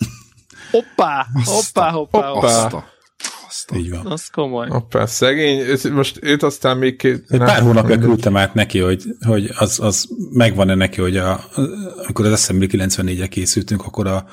Hoppá, 0.72 1.28
hoppá, 1.44 1.90
hoppá, 1.90 2.28
hoppá. 2.28 2.48
Azt 2.48 2.74
a... 2.74 3.76
Így 3.76 3.90
van. 3.90 4.06
Az 4.06 4.28
komoly. 4.28 4.68
Hoppá, 4.70 5.06
szegény, 5.06 5.64
most 5.92 6.20
őt 6.22 6.44
aztán 6.44 6.78
még... 6.78 6.98
Két, 6.98 7.24
Egy 7.28 7.40
pár 7.40 7.62
hónapja 7.62 7.98
küldtem 7.98 8.38
át 8.38 8.54
neki, 8.54 8.80
hogy, 8.80 9.04
hogy 9.26 9.50
az, 9.58 9.80
az 9.80 10.08
megvan-e 10.32 10.76
neki, 10.76 11.02
hogy 11.02 11.18
a, 11.18 11.44
amikor 12.08 12.26
az 12.26 12.32
Assembly 12.32 12.68
94-e 12.72 13.28
készültünk, 13.28 13.86
akkor 13.86 14.08
a 14.08 14.26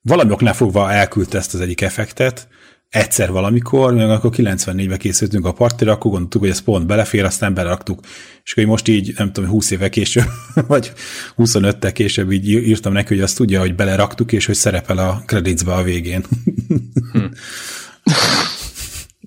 valami 0.00 0.32
oknál 0.32 0.54
fogva 0.54 0.92
elküldte 0.92 1.38
ezt 1.38 1.54
az 1.54 1.60
egyik 1.60 1.80
effektet, 1.80 2.48
egyszer 2.90 3.30
valamikor, 3.30 3.94
meg 3.94 4.10
akkor 4.10 4.30
94-ben 4.36 4.98
készültünk 4.98 5.46
a 5.46 5.52
partira, 5.52 5.92
akkor 5.92 6.10
gondoltuk, 6.10 6.40
hogy 6.40 6.50
ez 6.50 6.60
pont 6.60 6.86
belefér, 6.86 7.24
aztán 7.24 7.54
beraktuk. 7.54 8.00
És 8.44 8.52
akkor 8.52 8.64
most 8.64 8.88
így, 8.88 9.12
nem 9.16 9.32
tudom, 9.32 9.50
20 9.50 9.70
éve 9.70 9.88
később, 9.88 10.28
vagy 10.66 10.92
25-tel 11.36 11.90
később 11.94 12.32
így 12.32 12.48
írtam 12.48 12.92
neki, 12.92 13.14
hogy 13.14 13.22
azt 13.22 13.36
tudja, 13.36 13.60
hogy 13.60 13.74
beleraktuk, 13.74 14.32
és 14.32 14.46
hogy 14.46 14.54
szerepel 14.54 14.98
a 14.98 15.22
creditsbe 15.26 15.72
a 15.72 15.82
végén. 15.82 16.24
hm. 17.12 17.24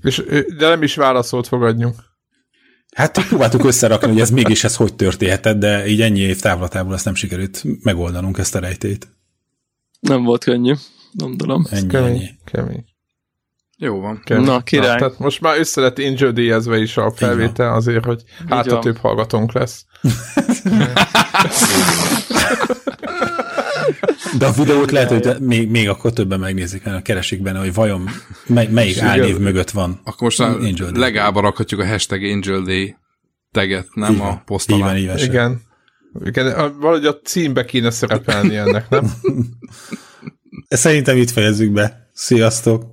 és, 0.02 0.24
de 0.58 0.68
nem 0.68 0.84
is 0.84 0.96
válaszolt, 0.96 1.48
fogadjunk. 1.48 1.96
Hát 2.96 3.28
próbáltuk 3.28 3.64
összerakni, 3.64 4.08
hogy 4.08 4.20
ez 4.20 4.30
mégis 4.30 4.64
ez 4.64 4.76
hogy 4.76 4.96
történhetett, 4.96 5.58
de 5.58 5.88
így 5.88 6.02
ennyi 6.02 6.20
év 6.20 6.40
távlatából 6.40 6.94
ezt 6.94 7.06
nem 7.06 7.16
sikerült 7.16 7.64
megoldanunk 7.84 8.38
ezt 8.38 8.56
a 8.56 8.60
rejtét. 8.60 9.08
Nem 10.00 10.24
volt 10.24 10.44
könnyű, 10.44 10.74
gondolom. 11.12 11.66
Ennyi, 11.70 11.88
kemény, 11.88 12.10
ennyi. 12.10 12.30
kemény. 12.46 12.93
Jó 13.78 14.00
van. 14.00 14.22
Kemény. 14.24 14.46
Na, 14.46 14.64
király. 14.64 14.88
Na, 14.88 14.96
tehát 14.96 15.20
most 15.20 15.42
már 15.42 15.60
össze 15.60 15.82
lett 15.82 15.98
injődíjezve 15.98 16.78
is 16.78 16.98
a 16.98 17.12
felvétel 17.12 17.74
azért, 17.74 18.06
hogy 18.06 18.24
hát 18.50 18.68
a 18.72 18.80
több 18.80 18.98
hallgatónk 18.98 19.52
lesz. 19.52 19.86
De 24.38 24.46
a 24.46 24.52
videót 24.52 24.92
lehet, 24.92 25.10
hogy 25.10 25.40
még, 25.40 25.70
még 25.70 25.90
akkor 25.90 26.14
többen 26.14 26.40
megnézik, 26.40 26.84
mert 26.84 27.04
keresik 27.04 27.42
benne, 27.42 27.60
hogy 27.60 27.74
vajon 27.74 28.10
mely, 28.48 28.68
melyik 28.68 29.02
álnév 29.02 29.38
mögött 29.38 29.70
van. 29.70 30.00
Akkor 30.04 30.22
most 30.22 30.40
a 30.40 30.58
legába 30.94 31.42
rakhatjuk 31.42 31.80
a 31.80 31.88
hashtag 31.88 32.24
Angel 32.24 32.62
Day 32.62 32.96
teget, 33.52 33.88
nem 33.94 34.14
Igen. 34.14 34.26
a 34.26 34.42
poszt. 34.46 34.70
Igen. 34.70 35.18
Igen. 35.18 35.62
Igen. 36.24 36.76
Valahogy 36.80 37.06
a 37.06 37.20
címbe 37.20 37.66
kéne 37.66 37.90
szerepelni 37.90 38.56
ennek, 38.56 38.90
nem? 38.90 39.12
Szerintem 40.68 41.18
itt 41.18 41.30
fejezzük 41.30 41.72
be. 41.72 42.10
Sziasztok! 42.14 42.93